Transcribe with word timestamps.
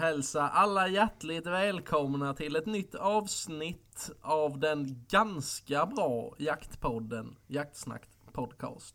hälsa 0.00 0.48
alla 0.48 0.88
hjärtligt 0.88 1.46
välkomna 1.46 2.34
till 2.34 2.56
ett 2.56 2.66
nytt 2.66 2.94
avsnitt 2.94 4.10
av 4.22 4.58
den 4.58 5.04
ganska 5.08 5.86
bra 5.86 6.34
jaktpodden 6.38 7.36
Jaktsnack 7.46 8.02
Podcast. 8.32 8.94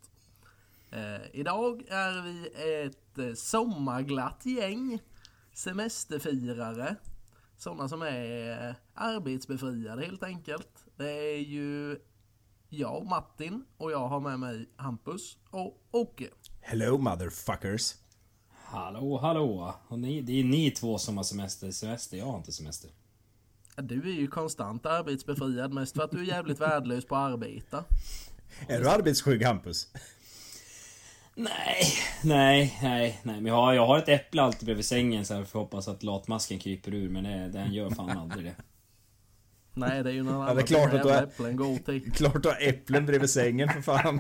Eh, 0.92 1.22
idag 1.34 1.84
är 1.88 2.22
vi 2.22 2.48
ett 2.86 3.18
eh, 3.18 3.34
sommarglatt 3.34 4.46
gäng 4.46 5.00
semesterfirare. 5.54 6.96
Sådana 7.58 7.90
som 7.90 8.02
är 8.02 8.70
eh, 8.70 8.76
arbetsbefriade 8.94 10.06
helt 10.06 10.24
enkelt. 10.24 10.86
Det 10.96 11.12
är 11.12 11.40
ju 11.40 12.00
jag, 12.70 13.06
Martin, 13.06 13.66
och 13.78 13.92
jag 13.92 14.08
har 14.08 14.20
med 14.20 14.40
mig 14.40 14.70
Hampus 14.76 15.38
och 15.50 15.82
Åke. 15.92 16.30
Hello 16.62 16.98
motherfuckers. 16.98 18.05
Hallå, 18.68 19.18
hallå! 19.18 19.76
Och 19.88 20.00
ni, 20.00 20.22
det 20.22 20.40
är 20.40 20.44
ni 20.44 20.72
två 20.72 20.98
som 20.98 21.18
har 21.18 21.24
semester. 21.24 21.72
Semester, 21.72 22.18
jag 22.18 22.26
har 22.26 22.38
inte 22.38 22.52
semester. 22.52 22.90
Du 23.76 24.10
är 24.10 24.14
ju 24.14 24.28
konstant 24.28 24.86
arbetsbefriad 24.86 25.74
mest 25.74 25.96
för 25.96 26.04
att 26.04 26.12
du 26.12 26.20
är 26.20 26.24
jävligt 26.24 26.62
värdelös 26.62 27.06
på 27.06 27.16
att 27.16 27.32
arbeta. 27.34 27.84
Är 28.68 28.80
du 28.80 28.90
arbetsskygg 28.90 29.44
Hampus? 29.44 29.88
Nej, 31.36 31.84
nej, 32.24 32.78
nej, 32.82 33.20
nej. 33.24 33.36
Men 33.42 33.46
jag 33.46 33.56
har, 33.56 33.74
jag 33.74 33.88
har 33.88 33.98
ett 33.98 34.10
äpple 34.10 34.42
alltid 34.42 34.66
bredvid 34.66 34.86
sängen 34.86 35.26
så 35.26 35.34
jag 35.34 35.48
får 35.48 35.60
hoppas 35.60 35.88
att 35.88 36.04
latmasken 36.04 36.60
kryper 36.60 36.94
ur. 36.94 37.10
Men 37.10 37.24
det, 37.24 37.50
den 37.50 37.74
gör 37.74 37.90
fan 37.90 38.10
aldrig 38.18 38.46
det. 38.46 38.56
Nej, 39.74 40.04
det 40.04 40.10
är 40.10 40.14
ju 40.14 40.24
någon 40.24 40.34
Ja, 40.36 40.44
annan 40.44 40.56
det 40.56 40.62
är 40.62 40.66
klart 40.66 40.94
att 40.94 41.04
du 41.04 41.10
är- 41.10 41.24
äpplen 41.24 41.56
går 41.56 41.78
till. 41.78 42.12
Klart 42.16 42.44
du 42.44 42.50
har 42.50 42.58
äpplen 42.62 43.06
bredvid 43.06 43.30
sängen 43.30 43.70
för 43.70 43.82
fan. 43.82 44.20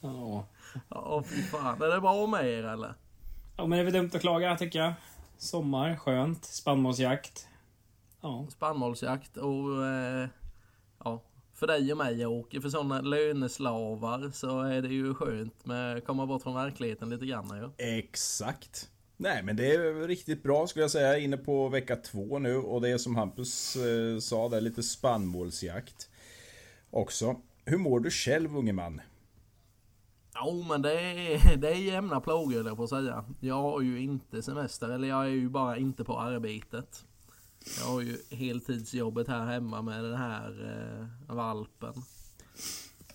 Ja. 0.00 0.46
Ja, 0.88 1.22
fy 1.26 1.42
fan. 1.42 1.82
Är 1.82 1.88
det 1.88 2.00
bra 2.00 2.26
med 2.26 2.46
er 2.46 2.64
eller? 2.64 2.94
ja, 3.56 3.66
men 3.66 3.70
det 3.70 3.78
är 3.78 3.84
väl 3.84 3.92
dumt 3.92 4.10
att 4.14 4.20
klaga 4.20 4.56
tycker 4.56 4.78
jag. 4.78 4.92
Sommar, 5.38 5.96
skönt, 5.96 6.44
spannmålsjakt. 6.44 7.48
Ja, 8.20 8.46
Spannmålsjakt 8.50 9.36
och... 9.36 9.86
Eh, 9.86 10.28
ja, 11.04 11.22
för 11.54 11.66
dig 11.66 11.92
och 11.92 11.98
mig 11.98 12.26
Åke, 12.26 12.60
för 12.60 12.68
sådana 12.68 13.00
löneslavar 13.00 14.30
så 14.34 14.60
är 14.60 14.82
det 14.82 14.88
ju 14.88 15.14
skönt 15.14 15.66
med 15.66 15.96
att 15.96 16.04
komma 16.06 16.26
bort 16.26 16.42
från 16.42 16.54
verkligheten 16.54 17.10
lite 17.10 17.26
grann 17.26 17.72
ju. 17.78 17.98
Exakt. 17.98 18.90
Nej 19.16 19.42
men 19.42 19.56
det 19.56 19.74
är 19.74 20.06
riktigt 20.08 20.42
bra 20.42 20.66
skulle 20.66 20.82
jag 20.82 20.90
säga. 20.90 21.18
Inne 21.18 21.36
på 21.36 21.68
vecka 21.68 21.96
två 21.96 22.38
nu 22.38 22.56
och 22.56 22.80
det 22.80 22.88
är 22.88 22.98
som 22.98 23.16
Hampus 23.16 23.76
eh, 23.76 24.18
sa 24.18 24.48
där 24.48 24.60
lite 24.60 24.82
spannmålsjakt. 24.82 26.10
Också. 26.90 27.36
Hur 27.64 27.78
mår 27.78 28.00
du 28.00 28.10
själv 28.10 28.56
unge 28.56 28.72
man? 28.72 29.00
Jo 30.44 30.64
men 30.68 30.82
det 30.82 31.00
är, 31.00 31.56
det 31.56 31.68
är 31.68 31.74
jämna 31.74 32.20
plågor 32.20 32.66
jag 32.66 32.76
på 32.76 32.84
att 32.84 32.90
säga. 32.90 33.24
Jag 33.40 33.62
har 33.62 33.80
ju 33.80 34.00
inte 34.00 34.42
semester, 34.42 34.88
eller 34.88 35.08
jag 35.08 35.24
är 35.24 35.28
ju 35.28 35.48
bara 35.48 35.76
inte 35.76 36.04
på 36.04 36.18
arbetet. 36.18 37.04
Jag 37.80 37.92
har 37.92 38.00
ju 38.00 38.16
heltidsjobbet 38.30 39.28
här 39.28 39.46
hemma 39.46 39.82
med 39.82 40.04
den 40.04 40.16
här 40.16 40.50
eh, 41.28 41.34
valpen. 41.34 41.92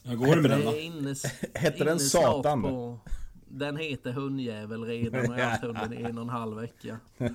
hur 0.04 0.16
går 0.16 0.36
det 0.36 0.42
med 0.42 0.52
den 0.52 0.66
då? 0.66 0.72
är 0.72 0.82
inne, 0.82 1.16
Hette 1.54 1.84
den 1.84 2.00
Satan? 2.00 2.62
På, 2.62 3.00
den 3.48 3.78
heter 3.78 4.12
hundjävel 4.12 4.84
redan 4.84 5.32
och 5.32 5.40
jag 5.40 5.44
har 5.44 5.52
haft 5.52 5.64
hunden 5.64 5.94
i 5.94 6.02
en 6.02 6.18
och 6.18 6.24
en 6.24 6.30
halv 6.30 6.58
vecka. 6.58 7.00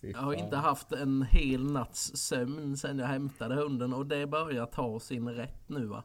Jag 0.00 0.18
har 0.18 0.34
inte 0.34 0.56
haft 0.56 0.92
en 0.92 1.22
hel 1.22 1.64
natts 1.64 2.16
sömn 2.16 2.76
sedan 2.76 2.98
jag 2.98 3.06
hämtade 3.06 3.54
hunden 3.54 3.92
och 3.92 4.06
det 4.06 4.26
börjar 4.26 4.66
ta 4.66 5.00
sin 5.00 5.28
rätt 5.28 5.68
nu 5.68 5.86
va. 5.86 6.02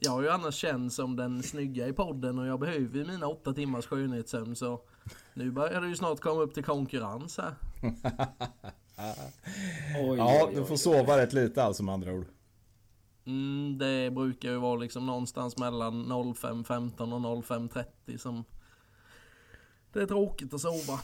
Jag 0.00 0.10
har 0.10 0.22
ju 0.22 0.28
annars 0.30 0.54
känt 0.54 0.92
som 0.92 1.16
den 1.16 1.42
snygga 1.42 1.88
i 1.88 1.92
podden 1.92 2.38
och 2.38 2.46
jag 2.46 2.60
behöver 2.60 2.98
ju 2.98 3.04
mina 3.04 3.26
åtta 3.26 3.52
timmars 3.52 3.86
skönhetssömn 3.86 4.56
så 4.56 4.80
nu 5.34 5.50
börjar 5.50 5.80
det 5.80 5.88
ju 5.88 5.96
snart 5.96 6.20
komma 6.20 6.40
upp 6.40 6.54
till 6.54 6.64
konkurrens 6.64 7.38
här. 7.38 7.54
Oj, 10.00 10.18
Ja, 10.18 10.44
oj, 10.46 10.54
du 10.54 10.60
oj. 10.60 10.66
får 10.66 10.76
sova 10.76 11.16
rätt 11.18 11.32
lite 11.32 11.62
alltså 11.64 11.82
med 11.82 11.94
andra 11.94 12.12
ord. 12.12 12.26
Mm, 13.26 13.78
det 13.78 14.10
brukar 14.10 14.50
ju 14.50 14.56
vara 14.56 14.76
liksom 14.76 15.06
någonstans 15.06 15.56
mellan 15.56 16.12
05.15 16.12 17.26
och 17.26 17.44
05.30 17.44 18.16
som 18.16 18.44
det 19.92 20.00
är 20.02 20.06
tråkigt 20.06 20.54
att 20.54 20.60
sova. 20.60 21.00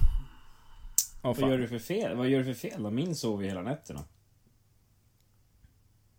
Ja, 1.22 1.32
Vad 1.40 1.50
gör 1.50 1.58
du 1.58 1.68
för 1.68 1.78
fel? 1.78 2.16
Vad 2.16 2.28
gör 2.28 2.38
du 2.38 2.44
för 2.44 2.68
fel 2.68 2.82
då? 2.82 2.90
Min 2.90 3.14
sover 3.16 3.42
ju 3.42 3.48
hela 3.48 3.62
nätterna. 3.62 4.00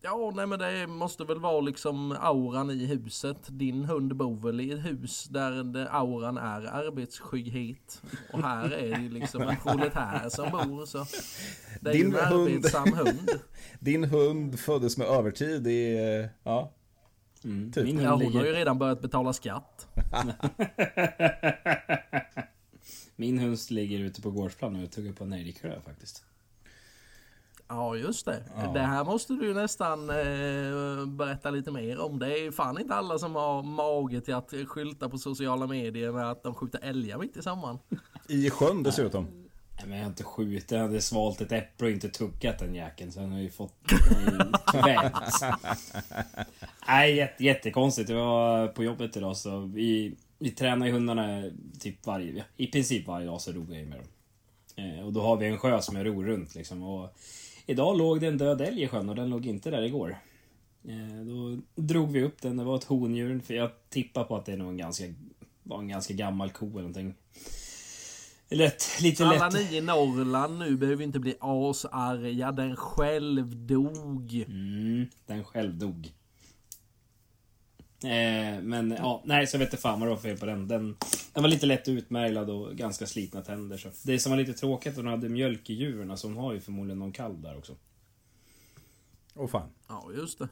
Ja, 0.06 0.32
nej 0.36 0.48
men 0.48 0.60
det 0.60 0.88
måste 0.88 1.24
väl 1.24 1.40
vara 1.40 1.62
liksom 1.62 2.12
auran 2.20 2.72
i 2.72 2.86
huset. 2.86 3.38
Din 3.48 3.86
hund 3.86 4.16
bor 4.16 4.36
väl 4.40 4.62
i 4.62 4.72
ett 4.72 4.86
hus 4.86 5.24
där 5.30 5.64
det, 5.64 5.90
auran 5.92 6.38
är 6.38 6.62
arbetsskygghet. 6.66 8.02
Och 8.34 8.42
här 8.42 8.70
är 8.72 8.96
det 8.96 9.02
ju 9.02 9.10
liksom 9.10 9.42
en 9.42 9.56
proletär 9.58 10.30
som 10.30 10.52
bor 10.52 10.86
så. 10.86 11.06
Det 11.82 11.90
är 11.90 11.94
ju 11.94 12.04
Din 12.04 12.16
en 12.16 12.20
hund- 12.26 12.48
arbetsam 12.50 12.94
hund. 12.94 13.30
Din 13.80 14.04
hund 14.04 14.60
föddes 14.60 14.98
med 14.98 15.08
övertid 15.08 15.68
i... 15.68 15.94
eh, 15.98 16.30
Ja. 16.44 16.72
Mm. 17.44 17.72
Typ. 17.72 17.84
Min 17.84 18.00
Ja, 18.02 18.14
hon 18.16 18.34
har 18.36 18.46
ju 18.46 18.52
redan 18.52 18.78
börjat 18.80 19.02
betala 19.02 19.34
skatt. 19.34 19.88
Min 23.16 23.40
hund 23.40 23.58
ligger 23.70 24.00
ute 24.00 24.22
på 24.22 24.32
gårdsplan 24.32 24.84
och 24.84 24.92
tuggar 24.92 25.14
på 25.14 25.24
en 25.24 25.34
älgklöv 25.34 25.82
faktiskt. 25.86 26.24
Ja, 27.68 27.96
just 27.96 28.26
det. 28.26 28.44
Ja. 28.56 28.72
Det 28.72 28.80
här 28.80 29.04
måste 29.04 29.34
du 29.34 29.54
nästan 29.54 30.10
eh, 30.10 31.06
berätta 31.06 31.50
lite 31.52 31.72
mer 31.72 32.00
om. 32.00 32.20
Det 32.20 32.40
är 32.40 32.52
fan 32.52 32.80
inte 32.80 32.96
alla 32.96 33.20
som 33.20 33.36
har 33.36 33.64
mage 33.64 34.22
till 34.22 34.34
att 34.34 34.54
skylta 34.68 35.10
på 35.10 35.18
sociala 35.18 35.68
medier 35.68 36.12
med 36.12 36.32
att 36.32 36.44
de 36.44 36.56
skjuter 36.56 36.80
älgar 36.84 37.18
mitt 37.18 37.38
i 37.38 37.42
sommaren. 37.42 37.78
I 38.28 38.50
sjön 38.50 38.84
dessutom. 38.84 39.28
Nej 39.78 39.88
men 39.88 39.98
jag 39.98 40.06
har 40.06 40.10
inte 40.10 40.24
skjutit, 40.24 40.72
jag 40.72 40.80
hade 40.80 41.02
svalt 41.02 41.42
ett 41.42 41.52
äpple 41.52 41.88
och 41.88 41.94
inte 41.94 42.10
tuggat 42.10 42.60
den 42.60 42.76
jäkeln 42.76 43.12
så 43.12 43.20
han 43.20 43.32
har 43.32 43.40
ju 43.40 43.50
fått 43.50 43.74
kvävts. 44.72 45.42
Nej 46.88 47.16
jätte, 47.16 47.44
jättekonstigt. 47.44 48.10
Jag 48.10 48.18
var 48.18 48.68
på 48.68 48.84
jobbet 48.84 49.18
idag 49.18 49.38
så 49.38 49.60
vi, 49.60 50.16
vi 50.40 50.52
tränar 50.52 50.86
ju 50.86 50.92
hundarna 50.92 51.44
typ 51.80 52.06
varje, 52.06 52.46
i 52.58 52.68
princip 52.68 53.08
varje 53.08 53.26
dag 53.26 53.42
så 53.42 53.52
ror 53.52 53.76
jag 53.76 53.88
med 53.88 53.98
dem. 53.98 54.08
Eh, 54.76 55.06
och 55.06 55.14
då 55.14 55.22
har 55.22 55.38
vi 55.38 55.48
en 55.48 55.58
sjö 55.58 55.82
som 55.82 55.96
jag 55.96 56.06
ror 56.06 56.26
runt 56.26 56.56
liksom. 56.56 56.84
Och 56.84 57.18
idag 57.66 57.98
låg 57.98 58.22
det 58.22 58.28
en 58.28 58.38
död 58.38 58.62
älg 58.62 58.84
i 58.84 58.88
sjön 58.88 59.10
och 59.10 59.16
den 59.16 59.30
låg 59.30 59.46
inte 59.46 59.70
där 59.72 59.82
igår. 59.82 60.18
Eh, 60.88 61.26
då 61.26 61.58
drog 61.82 62.12
vi 62.12 62.24
upp 62.24 62.42
den, 62.42 62.58
det 62.58 62.64
var 62.64 62.76
ett 62.76 62.84
hondjur. 62.84 63.40
För 63.40 63.54
jag 63.54 63.72
tippar 63.90 64.24
på 64.24 64.36
att 64.36 64.46
det 64.46 64.54
är 64.54 64.58
nog 64.58 64.70
en 64.70 64.78
ganska, 64.78 65.04
var 65.64 65.80
en 65.80 65.88
ganska 65.88 66.14
gammal 66.14 66.50
ko 66.50 66.66
eller 66.66 66.78
någonting. 66.78 67.16
Lätt, 68.50 68.84
lite 69.02 69.26
Alla 69.26 69.50
lätt. 69.50 69.72
ni 69.72 69.78
i 69.78 69.82
Norrland 69.82 70.60
nu 70.60 70.78
behöver 70.78 71.04
inte 71.04 71.20
bli 71.20 71.36
asarga. 71.40 72.52
Den 72.52 72.76
själv 72.76 73.66
dog. 73.66 74.46
Mm, 74.48 75.08
den 75.26 75.44
själv 75.44 75.78
dog. 75.78 76.12
Eh, 78.04 78.62
men 78.64 78.92
ja, 78.98 79.22
nej 79.26 79.48
så 79.48 79.56
jag 79.56 79.60
vet 79.60 79.68
inte 79.74 79.82
fan 79.82 80.00
vad 80.00 80.10
det 80.10 80.14
var 80.16 80.22
för 80.22 80.30
fel 80.30 80.38
på 80.38 80.46
den. 80.46 80.68
den. 80.68 80.98
Den 81.34 81.44
var 81.44 81.50
lite 81.50 81.66
lätt 81.66 81.88
utmärglad 81.88 82.50
och 82.50 82.76
ganska 82.76 83.08
slitna 83.08 83.42
tänder. 83.42 83.78
Så. 83.78 83.90
Det 84.04 84.20
som 84.20 84.30
var 84.30 84.38
lite 84.38 84.54
tråkigt 84.54 84.94
var 84.94 85.00
att 85.04 85.06
hon 85.06 85.12
hade 85.14 85.30
mjölk 85.30 85.70
i 85.70 85.74
djuren, 85.74 86.18
så 86.18 86.28
hon 86.28 86.38
har 86.38 86.54
ju 86.54 86.60
förmodligen 86.60 87.00
någon 87.00 87.12
kalv 87.12 87.42
där 87.42 87.58
också. 87.58 87.76
Åh 89.36 89.48
fan. 89.48 89.70
Ja, 89.88 90.08
just 90.18 90.40
det. 90.40 90.48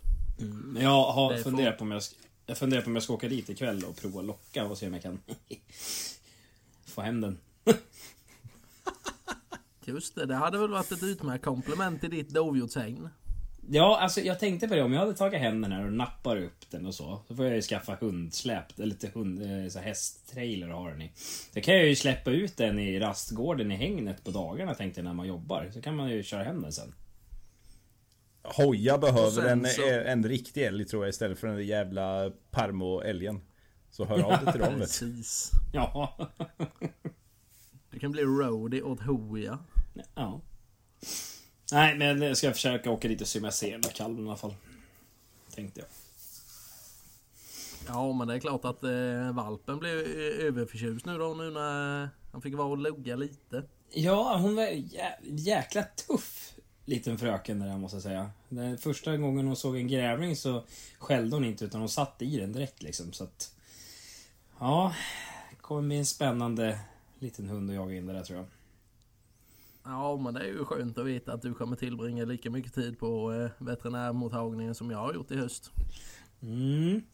Men 0.63 0.83
jag 0.83 1.11
har 1.11 1.29
funderat 1.43 1.77
på 1.77 1.83
om 1.83 1.91
jag, 1.91 1.99
sk- 1.99 2.15
jag 2.45 2.57
funderar 2.57 2.81
på 2.81 2.87
om 2.87 2.95
jag 2.95 3.03
ska 3.03 3.13
åka 3.13 3.29
dit 3.29 3.49
ikväll 3.49 3.83
och 3.83 3.95
prova 3.97 4.21
locka 4.21 4.65
och 4.65 4.77
se 4.77 4.87
om 4.87 4.93
jag 4.93 5.01
kan 5.01 5.19
få 6.85 7.01
hem 7.01 7.21
den. 7.21 7.37
Just 9.85 10.15
det, 10.15 10.25
det 10.25 10.35
hade 10.35 10.57
väl 10.57 10.69
varit 10.71 10.91
ett 10.91 11.03
utmärkt 11.03 11.43
komplement 11.45 12.01
till 12.01 12.09
ditt 12.09 12.29
dovhjortshägn. 12.29 13.09
Ja, 13.69 13.99
alltså 14.01 14.21
jag 14.21 14.39
tänkte 14.39 14.67
på 14.67 14.75
det. 14.75 14.83
Om 14.83 14.93
jag 14.93 14.99
hade 14.99 15.13
tagit 15.13 15.39
hem 15.39 15.61
den 15.61 15.71
här 15.71 15.85
och 15.85 15.93
nappar 15.93 16.37
upp 16.37 16.69
den 16.71 16.85
och 16.85 16.95
så. 16.95 17.21
Så 17.27 17.35
får 17.35 17.45
jag 17.45 17.55
ju 17.55 17.61
skaffa 17.61 17.95
hundsläp, 18.01 18.77
eller 18.77 18.85
lite 18.87 19.07
hund, 19.13 19.41
eh, 19.63 19.69
så 19.69 19.79
hästtrailer 19.79 20.71
och 20.71 20.77
ha 20.81 20.89
den 20.89 21.01
i. 21.01 21.11
Då 21.53 21.61
kan 21.61 21.73
jag 21.75 21.85
ju 21.87 21.95
släppa 21.95 22.31
ut 22.31 22.57
den 22.57 22.79
i 22.79 22.99
rastgården 22.99 23.71
i 23.71 23.75
hängnet 23.75 24.23
på 24.23 24.31
dagarna 24.31 24.73
tänkte 24.75 24.99
jag 24.99 25.05
när 25.05 25.13
man 25.13 25.27
jobbar. 25.27 25.69
Så 25.73 25.81
kan 25.81 25.95
man 25.95 26.09
ju 26.09 26.23
köra 26.23 26.43
hem 26.43 26.61
den 26.61 26.71
sen. 26.73 26.93
Hoja 28.43 28.97
behöver 28.97 29.29
sen 29.31 29.45
en, 29.49 29.65
så- 29.65 29.89
en 29.89 30.23
riktig 30.27 30.63
älg 30.63 30.85
tror 30.85 31.03
jag 31.03 31.09
istället 31.09 31.39
för 31.39 31.47
den 31.47 31.55
där 31.55 31.63
jävla 31.63 32.31
Parmo-älgen. 32.51 33.41
Så 33.91 34.05
hör 34.05 34.21
av 34.23 34.43
dig 34.45 34.51
till 34.53 34.61
dem. 34.61 34.75
Precis. 34.79 35.51
Ja. 35.73 36.17
Du 37.91 37.99
kan 37.99 38.11
bli 38.11 38.21
roadie 38.23 38.81
åt 38.81 38.99
Hoja. 39.01 39.59
ja. 40.15 40.41
Nej, 41.71 41.97
men 41.97 42.21
jag 42.21 42.37
ska 42.37 42.51
försöka 42.51 42.91
åka 42.91 43.07
dit 43.07 43.21
och 43.21 43.27
se 43.27 43.39
om 43.39 43.45
jag 43.45 43.53
ser 43.53 43.71
den 43.71 43.81
där 43.81 43.89
kalven 43.89 44.25
i 44.25 44.27
alla 44.27 44.37
fall. 44.37 44.55
Tänkte 45.55 45.79
jag. 45.79 45.89
Ja, 47.87 48.13
men 48.13 48.27
det 48.27 48.33
är 48.33 48.39
klart 48.39 48.65
att 48.65 48.83
eh, 48.83 49.33
valpen 49.33 49.79
blev 49.79 49.99
eh, 49.99 50.45
överförtjust 50.45 51.05
nu 51.05 51.17
då, 51.17 51.33
nu 51.33 51.51
när 51.51 52.09
han 52.31 52.41
fick 52.41 52.55
vara 52.55 52.67
och 52.67 52.77
lugga 52.77 53.15
lite. 53.15 53.63
Ja, 53.91 54.37
hon 54.37 54.55
var 54.55 54.63
jä 54.63 55.19
jäkla 55.23 55.83
tuff 55.83 56.53
liten 56.85 57.17
fröken 57.17 57.59
där 57.59 57.77
måste 57.77 57.95
jag 57.95 58.03
säga. 58.03 58.31
Den 58.49 58.77
första 58.77 59.17
gången 59.17 59.47
hon 59.47 59.55
såg 59.55 59.75
en 59.75 59.87
grävling 59.87 60.35
så 60.35 60.63
skällde 60.99 61.35
hon 61.35 61.45
inte 61.45 61.65
utan 61.65 61.79
hon 61.79 61.89
satt 61.89 62.21
i 62.21 62.37
den 62.37 62.53
direkt 62.53 62.83
liksom 62.83 63.13
så 63.13 63.23
att... 63.23 63.55
Ja, 64.59 64.93
kommer 65.61 65.81
bli 65.81 65.97
en 65.97 66.05
spännande 66.05 66.79
liten 67.19 67.49
hund 67.49 67.69
att 67.69 67.75
jaga 67.75 67.95
in 67.95 68.07
det 68.07 68.13
där 68.13 68.23
tror 68.23 68.37
jag. 68.39 68.47
Ja, 69.83 70.17
men 70.17 70.33
det 70.33 70.39
är 70.39 70.45
ju 70.45 70.65
skönt 70.65 70.97
att 70.97 71.05
veta 71.05 71.33
att 71.33 71.41
du 71.41 71.53
kommer 71.53 71.75
tillbringa 71.75 72.25
lika 72.25 72.49
mycket 72.49 72.73
tid 72.73 72.99
på 72.99 73.33
eh, 73.33 73.49
veterinärmottagningen 73.57 74.75
som 74.75 74.91
jag 74.91 74.97
har 74.97 75.13
gjort 75.13 75.31
i 75.31 75.37
höst. 75.37 75.71
Mm. 76.41 77.03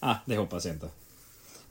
ah, 0.00 0.16
det 0.26 0.36
hoppas 0.36 0.66
jag 0.66 0.74
inte. 0.74 0.90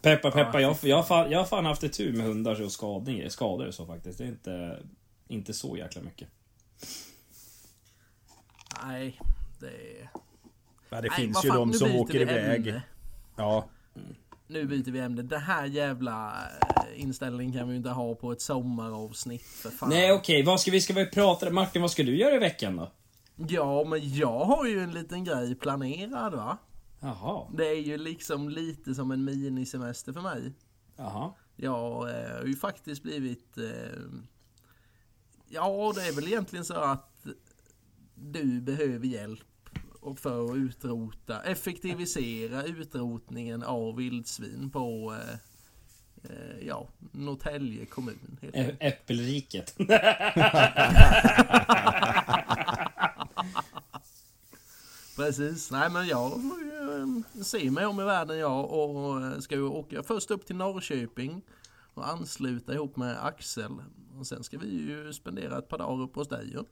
Peppa 0.01 0.31
peppa, 0.31 0.61
jag, 0.61 0.77
jag, 0.81 0.95
har 0.95 1.03
fan, 1.03 1.31
jag 1.31 1.39
har 1.39 1.45
fan 1.45 1.65
haft 1.65 1.83
ett 1.83 1.93
tur 1.93 2.13
med 2.13 2.25
hundar 2.25 2.61
och 2.61 2.71
skadning, 2.71 3.29
skador 3.29 3.67
och 3.67 3.73
så 3.73 3.85
faktiskt. 3.85 4.17
Det 4.17 4.23
är 4.23 4.27
inte, 4.27 4.79
inte 5.27 5.53
så 5.53 5.77
jäkla 5.77 6.01
mycket. 6.01 6.29
Nej, 8.83 9.19
det... 9.59 10.09
Ja, 10.89 11.01
det 11.01 11.09
Nej, 11.09 11.19
finns 11.19 11.45
ju 11.45 11.49
fan, 11.49 11.57
de 11.57 11.73
som 11.73 11.95
åker 11.95 12.21
iväg. 12.21 12.67
ämne. 12.67 12.81
Ja, 13.35 13.67
Nu 14.47 14.65
byter 14.65 14.91
vi 14.91 14.99
ämne. 14.99 15.21
Det 15.21 15.37
här 15.37 15.65
jävla 15.65 16.33
eh, 16.59 17.01
inställningen 17.01 17.53
kan 17.53 17.67
vi 17.67 17.73
ju 17.73 17.77
inte 17.77 17.89
ha 17.89 18.15
på 18.15 18.31
ett 18.31 18.41
sommaravsnitt 18.41 19.43
för 19.45 19.69
fan. 19.69 19.89
Nej 19.89 20.11
okej, 20.11 20.43
vad 20.43 20.59
ska 20.61 20.71
vi, 20.71 20.81
ska 20.81 20.93
vi 20.93 21.05
prata? 21.05 21.49
Martin, 21.49 21.81
vad 21.81 21.91
ska 21.91 22.03
du 22.03 22.17
göra 22.17 22.35
i 22.35 22.39
veckan 22.39 22.75
då? 22.75 22.91
Ja, 23.49 23.83
men 23.83 24.15
jag 24.15 24.45
har 24.45 24.65
ju 24.67 24.79
en 24.79 24.91
liten 24.91 25.23
grej 25.23 25.55
planerad 25.55 26.33
va? 26.33 26.57
Jaha, 26.99 27.47
Det 27.57 27.67
är 27.67 27.81
ju 27.81 27.97
liksom 27.97 28.49
lite 28.49 28.95
som 28.95 29.11
en 29.11 29.23
minisemester 29.25 30.13
för 30.13 30.21
mig. 30.21 30.53
jaha. 30.97 31.33
Jag 31.55 32.09
eh, 32.09 32.37
har 32.37 32.45
ju 32.45 32.55
faktiskt 32.55 33.03
blivit... 33.03 33.57
Eh, 33.57 33.63
ja, 35.49 35.93
det 35.95 36.01
är 36.07 36.11
väl 36.15 36.27
egentligen 36.27 36.65
så 36.65 36.73
att 36.73 37.25
du 38.15 38.61
behöver 38.61 39.05
hjälp 39.07 39.43
och 40.07 40.19
för 40.19 40.51
att 40.51 40.55
utrota, 40.55 41.41
effektivisera 41.41 42.63
utrotningen 42.63 43.63
av 43.63 43.95
vildsvin 43.95 44.69
på 44.69 45.15
eh, 45.21 45.33
eh, 46.23 46.67
ja, 46.67 46.87
Norrtälje 47.11 47.85
kommun. 47.85 48.37
Helt 48.41 48.55
Ä-. 48.55 48.77
Äppelriket. 48.79 49.77
Precis. 55.15 55.71
Nej 55.71 55.89
men 55.89 56.07
jag 56.07 56.31
eh, 56.31 57.07
se 57.43 57.71
mig 57.71 57.85
om 57.85 57.99
i 57.99 58.03
världen 58.03 58.37
jag 58.37 58.73
och 58.73 59.21
eh, 59.21 59.39
ska 59.39 59.55
ju 59.55 59.63
åka 59.63 60.03
först 60.03 60.31
upp 60.31 60.45
till 60.45 60.55
Norrköping 60.55 61.41
och 61.93 62.09
ansluta 62.09 62.73
ihop 62.73 62.97
med 62.97 63.25
Axel. 63.25 63.71
Och 64.19 64.27
sen 64.27 64.43
ska 64.43 64.57
vi 64.57 64.67
ju 64.67 65.13
spendera 65.13 65.57
ett 65.57 65.69
par 65.69 65.77
dagar 65.77 66.03
upp 66.03 66.15
hos 66.15 66.27
dig 66.27 66.45
ju. 66.45 66.53
Mm. 66.53 66.65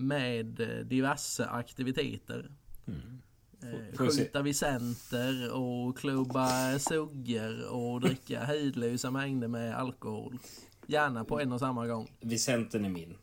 Med 0.00 0.60
eh, 0.60 0.84
diverse 0.86 1.46
aktiviteter. 1.46 2.50
Mm. 2.86 3.20
Eh. 3.62 3.96
Skjuta 3.98 4.42
vid 4.42 4.56
center 4.56 5.52
och 5.52 5.98
klubba 5.98 6.78
suggor 6.78 7.68
och 7.70 8.00
dricka 8.00 8.40
hejdlösa 8.40 9.10
mängder 9.10 9.48
med 9.48 9.76
alkohol. 9.76 10.38
Gärna 10.86 11.24
på 11.24 11.40
en 11.40 11.52
och 11.52 11.60
samma 11.60 11.86
gång. 11.86 12.10
Vicenten 12.20 12.84
är 12.84 12.88
min. 12.88 13.16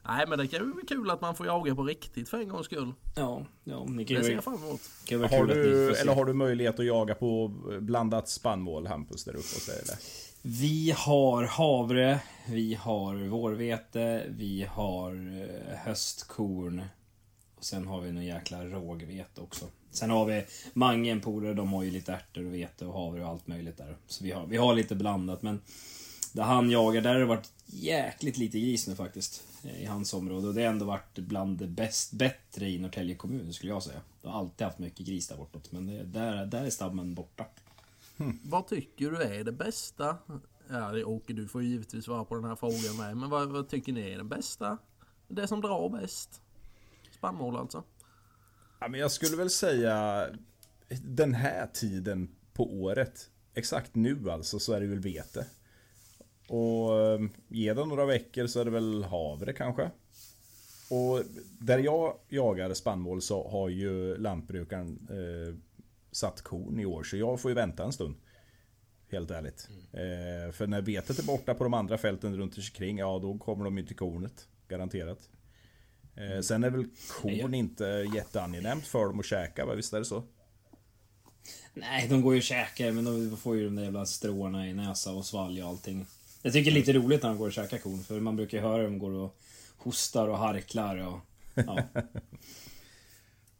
Nej 0.06 0.26
men 0.28 0.38
det 0.38 0.46
kan 0.46 0.67
ju 0.67 0.75
bli 0.75 0.87
kul 0.87 1.10
att 1.10 1.20
man 1.20 1.34
får 1.34 1.46
jaga 1.46 1.75
på 1.75 1.82
riktigt 1.82 2.28
för 2.28 2.38
en 2.38 2.49
gångs 2.49 2.67
skull. 2.67 2.93
Ja, 3.17 3.46
ja 3.64 3.84
ni 3.84 4.05
kan 4.05 4.17
Det 4.17 4.25
ser 4.25 4.32
jag 4.32 4.44
fram 4.44 4.55
emot. 4.55 4.81
kan 5.05 5.20
vara 5.20 5.28
har 5.28 5.46
du, 5.46 5.94
eller 5.96 6.14
har 6.14 6.25
du 6.25 6.32
möjlighet 6.32 6.78
att 6.78 6.87
jaga 6.87 7.14
på 7.14 7.49
blandat 7.81 8.28
spannmål 8.28 8.87
Hampus 8.87 9.25
där 9.25 9.32
uppe 9.32 9.38
hos 9.38 9.67
dig 9.67 9.76
eller? 9.82 9.96
Vi 10.46 10.94
har 10.96 11.44
havre, 11.44 12.20
vi 12.46 12.75
har 12.75 13.29
vårvete, 13.29 14.26
vi 14.29 14.67
har 14.70 15.11
eh, 15.43 15.76
höstkorn. 15.76 16.82
Och 17.56 17.64
sen 17.64 17.87
har 17.87 18.00
vi 18.00 18.12
någon 18.12 18.25
jäkla 18.25 18.64
rågvete 18.64 19.41
också. 19.41 19.64
Sen 19.91 20.11
har 20.11 20.25
vi 20.25 20.44
mangen 20.73 21.20
på 21.20 21.32
polare, 21.32 21.55
de 21.55 21.73
har 21.73 21.82
ju 21.82 21.91
lite 21.91 22.12
ärtor 22.12 22.46
och 22.46 22.55
vete 22.55 22.87
och 22.87 23.00
havre 23.00 23.25
och 23.25 23.31
allt 23.31 23.46
möjligt 23.46 23.76
där. 23.76 23.96
Så 24.06 24.25
vi 24.25 24.31
har, 24.31 24.46
vi 24.46 24.56
har 24.56 24.75
lite 24.75 24.94
blandat 24.94 25.43
men 25.43 25.61
där 26.32 26.43
han 26.43 26.70
jagar, 26.70 27.00
där 27.00 27.12
har 27.12 27.20
det 27.20 27.26
varit 27.26 27.52
jäkligt 27.67 28.37
lite 28.37 28.61
gris 28.61 28.88
nu 28.88 28.94
faktiskt. 28.94 29.43
Eh, 29.64 29.82
I 29.82 29.85
hans 29.85 30.14
område 30.14 30.49
och 30.49 30.55
det 30.55 30.62
har 30.62 30.70
ändå 30.70 30.85
varit 30.85 31.19
bland 31.19 31.58
det 31.58 31.67
bäst, 31.67 32.12
bättre 32.12 32.69
i 32.70 32.79
Norrtälje 32.79 33.14
kommun 33.14 33.52
skulle 33.52 33.73
jag 33.73 33.82
säga. 33.82 34.00
De 34.23 34.29
har 34.29 34.38
alltid 34.38 34.64
haft 34.64 34.79
mycket 34.79 35.06
gris 35.06 35.29
där 35.29 35.37
bortåt 35.37 35.73
men 35.73 35.87
det, 35.87 36.05
där, 36.05 36.46
där 36.46 36.64
är 36.64 36.70
stammen 36.70 37.14
borta. 37.14 37.44
Vad 38.43 38.66
tycker 38.66 39.11
du 39.11 39.22
är 39.22 39.44
det 39.44 39.52
bästa? 39.52 40.16
Ja, 40.69 41.05
Åke, 41.05 41.32
du 41.32 41.49
får 41.49 41.62
givetvis 41.62 42.05
svara 42.05 42.25
på 42.25 42.34
den 42.34 42.44
här 42.44 42.56
frågan 42.56 42.96
med. 42.96 43.16
Men 43.16 43.31
vad, 43.31 43.49
vad 43.49 43.69
tycker 43.69 43.93
ni 43.93 44.11
är 44.11 44.19
det 44.19 44.25
bästa? 44.25 44.78
Det 45.28 45.46
som 45.46 45.61
drar 45.61 45.88
bäst? 45.88 46.43
Spannmål 47.12 47.56
alltså? 47.56 47.84
Ja, 48.81 48.88
men 48.88 49.00
jag 49.00 49.11
skulle 49.11 49.37
väl 49.37 49.50
säga 49.50 50.26
den 51.02 51.34
här 51.34 51.66
tiden 51.66 52.28
på 52.52 52.72
året. 52.72 53.31
Exakt 53.55 53.94
nu 53.94 54.31
alltså 54.31 54.58
så 54.58 54.72
är 54.72 54.81
det 54.81 54.87
väl 54.87 55.00
vete. 55.00 55.46
Och 56.49 57.00
eh, 57.00 57.20
ge 57.49 57.75
det 57.75 57.87
några 57.87 58.06
veckor 58.06 58.46
så 58.46 58.60
är 58.60 58.64
det 58.64 58.70
väl 58.70 59.05
havre 59.05 59.52
kanske. 59.52 59.90
Och 60.90 61.22
där 61.58 61.79
jag 61.79 62.17
jagar 62.29 62.74
spannmål 62.74 63.22
så 63.22 63.48
har 63.48 63.69
ju 63.69 64.17
lantbrukaren 64.17 65.08
eh, 65.10 65.55
satt 66.17 66.43
korn 66.43 66.81
i 66.81 66.87
år 66.87 67.05
så 67.05 67.17
jag 67.17 67.41
får 67.41 67.51
ju 67.51 67.55
vänta 67.55 67.85
en 67.85 67.93
stund. 67.93 68.15
Helt 69.11 69.31
ärligt. 69.31 69.69
Eh, 69.93 70.53
för 70.53 70.67
när 70.67 70.83
vetet 70.83 71.19
är 71.19 71.23
borta 71.23 71.55
på 71.55 71.65
de 71.65 71.75
andra 71.75 71.99
fälten 71.99 72.37
runt 72.37 72.59
omkring, 72.59 72.99
ja 72.99 73.19
då 73.23 73.39
kommer 73.39 73.65
de 73.65 73.79
ju 73.79 73.87
till 73.87 73.97
kornet. 73.97 74.49
Garanterat. 74.69 75.29
Eh, 76.17 76.41
sen 76.41 76.65
är 76.65 76.71
väl 76.71 76.87
korn 77.21 77.55
inte 77.55 77.85
jätteangenämt 78.15 78.87
för 78.87 79.05
dem 79.05 79.21
att 79.21 79.27
käka, 79.27 79.67
va? 79.67 79.75
visst 79.75 79.93
är 79.93 79.99
det 79.99 80.05
så? 80.05 80.23
Nej, 81.75 82.09
de 82.09 82.23
går 82.23 82.35
ju 82.35 82.39
och 82.39 82.44
käkar 82.44 82.93
men 82.93 83.05
de 83.05 83.37
får 83.37 83.56
ju 83.56 83.65
de 83.65 83.77
där 83.77 83.83
jävla 83.83 84.06
stråna 84.06 84.69
i 84.69 84.75
näsa 84.75 85.13
och 85.13 85.27
svalg 85.27 85.63
och 85.63 85.69
allting. 85.69 86.06
Jag 86.43 86.53
tycker 86.53 86.71
det 86.71 86.77
är 86.77 86.81
lite 86.81 86.93
roligt 86.93 87.23
när 87.23 87.29
de 87.29 87.39
går 87.39 87.47
och 87.47 87.53
käkar 87.53 87.79
korn 87.79 87.99
för 87.99 88.21
man 88.21 88.37
brukar 88.37 88.59
ju 88.59 88.65
höra 88.65 88.83
dem 88.83 88.99
går 88.99 89.11
och 89.11 89.37
hostar 89.77 90.29
och 90.29 90.39
harklar 90.39 90.97
och... 90.97 91.19
Ja. 91.55 91.83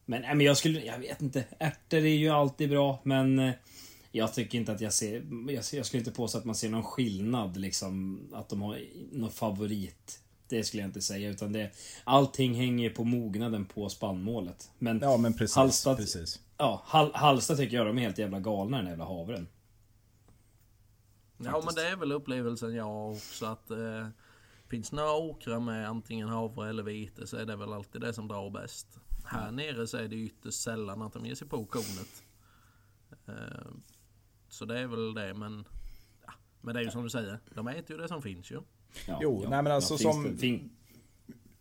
Men, 0.07 0.23
nej, 0.23 0.35
men 0.35 0.47
jag 0.47 0.57
skulle, 0.57 0.81
jag 0.85 0.99
vet 0.99 1.23
inte. 1.23 1.45
Ärtor 1.59 1.99
är 1.99 2.15
ju 2.17 2.29
alltid 2.29 2.71
bra 2.71 3.01
men 3.03 3.39
eh, 3.39 3.53
jag 4.13 4.35
tycker 4.35 4.59
inte 4.59 4.73
att 4.73 4.81
jag 4.81 4.93
ser, 4.93 5.23
jag, 5.51 5.65
ser- 5.65 5.77
jag 5.77 5.87
skulle 5.87 5.99
inte 6.01 6.11
påstå 6.13 6.39
att 6.39 6.45
man 6.45 6.55
ser 6.55 6.69
någon 6.69 6.83
skillnad 6.85 7.57
liksom. 7.57 8.21
Att 8.35 8.49
de 8.49 8.63
har 8.63 8.79
någon 9.13 9.31
favorit. 9.31 10.21
Det 10.49 10.65
skulle 10.65 10.83
jag 10.83 10.89
inte 10.89 11.01
säga 11.01 11.29
utan 11.31 11.53
det, 11.53 11.71
allting 12.05 12.55
hänger 12.55 12.91
på 12.91 13.05
mognaden 13.05 13.65
på 13.65 13.89
spannmålet. 13.89 14.71
Men 14.79 14.99
Ja 15.03 15.17
men 15.17 15.35
precis. 15.35 15.57
Hallstatt- 15.57 15.97
precis. 15.97 16.41
Ja, 16.59 16.83
Hal 16.85 17.11
Halsta 17.15 17.57
tycker 17.57 17.77
jag 17.77 17.87
de 17.87 17.99
är 17.99 18.03
helt 18.03 18.19
jävla 18.19 18.41
galna 18.41 18.77
den 18.77 18.87
jävla 18.87 19.05
havren. 19.05 19.49
Ja 21.39 21.63
men 21.65 21.75
det 21.75 21.89
är 21.89 21.97
väl 21.97 22.13
upplevelsen 22.13 22.75
jag 22.75 23.13
också 23.13 23.47
att 23.47 23.71
eh, 23.71 24.09
finns 24.71 24.93
några 24.93 25.13
åkrar 25.13 25.61
med 25.61 25.89
antingen 25.89 26.29
havre 26.29 26.69
eller 26.71 26.83
vete 26.83 27.27
så 27.27 27.37
är 27.37 27.45
det 27.45 27.57
väl 27.57 27.73
alltid 27.73 28.01
det 28.01 28.15
som 28.15 28.29
drar 28.29 28.51
bäst. 28.51 28.87
Här 29.25 29.50
nere 29.52 29.87
så 29.87 29.97
är 29.97 30.09
det 30.09 30.16
ytterst 30.16 30.62
sällan 30.62 31.02
att 31.02 31.12
de 31.12 31.26
ger 31.26 31.35
sig 31.35 31.49
på 31.49 31.64
kornet. 31.66 32.23
Eh, 33.26 33.73
så 34.49 34.64
det 34.64 34.78
är 34.81 34.87
väl 34.87 35.14
det 35.14 35.35
men 35.35 35.64
ja, 36.26 36.33
Men 36.61 36.75
det 36.75 36.81
är 36.81 36.85
ju 36.85 36.90
som 36.90 37.02
du 37.02 37.11
säger, 37.11 37.40
de 37.54 37.69
äter 37.69 37.97
ju 37.97 38.02
det 38.02 38.09
som 38.09 38.23
finns 38.23 38.50
ju. 38.50 38.61
Ja, 39.09 39.19
Jo, 39.23 39.47
nej, 39.50 39.62
men 39.62 39.73
alltså 39.73 39.99
som- 39.99 40.25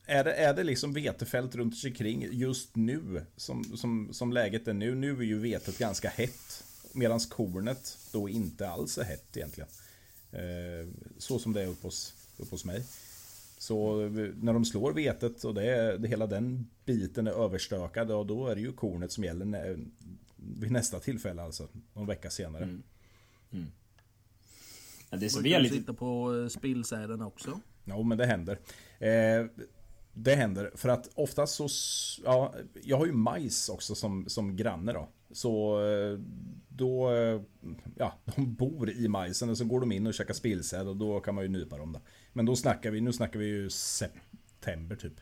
Är 0.06 0.24
det, 0.24 0.34
är 0.34 0.54
det 0.54 0.64
liksom 0.64 0.94
vetefält 0.94 1.56
runt 1.56 1.74
omkring 1.86 2.28
just 2.32 2.76
nu 2.76 3.26
som, 3.36 3.64
som, 3.64 4.14
som 4.14 4.34
läget 4.34 4.68
är 4.68 4.74
nu? 4.74 4.96
Nu 4.96 5.18
är 5.18 5.22
ju 5.24 5.40
vetet 5.40 5.78
ganska 5.78 6.10
hett. 6.10 6.64
Medan 6.94 7.20
kornet 7.20 7.98
då 8.12 8.30
inte 8.30 8.70
alls 8.70 8.98
är 8.98 9.04
hett 9.04 9.38
egentligen. 9.38 9.70
Eh, 10.32 10.94
så 11.18 11.40
som 11.40 11.54
det 11.54 11.62
är 11.62 11.68
uppe 11.68 11.88
hos, 11.88 12.14
uppe 12.38 12.50
hos 12.52 12.66
mig. 12.66 12.86
Så 13.64 13.96
när 14.42 14.54
de 14.54 14.66
slår 14.66 14.94
vetet 14.94 15.44
och 15.44 15.54
det, 15.54 15.64
är- 15.64 15.98
det, 15.98 16.08
hela 16.08 16.28
den 16.28 16.68
biten 16.86 17.28
är 17.28 17.32
överstökad, 17.32 18.12
och 18.12 18.26
då 18.26 18.48
är 18.48 18.56
det 18.56 18.62
ju 18.62 18.74
kornet 18.74 19.12
som 19.12 19.24
gäller 19.24 19.46
nä, 19.46 19.76
vid 20.36 20.72
nästa 20.72 21.00
tillfälle 21.00 21.42
alltså. 21.42 21.68
Någon 21.94 22.08
vecka 22.08 22.30
senare. 22.30 22.80
ja, 25.10 25.18
det 25.18 25.26
är 25.26 25.30
så 25.30 25.42
vi 25.42 25.60
lite... 25.60 25.76
sitta 25.76 25.94
på 25.94 26.36
eh, 26.42 26.48
spillsäden 26.48 27.22
också. 27.22 27.60
Jo, 27.86 28.04
men 28.04 28.18
det 28.18 28.26
händer. 28.26 28.58
Eh, 29.00 29.46
det 30.14 30.36
händer 30.36 30.72
för 30.76 30.90
att 30.90 31.10
oftast 31.16 31.56
så... 31.56 31.68
Ja, 32.24 32.54
jag 32.84 32.98
har 32.98 33.06
ju 33.06 33.12
majs 33.14 33.70
också 33.70 33.96
som, 33.96 34.30
som 34.30 34.56
granne 34.56 34.94
då. 34.94 35.08
Så 35.32 35.86
eh, 35.88 36.20
då... 36.70 37.14
eh, 37.14 37.42
Ja, 37.98 38.14
de 38.36 38.54
bor 38.56 38.90
i 38.90 39.08
majsen 39.08 39.50
och 39.50 39.58
så 39.58 39.66
går 39.66 39.80
de 39.80 39.92
in 39.92 40.08
och 40.08 40.14
käkar 40.14 40.34
spillsäd 40.34 40.88
och 40.88 40.96
då 40.98 41.20
kan 41.20 41.36
man 41.36 41.44
ju 41.44 41.50
nypa 41.50 41.78
dem 41.78 41.94
då. 41.94 42.00
Men 42.34 42.46
då 42.46 42.56
snackar 42.56 42.92
vi, 42.92 43.02
nu 43.02 43.14
snackar 43.14 43.40
vi 43.40 43.46
ju 43.46 43.70
september 43.70 44.96
typ. 44.96 45.20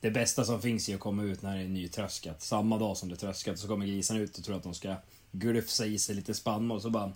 Det 0.00 0.10
bästa 0.10 0.44
som 0.44 0.62
finns 0.62 0.88
är 0.88 0.94
att 0.94 1.00
komma 1.00 1.22
ut 1.22 1.42
när 1.42 1.56
det 1.56 1.62
är 1.62 1.68
nytröskat. 1.68 2.42
Samma 2.42 2.78
dag 2.78 2.96
som 2.96 3.08
det 3.08 3.14
är 3.14 3.16
tröskat 3.16 3.58
så 3.58 3.68
kommer 3.68 3.86
grisarna 3.86 4.20
ut 4.20 4.38
och 4.38 4.44
tror 4.44 4.56
att 4.56 4.62
de 4.62 4.74
ska 4.74 4.94
glufsa 5.32 5.86
i 5.86 5.98
sig 5.98 6.14
lite 6.14 6.34
spannmål. 6.34 6.80
Så 6.80 6.90
bara... 6.90 7.12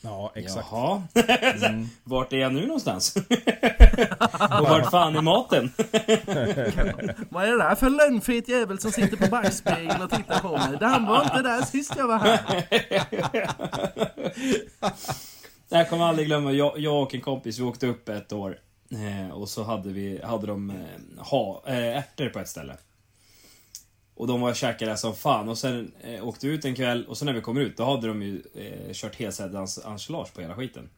Ja, 0.00 0.32
exakt. 0.34 0.66
Jaha. 0.70 1.02
Vart 2.04 2.32
är 2.32 2.36
jag 2.36 2.54
nu 2.54 2.66
någonstans? 2.66 3.16
Och 4.60 4.68
vart 4.68 4.90
fan 4.90 5.16
är 5.16 5.20
maten? 5.22 5.72
Vad 7.30 7.44
är 7.44 7.50
det 7.50 7.58
där 7.58 7.74
för 7.74 7.90
lönnfet 7.90 8.48
jävel 8.48 8.78
som 8.78 8.92
sitter 8.92 9.16
på 9.16 9.26
backspegeln 9.26 10.02
och 10.02 10.10
tittar 10.10 10.38
på 10.40 10.58
mig? 10.58 10.78
Den 10.80 11.06
var 11.06 11.22
inte 11.22 11.42
där 11.42 11.62
sist 11.62 11.92
jag 11.96 12.08
var 12.08 12.18
här. 12.18 12.64
Det 15.68 15.76
här 15.76 15.84
kommer 15.84 16.02
jag 16.02 16.08
aldrig 16.08 16.26
glömma. 16.26 16.52
Jag, 16.52 16.78
jag 16.78 17.02
och 17.02 17.14
en 17.14 17.20
kompis, 17.20 17.58
vi 17.58 17.62
åkte 17.62 17.86
upp 17.86 18.08
ett 18.08 18.32
år. 18.32 18.58
Eh, 18.90 19.30
och 19.30 19.48
så 19.48 19.62
hade, 19.62 19.88
vi, 19.92 20.20
hade 20.24 20.46
de 20.46 20.70
eh, 20.70 20.76
ha, 21.24 21.62
eh, 21.66 21.96
ärtor 21.96 22.28
på 22.28 22.38
ett 22.38 22.48
ställe. 22.48 22.76
Och 24.14 24.26
de 24.26 24.40
var 24.40 24.50
och 24.50 24.56
käkade 24.56 24.96
som 24.96 25.14
fan. 25.14 25.48
Och 25.48 25.58
sen 25.58 25.92
eh, 26.00 26.28
åkte 26.28 26.46
vi 26.46 26.54
ut 26.54 26.64
en 26.64 26.74
kväll 26.74 27.06
och 27.06 27.18
så 27.18 27.24
när 27.24 27.32
vi 27.32 27.40
kommer 27.40 27.60
ut, 27.60 27.76
då 27.76 27.84
hade 27.84 28.06
de 28.08 28.22
ju 28.22 28.42
eh, 28.54 28.92
kört 28.92 29.14
helsädans 29.16 29.78
ensilage 29.86 30.34
på 30.34 30.40
hela 30.40 30.54
skiten. 30.54 30.90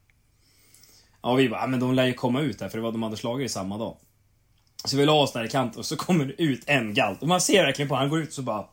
Ja, 1.23 1.31
och 1.33 1.39
vi 1.39 1.49
bara, 1.49 1.61
"Ja, 1.61 1.67
men 1.67 1.81
de 1.81 1.95
lär 1.95 2.07
ju 2.07 2.13
komma 2.15 2.41
ut 2.41 2.61
här 2.61 2.69
för 2.69 2.79
det 2.79 2.83
var 2.83 2.93
de 2.93 3.03
hade 3.03 3.17
slagit 3.17 3.47
i 3.47 3.49
samma 3.49 3.79
dag. 3.79 3.97
Så 4.85 4.97
vi 4.97 5.07
la 5.07 5.13
oss 5.13 5.33
där 5.33 5.45
i 5.45 5.49
kanten 5.49 5.79
och 5.79 5.87
så 5.87 5.97
kommer 5.97 6.25
det 6.25 6.43
ut 6.43 6.63
en 6.67 6.95
galt. 6.95 7.23
Och 7.23 7.29
man 7.29 7.41
ser 7.41 7.65
verkligen 7.65 7.89
på 7.89 7.95
han 7.95 8.09
går 8.09 8.21
ut 8.21 8.33
så 8.33 8.43
bara... 8.43 8.65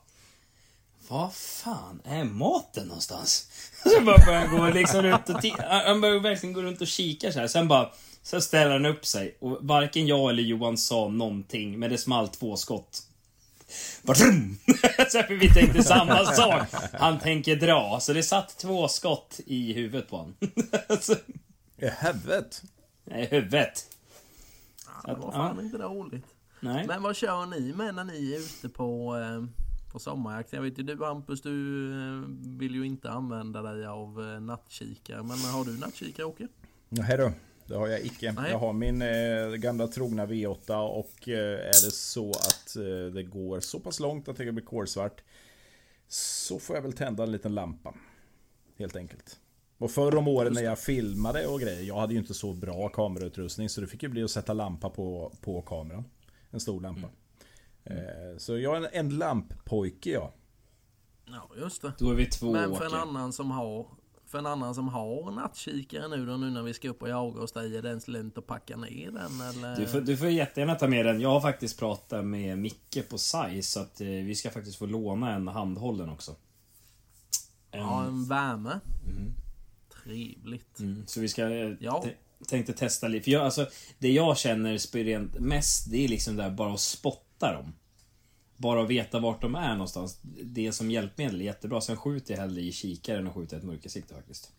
Vad 1.08 1.34
fan 1.34 2.00
är 2.04 2.24
maten 2.24 2.86
någonstans? 2.86 3.50
Så 3.82 4.00
bara 4.00 4.26
börjar 4.26 4.46
han 4.46 4.58
gå 4.58 4.68
liksom 4.68 5.02
runt 5.02 5.28
och 5.28 5.44
Han 5.60 6.00
börjar 6.00 6.20
verkligen 6.20 6.52
gå 6.52 6.62
runt 6.62 6.80
och 6.80 6.86
kika 6.86 7.32
så 7.32 7.38
här. 7.38 7.46
Sen 7.46 7.68
bara... 7.68 7.90
Så 8.22 8.40
ställer 8.40 8.72
han 8.72 8.86
upp 8.86 9.06
sig 9.06 9.36
och 9.40 9.58
varken 9.60 10.06
jag 10.06 10.30
eller 10.30 10.42
Johan 10.42 10.78
sa 10.78 11.08
någonting, 11.08 11.78
men 11.78 11.90
det 11.90 11.98
small 11.98 12.28
två 12.28 12.56
skott. 12.56 13.02
Bara 14.02 14.14
trum! 14.14 14.58
så 15.08 15.22
för 15.22 15.34
vi 15.34 15.54
tänkte 15.54 15.82
samma 15.82 16.24
sak. 16.34 16.66
Han 16.92 17.18
tänker 17.18 17.56
dra, 17.56 18.00
så 18.00 18.12
det 18.12 18.22
satt 18.22 18.58
två 18.58 18.88
skott 18.88 19.40
i 19.46 19.72
huvudet 19.72 20.10
på 20.10 20.16
honom. 20.16 20.34
I 21.76 21.88
huvudet. 21.88 22.62
Nej, 23.04 23.28
huvudet. 23.30 23.86
Ja, 24.86 25.14
det 25.14 25.20
var 25.20 25.32
fan 25.32 25.60
inte 25.60 25.78
roligt. 25.78 26.26
Nej. 26.60 26.86
Men 26.86 27.02
vad 27.02 27.16
kör 27.16 27.46
ni 27.46 27.72
med 27.72 27.94
när 27.94 28.04
ni 28.04 28.34
är 28.34 28.38
ute 28.38 28.68
på, 28.68 29.16
eh, 29.16 29.67
på 29.98 30.02
sommarjakt? 30.02 30.52
Jag 30.52 30.62
vet 30.62 30.78
ju 30.78 30.82
du 30.82 31.04
Hampus, 31.04 31.42
du 31.42 31.90
eh, 31.92 32.22
vill 32.58 32.74
ju 32.74 32.86
inte 32.86 33.10
använda 33.10 33.62
dig 33.62 33.86
av 33.86 34.20
eh, 34.20 34.40
nattkikare. 34.40 35.22
Men 35.22 35.38
har 35.38 35.64
du 35.64 35.78
nattkikare 35.78 36.26
Åke? 36.26 36.48
Nej 36.88 37.18
då, 37.18 37.32
det 37.66 37.74
har 37.74 37.88
jag 37.88 38.00
icke. 38.00 38.32
Nej. 38.32 38.50
Jag 38.50 38.58
har 38.58 38.72
min 38.72 39.02
eh, 39.02 39.48
gamla 39.56 39.88
trogna 39.88 40.26
V8 40.26 40.88
och 40.88 41.28
eh, 41.28 41.58
är 41.58 41.86
det 41.86 41.92
så 41.92 42.30
att 42.30 42.76
eh, 42.76 43.12
det 43.14 43.22
går 43.22 43.60
så 43.60 43.80
pass 43.80 44.00
långt 44.00 44.28
att 44.28 44.36
det 44.36 44.52
blir 44.52 44.64
kolsvart 44.64 45.22
så 46.08 46.58
får 46.58 46.76
jag 46.76 46.82
väl 46.82 46.92
tända 46.92 47.22
en 47.22 47.32
liten 47.32 47.54
lampa. 47.54 47.94
Helt 48.78 48.96
enkelt. 48.96 49.38
Och 49.78 49.90
förr 49.90 50.16
om 50.16 50.28
åren 50.28 50.52
när 50.52 50.62
jag 50.62 50.78
filmade 50.78 51.46
och 51.46 51.60
grejer, 51.60 51.82
jag 51.82 52.00
hade 52.00 52.12
ju 52.12 52.18
inte 52.18 52.34
så 52.34 52.52
bra 52.52 52.88
kamerautrustning 52.88 53.68
så 53.68 53.80
det 53.80 53.86
fick 53.86 54.02
ju 54.02 54.08
bli 54.08 54.24
att 54.24 54.30
sätta 54.30 54.52
lampa 54.52 54.90
på, 54.90 55.32
på 55.40 55.62
kameran. 55.62 56.04
En 56.50 56.60
stor 56.60 56.80
lampa. 56.80 57.02
Eh, 57.02 57.12
så 58.38 58.58
jag 58.58 58.76
är 58.76 58.80
en, 58.80 58.88
en 59.06 59.18
lamppojke 59.18 60.10
jag. 60.10 60.32
Ja, 61.26 61.50
just 61.60 61.82
det. 61.82 61.92
Då 61.98 62.10
är 62.10 62.14
vi 62.14 62.26
två 62.26 62.52
Men 62.52 62.74
för 62.76 62.86
en 62.86 62.94
annan 62.94 63.32
som 63.32 63.50
har 63.50 63.86
för 64.26 64.38
en 64.38 64.46
annan 64.46 64.74
som 64.74 64.88
har 64.88 65.30
nattkikare 65.30 66.08
nu 66.08 66.26
då, 66.26 66.36
nu 66.36 66.50
när 66.50 66.62
vi 66.62 66.74
ska 66.74 66.88
upp 66.88 67.02
och 67.02 67.08
jaga 67.08 67.40
hos 67.40 67.52
dig, 67.52 67.76
är 67.76 67.82
det 67.82 67.88
ens 67.88 68.08
lönt 68.08 68.38
att 68.38 68.46
packa 68.46 68.76
ner 68.76 69.10
den 69.10 69.40
eller? 69.40 69.76
Du 69.76 69.86
får, 69.86 70.00
du 70.00 70.16
får 70.16 70.28
jättegärna 70.28 70.74
ta 70.74 70.86
med 70.88 71.06
den. 71.06 71.20
Jag 71.20 71.28
har 71.28 71.40
faktiskt 71.40 71.78
pratat 71.78 72.24
med 72.24 72.58
Micke 72.58 73.08
på 73.10 73.18
SAI 73.18 73.62
så 73.62 73.80
att 73.80 74.00
eh, 74.00 74.06
vi 74.06 74.34
ska 74.34 74.50
faktiskt 74.50 74.78
få 74.78 74.86
låna 74.86 75.34
en 75.34 75.48
handhållen 75.48 76.08
också. 76.08 76.36
Ja, 77.70 78.00
Ehm, 78.02 78.08
en 78.08 78.24
värme. 78.28 78.80
Trevligt. 80.04 80.80
mm, 80.80 81.02
så 81.06 81.20
vi 81.20 81.28
ska... 81.28 81.50
eh, 81.50 81.72
Ja. 81.80 82.02
te- 82.04 82.14
tänkte 82.46 82.72
testa 82.72 83.08
lite. 83.08 83.24
För 83.24 83.30
jag, 83.30 83.42
alltså, 83.44 83.66
det 83.98 84.12
jag 84.12 84.38
känner 84.38 84.78
spirent 84.78 85.40
mest, 85.40 85.90
det 85.90 86.04
är 86.04 86.08
liksom 86.08 86.36
där 86.36 86.50
bara 86.50 86.74
att 86.74 86.80
spotta 86.80 87.24
dem. 87.40 87.72
Bara 88.56 88.82
att 88.82 88.90
veta 88.90 89.20
vart 89.20 89.40
de 89.42 89.54
är 89.54 89.72
någonstans. 89.72 90.20
Det 90.42 90.72
som 90.72 90.90
hjälpmedel 90.90 91.40
är 91.40 91.44
jättebra. 91.44 91.80
Sen 91.80 91.96
skjuter 91.96 92.34
jag 92.34 92.40
hellre 92.40 92.60
i 92.60 92.72
kikaren 92.72 93.26
och 93.26 93.34
skjuter 93.34 93.56
ett 93.56 93.64
mörkersikte 93.64 94.14
faktiskt. 94.14 94.52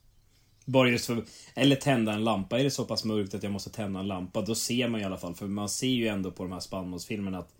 Bara 0.65 0.89
just 0.89 1.05
för... 1.05 1.25
Eller 1.53 1.75
tända 1.75 2.13
en 2.13 2.23
lampa. 2.23 2.59
Är 2.59 2.63
det 2.63 2.71
så 2.71 2.85
pass 2.85 3.03
mörkt 3.03 3.33
att 3.33 3.43
jag 3.43 3.51
måste 3.51 3.69
tända 3.69 3.99
en 3.99 4.07
lampa, 4.07 4.41
då 4.41 4.55
ser 4.55 4.87
man 4.87 5.01
i 5.01 5.03
alla 5.03 5.17
fall. 5.17 5.35
För 5.35 5.47
man 5.47 5.69
ser 5.69 5.87
ju 5.87 6.07
ändå 6.07 6.31
på 6.31 6.43
de 6.43 6.51
här 6.51 6.59
spannmålsfilmerna 6.59 7.37
att 7.39 7.53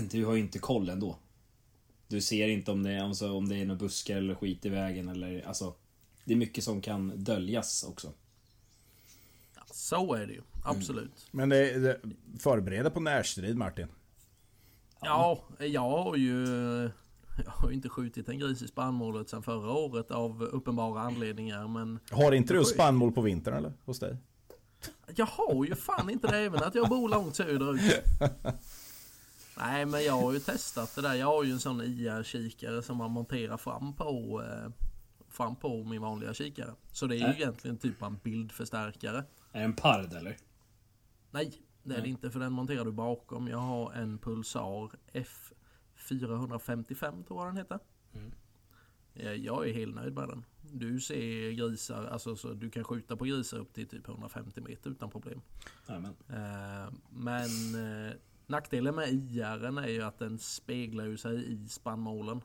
du 0.10 0.24
har 0.24 0.34
ju 0.34 0.40
inte 0.40 0.58
koll 0.58 0.88
ändå. 0.88 1.18
Du 2.08 2.20
ser 2.20 2.48
inte 2.48 2.70
om 2.72 2.82
det, 2.82 2.92
är- 2.92 3.02
alltså, 3.02 3.32
om 3.32 3.48
det 3.48 3.56
är 3.56 3.64
några 3.64 3.78
buskar 3.78 4.16
eller 4.16 4.34
skit 4.34 4.64
i 4.66 4.68
vägen 4.68 5.08
eller 5.08 5.46
alltså... 5.48 5.74
Det 6.24 6.32
är 6.32 6.36
mycket 6.36 6.64
som 6.64 6.80
kan 6.80 7.24
döljas 7.24 7.84
också. 7.88 8.12
Så 9.72 10.14
är 10.14 10.26
det 10.26 10.32
ju, 10.32 10.42
absolut. 10.66 11.28
Men 11.30 11.48
det, 11.48 11.78
det 11.78 12.00
förbereder 12.38 12.90
på 12.90 13.00
närstrid 13.00 13.56
Martin. 13.56 13.86
Ja, 15.00 15.42
jag 15.58 15.80
har 15.80 16.16
ju... 16.16 16.46
Jag 17.44 17.50
har 17.50 17.68
ju 17.68 17.74
inte 17.74 17.88
skjutit 17.88 18.28
en 18.28 18.38
gris 18.38 18.62
i 18.62 18.68
spannmålet 18.68 19.28
sedan 19.28 19.42
förra 19.42 19.72
året 19.72 20.10
av 20.10 20.42
uppenbara 20.42 21.00
anledningar 21.00 21.68
men 21.68 21.98
Har 22.10 22.32
inte 22.32 22.54
du 22.54 22.64
spannmål 22.64 23.12
på 23.12 23.20
vintern 23.20 23.54
eller? 23.54 23.72
Hos 23.84 23.98
dig? 23.98 24.16
Jag 25.16 25.26
har 25.26 25.64
ju 25.64 25.74
fan 25.74 26.10
inte 26.10 26.26
det 26.28 26.38
även 26.38 26.62
att 26.62 26.74
jag 26.74 26.88
bor 26.88 27.08
långt 27.08 27.36
söderut. 27.36 27.80
Nej 29.58 29.86
men 29.86 30.04
jag 30.04 30.12
har 30.12 30.32
ju 30.32 30.38
testat 30.38 30.94
det 30.94 31.02
där. 31.02 31.14
Jag 31.14 31.26
har 31.26 31.44
ju 31.44 31.52
en 31.52 31.60
sån 31.60 31.80
IR-kikare 31.80 32.82
som 32.82 32.96
man 32.96 33.10
monterar 33.10 33.56
fram 33.56 33.92
på 33.92 34.42
eh, 34.42 34.72
Fram 35.30 35.56
på 35.56 35.84
min 35.84 36.02
vanliga 36.02 36.34
kikare. 36.34 36.70
Så 36.92 37.06
det 37.06 37.14
är 37.16 37.18
ju 37.18 37.24
Äh. 37.24 37.40
egentligen 37.40 37.76
typ 37.78 38.02
av 38.02 38.08
en 38.08 38.18
bildförstärkare. 38.22 39.24
Är 39.52 39.58
det 39.58 39.64
en 39.64 39.72
pard 39.72 40.12
eller? 40.12 40.36
Nej, 41.36 41.62
det 41.82 41.94
är 41.96 42.02
det 42.02 42.08
inte 42.08 42.30
för 42.30 42.40
den 42.40 42.52
monterar 42.52 42.84
du 42.84 42.92
bakom. 42.92 43.48
Jag 43.48 43.58
har 43.58 43.92
en 43.92 44.18
Pulsar 44.18 44.90
F455 45.12 47.24
tror 47.24 47.40
jag 47.40 47.48
den 47.48 47.56
heter. 47.56 47.78
Eh, 49.14 49.32
Jag 49.32 49.68
är 49.68 49.72
helt 49.74 49.94
nöjd 49.94 50.14
med 50.14 50.28
den. 50.28 50.44
Du 50.72 51.00
ser 51.00 51.52
grisar, 51.52 52.04
alltså 52.04 52.36
så 52.36 52.52
du 52.52 52.70
kan 52.70 52.84
skjuta 52.84 53.16
på 53.16 53.24
grisar 53.24 53.58
upp 53.58 53.72
till 53.74 53.88
typ 53.88 54.08
150 54.08 54.60
meter 54.60 54.90
utan 54.90 55.10
problem. 55.10 55.40
Jajamän. 55.88 56.14
Eh, 56.28 56.92
Men 57.10 57.74
eh, 58.06 58.12
nackdelen 58.46 58.94
med 58.94 59.08
IR 59.08 59.78
är 59.78 59.88
ju 59.88 60.02
att 60.02 60.18
den 60.18 60.38
speglar 60.38 61.04
ju 61.04 61.16
sig 61.16 61.52
i 61.52 61.68
spannmålen. 61.68 62.40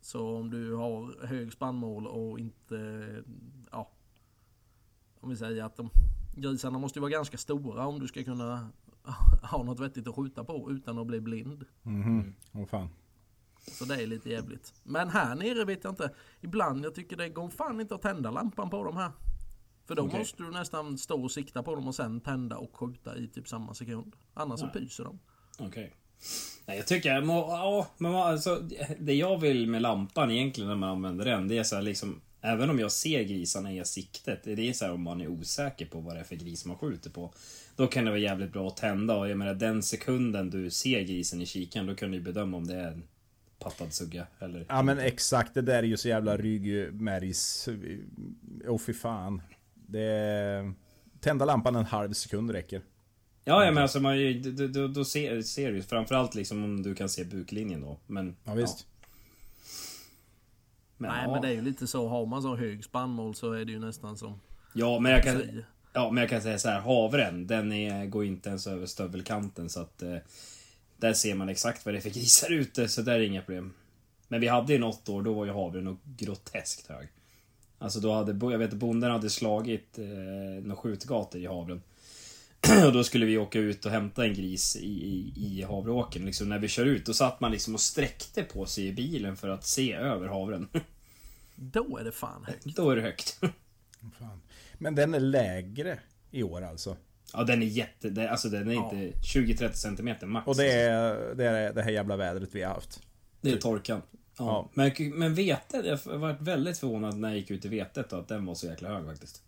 Så 0.00 0.36
om 0.36 0.50
du 0.50 0.74
har 0.74 1.26
hög 1.26 1.52
spannmål 1.52 2.06
och 2.06 2.38
inte, 2.38 3.06
ja. 3.70 3.90
Om 5.20 5.30
vi 5.30 5.36
säger 5.36 5.64
att 5.64 5.76
de, 5.76 5.90
grisarna 6.36 6.78
måste 6.78 6.98
ju 6.98 7.00
vara 7.00 7.10
ganska 7.10 7.38
stora 7.38 7.86
om 7.86 8.00
du 8.00 8.06
ska 8.08 8.24
kunna 8.24 8.68
ha 9.42 9.62
något 9.62 9.80
vettigt 9.80 10.08
att 10.08 10.14
skjuta 10.14 10.44
på 10.44 10.70
utan 10.70 10.98
att 10.98 11.06
bli 11.06 11.20
blind. 11.20 11.64
Mhm, 11.82 12.34
åh 12.52 12.66
fan. 12.66 12.88
Så 13.58 13.84
det 13.84 14.02
är 14.02 14.06
lite 14.06 14.30
jävligt. 14.30 14.74
Men 14.82 15.08
här 15.08 15.34
nere 15.34 15.64
vet 15.64 15.84
jag 15.84 15.90
inte. 15.92 16.10
Ibland 16.40 16.84
jag 16.84 16.94
tycker 16.94 17.16
det 17.16 17.28
går 17.28 17.48
fan 17.48 17.80
inte 17.80 17.94
att 17.94 18.02
tända 18.02 18.30
lampan 18.30 18.70
på 18.70 18.84
dem 18.84 18.96
här. 18.96 19.10
För 19.86 19.94
då 19.94 20.02
Okej. 20.02 20.18
måste 20.18 20.42
du 20.42 20.50
nästan 20.50 20.98
stå 20.98 21.22
och 21.24 21.30
sikta 21.30 21.62
på 21.62 21.74
dem 21.74 21.88
och 21.88 21.94
sen 21.94 22.20
tända 22.20 22.56
och 22.56 22.76
skjuta 22.76 23.16
i 23.16 23.28
typ 23.28 23.48
samma 23.48 23.74
sekund. 23.74 24.16
Annars 24.34 24.60
så 24.60 24.66
Nej. 24.66 24.74
pyser 24.74 25.04
de. 25.04 25.18
Okej. 25.58 25.96
Nej, 26.66 26.76
jag 26.76 26.86
tycker... 26.86 27.20
må- 27.22 27.46
Ja, 27.48 27.86
men 27.98 28.14
alltså, 28.14 28.62
det 29.00 29.14
jag 29.14 29.38
vill 29.40 29.66
med 29.68 29.82
lampan 29.82 30.30
egentligen 30.30 30.68
när 30.68 30.76
man 30.76 30.88
använder 30.88 31.24
den, 31.24 31.48
det 31.48 31.58
är 31.58 31.62
så 31.64 31.80
liksom... 31.80 32.20
Även 32.46 32.70
om 32.70 32.78
jag 32.78 32.92
ser 32.92 33.22
grisarna 33.22 33.72
i 33.72 33.84
siktet, 33.84 34.44
det 34.44 34.68
är 34.68 34.72
så 34.72 34.84
här 34.84 34.92
om 34.92 35.02
man 35.02 35.20
är 35.20 35.28
osäker 35.28 35.86
på 35.86 36.00
vad 36.00 36.16
det 36.16 36.20
är 36.20 36.24
för 36.24 36.36
gris 36.36 36.64
man 36.64 36.78
skjuter 36.78 37.10
på. 37.10 37.34
Då 37.76 37.86
kan 37.86 38.04
det 38.04 38.10
vara 38.10 38.20
jävligt 38.20 38.52
bra 38.52 38.68
att 38.68 38.76
tända 38.76 39.16
och 39.16 39.28
jag 39.28 39.38
menar 39.38 39.54
den 39.54 39.82
sekunden 39.82 40.50
du 40.50 40.70
ser 40.70 41.00
grisen 41.00 41.40
i 41.40 41.46
kikaren, 41.46 41.86
då 41.86 41.94
kan 41.94 42.10
du 42.10 42.20
bedöma 42.20 42.56
om 42.56 42.66
det 42.66 42.74
är 42.74 42.88
en 42.88 43.02
pattad 43.58 43.92
sugga 43.92 44.26
eller... 44.38 44.66
Ja 44.68 44.82
men 44.82 44.98
exakt, 44.98 45.54
det 45.54 45.62
där 45.62 45.78
är 45.78 45.82
ju 45.82 45.96
så 45.96 46.08
jävla 46.08 46.36
ryggmärgs... 46.36 47.68
Åh 48.68 48.78
fy 48.78 48.92
fan. 48.92 49.42
Det. 49.74 50.72
Tända 51.20 51.44
lampan 51.44 51.76
en 51.76 51.84
halv 51.84 52.12
sekund 52.12 52.50
räcker. 52.50 52.82
Ja, 53.44 53.64
ja 53.64 53.70
men 53.70 53.82
alltså 53.82 54.00
man, 54.00 54.42
då, 54.42 54.66
då, 54.66 54.88
då 54.88 55.04
ser, 55.04 55.42
ser 55.42 55.72
du 55.72 55.82
framförallt 55.82 56.34
liksom 56.34 56.64
om 56.64 56.82
du 56.82 56.94
kan 56.94 57.08
se 57.08 57.24
buklinjen 57.24 57.80
då. 57.80 58.00
Men... 58.06 58.36
Ja 58.44 58.54
visst. 58.54 58.86
Men, 60.96 61.10
Nej 61.10 61.24
ja. 61.24 61.32
men 61.32 61.42
det 61.42 61.48
är 61.48 61.52
ju 61.52 61.62
lite 61.62 61.86
så. 61.86 62.08
Har 62.08 62.26
man 62.26 62.42
så 62.42 62.56
hög 62.56 62.84
spannmål 62.84 63.34
så 63.34 63.52
är 63.52 63.64
det 63.64 63.72
ju 63.72 63.78
nästan 63.78 64.16
som... 64.16 64.40
Ja, 64.72 64.98
men 64.98 65.12
jag 65.12 65.22
kan... 65.22 65.38
säger. 65.38 65.66
Ja, 65.92 66.10
men 66.10 66.20
jag 66.20 66.30
kan 66.30 66.42
säga 66.42 66.58
så 66.58 66.68
här, 66.68 66.80
havren, 66.80 67.46
den 67.46 67.72
är, 67.72 68.06
går 68.06 68.24
inte 68.24 68.48
ens 68.48 68.66
över 68.66 68.86
stövelkanten 68.86 69.68
så 69.68 69.80
att... 69.80 70.02
Eh, 70.02 70.16
där 70.96 71.12
ser 71.12 71.34
man 71.34 71.48
exakt 71.48 71.84
vad 71.84 71.94
det 71.94 71.98
är 71.98 72.02
för 72.02 72.10
grisar 72.10 72.52
ute, 72.52 72.88
så 72.88 73.02
där 73.02 73.14
är 73.14 73.20
inga 73.20 73.42
problem. 73.42 73.72
Men 74.28 74.40
vi 74.40 74.48
hade 74.48 74.72
ju 74.72 74.78
något 74.78 75.08
år, 75.08 75.22
då 75.22 75.32
var 75.32 75.44
ju 75.44 75.52
havren 75.52 75.84
nog 75.84 75.96
groteskt 76.04 76.86
hög. 76.86 77.08
Alltså 77.78 78.00
då 78.00 78.12
hade, 78.12 78.52
jag 78.52 78.58
vet 78.58 78.72
att 78.72 78.78
bonden 78.78 79.10
hade 79.10 79.30
slagit 79.30 79.98
eh, 79.98 80.04
några 80.62 80.76
skjutgator 80.76 81.40
i 81.40 81.46
havren. 81.46 81.82
och 82.86 82.92
då 82.92 83.04
skulle 83.04 83.26
vi 83.26 83.38
åka 83.38 83.58
ut 83.58 83.84
och 83.86 83.90
hämta 83.92 84.24
en 84.24 84.34
gris 84.34 84.76
i, 84.76 84.80
i, 84.86 85.32
i 85.36 85.62
havreåkern. 85.62 86.26
Liksom 86.26 86.48
när 86.48 86.58
vi 86.58 86.68
kör 86.68 86.86
ut, 86.86 87.06
då 87.06 87.14
satt 87.14 87.40
man 87.40 87.52
liksom 87.52 87.74
och 87.74 87.80
sträckte 87.80 88.42
på 88.42 88.66
sig 88.66 88.86
i 88.86 88.92
bilen 88.92 89.36
för 89.36 89.48
att 89.48 89.66
se 89.66 89.92
över 89.92 90.28
havren. 90.28 90.68
Då 91.54 91.98
är 91.98 92.04
det 92.04 92.12
fan 92.12 92.44
högt. 92.44 92.64
Då 92.64 92.90
är 92.90 92.96
det 92.96 93.02
högt. 93.02 93.40
Fan. 94.18 94.40
Men 94.78 94.94
den 94.94 95.14
är 95.14 95.20
lägre 95.20 95.98
i 96.30 96.42
år 96.42 96.62
alltså. 96.62 96.96
Ja 97.32 97.44
den 97.44 97.62
är 97.62 97.66
jätte... 97.66 98.28
Alltså 98.30 98.48
den 98.48 98.68
är 98.68 98.74
Ja. 98.74 98.90
inte 98.92 99.18
20-30 99.38 99.72
centimeter 99.72 100.26
max. 100.26 100.46
Och 100.46 100.56
det 100.56 100.72
är, 100.72 101.34
det 101.34 101.44
är 101.44 101.72
det 101.72 101.82
här 101.82 101.90
jävla 101.90 102.16
vädret 102.16 102.48
vi 102.52 102.62
har 102.62 102.74
haft. 102.74 103.00
Det 103.40 103.50
är 103.52 103.56
torkan. 103.56 104.02
Ja. 104.12 104.20
Ja. 104.38 104.70
Men, 104.74 104.92
men 105.18 105.34
vetet, 105.34 105.86
jag 106.06 106.18
varit 106.18 106.40
väldigt 106.40 106.78
förvånad 106.78 107.16
när 107.16 107.28
jag 107.28 107.38
gick 107.38 107.50
ut 107.50 107.64
i 107.64 107.68
vetet 107.68 108.10
då, 108.10 108.16
att 108.16 108.28
den 108.28 108.46
var 108.46 108.54
så 108.54 108.66
jäkla 108.66 108.88
hög 108.88 109.06
faktiskt. 109.06 109.42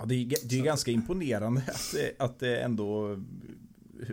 Ja, 0.00 0.06
det 0.06 0.14
är, 0.14 0.48
det 0.48 0.58
är 0.58 0.62
ganska 0.62 0.90
imponerande 0.90 1.60
att 1.68 1.92
det, 1.92 2.14
att 2.18 2.38
det 2.38 2.60
ändå 2.60 3.18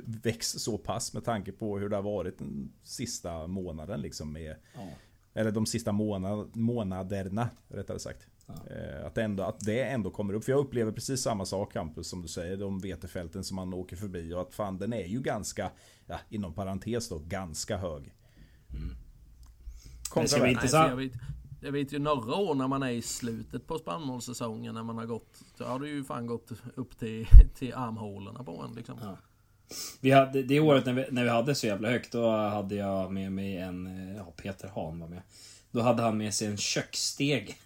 växer 0.05 0.59
så 0.59 0.77
pass 0.77 1.13
med 1.13 1.23
tanke 1.25 1.51
på 1.51 1.77
hur 1.77 1.89
det 1.89 1.95
har 1.95 2.03
varit 2.03 2.37
den 2.37 2.71
sista 2.83 3.47
månaden 3.47 4.01
liksom 4.01 4.33
med 4.33 4.55
Ja. 4.75 4.89
Eller 5.33 5.51
de 5.51 5.65
sista 5.65 5.91
månad, 5.91 6.55
månaderna 6.55 7.49
rättare 7.67 7.99
sagt. 7.99 8.27
Eh, 8.47 9.05
Att, 9.05 9.15
det 9.15 9.23
ändå, 9.23 9.43
att 9.43 9.59
det 9.59 9.83
ändå 9.83 10.11
kommer 10.11 10.33
upp. 10.33 10.43
För 10.43 10.51
jag 10.51 10.59
upplever 10.59 10.91
precis 10.91 11.21
samma 11.21 11.45
sak 11.45 11.73
Campus 11.73 12.09
som 12.09 12.21
du 12.21 12.27
säger. 12.27 12.57
De 12.57 12.79
vetefälten 12.79 13.43
som 13.43 13.55
man 13.55 13.73
åker 13.73 13.95
förbi. 13.95 14.33
Och 14.33 14.41
att 14.41 14.53
fan 14.53 14.77
den 14.77 14.93
är 14.93 15.05
ju 15.05 15.21
ganska, 15.21 15.71
ja, 16.05 16.19
inom 16.29 16.53
parentes 16.53 17.09
då, 17.09 17.19
ganska 17.19 17.77
hög. 17.77 18.13
Men 20.15 20.23
det 20.23 20.29
ska 20.29 20.41
bli 20.41 20.51
intressant. 20.51 21.13
Jag, 21.59 21.71
vet, 21.71 21.93
ju 21.93 21.99
några 21.99 22.35
år 22.35 22.55
när 22.55 22.67
man 22.67 22.83
är 22.83 22.89
i 22.89 23.01
slutet 23.01 23.67
på 23.67 23.77
spannmålssäsongen 23.77 24.75
när 24.75 24.83
man 24.83 24.97
har 24.97 25.05
gått. 25.05 25.41
Så 25.57 25.63
har 25.63 25.79
det 25.79 25.87
ju 25.87 26.03
fan 26.03 26.27
gått 26.27 26.51
upp 26.75 26.99
till, 26.99 27.27
till 27.55 27.73
armhålorna 27.73 28.43
på 28.43 28.61
en 28.61 28.75
liksom. 28.75 28.99
Ja. 29.01 29.17
Vi 30.01 30.11
hade, 30.11 30.43
det 30.43 30.59
året 30.59 30.85
när 30.85 30.93
vi, 30.93 31.05
när 31.11 31.23
vi 31.23 31.29
hade 31.29 31.55
så 31.55 31.67
jävla 31.67 31.89
högt, 31.89 32.11
då 32.11 32.31
hade 32.31 32.75
jag 32.75 33.11
med 33.11 33.31
mig 33.31 33.57
en... 33.57 34.15
Ja, 34.17 34.33
Peter 34.37 34.71
Hahn 34.75 34.99
var 34.99 35.07
med. 35.07 35.21
Då 35.71 35.81
hade 35.81 36.01
han 36.01 36.17
med 36.17 36.33
sig 36.33 36.47
en 36.47 36.57
kökssteg. 36.57 37.57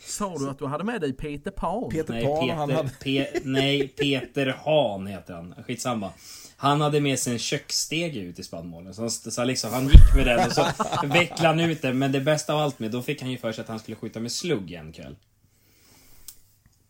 Sa 0.00 0.38
du 0.38 0.50
att 0.50 0.58
du 0.58 0.66
hade 0.66 0.84
med 0.84 1.00
dig 1.00 1.12
Peter 1.12 1.50
Pan? 1.50 1.90
Peter 1.90 2.12
Nej, 2.12 2.24
Pan, 2.24 2.40
Peter, 2.40 2.54
han 2.54 2.70
hade... 2.70 2.88
Pe, 2.88 3.26
nej, 3.44 3.88
Peter 3.88 4.46
Hahn 4.64 5.06
heter 5.06 5.34
han. 5.34 5.54
Skitsamma. 5.66 6.12
Han 6.60 6.80
hade 6.80 7.00
med 7.00 7.18
sig 7.18 7.32
en 7.32 7.38
köksstege 7.38 8.20
ut 8.20 8.38
i 8.38 8.42
spannmålen. 8.42 8.94
Så, 8.94 9.10
så 9.10 9.44
liksom, 9.44 9.72
han 9.72 9.88
gick 9.88 10.14
med 10.16 10.26
den 10.26 10.46
och 10.46 10.52
så 10.52 10.62
vecklade 11.06 11.48
han 11.48 11.60
ut 11.60 11.82
den. 11.82 11.98
Men 11.98 12.12
det 12.12 12.20
bästa 12.20 12.54
av 12.54 12.60
allt 12.60 12.78
med, 12.78 12.90
då 12.90 13.02
fick 13.02 13.22
han 13.22 13.30
ju 13.30 13.38
för 13.38 13.52
sig 13.52 13.62
att 13.62 13.68
han 13.68 13.78
skulle 13.78 13.96
skjuta 13.96 14.20
med 14.20 14.32
slugg 14.32 14.72
en 14.72 14.92
kväll. 14.92 15.16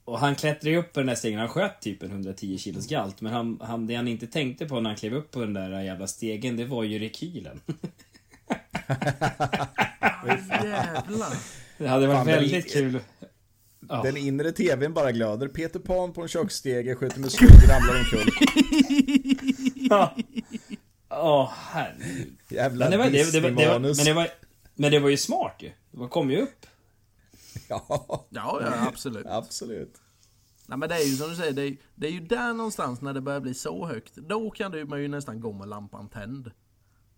Och 0.05 0.19
han 0.19 0.35
klättrade 0.35 0.71
ju 0.71 0.77
upp 0.77 0.93
på 0.93 1.01
den 1.01 1.07
där 1.07 1.15
stegen. 1.15 1.39
Han 1.39 1.49
sköt 1.49 1.81
typ 1.81 2.03
en 2.03 2.11
110 2.11 2.59
kilos 2.59 2.87
galt. 2.87 3.21
Men 3.21 3.33
han, 3.33 3.59
han, 3.63 3.87
det 3.87 3.95
han 3.95 4.09
inte 4.09 4.27
tänkte 4.27 4.67
på 4.67 4.81
när 4.81 4.91
han 4.91 4.97
klev 4.97 5.15
upp 5.15 5.31
på 5.31 5.41
den 5.41 5.55
där 5.55 5.81
jävla 5.81 6.07
stegen, 6.07 6.57
det 6.57 6.65
var 6.65 6.83
ju 6.85 6.99
rekylen. 6.99 7.61
Jävlar. 10.65 11.37
Det 11.79 11.87
hade 11.89 12.07
varit 12.07 12.17
Fan, 12.19 12.27
väldigt 12.27 12.53
gick- 12.67 12.73
kul. 12.73 13.01
Ja. 13.89 14.03
Den 14.03 14.17
inre 14.17 14.53
tvn 14.53 14.93
bara 14.95 15.13
glöder. 15.13 15.49
Peter 15.49 15.79
Pan 15.81 16.13
på 16.13 16.23
en 16.23 16.29
köksstege, 16.29 16.95
skjuter 16.95 17.21
med 17.21 17.33
skog, 17.33 17.49
ramlar 17.49 17.99
omkull. 17.99 18.31
Ja. 19.91 20.15
Åh, 21.11 21.53
herregud. 21.57 22.37
Jävla 22.49 22.85
Men 22.85 22.91
det, 22.91 22.97
var, 22.99 23.05
det, 23.11 23.33
det, 23.33 23.41
var, 23.41 23.51
det, 23.51 23.69
var, 23.69 23.79
men, 23.79 24.05
det 24.05 24.13
var, 24.13 24.29
men 24.75 24.91
det 24.91 24.99
var 24.99 25.09
ju 25.09 25.17
smart 25.17 25.55
ju. 25.59 25.71
Det 25.91 26.09
kom 26.09 26.31
ju 26.31 26.37
upp. 26.43 26.67
Ja, 27.69 27.83
Ja, 28.31 28.61
ja 28.63 28.87
absolut. 28.89 29.27
absolut. 29.27 29.95
Nej 30.67 30.79
men 30.79 30.89
det 30.89 30.95
är 30.95 31.05
ju 31.07 31.17
som 31.17 31.31
du 31.31 31.37
säger, 31.37 31.53
det 31.53 31.63
är, 31.63 31.77
det 31.95 32.07
är 32.07 32.11
ju 32.11 32.21
där 32.21 32.53
någonstans 32.53 33.01
när 33.01 33.15
det 33.15 33.21
börjar 33.21 33.41
bli 33.41 33.55
så 33.55 33.87
högt. 33.87 34.15
Då 34.17 34.51
kan 34.51 34.71
du, 34.73 34.85
man 34.85 35.03
ju 35.03 35.09
nästan 35.09 35.41
gå 35.41 35.53
med 35.53 35.69
lampan 35.69 36.09
tänd. 36.09 36.51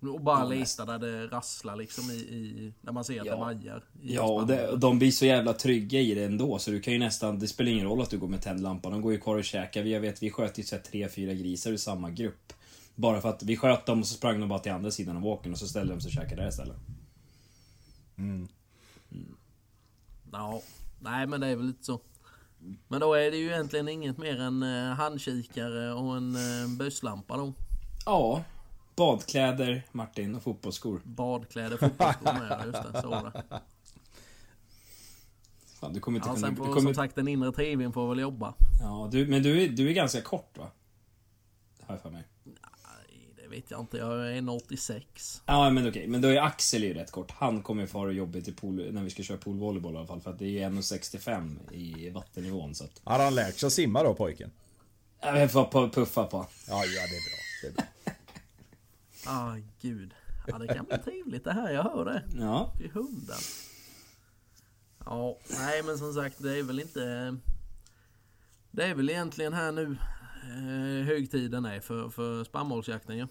Och 0.03 0.21
bara 0.21 0.39
Ja, 0.41 0.45
leta 0.49 0.85
där 0.85 0.99
det 0.99 1.27
rasslar 1.27 1.77
liksom 1.77 2.11
i, 2.11 2.15
i 2.15 2.73
när 2.81 2.93
man 2.93 3.05
ser 3.05 3.21
att 3.21 3.27
Ja. 3.27 3.33
det 3.35 3.41
vajar. 3.41 3.85
Ja, 4.03 4.23
och 4.23 4.47
det, 4.47 4.77
de 4.77 4.99
blir 4.99 5.11
så 5.11 5.27
jävla 5.27 5.53
trygga 5.53 6.01
i 6.01 6.15
det 6.15 6.25
ändå, 6.25 6.59
så 6.59 6.71
du 6.71 6.81
kan 6.81 6.93
ju 6.93 6.99
nästan... 6.99 7.39
Det 7.39 7.49
spelar 7.49 7.71
ingen 7.71 7.87
roll 7.87 8.01
att 8.01 8.11
du 8.11 8.19
går 8.19 8.29
med 8.29 8.43
tänd 8.43 8.61
lampa. 8.63 8.91
De 8.91 9.03
går 9.03 9.13
ju 9.13 9.21
kvar 9.21 9.37
och 9.37 9.45
käkar. 9.45 9.83
Vi, 9.83 9.93
jag 9.93 10.01
vet, 10.01 10.23
vi 10.23 10.31
sköt 10.31 10.59
ju 10.59 10.63
så 10.63 10.77
här 10.77 10.83
tre, 10.83 11.09
fyra 11.09 11.35
grisar 11.35 11.71
ur 11.71 11.77
samma 11.77 12.11
grupp. 12.11 12.53
Bara 13.01 13.21
för 13.21 13.29
att 13.29 13.43
vi 13.43 13.57
sköt 13.57 13.87
dem 13.87 14.01
och 14.01 14.07
så 14.07 14.15
sprang 14.15 14.41
de 14.41 14.49
bara 14.49 14.59
till 14.59 14.73
andra 14.73 14.91
sidan 14.91 15.17
av 15.17 15.27
åkern 15.27 15.53
och 15.53 15.59
så 15.59 15.69
ställde 15.69 15.95
de 15.95 16.01
sig 16.01 16.09
och 16.09 16.13
käkade 16.13 16.43
där 16.43 16.49
istället. 16.49 16.77
Ja, 20.33 20.63
nej 21.01 21.27
men 21.27 21.41
det 21.41 21.47
är 21.47 21.57
väl 21.57 21.67
lite 21.67 21.85
så. 21.85 22.01
Men 22.89 23.01
då 23.01 23.15
är 23.15 23.31
det 23.31 23.37
ju 23.37 23.47
egentligen 23.47 23.89
inget 23.89 24.19
mer 24.19 24.41
än 24.41 24.63
eh, 24.63 24.95
handkikare 24.95 25.93
och 25.93 26.17
en 26.17 26.35
eh, 26.37 26.69
busslampa 26.79 27.37
då. 27.37 27.53
Ja. 28.07 28.45
Badkläder, 28.97 29.83
Martin, 29.93 30.35
och 30.35 30.43
fotbollsskor. 30.43 31.01
Badkläder, 31.05 31.77
fotbollsskor 31.77 32.33
med, 32.33 32.63
just 32.67 32.93
det. 32.93 33.01
Så 33.03 33.09
var 33.09 33.23
det. 33.33 33.61
Fan, 35.81 35.93
du 35.93 36.01
kommer 36.01 36.19
inte 36.19 36.29
Ja, 36.29 36.35
kunna... 36.35 36.47
sen 36.47 36.55
Du 36.55 36.57
får, 36.57 36.65
kommer, 36.65 36.81
som 36.81 36.95
sagt 36.95 37.15
den 37.15 37.29
inre 37.29 37.53
tvn 37.53 37.93
får 37.93 38.09
väl 38.09 38.19
jobba. 38.19 38.55
ja, 38.81 39.09
du, 39.13 39.27
men 39.27 39.43
du, 39.43 39.63
är- 39.65 39.69
du 39.69 39.89
är 39.89 39.93
ganska 39.93 40.21
kort 40.23 40.59
va? 40.59 40.71
Har 41.83 41.95
jag 41.95 42.03
för 42.03 42.11
mig. 42.11 42.25
Det 43.51 43.57
vet 43.57 43.71
jag 43.71 43.81
inte. 43.81 43.97
Jag 43.99 44.29
är 44.29 44.33
1,86. 44.41 45.43
Ja 45.47 45.71
men 45.71 45.89
okej, 45.89 46.07
men 46.07 46.21
då 46.21 46.29
är 46.29 46.41
Axel 46.41 46.83
ju 46.85 46.95
rätt 46.95 47.11
kort. 47.11 47.31
Han 47.31 47.63
kommer 47.63 47.83
ju 47.83 47.89
få 47.89 47.99
ha 47.99 48.07
det 48.07 48.13
jobbigt 48.13 48.49
i 48.49 48.53
pool, 48.53 48.93
när 48.93 49.03
vi 49.03 49.11
ska 49.11 49.23
köra 49.23 49.39
poolvolleyboll 49.39 49.95
i 49.95 49.97
alla 49.97 50.07
fall. 50.07 50.21
För 50.21 50.31
att 50.31 50.39
det 50.39 50.45
är 50.45 50.49
ju 50.49 50.59
1,65 50.59 51.73
i 51.73 52.11
vattennivån 52.11 52.75
så 52.75 52.85
att... 52.85 53.01
Har 53.05 53.19
han 53.25 53.35
lärt 53.35 53.59
sig 53.59 53.67
att 53.67 53.73
simma 53.73 54.03
då 54.03 54.15
pojken? 54.15 54.51
Jag 55.21 55.53
får 55.53 55.65
pu- 55.65 55.91
puffa 55.91 56.25
på. 56.25 56.47
Ja, 56.69 56.85
ja 56.85 57.03
det 57.03 57.17
är 57.17 57.31
bra. 57.31 57.39
Det 57.63 57.69
är 57.69 57.73
bra. 57.73 57.85
Ah, 59.33 59.57
gud. 59.81 60.15
Ja, 60.47 60.59
det 60.59 60.75
kan 60.75 60.85
bli 60.85 60.99
trevligt 60.99 61.45
det 61.45 61.53
här. 61.53 61.73
Jag 61.73 61.83
hör 61.83 62.05
det. 62.05 62.23
Ja. 62.39 62.73
Till 62.79 62.91
hundar. 62.91 63.39
Ja, 65.05 65.39
nej 65.51 65.83
men 65.83 65.99
som 65.99 66.15
sagt 66.15 66.43
det 66.43 66.59
är 66.59 66.63
väl 66.63 66.81
inte... 66.81 67.37
Det 68.71 68.85
är 68.85 68.95
väl 68.95 69.11
egentligen 69.11 69.53
här 69.53 69.73
nu 69.73 69.97
högtiden 71.07 71.65
är 71.65 71.81
för, 71.81 72.09
för 72.11 72.45
spannmålsjakten 72.45 73.17
ju. 73.19 73.27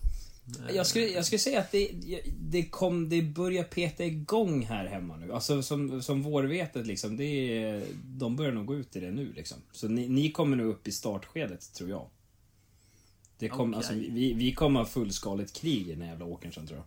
Ja. 0.67 0.73
Jag 0.73 0.87
skulle, 0.87 1.05
jag 1.07 1.25
skulle 1.25 1.39
säga 1.39 1.59
att 1.59 1.71
det, 1.71 1.91
det, 2.39 2.63
kom, 2.65 3.09
det 3.09 3.21
börjar 3.21 3.63
peta 3.63 4.05
igång 4.05 4.65
här 4.65 4.85
hemma 4.85 5.17
nu. 5.17 5.33
Alltså 5.33 5.63
som, 5.63 6.01
som 6.01 6.21
vårvetet 6.23 6.87
liksom. 6.87 7.17
Det 7.17 7.23
är, 7.23 7.83
de 8.03 8.35
börjar 8.35 8.51
nog 8.51 8.65
gå 8.65 8.75
ut 8.75 8.95
i 8.95 8.99
det 8.99 9.11
nu 9.11 9.33
liksom. 9.33 9.57
Så 9.71 9.87
ni, 9.87 10.09
ni 10.09 10.31
kommer 10.31 10.57
nog 10.57 10.67
upp 10.67 10.87
i 10.87 10.91
startskedet 10.91 11.73
tror 11.73 11.89
jag. 11.89 12.09
Det 13.37 13.49
kom, 13.49 13.69
Okej. 13.69 13.77
alltså, 13.77 13.93
vi, 13.93 14.33
vi 14.33 14.53
kommer 14.53 14.79
ha 14.79 14.85
fullskaligt 14.87 15.53
krig 15.53 15.87
i 15.87 15.91
den 15.91 16.01
här 16.01 16.09
jävla 16.09 16.25
åkern 16.25 16.51
sen 16.53 16.67
tror 16.67 16.77
jag. 16.79 16.85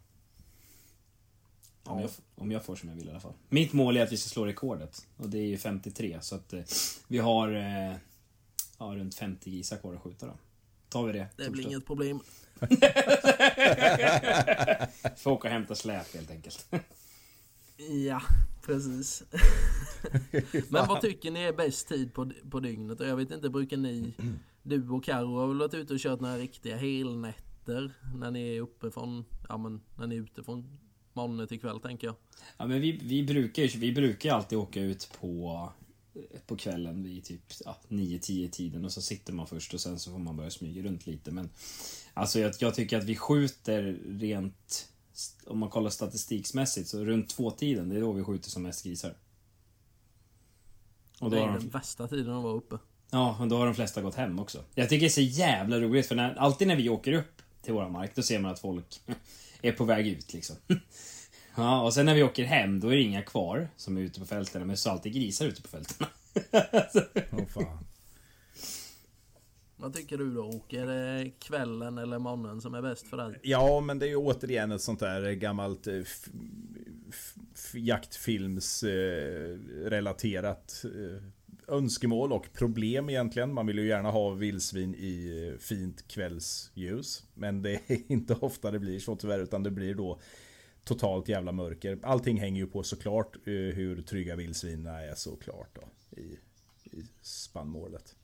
Om, 1.93 1.99
Ja. 2.01 2.03
jag. 2.03 2.11
om 2.45 2.51
jag 2.51 2.65
får 2.65 2.77
som 2.77 2.89
jag 2.89 2.97
vill 2.97 3.07
i 3.07 3.11
alla 3.11 3.21
fall. 3.21 3.33
Mitt 3.49 3.73
mål 3.73 3.97
är 3.97 4.03
att 4.03 4.13
vi 4.13 4.17
ska 4.17 4.29
slå 4.29 4.47
rekordet. 4.47 5.07
Och 5.17 5.29
det 5.29 5.39
är 5.39 5.47
ju 5.47 5.59
53 5.59 6.19
så 6.21 6.35
att 6.35 6.53
eh, 6.53 6.61
vi 7.09 7.19
har 7.19 7.53
eh, 7.53 7.95
ja, 8.83 8.95
runt 8.97 9.15
50 9.15 9.51
grisar 9.51 9.77
kvar 9.77 9.95
att 9.95 10.01
skjuta 10.01 10.27
då. 10.27 10.33
Tar 10.89 11.07
vi 11.07 11.13
det. 11.13 11.29
Det 11.37 11.51
blir 11.51 11.67
inget 11.67 11.87
problem. 11.87 12.21
Får 15.17 15.31
åka 15.31 15.49
och 15.49 15.53
hämta 15.53 15.75
släp 15.75 16.15
helt 16.15 16.31
enkelt. 16.31 16.75
Ja, 18.07 18.23
precis. 18.67 19.23
Men 20.69 20.89
vad 20.89 21.01
tycker 21.01 21.31
ni 21.31 21.41
är 21.41 21.53
bäst 21.53 21.89
tid 21.89 22.15
på, 22.15 22.31
på 22.51 22.61
dygnet? 22.61 23.01
Och 23.01 23.07
jag 23.07 23.17
vet 23.17 23.31
inte, 23.31 23.51
brukar 23.51 23.77
ni, 23.77 24.15
du 24.63 24.89
och 24.89 25.05
Karo 25.05 25.39
har 25.39 25.47
väl 25.49 25.59
varit 25.59 25.75
ute 25.75 25.95
och 25.95 26.01
kört 26.01 26.21
några 26.21 26.39
riktiga 26.39 26.77
helnätter 26.77 27.93
när 28.15 28.31
ni 28.31 28.57
är 28.57 28.61
uppe 28.61 28.91
från, 28.91 29.25
ja 29.49 29.59
men 29.59 29.81
när 29.99 30.07
ni 30.07 30.17
är 30.17 30.21
ute 30.21 30.43
från 30.43 30.79
morgonen 31.13 31.49
till 31.49 31.61
kväll 31.61 31.81
tänker 31.81 32.07
jag. 32.07 32.17
Ja 32.57 32.67
men 32.67 32.81
vi, 32.81 32.93
vi 33.03 33.23
brukar 33.23 33.63
ju 33.63 33.79
vi 33.79 33.93
brukar 33.93 34.35
alltid 34.35 34.59
åka 34.59 34.81
ut 34.81 35.11
på 35.21 35.73
på 36.47 36.57
kvällen 36.57 37.03
vid 37.03 37.25
typ 37.25 37.43
ja, 37.65 37.77
9-10 37.89 38.51
tiden 38.51 38.85
och 38.85 38.93
så 38.93 39.03
sitter 39.03 39.33
man 39.33 39.47
först 39.47 39.75
och 39.75 39.81
sen 39.81 39.99
så 39.99 40.11
får 40.11 40.19
man 40.19 40.37
börja 40.37 40.51
smyga 40.51 40.83
runt 40.83 41.07
lite 41.07 41.31
men 41.31 41.51
Alltså 42.15 42.39
jag, 42.41 42.55
jag 42.59 42.75
tycker 42.75 42.99
att 42.99 43.05
vi 43.05 43.17
skjuter 43.17 43.83
rent 44.07 44.89
om 45.47 45.59
man 45.59 45.71
kollar 45.71 45.91
statistiksmässigt 45.91 46.89
så 46.89 47.05
runt 47.05 47.29
två 47.29 47.51
tiden 47.51 47.89
det 47.89 47.97
är 47.97 48.01
då 48.01 48.13
vi 48.13 48.25
skjuter 48.25 48.51
som 48.51 48.63
mest 48.63 48.85
grisar. 48.85 49.15
Och 51.21 51.31
då 51.31 51.37
Det 51.37 51.43
är 51.43 51.47
de, 51.47 51.59
den 51.59 51.69
värsta 51.69 52.09
tiden 52.09 52.35
att 52.35 52.43
vara 52.43 52.55
uppe. 52.55 52.79
ja, 53.11 53.37
och 53.41 53.49
då 53.49 53.57
har 53.57 53.67
de 53.67 53.75
flesta 53.75 54.03
gått 54.03 54.15
hem 54.15 54.39
också. 54.39 54.65
Jag 54.75 54.89
tycker 54.89 55.01
det 55.01 55.07
är 55.07 55.11
så 55.11 55.21
jävla 55.21 55.81
roligt 55.81 56.07
för 56.07 56.15
när, 56.15 56.35
alltid 56.35 56.69
när 56.69 56.77
vi 56.77 56.89
åker 56.89 57.13
upp 57.13 57.43
till 57.63 57.73
våra 57.75 57.89
mark 57.89 58.15
då 58.15 58.23
ser 58.23 58.39
man 58.39 58.51
att 58.53 58.59
folk 58.59 59.01
är 59.63 59.73
på 59.73 59.85
väg 59.85 60.09
ut 60.09 60.33
liksom. 60.33 60.57
Ja, 61.57 61.83
och 61.83 61.95
sen 61.95 62.07
när 62.07 62.15
vi 62.15 62.23
åker 62.23 62.45
hem, 62.45 62.81
då 62.81 62.89
är 62.89 62.97
det 62.97 63.03
inga 63.03 63.23
kvar 63.23 63.69
som 63.77 63.97
är 63.97 64.01
ute 64.01 64.21
på 64.21 64.27
fälten, 64.27 64.67
men 64.67 64.77
så 64.77 64.89
är 64.89 64.93
alltid 64.93 65.13
grisar 65.15 65.47
ute 65.47 65.63
på 65.63 65.69
fälten. 65.69 66.07
Åh 67.33 67.47
fan. 67.49 67.87
Vad 69.77 69.95
tycker 69.95 70.19
du 70.19 70.35
då 70.35 70.43
Åke? 70.45 70.81
Är 70.81 70.87
det 70.87 71.31
kvällen 71.31 71.99
eller 71.99 72.19
morgonen 72.19 72.61
som 72.61 72.75
är 72.75 72.83
bäst 72.83 73.09
för 73.09 73.17
dig? 73.17 73.41
Ja, 73.43 73.81
men 73.81 73.99
det 73.99 74.07
är 74.07 74.09
ju 74.11 74.17
återigen 74.17 74.73
ett 74.73 74.81
sånt 74.81 75.01
där 75.01 75.33
gammalt 75.33 75.87
eh, 75.87 75.95
f- 75.95 76.27
f- 77.09 77.35
f- 77.55 77.75
jaktfilms 77.75 78.83
eh, 78.83 79.59
relaterat 79.85 80.85
eh, 80.85 81.23
önskemål 81.77 82.33
och 82.33 82.53
problem 82.53 83.11
egentligen. 83.11 83.55
Man 83.55 83.67
vill 83.67 83.79
ju 83.79 83.87
gärna 83.87 84.11
ha 84.11 84.31
vildsvin 84.31 84.95
i 84.95 85.49
eh, 85.53 85.59
fint 85.59 86.09
kvällsljus. 86.09 87.25
Men 87.35 87.63
det 87.63 87.73
är 87.73 87.99
inte 88.13 88.35
ofta 88.35 88.71
det 88.71 88.79
blir 88.79 88.99
så 88.99 89.17
tyvärr, 89.17 89.39
utan 89.41 89.63
det 89.63 89.71
blir 89.71 89.95
då 89.95 90.21
totalt 90.85 91.29
jävla 91.29 91.53
mörker. 91.53 91.99
Allting 92.03 92.41
hänger 92.41 92.61
ju 92.61 92.67
på 92.67 92.83
såklart 92.83 93.37
eh, 93.37 93.53
hur 93.53 94.03
trygga 94.03 94.37
vildsvinen 94.37 94.95
är 94.95 95.15
såklart 95.15 95.69
då. 95.75 95.83
I, 96.21 96.39
i 96.85 97.07
spannmålet. 97.21 98.17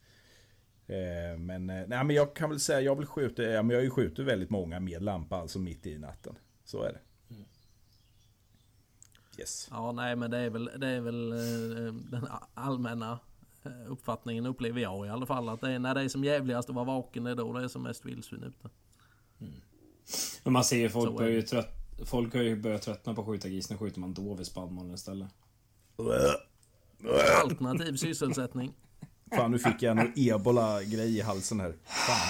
Eh, 0.87 1.37
men, 1.37 1.69
eh, 1.69 1.87
nej, 1.87 2.03
men 2.03 2.09
jag 2.09 2.35
kan 2.35 2.49
väl 2.49 2.59
säga, 2.59 2.81
jag 2.81 2.95
vill 2.95 3.05
skjuta, 3.05 3.43
ja, 3.43 3.63
men 3.63 3.69
jag 3.69 3.77
har 3.77 3.83
ju 3.83 3.89
skjutit 3.89 4.25
väldigt 4.25 4.49
många 4.49 4.79
med 4.79 5.03
lampa, 5.03 5.35
alltså 5.35 5.59
mitt 5.59 5.85
i 5.85 5.97
natten. 5.97 6.35
Så 6.63 6.83
är 6.83 6.93
det. 6.93 6.99
Yes. 9.39 9.67
Ja, 9.71 9.91
nej 9.91 10.15
men 10.15 10.31
det 10.31 10.37
är 10.37 10.49
väl, 10.49 10.69
det 10.77 10.87
är 10.87 11.01
väl 11.01 11.29
den 12.11 12.27
allmänna 12.53 13.19
uppfattningen 13.87 14.45
upplever 14.45 14.81
jag 14.81 15.05
i 15.05 15.09
alla 15.09 15.25
fall. 15.25 15.49
Att 15.49 15.61
det 15.61 15.71
är 15.71 15.79
när 15.79 15.95
det 15.95 16.01
är 16.01 16.07
som 16.09 16.23
jävligast 16.23 16.69
att 16.69 16.75
vara 16.75 16.85
vaken, 16.85 17.23
det 17.23 17.31
är 17.31 17.35
då 17.35 17.53
det 17.53 17.63
är 17.63 17.67
som 17.67 17.83
mest 17.83 18.05
vildsvin 18.05 18.43
ute. 18.43 18.69
Men 20.43 20.53
man 20.53 20.63
ser 20.63 20.77
ju 20.77 20.89
folk 20.89 21.17
börjar 21.17 21.31
ju 21.31 21.41
trött... 21.41 21.78
Folk 22.05 22.33
har 22.33 22.41
ju 22.41 22.55
börjat 22.55 22.81
tröttna 22.81 23.13
på 23.13 23.21
att 23.21 23.27
skjuta 23.27 23.49
gris. 23.49 23.69
Nu 23.69 23.77
skjuter 23.77 23.99
man 23.99 24.13
dov 24.13 24.41
i 24.41 24.45
spannmålen 24.45 24.93
istället. 24.93 25.27
Alternativ 27.43 27.95
sysselsättning. 27.95 28.73
Fan 29.35 29.51
nu 29.51 29.59
fick 29.59 29.81
jag 29.81 29.99
en 29.99 30.13
ebola-grej 30.15 31.17
i 31.17 31.21
halsen 31.21 31.59
här. 31.59 31.73
Fan. 31.85 32.29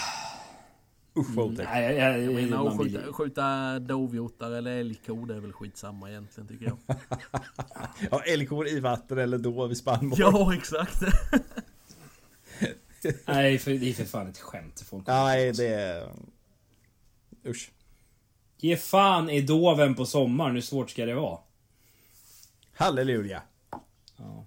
Usch 1.18 1.36
vad 1.36 1.46
otäckt. 1.46 1.70
Nej, 1.74 1.96
jag, 1.96 2.20
jag, 2.20 2.24
jag, 2.24 2.32
vill- 2.78 2.78
skjuta, 2.78 3.14
skjuta 3.14 3.80
dovhjortar 3.80 4.52
eller 4.52 4.72
älgkor 4.72 5.26
det 5.26 5.36
är 5.36 5.40
väl 5.40 5.54
skitsamma 5.54 6.10
egentligen 6.10 6.48
tycker 6.48 6.66
jag. 6.66 6.78
Ja, 8.12 8.22
älgkor 8.22 8.68
i 8.68 8.80
vatten 8.80 9.18
eller 9.18 9.38
dov 9.38 9.72
i 9.72 9.76
spannmål. 9.76 10.20
ja 10.20 10.54
exakt. 10.54 11.02
Nej, 13.26 13.60
för, 13.60 13.72
det 13.72 13.90
är 13.90 13.94
för 13.94 14.04
fan 14.06 14.28
ett 14.28 14.38
skämt. 14.40 14.80
Folk. 14.80 15.08
Nej, 15.08 15.52
det 15.52 15.68
är... 15.68 16.10
Usch. 17.46 17.72
Ge 18.62 18.78
fan 18.78 19.30
i 19.30 19.42
doven 19.42 19.96
på 19.96 20.06
sommaren, 20.06 20.56
hur 20.56 20.62
svårt 20.62 20.90
ska 20.90 21.06
det 21.06 21.16
vara? 21.16 21.40
Halleluja. 22.74 23.42
Ja. 24.18 24.46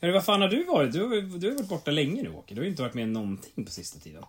Hörru, 0.00 0.12
vad 0.12 0.24
fan 0.24 0.40
har 0.40 0.48
du 0.48 0.64
varit? 0.64 0.92
Du 0.92 1.02
har, 1.02 1.38
du 1.38 1.48
har 1.48 1.54
varit 1.56 1.68
borta 1.68 1.90
länge 1.90 2.22
nu 2.22 2.30
Åke. 2.30 2.54
Du 2.54 2.60
har 2.60 2.64
ju 2.64 2.70
inte 2.70 2.82
varit 2.82 2.94
med 2.94 3.08
någonting 3.08 3.64
på 3.64 3.70
sista 3.70 3.98
tiden. 3.98 4.24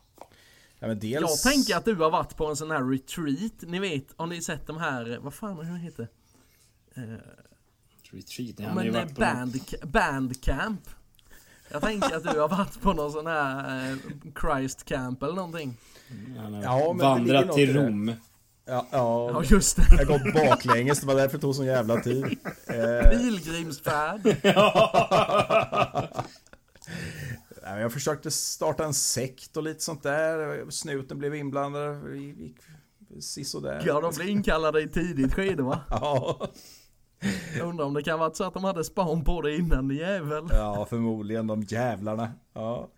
Ja, 0.80 0.88
men 0.88 1.00
dels... 1.00 1.46
Jag 1.46 1.54
tänker 1.54 1.76
att 1.76 1.86
du 1.86 1.96
har 1.96 2.10
varit 2.10 2.36
på 2.36 2.46
en 2.46 2.56
sån 2.56 2.72
här 2.72 2.84
retreat. 2.84 3.54
Ni 3.62 3.80
vet, 3.80 4.08
om 4.16 4.30
ni 4.30 4.42
sett 4.42 4.68
de 4.68 4.78
här, 4.78 5.18
vad 5.22 5.34
fan 5.34 5.66
hur 5.66 5.78
heter 5.78 6.08
det? 6.94 7.22
Retreat. 8.12 8.60
Ju 8.60 8.66
men 8.76 8.94
varit 8.94 9.16
på 9.16 9.22
band, 9.22 9.60
bandcamp. 9.84 10.90
Jag 11.72 11.82
tänker 11.82 12.16
att 12.16 12.24
du 12.24 12.40
har 12.40 12.50
varit 12.50 12.82
på 12.82 12.94
någon 12.94 13.12
sån 13.12 13.28
här 13.28 13.92
eh, 13.92 13.98
Christ 14.42 14.86
camp 14.86 15.24
eller 15.24 15.36
någonting. 15.36 15.78
Ja, 16.64 16.94
vandrat 16.94 17.54
till. 17.54 17.74
Rom. 17.74 18.14
Ja, 18.68 18.86
Ja 18.92 19.30
ja. 19.32 19.44
just 19.44 19.76
det. 19.78 19.86
Jag 19.92 19.98
har 19.98 20.06
gått 20.06 20.34
baklänges, 20.34 21.00
det 21.00 21.08
var 21.08 21.16
därför 21.16 21.38
det 21.38 21.42
tog 21.42 21.56
sån 21.56 21.66
jävla 21.66 22.02
tid. 22.02 22.26
Eh, 22.68 23.10
Pilgrimsfärd. 23.10 24.22
nej, 27.64 27.82
jag 27.82 27.94
försökte 27.94 28.32
starta 28.32 28.86
en 28.86 28.94
sekt 28.94 29.58
och 29.58 29.64
lite 29.64 29.84
sånt 29.84 30.04
där. 30.04 30.66
Snuten 30.72 31.18
blev 31.18 31.36
inblandad. 31.36 31.98
Sisådär. 33.20 33.84
Ja 33.86 34.02
de 34.02 34.14
blev 34.16 34.30
inkallade 34.30 34.82
i 34.82 34.88
tidigt 34.88 35.34
skede 35.34 35.64
va? 35.64 35.80
Ja. 35.90 36.40
Jag 37.58 37.68
undrar 37.70 37.86
om 37.86 37.94
det 37.94 38.04
kan 38.04 38.20
varit 38.20 38.36
så 38.36 38.44
att 38.44 38.54
de 38.54 38.64
hade 38.64 38.84
span 38.84 39.24
på 39.24 39.42
det 39.42 39.56
innan 39.56 39.90
jävel. 39.90 40.44
ja, 40.50 40.86
förmodligen 40.90 41.48
de 41.48 41.64
jävlarna. 41.64 42.32
Ja. 42.54 42.90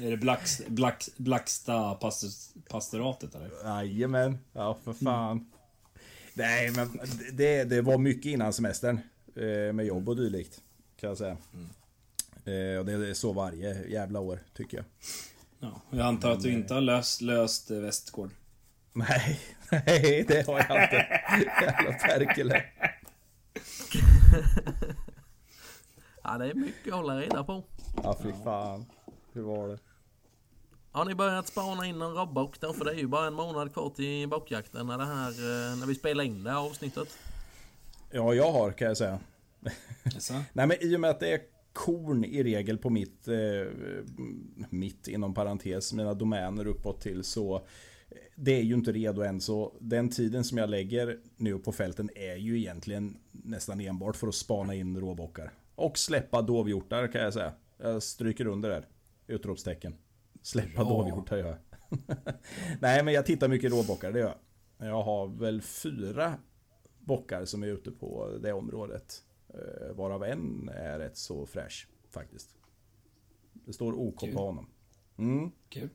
Är 0.00 0.10
det 0.10 0.16
Blacks, 0.16 0.62
Blacks, 0.66 1.10
Blacksta 1.16 1.94
pastor, 1.94 2.28
pastoratet 2.68 3.34
eller? 3.34 3.50
Jajamän, 3.64 4.38
ja 4.52 4.78
för 4.84 4.92
fan. 4.92 5.50
Nej 6.34 6.70
men 6.70 7.00
det, 7.32 7.64
det 7.64 7.82
var 7.82 7.98
mycket 7.98 8.26
innan 8.26 8.52
semestern. 8.52 9.00
eh, 9.36 9.72
Med 9.72 9.86
jobb 9.86 10.08
och 10.08 10.16
dylikt. 10.16 10.60
Kan 11.00 11.08
jag 11.08 11.18
säga. 11.18 11.36
Eh, 12.44 12.78
Och 12.78 12.84
det 12.86 12.92
är 12.92 13.14
så 13.14 13.32
varje 13.32 13.88
jävla 13.88 14.20
år 14.20 14.38
tycker 14.56 14.76
jag. 14.76 14.86
Ja, 15.60 15.80
jag 15.90 16.00
antar 16.06 16.30
att 16.30 16.42
du 16.42 16.52
inte 16.52 16.74
har 16.74 16.80
löst, 16.80 17.20
löst 17.20 17.70
Västgård. 17.70 18.30
Nej, 18.92 19.40
nej 19.70 20.24
det 20.28 20.46
har 20.46 20.58
jag 20.68 20.82
inte. 20.84 21.06
Jävla 21.62 21.92
Perkele. 21.92 22.64
Ja 26.22 26.38
det 26.38 26.50
är 26.50 26.54
mycket 26.54 26.92
att 26.92 26.98
hålla 27.00 27.20
reda 27.20 27.44
på. 27.44 27.64
Ja 28.02 28.18
fy 28.22 28.32
fan. 28.44 28.86
Hur 29.38 29.44
var 29.44 29.68
det? 29.68 29.78
Har 30.92 31.04
ni 31.04 31.14
börjat 31.14 31.48
spana 31.48 31.86
in 31.86 32.02
en 32.02 32.14
robbock 32.14 32.60
då? 32.60 32.72
För 32.72 32.84
det 32.84 32.90
är 32.90 32.94
ju 32.94 33.06
bara 33.06 33.26
en 33.26 33.34
månad 33.34 33.72
kvar 33.72 33.90
till 33.90 34.28
bockjakten 34.28 34.86
när 34.86 34.98
det 34.98 35.04
här, 35.04 35.28
eh, 35.30 35.78
när 35.78 35.86
vi 35.86 35.94
spelar 35.94 36.24
in 36.24 36.44
det 36.44 36.50
här 36.50 36.58
avsnittet. 36.58 37.18
Ja 38.10 38.34
jag 38.34 38.52
har 38.52 38.72
kan 38.72 38.88
jag 38.88 38.96
säga. 38.96 39.18
Nej 40.52 40.66
men 40.66 40.76
i 40.80 40.96
och 40.96 41.00
med 41.00 41.10
att 41.10 41.20
det 41.20 41.32
är 41.32 41.40
korn 41.72 42.24
i 42.24 42.42
regel 42.42 42.78
på 42.78 42.90
mitt, 42.90 43.28
eh, 43.28 43.36
mitt 44.70 45.08
inom 45.08 45.34
parentes, 45.34 45.92
mina 45.92 46.14
domäner 46.14 46.66
uppåt 46.66 47.00
till 47.00 47.24
så 47.24 47.56
eh, 47.56 47.62
det 48.36 48.52
är 48.58 48.62
ju 48.62 48.74
inte 48.74 48.92
redo 48.92 49.22
än 49.22 49.40
så 49.40 49.76
den 49.80 50.10
tiden 50.10 50.44
som 50.44 50.58
jag 50.58 50.70
lägger 50.70 51.18
nu 51.36 51.58
på 51.58 51.72
fälten 51.72 52.10
är 52.14 52.36
ju 52.36 52.58
egentligen 52.58 53.16
nästan 53.30 53.80
enbart 53.80 54.16
för 54.16 54.28
att 54.28 54.34
spana 54.34 54.74
in 54.74 55.00
råbockar. 55.00 55.52
Och 55.74 55.98
släppa 55.98 56.42
dovhjortar 56.42 57.12
kan 57.12 57.20
jag 57.20 57.32
säga. 57.32 57.52
Jag 57.78 58.02
stryker 58.02 58.46
under 58.46 58.70
där. 58.70 58.86
Utropstecken. 59.28 59.94
Släppa 60.42 60.70
Ja. 60.82 60.84
dovhjortar 60.84 61.36
gör 61.36 61.46
jag. 61.46 61.98
Nej 62.80 63.04
men 63.04 63.14
jag 63.14 63.26
tittar 63.26 63.48
mycket 63.48 63.70
råbockar, 63.72 64.12
det 64.12 64.18
gör 64.18 64.34
jag. 64.78 64.88
Jag 64.88 65.02
har 65.02 65.26
väl 65.28 65.62
fyra 65.62 66.34
bockar 66.98 67.44
som 67.44 67.62
är 67.62 67.66
ute 67.66 67.90
på 67.90 68.38
det 68.42 68.52
området. 68.52 69.22
Eh, 69.48 69.94
Varav 69.96 70.24
en 70.24 70.68
är 70.68 70.98
rätt 70.98 71.16
så 71.16 71.46
fräsch 71.46 71.88
faktiskt. 72.10 72.56
Det 73.52 73.72
står 73.72 73.92
OK 73.92 74.20
Kul. 74.20 74.34
på 74.34 74.40
honom. 74.46 74.66
Mm, 75.18 75.50
Kul. 75.68 75.88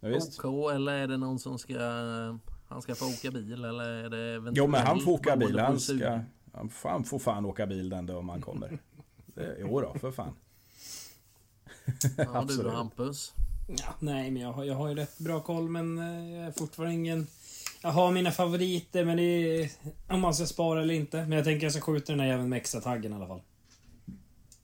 ja, 0.00 0.08
visst. 0.08 0.44
OK 0.44 0.72
eller 0.72 0.92
är 0.92 1.06
det 1.08 1.16
någon 1.16 1.38
som 1.38 1.58
ska, 1.58 1.78
han 2.66 2.82
ska 2.82 2.94
få 2.94 3.04
åka 3.06 3.30
bil 3.30 3.64
eller 3.64 3.88
är 3.88 4.10
det 4.10 4.18
eventuellt 4.34 4.56
Jo 4.56 4.66
men 4.66 4.86
han 4.86 5.00
får 5.00 5.12
åka 5.12 5.36
bil. 5.36 5.58
Han, 5.58 5.80
ska, 5.80 6.20
han 6.52 7.04
får 7.04 7.18
fan 7.18 7.44
åka 7.46 7.66
bil 7.66 7.88
den 7.88 8.06
dagen 8.06 8.26
man 8.26 8.40
kommer. 8.40 8.78
Det, 9.26 9.56
jo 9.60 9.80
då, 9.80 9.94
för 9.98 10.10
fan. 10.10 10.34
Ja 12.16 12.24
du 12.24 12.38
absolut. 12.38 12.64
då 12.64 12.70
Hampus? 12.70 13.34
Ja, 13.68 13.94
nej, 14.00 14.30
men 14.30 14.42
jag 14.42 14.52
har, 14.52 14.64
jag 14.64 14.74
har 14.74 14.88
ju 14.88 14.94
rätt 14.94 15.18
bra 15.18 15.40
koll, 15.40 15.68
men 15.68 15.98
eh, 15.98 16.34
jag 16.36 16.46
är 16.46 16.52
fortfarande 16.52 16.94
ingen... 16.94 17.26
Jag 17.82 17.90
har 17.90 18.12
mina 18.12 18.30
favoriter, 18.30 19.04
men 19.04 19.16
det 19.16 19.22
är... 19.22 19.70
Om 20.08 20.20
man 20.20 20.34
ska 20.34 20.46
spara 20.46 20.82
eller 20.82 20.94
inte. 20.94 21.16
Men 21.16 21.32
jag 21.32 21.44
tänker 21.44 21.66
jag 21.66 21.72
ska 21.72 21.80
skjuta 21.82 22.12
den 22.12 22.20
här 22.20 22.26
jäveln 22.26 22.48
med 22.48 22.56
extra 22.56 22.80
taggen 22.80 23.12
i 23.12 23.14
alla 23.14 23.26
fall. 23.26 23.40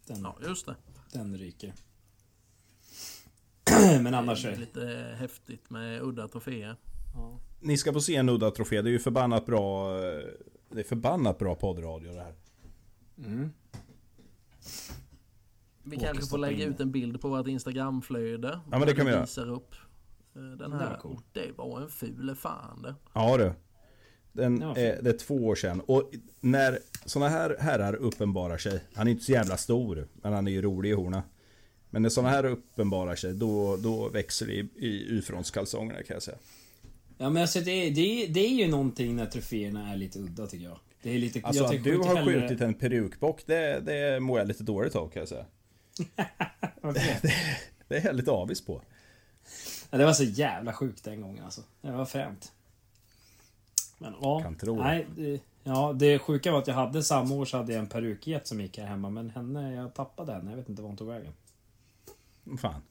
Den, 0.07 0.21
Ja 0.23 0.37
just 0.49 0.67
det. 0.67 0.75
den 1.13 1.37
ryker. 1.39 1.75
men 4.03 4.15
annars 4.15 4.43
det 4.43 4.49
är 4.49 4.53
är 4.53 4.57
lite 4.57 5.15
häftigt 5.19 5.71
med 5.71 6.03
udda 6.03 6.29
troféer. 6.29 6.77
ja. 7.15 7.39
Ni 7.61 7.77
ska 7.77 7.93
få 7.93 8.01
se 8.01 8.17
en 8.17 8.29
udda 8.29 8.51
trofé. 8.51 8.83
Det 8.83 8.91
är 8.91 8.93
ju 8.93 8.99
förbannat 8.99 9.47
bra. 9.47 9.97
eh, 9.99 10.25
Det 10.71 10.81
är 10.81 10.85
förbannat 10.85 11.39
bra 11.39 11.55
poddradio 11.55 12.13
det 12.13 12.21
här. 12.23 12.35
mm. 13.19 13.53
Vi 15.85 15.97
kanske 15.97 16.27
får 16.27 16.39
lägga 16.39 16.65
in 16.65 16.71
ut 16.71 16.81
en 16.81 16.93
bild 16.93 17.21
på 17.21 17.29
vårt 17.29 17.47
Instagramflöde. 17.47 18.61
Ja, 18.71 18.79
men 18.79 18.89
det 18.89 18.95
kan 18.95 19.07
vi 19.07 19.13
göra. 19.13 19.21
visar 19.21 19.51
upp 19.51 19.75
eh, 20.37 20.43
den 20.43 20.73
här. 20.73 20.91
var 20.91 20.97
cool. 20.97 21.19
Det 21.33 21.53
var 21.57 21.81
en 21.81 21.89
ful 21.89 22.35
fan 22.35 22.83
det. 22.83 22.95
Ja 23.13 23.37
du. 23.37 23.53
Den, 24.33 24.61
Ja, 24.61 24.77
är, 24.77 25.03
det 25.03 25.11
är 25.11 25.19
två 25.19 25.35
år 25.35 25.55
sedan. 25.55 25.81
Och 25.81 26.11
när 26.41 26.79
såna 27.05 27.29
här 27.29 27.57
herrar 27.61 27.95
uppenbarar 27.95 28.59
sig. 28.59 28.81
Han 28.95 29.07
är 29.07 29.11
inte 29.11 29.25
så 29.25 29.33
jävla 29.33 29.57
stor. 29.57 30.09
Men 30.15 30.33
han 30.33 30.47
är 30.47 30.53
ju 30.53 30.63
rolig 30.63 30.91
i 30.91 30.93
horna. 30.93 31.23
Men 31.91 32.03
när 32.03 32.09
såna 32.09 32.29
här 32.29 32.45
uppenbarar 32.45 33.15
sig. 33.15 33.35
Då, 33.35 33.77
då 33.77 34.09
växer 34.09 34.47
det 34.47 34.53
i, 34.53 34.69
i 34.77 35.19
Y-frontskalsongerna 35.19 36.03
kan 36.03 36.15
jag 36.15 36.23
säga. 36.23 36.39
Ja 37.19 37.31
men 37.31 37.43
alltså 37.43 37.61
det, 37.61 37.91
det, 37.91 38.27
det 38.27 38.41
är 38.47 38.55
ju 38.65 38.69
någonting 38.69 39.17
när 39.17 39.27
troféerna 39.27 39.93
är 39.93 39.97
lite 39.97 40.19
udda 40.19 40.47
tycker 40.47 40.65
jag. 40.65 40.79
Det 41.03 41.11
är 41.15 41.19
lite... 41.19 41.41
Alltså 41.45 41.63
jag 41.63 41.77
att 41.77 41.85
du 41.85 41.99
har 41.99 42.17
hellre- 42.17 42.41
skjutit 42.41 42.61
en 42.61 42.75
perukbock. 42.75 43.43
Det, 43.47 43.81
det 43.81 44.21
mår 44.21 44.39
jag 44.39 44.49
lite 44.49 44.63
dåligt 44.63 44.97
av 44.97 45.09
kan 45.09 45.21
jag 45.21 45.29
säga. 45.29 45.45
Det? 46.83 47.35
Det 47.89 47.97
är 47.97 48.05
jag 48.05 48.17
lite 48.17 48.31
avis 48.31 48.65
på. 48.65 48.83
Ja, 49.91 49.99
det 49.99 50.05
var 50.05 50.13
så 50.13 50.25
jävla 50.25 50.73
sjukt 50.73 51.05
den 51.05 51.21
gången 51.21 51.45
alltså. 51.45 51.63
Det 51.81 51.93
var 51.93 52.05
främt. 52.05 52.53
Men 53.99 54.15
ja. 54.21 54.41
Kan 54.43 54.55
tro 54.55 54.77
nej, 54.83 55.07
det, 55.17 55.41
ja, 55.65 55.93
det 55.93 56.19
sjuka 56.19 56.53
var 56.53 56.59
att 56.59 56.67
jag 56.67 56.75
hade 56.75 57.03
samma 57.03 57.35
år 57.35 57.45
så 57.45 57.57
hade 57.57 57.73
jag 57.73 57.81
en 57.81 57.87
perukget 57.87 58.47
som 58.47 58.61
gick 58.61 58.79
här 58.79 58.87
hemma. 58.87 59.11
Men 59.11 59.31
henne, 59.31 59.75
jag 59.75 59.95
tappade 59.95 60.33
henne. 60.33 60.51
Jag 60.51 60.57
vet 60.57 60.69
inte 60.69 60.83
var 60.83 60.89
hon 60.89 60.97
tog 60.97 61.09
vägen. 61.09 61.33
Fan. 62.59 62.83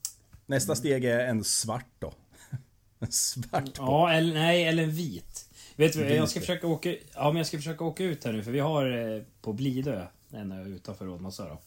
Nästa 0.46 0.76
steg 0.76 1.06
är 1.06 1.20
en 1.20 1.44
svart 1.44 1.92
då. 2.00 2.14
En 3.00 3.12
svart 3.12 3.64
bock. 3.64 3.78
Ja, 3.78 4.14
eller 4.14 4.34
nej, 4.34 4.64
eller 4.64 4.84
en 4.84 4.92
vit. 4.92 5.50
Vet 5.76 5.94
du 5.94 6.16
jag 6.16 6.30
ska 6.30 6.40
försöka 6.40 6.68
åka... 6.68 6.96
Ja, 7.14 7.28
men 7.28 7.36
jag 7.36 7.48
ska 7.48 7.58
försöka 7.58 7.84
åka 7.84 8.04
ut 8.04 8.24
här 8.24 8.34
nu 8.34 8.44
för 8.44 8.52
vi 8.52 8.60
har 8.60 9.16
eh, 9.16 9.24
på 9.42 9.54
Blidö, 9.54 10.08
en 10.32 10.52
ö 10.52 10.66
utanför 10.66 11.06
Rådmansö 11.06 11.50
då. 11.50 11.58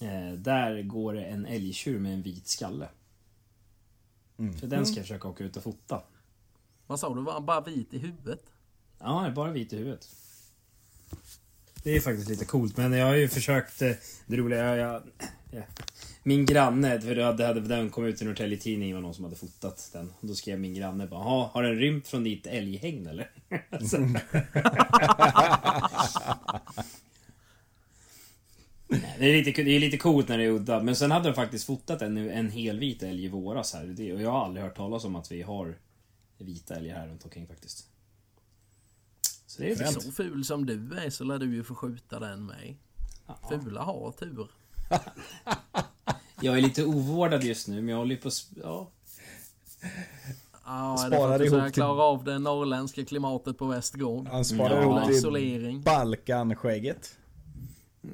Eh, 0.00 0.32
där 0.32 0.82
går 0.82 1.14
det 1.14 1.24
en 1.24 1.46
älgtjur 1.46 1.98
med 1.98 2.14
en 2.14 2.22
vit 2.22 2.48
skalle. 2.48 2.88
Mm. 4.38 4.58
Så 4.58 4.66
den 4.66 4.86
ska 4.86 4.96
jag 4.96 5.04
försöka 5.04 5.28
åka 5.28 5.44
ut 5.44 5.56
och 5.56 5.62
fota. 5.62 6.02
Vad 6.86 7.00
sa 7.00 7.14
du? 7.14 7.20
Var 7.22 7.32
han 7.32 7.46
bara 7.46 7.60
vit 7.60 7.94
i 7.94 7.98
huvudet? 7.98 8.42
Ja, 8.98 9.20
det 9.22 9.26
är 9.28 9.32
bara 9.32 9.50
vit 9.52 9.72
i 9.72 9.76
huvudet. 9.76 10.08
Det 11.82 11.96
är 11.96 12.00
faktiskt 12.00 12.28
lite 12.28 12.44
coolt, 12.44 12.76
men 12.76 12.92
jag 12.92 13.06
har 13.06 13.14
ju 13.14 13.28
försökt... 13.28 13.82
eh, 13.82 13.92
Det 14.26 14.36
roliga 14.36 14.64
är 14.64 14.76
jag... 14.76 15.02
ja. 15.50 15.62
Min 16.22 16.46
granne, 16.46 17.00
för 17.00 17.14
det 17.14 17.24
hade, 17.24 17.46
hade, 17.46 17.60
den 17.60 17.90
kom 17.90 18.04
ut 18.04 18.22
i 18.22 18.24
Norrtelje 18.24 18.58
Tidning, 18.58 18.94
var 18.94 19.00
någon 19.00 19.14
som 19.14 19.24
hade 19.24 19.36
fotat 19.36 19.90
den. 19.92 20.12
Och 20.20 20.26
då 20.26 20.34
skrev 20.34 20.60
min 20.60 20.74
granne 20.74 21.06
bara, 21.06 21.20
"Jaha, 21.20 21.50
har 21.52 21.62
den 21.62 21.76
rymt 21.76 22.08
från 22.08 22.24
ditt 22.24 22.46
älghägn 22.46 23.06
eller? 23.06 23.30
Nej, 28.88 29.16
det, 29.18 29.24
är 29.26 29.44
lite, 29.44 29.62
det 29.62 29.70
är 29.70 29.80
lite 29.80 29.96
coolt 29.98 30.28
när 30.28 30.38
det 30.38 30.44
är 30.44 30.50
udda, 30.50 30.82
men 30.82 30.96
sen 30.96 31.10
hade 31.10 31.28
de 31.28 31.34
faktiskt 31.34 31.66
fotat 31.66 32.02
en, 32.02 32.16
en 32.16 32.50
helvit 32.50 33.02
älg 33.02 33.24
i 33.24 33.28
våras 33.28 33.74
här. 33.74 33.84
Det, 33.86 34.12
och 34.14 34.22
jag 34.22 34.30
har 34.30 34.44
aldrig 34.44 34.64
hört 34.64 34.76
talas 34.76 35.04
om 35.04 35.16
att 35.16 35.32
vi 35.32 35.42
har 35.42 35.78
vita 36.38 36.74
älgar 36.76 36.96
här 36.98 37.08
runt 37.08 37.24
omkring 37.24 37.46
faktiskt. 37.46 37.86
Så 39.46 39.62
det 39.62 39.66
är 39.70 39.70
lite 39.70 40.00
Så 40.00 40.12
ful 40.12 40.44
som 40.44 40.66
du 40.66 40.94
är 40.98 41.10
så 41.10 41.24
lär 41.24 41.38
du 41.38 41.54
ju 41.54 41.64
få 41.64 41.74
skjuta 41.74 42.18
den 42.20 42.46
med. 42.46 42.74
Ja. 43.26 43.38
Fula 43.48 43.82
har 43.82 44.12
tur. 44.12 44.50
Jag 46.40 46.56
är 46.58 46.60
lite 46.62 46.84
ovårdad 46.84 47.44
just 47.44 47.68
nu, 47.68 47.76
men 47.76 47.88
jag 47.88 47.96
håller 47.96 48.14
ju 48.14 48.20
på... 48.20 48.30
Ja. 48.62 48.90
Ja, 50.64 51.04
är 51.04 51.10
det 51.10 51.16
Sparar 51.16 51.28
för 51.28 51.34
att 51.34 51.38
du 51.40 51.46
ihop 51.46 51.58
ska 51.58 51.64
till- 51.64 51.72
klara 51.74 52.02
av 52.02 52.24
det 52.24 52.38
norrländska 52.38 53.04
klimatet 53.04 53.58
på 53.58 53.66
västgård? 53.66 54.28
Han 54.28 54.44
sparar 54.44 54.76
Ja. 54.76 54.82
ihop 54.82 55.06
till 55.06 55.14
Isolering. 55.16 55.82
Balkanskägget. 55.82 57.18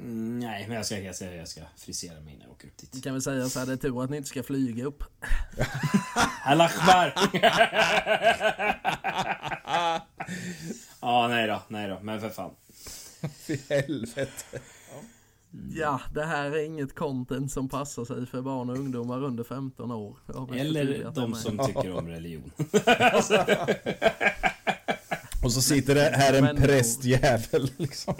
Mm, 0.00 0.38
nej, 0.38 0.64
men 0.68 0.76
jag 0.76 0.86
ska, 0.86 0.98
jag, 0.98 1.14
ska, 1.16 1.34
jag 1.34 1.48
ska 1.48 1.60
frisera 1.76 2.20
mig 2.20 2.36
när 2.36 2.44
jag 2.44 2.52
åker 2.52 2.68
upp 2.68 2.74
Vi 2.80 2.86
dit. 2.92 3.04
kan 3.04 3.12
väl 3.12 3.22
säga 3.22 3.48
så 3.48 3.58
här, 3.58 3.66
det 3.66 3.72
är 3.72 3.76
tur 3.76 4.04
att 4.04 4.10
ni 4.10 4.16
inte 4.16 4.28
ska 4.28 4.42
flyga 4.42 4.84
upp. 4.84 5.04
Allah 6.44 6.64
Akbar! 6.66 7.14
Ja, 11.00 11.28
nej 11.28 11.46
då, 11.46 11.62
nej 11.68 11.88
då, 11.88 11.98
men 12.02 12.20
för 12.20 12.30
fan. 12.30 12.50
Fy 13.46 13.58
helvete. 13.68 14.60
Ja, 15.74 16.00
det 16.14 16.24
här 16.24 16.50
är 16.50 16.64
inget 16.64 16.94
content 16.94 17.52
som 17.52 17.68
passar 17.68 18.04
sig 18.04 18.26
för 18.26 18.42
barn 18.42 18.70
och 18.70 18.76
ungdomar 18.78 19.22
under 19.24 19.44
15 19.44 19.90
år. 19.92 20.16
Eller 20.56 21.10
de 21.14 21.34
som 21.34 21.66
tycker 21.66 21.96
om 21.96 22.08
religion. 22.08 22.50
Och 25.44 25.52
så 25.52 25.62
sitter 25.62 25.94
det 25.94 26.10
här 26.16 26.32
en 26.32 26.56
prästjävel 26.56 27.70
liksom. 27.76 28.14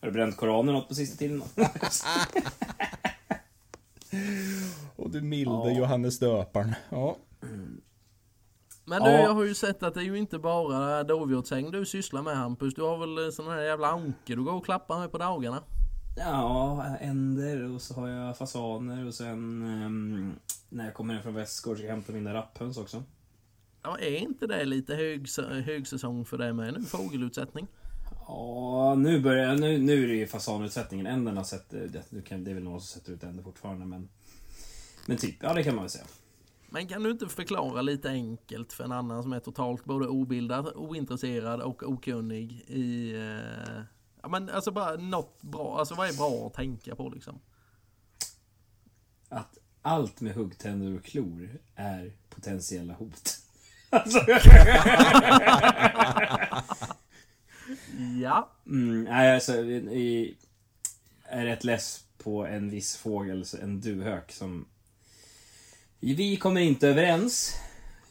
Har 0.00 0.06
du 0.08 0.12
bränt 0.12 0.36
Koranen 0.36 0.74
något 0.74 0.88
på 0.88 0.94
sista 0.94 1.16
tiden? 1.18 1.42
Och 4.96 5.10
du 5.10 5.20
milde 5.20 5.52
Ja. 5.54 5.70
Johannes 5.70 6.18
döparen. 6.18 6.74
Ja. 6.90 7.16
Men 8.84 9.02
du, 9.02 9.10
Ja. 9.10 9.18
jag 9.20 9.34
har 9.34 9.44
ju 9.44 9.54
sett 9.54 9.82
att 9.82 9.94
det 9.94 10.00
är 10.00 10.04
ju 10.04 10.18
inte 10.18 10.38
bara 10.38 11.04
dovhjortshäng 11.04 11.70
du 11.70 11.86
sysslar 11.86 12.22
med 12.22 12.36
Hampus. 12.36 12.74
Du 12.74 12.82
har 12.82 12.98
väl 12.98 13.32
sån 13.32 13.46
här 13.46 13.60
jävla 13.62 13.88
anke 13.88 14.34
du 14.34 14.44
går 14.44 14.52
och 14.52 14.64
klappar 14.64 14.98
med 15.00 15.12
på 15.12 15.18
dagarna? 15.18 15.62
Ja, 16.16 16.84
änder 17.00 17.74
och 17.74 17.82
så 17.82 17.94
har 17.94 18.08
jag 18.08 18.38
fasaner 18.38 19.06
och 19.06 19.14
sen 19.14 19.62
ehm, 19.66 20.32
när 20.68 20.84
jag 20.84 20.94
kommer 20.94 21.14
hem 21.14 21.22
från 21.22 21.34
Västgård 21.34 21.76
ska 21.76 21.86
jag 21.86 21.92
hämta 21.94 22.12
mina 22.12 22.34
rapphöns 22.34 22.78
också. 22.78 23.02
Ja, 23.82 23.98
är 23.98 24.16
inte 24.16 24.46
det 24.46 24.64
lite 24.64 24.94
hög, 24.94 25.26
högsäsong 25.64 26.24
för 26.24 26.38
dig 26.38 26.52
med 26.52 26.74
nu? 26.74 26.84
Fågelutsättning? 26.84 27.66
Ja, 28.28 28.94
nu 28.94 29.20
börjar 29.20 29.56
nu, 29.56 29.78
nu 29.78 30.04
är 30.04 30.08
det 30.08 30.14
ju 30.14 30.26
fasanutsättningen. 30.26 31.06
Änden 31.06 31.36
har 31.36 31.44
sett, 31.44 31.70
det, 31.70 32.02
du 32.10 32.22
kan, 32.22 32.44
det 32.44 32.50
är 32.50 32.54
väl 32.54 32.64
någon 32.64 32.80
som 32.80 33.00
sätter 33.00 33.12
ut 33.12 33.22
änder 33.22 33.42
fortfarande 33.42 33.86
men 33.86 34.08
Men 35.06 35.16
typ, 35.16 35.36
ja 35.40 35.54
det 35.54 35.64
kan 35.64 35.74
man 35.74 35.84
väl 35.84 35.90
säga. 35.90 36.04
Men 36.70 36.88
kan 36.88 37.02
du 37.02 37.10
inte 37.10 37.28
förklara 37.28 37.82
lite 37.82 38.10
enkelt 38.10 38.72
för 38.72 38.84
en 38.84 38.92
annan 38.92 39.22
som 39.22 39.32
är 39.32 39.40
totalt 39.40 39.84
både 39.84 40.08
obildad, 40.08 40.72
ointresserad 40.74 41.60
och 41.60 41.82
okunnig 41.82 42.52
i... 42.66 43.16
Eh, 43.16 43.82
ja 44.22 44.28
men 44.28 44.50
alltså 44.50 44.70
bara 44.70 44.96
något 44.96 45.42
bra, 45.42 45.78
alltså 45.78 45.94
vad 45.94 46.08
är 46.08 46.16
bra 46.16 46.46
att 46.46 46.54
tänka 46.54 46.96
på 46.96 47.08
liksom? 47.08 47.40
Att 49.28 49.58
allt 49.82 50.20
med 50.20 50.34
huggtänder 50.34 50.96
och 50.96 51.04
klor 51.04 51.58
är 51.74 52.12
potentiella 52.28 52.94
hot. 52.94 53.38
Alltså, 53.90 54.18
Ja, 57.98 58.50
mm, 58.66 59.04
nej, 59.04 59.34
alltså, 59.34 59.52
i, 59.64 60.36
är 61.22 61.44
rätt 61.44 61.64
less 61.64 62.04
på 62.18 62.46
en 62.46 62.70
viss 62.70 62.96
fågel, 62.96 63.44
en 63.62 63.80
duvhök 63.80 64.32
som... 64.32 64.66
Vi 66.00 66.36
kommer 66.36 66.60
inte 66.60 66.88
överens. 66.88 67.54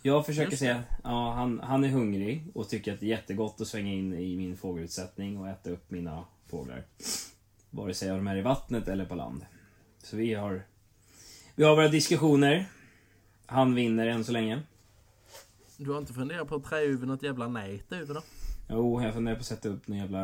Jag 0.02 0.26
försöker 0.26 0.58
säga, 0.58 0.84
ja 1.04 1.32
han, 1.32 1.60
han 1.60 1.84
är 1.84 1.89
hungrig 1.89 2.43
och 2.54 2.69
tycker 2.69 2.93
att 2.93 3.00
det 3.00 3.06
är 3.06 3.10
jättegott 3.10 3.62
att 3.62 3.67
svänga 3.67 3.93
in 3.93 4.13
i 4.13 4.38
min 4.38 4.58
fågelutsättning 4.58 5.38
och 5.38 5.50
äta 5.50 5.69
upp 5.69 5.91
mina 5.91 6.26
fåglar. 6.47 6.84
Vare 7.69 7.93
sig 7.93 8.10
de 8.10 8.28
är 8.28 8.38
i 8.38 8.41
vattnet 8.41 8.88
eller 8.88 9.06
på 9.06 9.15
land. 9.15 9.45
Så 10.04 10.17
vi 10.17 10.34
har... 10.34 10.63
Vi 11.56 11.63
har 11.63 11.76
våra 11.76 11.88
diskussioner. 11.88 12.65
Han 13.45 13.76
vinner 13.76 14.08
än 14.08 14.26
så 14.26 14.32
länge. 14.32 14.62
du 15.78 15.91
har 15.91 15.97
inte 15.97 16.13
funderat 16.13 16.47
på 16.47 16.56
att 16.56 16.63
trä 16.63 16.78
över 16.78 17.08
något 17.08 17.23
jävla 17.23 17.47
nät 17.47 17.91
över 17.91 18.13
då? 18.13 18.21
Jo, 18.69 19.01
jag 19.03 19.13
funderar 19.13 19.36
på 19.36 19.39
att 19.39 19.45
sätta 19.45 19.69
upp 19.69 19.88
någon 19.88 19.97
jävla, 19.97 20.23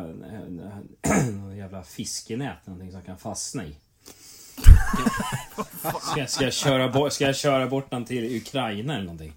någon 1.32 1.56
jävla 1.56 1.82
fiskenät, 1.82 2.66
någonting 2.66 2.92
som 2.92 3.02
kan 3.02 3.18
fastna 3.18 3.64
i. 3.64 3.76
Ska, 6.02 6.20
jag- 6.20 6.30
ska, 6.30 6.44
jag 6.44 6.52
köra 6.52 6.88
bort, 6.88 7.12
ska 7.12 7.24
jag 7.24 7.36
köra 7.36 7.66
bort 7.66 7.90
den 7.90 8.04
till 8.04 8.36
Ukraina 8.36 8.94
eller 8.94 9.04
någonting? 9.04 9.32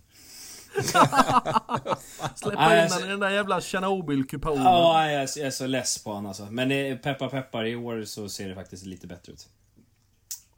Släppa 2.35 2.83
in 2.83 2.89
den 2.89 3.03
i 3.05 3.07
den 3.07 3.19
där 3.19 3.29
jävla 3.29 3.61
Tjernobylkupolen. 3.61 4.63
Ja, 4.63 5.11
jag, 5.11 5.23
är- 5.23 5.37
jag 5.37 5.47
är 5.47 5.51
så 5.51 5.67
less 5.67 6.03
på 6.03 6.09
honom 6.09 6.25
alltså. 6.25 6.45
Men 6.51 6.97
peppar 6.99 7.29
peppar, 7.29 7.65
i 7.65 7.75
år 7.75 8.03
så 8.03 8.29
ser 8.29 8.49
det 8.49 8.55
faktiskt 8.55 8.85
lite 8.85 9.07
bättre 9.07 9.33
ut. 9.33 9.47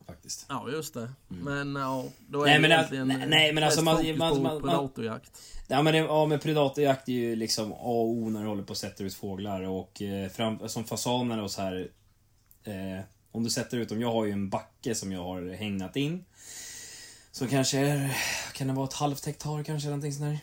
Faktiskt. 0.10 0.45
Ja, 0.50 0.69
just 0.72 0.93
det. 0.93 1.12
Men 1.28 1.76
ja, 1.76 2.06
då 2.28 2.41
är 2.41 2.45
Nej, 2.45 2.54
det 2.56 2.62
men 2.62 2.72
att- 2.72 2.78
egentligen 2.93 3.08
nej, 3.08 3.28
nej, 3.30 3.54
men 3.54 3.63
alltså, 3.63 3.82
mest 3.82 4.04
man- 4.04 4.17
man- 4.17 4.36
på 4.36 4.41
man- 4.41 4.62
predatorjakt. 4.62 5.41
Ja 5.67 5.82
men, 5.82 5.93
det, 5.93 6.00
ja, 6.00 6.26
men 6.26 6.39
predatorjakt 6.39 7.10
är 7.10 7.13
ju 7.13 7.36
liksom 7.36 7.72
A 7.74 7.76
och 7.82 8.08
O 8.10 8.30
när 8.30 8.41
du 8.41 8.48
håller 8.48 8.63
på 8.63 8.72
att 8.72 8.78
sätta 8.78 9.04
ut 9.04 9.13
fåglar 9.13 9.62
och 9.62 10.02
eh, 10.02 10.30
fram, 10.30 10.69
som 10.69 10.84
fasaner 10.84 11.41
och 11.41 11.52
så 11.52 11.62
här. 11.62 11.88
Eh, 12.63 13.04
om 13.32 13.43
du 13.43 13.50
sätter 13.50 13.78
ut 13.78 13.89
dem, 13.89 14.02
jag 14.02 14.12
har 14.12 14.26
ju 14.26 14.32
en 14.32 14.50
backe 14.50 14.95
som 14.95 15.12
jag 15.12 15.24
har 15.24 15.54
hägnat 15.54 15.95
in. 15.95 16.26
Så 17.32 17.48
kanske, 17.48 17.80
är- 17.80 18.17
kan 18.54 18.67
det 18.67 18.74
vara 18.74 18.86
ett 18.88 18.93
halvt 18.93 19.26
hektar 19.26 19.63
kanske, 19.63 19.88
någonting 19.89 20.13
sånt 20.13 20.26
där. 20.30 20.39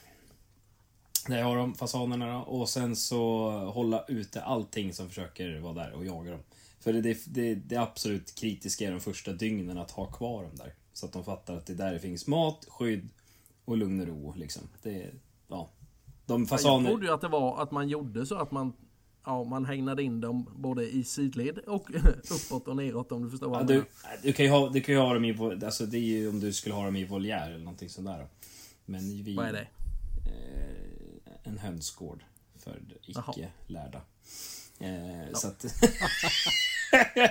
Där 1.29 1.39
jag 1.39 1.47
har 1.47 1.57
de 1.57 1.75
fasanerna 1.75 2.33
då. 2.33 2.39
Och 2.39 2.69
sen 2.69 2.97
så 2.97 3.51
hålla 3.75 4.05
ute 4.09 4.43
allting 4.43 4.95
som 4.95 5.09
försöker 5.09 5.59
vara 5.59 5.73
där 5.75 5.93
och 5.93 6.05
jaga 6.07 6.31
dem. 6.31 6.41
För 6.87 6.93
det, 6.93 7.19
det, 7.27 7.55
det, 7.55 7.77
absolut 7.77 8.35
kritiska 8.35 8.87
är 8.87 8.91
de 8.91 9.01
första 9.01 9.33
dygnen 9.33 9.79
att 9.79 9.91
ha 9.91 10.07
kvar 10.07 10.43
dem 10.43 10.53
där. 10.55 10.75
Så 10.93 11.07
att 11.07 11.13
de 11.13 11.25
fattar 11.25 11.57
att 11.57 11.67
det 11.67 11.73
är 11.73 11.77
där 11.77 11.93
det 11.93 12.01
finns 12.01 12.27
mat, 12.27 12.67
skydd 12.69 13.09
och 13.65 13.77
lugn 13.77 14.01
och 14.01 14.07
ro 14.07 14.35
liksom. 14.37 14.63
Det, 14.83 15.11
ja. 15.49 15.71
De 16.27 16.41
Jag 16.41 16.49
fasaner... 16.49 16.91
trodde 16.91 17.07
ju 17.07 17.13
att 17.13 17.21
det 17.21 17.29
var 17.29 17.63
att 17.63 17.71
man 17.71 17.89
gjorde 17.89 18.27
så 18.27 18.35
att 18.35 18.51
man 18.51 18.73
Ja, 19.25 19.45
man 19.45 19.65
hägnade 19.65 20.03
in 20.03 20.21
dem 20.21 20.51
både 20.57 20.91
i 20.91 21.05
sidled 21.05 21.59
och 21.59 21.91
uppåt 22.31 22.69
och 22.69 22.77
neråt 22.77 23.13
om 23.13 23.23
du 23.23 23.31
förstår 23.31 23.49
vad 23.49 23.71
Ja, 23.71 23.75
jag 23.75 23.85
menar. 24.03 24.23
du, 24.23 24.33
kan 24.33 24.45
ju 24.45 24.51
ha, 24.51 24.69
du 24.69 24.81
kan 24.81 24.97
ha 24.97 25.15
dem 25.15 25.25
i... 25.25 25.65
Alltså 25.65 25.87
det 25.87 25.99
är 25.99 26.01
ju 26.01 26.29
om 26.29 26.41
du 26.41 26.53
skulle 26.53 26.75
ha 26.75 26.85
dem 26.85 26.97
i 26.97 27.05
voljär 27.05 27.51
eller 27.51 27.65
någonting 27.65 27.89
sånt 27.89 28.07
där. 28.07 28.29
Men 28.85 29.23
vi... 29.25 29.37
Vad 29.37 29.47
är 29.47 29.53
det? 29.53 29.69
Eh, 30.27 31.33
en 31.43 31.59
hönsgård 31.59 32.25
för 32.59 32.83
icke 33.03 33.49
lärda. 33.67 34.01
Eh, 34.79 35.33
Så 35.35 35.49
att... 35.49 35.65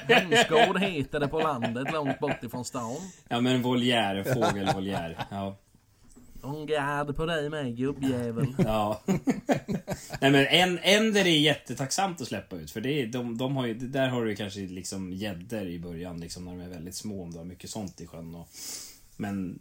Hönsgård 0.08 0.80
heter 0.80 1.20
det 1.20 1.28
på 1.28 1.40
landet 1.40 1.94
långt 1.94 2.20
bort 2.20 2.44
ifrån 2.44 2.66
stan. 2.66 2.98
Ja 3.30 3.42
men 3.42 3.62
voljär, 3.62 4.24
fågelvoljär. 4.34 5.18
Ja. 5.32 5.58
Åh 6.44 6.66
gad 6.66 7.16
på 7.16 7.26
dig 7.26 7.50
med 7.50 7.78
gubbjävel. 7.78 8.56
Ja. 8.58 9.02
Nej 10.22 10.32
men 10.32 10.46
en, 10.46 10.80
änder 10.80 11.22
är 11.22 11.40
jättetacksamt 11.40 12.22
att 12.22 12.28
släppa 12.28 12.56
ut 12.56 12.72
för 12.72 12.82
det 12.82 13.02
är, 13.02 13.08
de, 13.08 13.38
de 13.38 13.56
har 13.58 13.66
ju, 13.66 13.74
där 13.74 14.10
har 14.10 14.26
du 14.26 14.36
kanske 14.36 14.60
liksom 14.60 15.14
gäddor 15.14 15.68
i 15.68 15.80
början 15.80 16.20
liksom 16.20 16.46
när 16.46 16.52
de 16.52 16.62
är 16.62 16.70
väldigt 16.70 16.96
små 16.96 17.24
om 17.24 17.32
du 17.32 17.38
har 17.38 17.46
mycket 17.46 17.70
sånt 17.70 18.02
i 18.02 18.08
sjön 18.08 18.36
och, 18.36 18.50
Men 19.18 19.60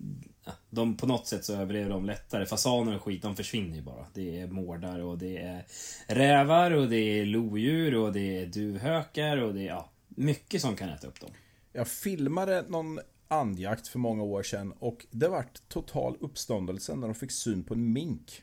de, 0.71 0.97
på 0.97 1.07
något 1.07 1.27
sätt 1.27 1.45
så 1.45 1.55
överlever 1.55 1.91
de 1.91 2.05
lättare. 2.05 2.47
Fasaner 2.47 2.97
och 2.97 3.03
skit, 3.03 3.23
de 3.23 3.37
försvinner 3.37 3.77
ju 3.77 3.83
bara. 3.83 4.07
Det 4.15 4.41
är 4.41 4.47
mårdar 4.47 4.99
och 4.99 5.19
det 5.19 5.39
är 5.39 5.65
rävar 6.07 6.71
och 6.71 6.89
det 6.89 7.21
är 7.21 7.27
lodjur 7.27 7.95
och 7.95 8.13
det 8.13 8.39
är 8.39 8.47
duvhökar 8.47 9.37
och 9.37 9.55
det 9.55 9.61
är 9.61 9.67
ja, 9.67 9.91
mycket 10.15 10.61
som 10.61 10.77
kan 10.77 10.89
äta 10.89 11.07
upp 11.07 11.21
dem. 11.21 11.31
Jag 11.73 11.89
filmade 11.89 12.65
någon 12.69 13.01
andjakt 13.29 13.89
för 13.89 13.99
många 13.99 14.23
år 14.23 14.43
sedan 14.43 14.73
och 14.79 15.07
det 15.11 15.29
vart 15.29 15.69
total 15.69 16.17
uppståndelse 16.21 16.95
när 16.95 17.07
de 17.09 17.15
fick 17.15 17.33
syn 17.33 17.65
på 17.65 17.75
en 17.75 17.93
mink. 17.93 18.43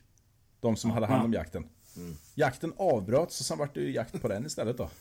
De 0.60 0.76
som 0.76 0.92
hade 0.92 1.06
hand 1.06 1.26
om 1.26 1.34
jakten. 1.34 1.66
Jakten 2.36 2.74
avbröts 2.78 3.40
och 3.40 3.46
sen 3.46 3.58
vart 3.58 3.74
det 3.74 3.82
ju 3.82 3.92
jakt 3.92 4.22
på 4.22 4.28
den 4.28 4.46
istället 4.46 4.78
då. 4.78 4.90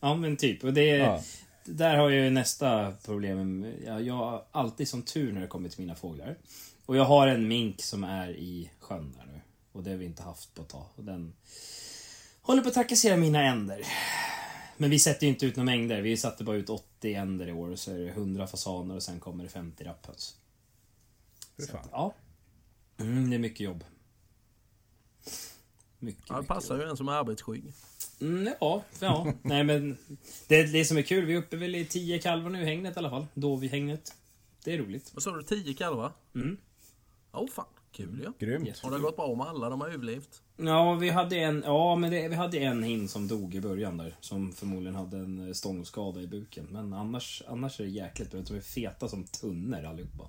Ja 0.00 0.14
men 0.14 0.36
typ. 0.36 0.64
Och 0.64 0.72
det, 0.72 0.86
Ja. 0.86 1.22
Där 1.64 1.96
har 1.96 2.10
jag 2.10 2.24
ju 2.24 2.30
nästa 2.30 2.92
problem. 3.04 3.72
Jag, 3.86 4.02
jag 4.02 4.14
har 4.14 4.44
alltid 4.52 4.88
som 4.88 5.02
tur 5.02 5.32
när 5.32 5.40
det 5.40 5.46
kommer 5.46 5.68
till 5.68 5.80
mina 5.80 5.94
fåglar. 5.94 6.36
Och 6.86 6.96
jag 6.96 7.04
har 7.04 7.26
en 7.26 7.48
mink 7.48 7.82
som 7.82 8.04
är 8.04 8.30
i 8.30 8.70
sjön 8.80 9.14
där 9.18 9.26
nu. 9.32 9.40
Och 9.72 9.82
det 9.82 9.90
har 9.90 9.96
vi 9.96 10.04
inte 10.04 10.22
haft 10.22 10.54
på 10.54 10.62
ett 10.62 10.68
tag. 10.68 10.86
Och 10.96 11.04
den 11.04 11.32
håller 12.42 12.62
på 12.62 12.68
att 12.68 12.74
trakassera 12.74 13.16
mina 13.16 13.42
änder. 13.42 13.82
Men 14.76 14.90
vi 14.90 14.98
sätter 14.98 15.26
ju 15.26 15.32
inte 15.32 15.46
ut 15.46 15.56
några 15.56 15.64
mängder. 15.64 16.00
Vi 16.02 16.16
satte 16.16 16.44
bara 16.44 16.56
ut 16.56 16.70
80 16.70 17.14
änder 17.14 17.48
i 17.48 17.52
år. 17.52 17.70
Och 17.70 17.78
så 17.78 17.90
är 17.92 17.98
det 17.98 18.08
100 18.08 18.46
fasaner 18.46 18.94
och 18.94 19.02
sen 19.02 19.20
kommer 19.20 19.44
det 19.44 19.50
50 19.50 19.84
rapphöns. 19.84 20.36
Så 21.58 21.76
att, 21.76 21.88
Ja. 21.92 22.14
Mm, 22.98 23.30
det 23.30 23.36
är 23.36 23.38
mycket 23.38 23.60
jobb. 23.60 23.84
Mycket, 25.98 26.24
Ja, 26.28 26.34
det 26.34 26.40
mycket 26.40 26.48
passar 26.48 26.74
jobb. 26.74 26.84
ju 26.84 26.90
en 26.90 26.96
som 26.96 27.08
är 27.08 27.12
arbetsskygg. 27.12 27.72
Mm, 28.20 28.54
ja, 28.60 28.82
ja. 29.00 29.32
Nej 29.42 29.64
men 29.64 29.96
det, 30.48 30.62
det 30.62 30.84
som 30.84 30.96
är 30.96 31.02
kul, 31.02 31.24
vi 31.24 31.32
är 31.34 31.38
uppe 31.38 31.56
väl 31.56 31.74
i 31.74 31.84
10 31.86 32.18
kalvar 32.18 32.50
nu 32.50 32.62
i 32.62 32.64
hängnet 32.64 32.96
i 32.96 32.98
alla 32.98 33.10
fall. 33.10 33.26
Då 33.34 33.56
vi 33.56 33.68
hängnet. 33.68 34.14
Det 34.64 34.74
är 34.74 34.78
roligt. 34.78 35.10
Vad 35.14 35.22
sa 35.22 35.30
du? 35.36 35.42
10 35.42 35.74
kalvar? 35.74 36.12
Mm. 36.34 36.56
Åh 37.32 37.42
oh, 37.44 37.48
fan, 37.48 37.66
kul 37.92 38.20
ju. 38.38 38.46
Grymt. 38.46 38.68
Yes. 38.68 38.82
Har 38.82 38.90
det 38.90 38.98
gått 38.98 39.16
bra 39.16 39.34
med 39.34 39.46
alla? 39.46 39.68
De 39.70 39.80
har 39.80 39.88
överlevt. 39.88 40.42
Ja, 40.56 40.94
vi 40.94 41.10
hade 41.10 41.36
en, 41.36 41.62
ja, 41.66 41.96
men 41.96 42.10
det, 42.10 42.28
vi 42.28 42.34
hade 42.34 42.58
en 42.58 42.82
hin 42.82 43.08
som 43.08 43.28
dog 43.28 43.54
i 43.54 43.60
början 43.60 43.96
där. 43.96 44.16
Som 44.20 44.52
förmodligen 44.52 44.94
hade 44.94 45.16
en 45.16 45.46
eh, 45.48 45.52
stångskada 45.52 46.20
i 46.20 46.26
buken. 46.26 46.66
Men 46.70 46.92
annars, 46.92 47.42
annars 47.48 47.80
är 47.80 47.84
det 47.84 47.90
jäkligt 47.90 48.30
bra. 48.30 48.40
De 48.40 48.56
är 48.56 48.60
feta 48.60 49.08
som 49.08 49.24
tunnor 49.24 49.84
allihopa. 49.84 50.28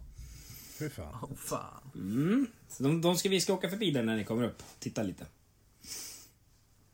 Fy 0.79 0.89
fan. 0.89 1.15
Åh 1.21 1.35
fan. 1.35 1.91
Mm. 1.95 2.47
Så 2.69 2.83
de, 2.83 3.01
de 3.01 3.17
ska 3.17 3.29
vi 3.29 3.41
ska 3.41 3.53
åka 3.53 3.69
förbi 3.69 3.91
där 3.91 4.03
när 4.03 4.15
ni 4.15 4.23
kommer 4.23 4.43
upp. 4.43 4.63
Titta 4.79 5.03
lite. 5.03 5.25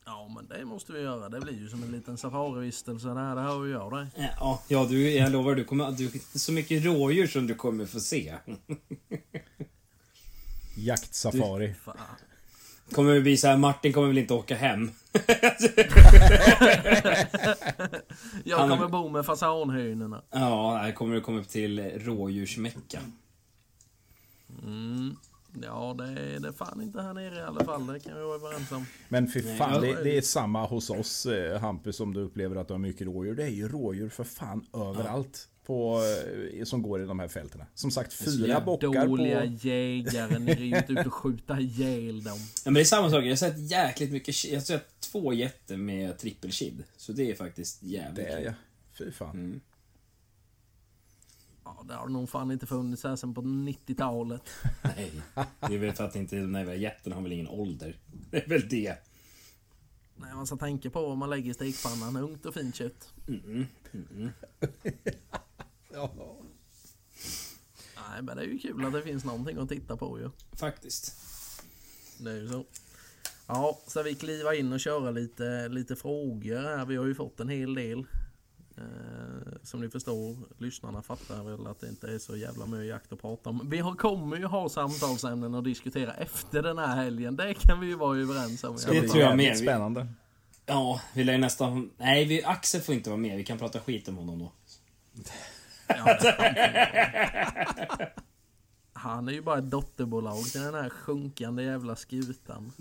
Ja 0.06 0.32
men 0.36 0.48
det 0.48 0.66
måste 0.66 0.94
vi 0.94 1.02
göra. 1.02 1.30
Det 1.30 1.40
blir 1.42 1.54
ju 1.60 1.70
som 1.70 1.84
en 1.84 1.92
liten 1.92 2.18
safarivistelse 2.18 3.08
där. 3.08 3.36
Det 3.36 3.42
hör 3.42 3.66
ju 3.66 3.72
jag 3.72 3.92
dig. 3.92 4.08
Eh, 4.16 4.26
Ja, 4.40 4.62
ja 4.68 4.86
du, 4.86 5.12
jag 5.12 5.32
lovar, 5.32 5.56
du 5.56 5.64
kommer, 5.64 5.92
du, 5.92 6.12
så 6.40 6.52
mycket 6.52 6.86
rådjur 6.86 7.28
som 7.28 7.48
du 7.48 7.56
kommer 7.56 7.86
få 7.86 8.00
se. 8.00 8.34
Jaktsafari. 10.78 11.74
Fan. 11.74 11.98
Kommer 12.94 13.14
det 13.14 13.22
bli 13.22 13.38
så 13.38 13.48
här, 13.48 13.58
Martin 13.58 13.94
kommer 13.94 14.08
väl 14.08 14.18
inte 14.18 14.34
åka 14.34 14.56
hem? 14.56 14.92
Jag 18.44 18.58
Han- 18.58 18.70
kommer 18.70 18.88
bo 18.88 19.10
med 19.10 19.26
fasanhönorna. 19.26 20.22
Ja, 20.32 20.76
här 20.78 20.92
kommer 20.92 21.16
du 21.16 21.22
komma 21.22 21.40
upp 21.40 21.50
till 21.50 21.92
rådjursmecka. 22.00 23.00
Mm. 24.64 25.16
Ja, 25.64 25.96
det 25.98 26.04
är 26.04 26.40
det 26.40 26.54
fan 26.54 26.82
inte 26.82 27.02
här 27.02 27.14
nere 27.14 27.36
i 27.36 27.42
alla 27.42 27.64
fall. 27.66 27.88
Det 27.88 28.00
kan 28.00 28.16
vi 28.16 28.22
vara 28.22 28.36
överens 28.36 28.72
om. 28.72 28.86
Men 29.10 29.32
Nej, 29.36 29.58
fan, 29.58 29.74
ja. 29.74 29.80
det, 29.82 30.04
det 30.04 30.18
är 30.18 30.22
samma 30.22 30.66
hos 30.66 30.90
oss 30.90 31.26
eh, 31.26 31.60
Hampus 31.60 32.00
om 32.00 32.14
du 32.14 32.20
upplever 32.22 32.56
att 32.56 32.68
du 32.68 32.74
har 32.74 32.80
mycket 32.80 33.08
rådjur. 33.08 33.36
Det 33.36 33.44
är 33.44 33.48
ju 33.48 33.68
rådjur 33.68 34.10
för 34.10 34.24
fan 34.24 34.66
överallt. 34.74 35.48
På, 35.66 36.02
eh, 36.54 36.64
som 36.64 36.82
går 36.82 37.04
i 37.04 37.06
de 37.06 37.20
här 37.20 37.28
fälten. 37.28 37.62
Som 37.74 37.92
sagt, 37.92 38.14
fyra 38.14 38.62
bockar 38.62 39.08
Dåliga 39.08 39.40
på... 39.40 39.46
jägare. 39.46 40.40
Ni 40.40 40.52
är 40.52 40.58
ju 40.58 40.78
inte 40.78 40.94
ute 40.94 41.06
och 41.06 41.14
skjuta 41.14 41.60
ihjäl 41.60 42.24
dem. 42.24 42.38
Ja, 42.38 42.62
men 42.66 42.74
det 42.74 42.80
är 42.80 42.86
samma 42.86 43.10
sak. 43.10 43.24
Jag 43.24 43.30
har 43.30 43.36
sett 43.36 43.72
jäkligt 43.72 44.12
mycket 44.12 44.46
Jag 44.46 44.56
har 44.56 44.62
sett 44.62 45.00
två 45.00 45.34
jätter 45.34 45.78
med 45.78 46.18
trippelkid. 46.18 46.84
Så 46.98 47.12
det 47.12 47.32
är 47.32 47.36
faktiskt 47.36 47.84
jävligt 47.84 48.16
Det 48.16 48.32
är 48.32 48.40
jag. 48.40 48.54
Fy 48.98 49.12
fan. 49.12 49.30
Mm. 49.32 49.62
Ja, 51.64 51.86
det 51.88 51.94
har 51.94 52.08
nog 52.08 52.30
fan 52.30 52.52
inte 52.52 52.66
funnits 52.66 53.04
här 53.04 53.16
sen 53.16 53.34
på 53.34 53.42
90-talet. 53.42 54.50
Nej. 54.84 55.12
Det 55.36 55.76
är 55.76 55.78
väl 55.78 55.94
för 55.94 56.04
att 56.04 56.16
inte 56.16 56.36
de 56.36 56.54
där 56.54 56.74
jätterna 56.74 57.16
har 57.16 57.24
väl 57.24 57.32
ingen 57.32 57.48
ålder. 57.48 57.98
Det 58.32 58.46
är 58.46 58.50
väl 58.50 58.68
det. 58.70 58.96
Nej, 60.16 60.34
man 60.34 60.48
ska 60.48 60.56
tänka 60.56 60.90
på 60.90 61.08
vad 61.08 61.18
man 61.18 61.30
lägger 61.30 61.52
i 61.52 61.54
stekpannan. 61.54 62.16
Ungt 62.16 62.46
och 62.46 62.54
fint 62.54 62.76
kött. 62.76 63.14
Mm. 63.28 63.66
Mm. 63.94 64.32
Ja. 65.94 66.12
Nej, 67.96 68.22
men 68.22 68.38
det 68.38 68.44
är 68.44 68.48
ju 68.48 68.60
kul 68.60 68.86
att 68.86 68.94
det 68.94 69.02
finns 69.02 69.26
någonting 69.26 69.58
att 69.58 69.70
titta 69.70 69.98
på 69.98 70.20
ju. 70.20 70.30
Faktiskt. 70.60 71.16
Det 72.18 72.32
är 72.32 72.36
ju 72.36 72.50
så. 72.50 72.66
Ja, 73.48 73.80
ska 73.88 74.02
vi 74.02 74.16
kliva 74.16 74.56
in 74.56 74.74
och 74.74 74.80
köra 74.80 75.12
lite, 75.12 75.68
lite 75.70 75.96
frågor 75.96 76.62
här? 76.78 76.86
Vi 76.86 76.96
har 76.96 77.06
ju 77.06 77.16
fått 77.16 77.40
en 77.40 77.50
hel 77.50 77.74
del. 77.74 78.06
Eh, 78.78 79.54
som 79.64 79.82
ni 79.82 79.90
förstår, 79.90 80.38
lyssnarna 80.58 81.02
fattar 81.02 81.44
väl 81.44 81.68
att 81.68 81.80
det 81.80 81.90
inte 81.90 82.08
är 82.08 82.20
så 82.20 82.38
jävla 82.38 82.66
mycket 82.66 82.88
jakt 82.88 83.14
att 83.14 83.22
prata 83.22 83.50
om. 83.50 83.70
Vi 83.70 83.80
har, 83.80 83.96
kommer 83.96 84.38
ju 84.38 84.46
ha 84.46 84.70
samtalsämnen 84.70 85.56
att 85.56 85.64
diskutera 85.64 86.14
efter 86.14 86.64
den 86.64 86.78
här 86.78 86.96
helgen. 86.96 87.36
Det 87.36 87.54
kan 87.54 87.80
vi 87.80 87.88
ju 87.88 87.96
vara 87.96 88.18
överens 88.18 88.64
om. 88.64 88.76
Det 88.76 89.02
Det 89.02 89.08
tror 89.08 89.24
jag 89.24 89.38
med. 89.38 89.58
Spännande. 89.58 90.08
Ja, 90.66 91.02
vi 91.14 91.24
lär 91.24 91.34
ju 91.34 91.40
nästan... 91.40 91.92
Nej, 91.98 92.26
vi, 92.26 92.44
Axel 92.44 92.82
får 92.82 92.96
inte 92.96 93.10
vara 93.10 93.18
med. 93.18 93.38
Vi 93.38 93.44
kan 93.44 93.58
prata 93.58 93.80
skit 93.80 94.08
om 94.08 94.18
honom 94.18 94.40
då. 94.40 94.52
Han 98.94 99.28
är 99.28 99.32
ju 99.32 99.42
bara 99.42 99.58
ett 99.58 99.72
dotterbolag 99.72 100.44
till 100.44 100.62
den 100.62 100.74
här 100.74 100.90
sjunkande 100.90 101.64
jävla 101.64 101.96
skutan. 101.96 102.72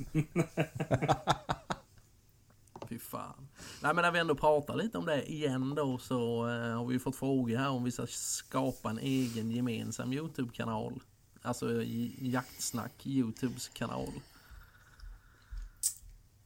Fy 2.89 2.99
fan. 2.99 3.49
Nej 3.83 3.95
men 3.95 4.03
när 4.03 4.11
vi 4.11 4.19
ändå 4.19 4.35
pratar 4.35 4.77
lite 4.77 4.99
om 4.99 5.07
det 5.07 5.33
igen 5.33 5.75
då 5.75 5.99
så 5.99 6.49
eh, 6.49 6.77
har 6.77 6.87
vi 6.87 6.93
ju 6.93 7.01
fått 7.01 7.17
frågor 7.17 7.57
här 7.57 7.71
om 7.71 7.85
vi 7.85 7.91
ska 7.91 8.07
skapa 8.07 8.91
en 8.91 8.99
egen 8.99 9.51
gemensam 9.51 10.13
Youtube-kanal. 10.13 11.01
Alltså 11.43 11.83
Jaktsnack 12.19 13.07
Youtubes 13.07 13.69
kanal. 13.69 14.13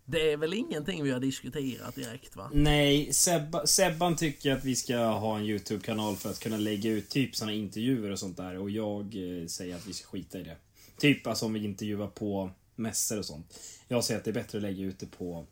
Det 0.09 0.33
är 0.33 0.37
väl 0.37 0.55
ingenting 0.55 1.05
vi 1.05 1.11
har 1.11 1.21
diskuterat 1.21 1.95
direkt 1.95 2.37
va? 2.37 2.51
Nej, 2.53 3.13
Sebba, 3.13 3.67
Sebban 3.67 4.17
tycker 4.17 4.53
att 4.53 4.65
vi 4.65 4.77
ska 4.77 4.97
ha 4.97 5.39
en 5.39 5.45
YouTube-kanal 5.45 6.17
för 6.17 6.31
att 6.31 6.39
kunna 6.41 6.57
lägga 6.57 6.91
ut 6.91 7.09
typ 7.09 7.37
såna 7.37 7.53
intervjuer 7.53 8.11
och 8.11 8.19
sånt 8.19 8.37
där. 8.37 8.59
Och 8.59 8.71
jag 8.71 9.05
eh, 9.05 9.47
säger 9.47 9.77
att 9.77 9.87
vi 9.87 9.93
ska 9.93 10.09
skita 10.09 10.39
i 10.39 10.43
det. 10.43 10.57
Typ 10.99 11.27
alltså 11.27 11.47
om 11.47 11.53
vi 11.53 11.65
intervjuar 11.65 12.07
på 12.07 12.51
mässor 12.75 13.19
och 13.19 13.25
sånt. 13.25 13.61
Jag 13.89 14.05
säger 14.05 14.19
att 14.19 14.25
det 14.25 14.31
är 14.31 14.35
bättre 14.35 14.59
att 14.59 14.63
lägga 14.63 14.85
ut 14.85 14.99
det 14.99 15.07
på, 15.07 15.47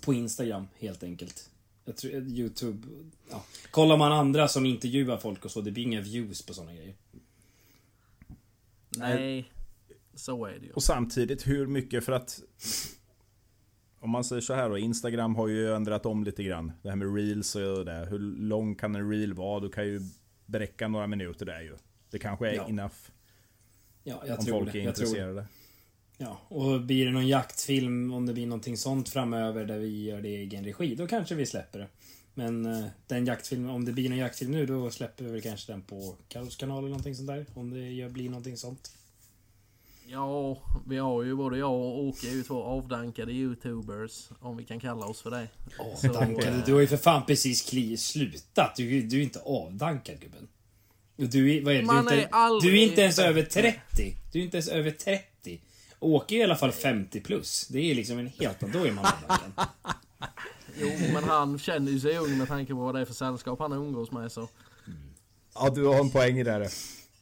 på 0.00 0.14
Instagram 0.14 0.68
helt 0.78 1.02
enkelt. 1.02 1.50
Jag 1.84 1.96
tror, 1.96 2.14
eh, 2.14 2.22
YouTube... 2.22 2.88
Ja. 3.30 3.44
Kollar 3.70 3.96
man 3.96 4.12
andra 4.12 4.48
som 4.48 4.66
intervjuar 4.66 5.16
folk 5.16 5.44
och 5.44 5.50
så, 5.50 5.60
det 5.60 5.70
blir 5.70 5.84
inga 5.84 6.00
views 6.00 6.42
på 6.42 6.54
såna 6.54 6.74
grejer. 6.74 6.94
Nej. 8.96 9.52
Så 10.14 10.46
är 10.46 10.58
det 10.58 10.66
ju. 10.66 10.72
Och 10.72 10.82
samtidigt 10.82 11.46
hur 11.46 11.66
mycket 11.66 12.04
för 12.04 12.12
att 12.12 12.40
om 14.00 14.10
man 14.10 14.24
säger 14.24 14.42
så 14.42 14.54
här 14.54 14.68
då, 14.70 14.78
Instagram 14.78 15.34
har 15.34 15.48
ju 15.48 15.74
ändrat 15.74 16.06
om 16.06 16.24
lite 16.24 16.42
grann. 16.42 16.72
Det 16.82 16.88
här 16.88 16.96
med 16.96 17.14
reels 17.14 17.54
och 17.54 17.84
det. 17.84 18.06
Hur 18.10 18.18
lång 18.18 18.74
kan 18.74 18.94
en 18.94 19.10
reel 19.10 19.34
vara? 19.34 19.60
Du 19.60 19.68
kan 19.68 19.84
ju 19.86 20.00
bräcka 20.46 20.88
några 20.88 21.06
minuter 21.06 21.46
där 21.46 21.60
ju. 21.60 21.76
Det 22.10 22.18
kanske 22.18 22.48
är 22.48 22.54
Ja, 22.54 22.68
enough 22.68 22.94
Ja, 24.04 24.22
jag 24.26 24.38
om 24.38 24.44
tror 24.44 24.58
folk 24.60 24.72
det. 24.72 24.78
är 24.80 24.88
intresserade. 24.88 25.46
Ja, 26.18 26.40
och 26.48 26.80
blir 26.80 27.06
det 27.06 27.12
någon 27.12 27.28
jaktfilm, 27.28 28.12
om 28.12 28.26
det 28.26 28.32
blir 28.32 28.46
någonting 28.46 28.76
sånt 28.76 29.08
framöver 29.08 29.64
där 29.64 29.78
vi 29.78 30.04
gör 30.04 30.20
det 30.20 30.28
i 30.28 30.34
egen 30.36 30.64
regi, 30.64 30.94
då 30.94 31.06
kanske 31.06 31.34
vi 31.34 31.46
släpper 31.46 31.78
det. 31.78 31.86
Men 32.34 32.66
eh, 32.66 32.84
den 33.06 33.26
jaktfilmen, 33.26 33.70
om 33.70 33.84
det 33.84 33.92
blir 33.92 34.08
någon 34.08 34.18
jaktfilm 34.18 34.50
nu, 34.50 34.66
då 34.66 34.90
släpper 34.90 35.24
vi 35.24 35.30
väl 35.30 35.42
kanske 35.42 35.72
den 35.72 35.82
på 35.82 36.14
Carros 36.28 36.56
kanal 36.56 36.78
eller 36.78 36.88
någonting 36.88 37.14
sånt 37.14 37.28
där. 37.28 37.46
Om 37.54 37.70
det 37.70 38.12
blir 38.12 38.28
någonting 38.28 38.56
sånt. 38.56 38.96
Ja, 40.12 40.58
vi 40.86 40.96
har 40.98 41.22
ju 41.22 41.34
både 41.36 41.58
jag 41.58 41.70
och 41.72 42.04
Åke 42.04 42.28
är 42.28 42.32
ju 42.32 42.42
två 42.42 42.62
avdankade 42.62 43.32
youtubers. 43.32 44.28
Om 44.40 44.56
vi 44.56 44.64
kan 44.64 44.80
kalla 44.80 45.06
oss 45.06 45.20
för 45.22 45.30
det. 45.30 45.48
Så, 45.96 46.08
Avdankad. 46.08 46.48
eh, 46.58 46.64
Du 46.66 46.72
har 46.74 46.80
ju 46.80 46.86
för 46.86 46.96
fan 46.96 47.26
precis 47.26 47.70
kli, 47.70 47.96
slutat. 47.96 48.76
Du, 48.76 49.02
du 49.02 49.18
är 49.18 49.22
inte 49.22 49.40
avdankad 49.40 50.20
gubben. 50.20 50.48
Du 51.16 51.56
är, 51.56 51.62
vad 51.64 51.74
är, 51.74 51.78
det? 51.82 51.84
du, 51.86 51.92
är 51.92 52.12
är 52.12 52.22
inte, 52.22 52.28
aldrig 52.30 52.72
du 52.72 52.78
är 52.78 52.86
inte 52.88 53.00
ens 53.00 53.16
bättre. 53.16 53.28
över 53.28 53.42
30. 53.42 54.16
Du 54.32 54.38
är 54.40 54.44
inte 54.44 54.56
ens 54.56 54.68
över 54.68 54.90
30. 54.90 55.60
Åke 56.00 56.34
är 56.34 56.38
i 56.38 56.42
alla 56.42 56.56
fall 56.56 56.72
50 56.72 57.20
plus. 57.20 57.66
Det 57.68 57.90
är 57.90 57.94
liksom 57.94 58.18
en 58.18 58.26
helt 58.26 58.62
annan... 58.62 58.72
Då 58.80 58.86
är 58.86 58.92
man 58.92 59.04
avdankad. 59.06 59.66
Jo, 60.80 60.90
men 61.12 61.24
han 61.24 61.58
känner 61.58 61.92
ju 61.92 62.00
sig 62.00 62.18
ung 62.18 62.38
med 62.38 62.48
tanke 62.48 62.72
på 62.72 62.78
vad 62.80 62.94
det 62.94 63.00
är 63.00 63.04
för 63.04 63.14
sällskap 63.14 63.58
han 63.58 63.72
umgås 63.72 64.10
med 64.12 64.32
så. 64.32 64.48
Ja, 65.54 65.70
du 65.70 65.84
har 65.86 66.00
en 66.00 66.10
poäng 66.10 66.38
i 66.38 66.44
det. 66.44 66.70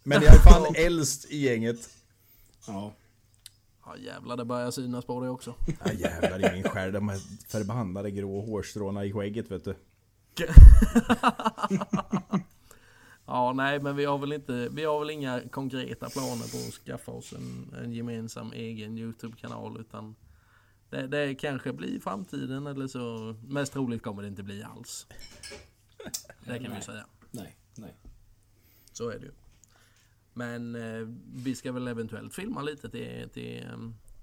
Men 0.03 0.23
jag 0.23 0.35
är 0.35 0.39
fan 0.39 0.75
äldst 0.87 1.31
i 1.31 1.37
gänget. 1.39 1.77
Ja. 2.69 2.93
Ja 3.85 3.97
jävlar, 3.97 4.37
det 4.37 4.45
börjar 4.45 4.71
synas 4.71 5.05
på 5.05 5.21
det 5.21 5.29
också. 5.29 5.55
Ja, 5.85 5.93
jävlar 5.93 6.51
i 6.51 6.53
min 6.53 6.63
skär. 6.63 6.93
De 6.93 7.09
här 7.09 7.19
förbannade 7.49 8.11
grå 8.11 8.41
hårstråna 8.41 9.05
i 9.05 9.13
skägget 9.13 9.51
vet 9.51 9.65
du. 9.65 9.75
Ja, 13.31 13.53
nej, 13.53 13.81
men 13.81 13.97
vi 13.97 14.05
har 14.05 14.19
väl 14.19 14.33
inte, 14.33 14.69
vi 14.73 14.85
har 14.85 15.01
väl 15.01 15.11
inga 15.11 15.41
konkreta 15.49 16.09
planer 16.09 16.53
på 16.53 16.69
att 16.69 16.75
skaffa 16.75 17.13
oss 17.13 17.33
en, 17.33 17.75
en 17.83 17.93
gemensam 17.93 18.53
egen 18.53 18.99
Youtube-kanal 18.99 19.81
utan 19.81 20.17
det, 20.91 21.07
det 21.07 21.35
kanske 21.35 21.73
blir 21.73 22.01
framtiden 22.01 22.67
eller 22.67 22.87
så 22.87 23.35
mest 23.49 23.73
troligt 23.73 24.03
kommer 24.03 24.23
det 24.23 24.29
inte 24.29 24.43
bli 24.43 24.63
alls. 24.63 25.07
Det 26.45 26.53
kan 26.53 26.63
vi 26.63 26.69
Nej. 26.69 26.83
säga. 26.83 27.07
Nej, 27.31 27.57
nej. 27.75 27.95
Så 28.93 29.11
är 29.11 29.19
det 29.19 29.25
ju. 29.25 29.33
Men 30.39 30.75
eh, 30.75 31.09
vi 31.35 31.55
ska 31.55 31.73
väl 31.73 31.89
eventuellt 31.89 32.35
filma 32.35 32.63
lite 32.63 32.91
till, 32.91 33.29
till 33.33 33.63
eh, 33.63 33.79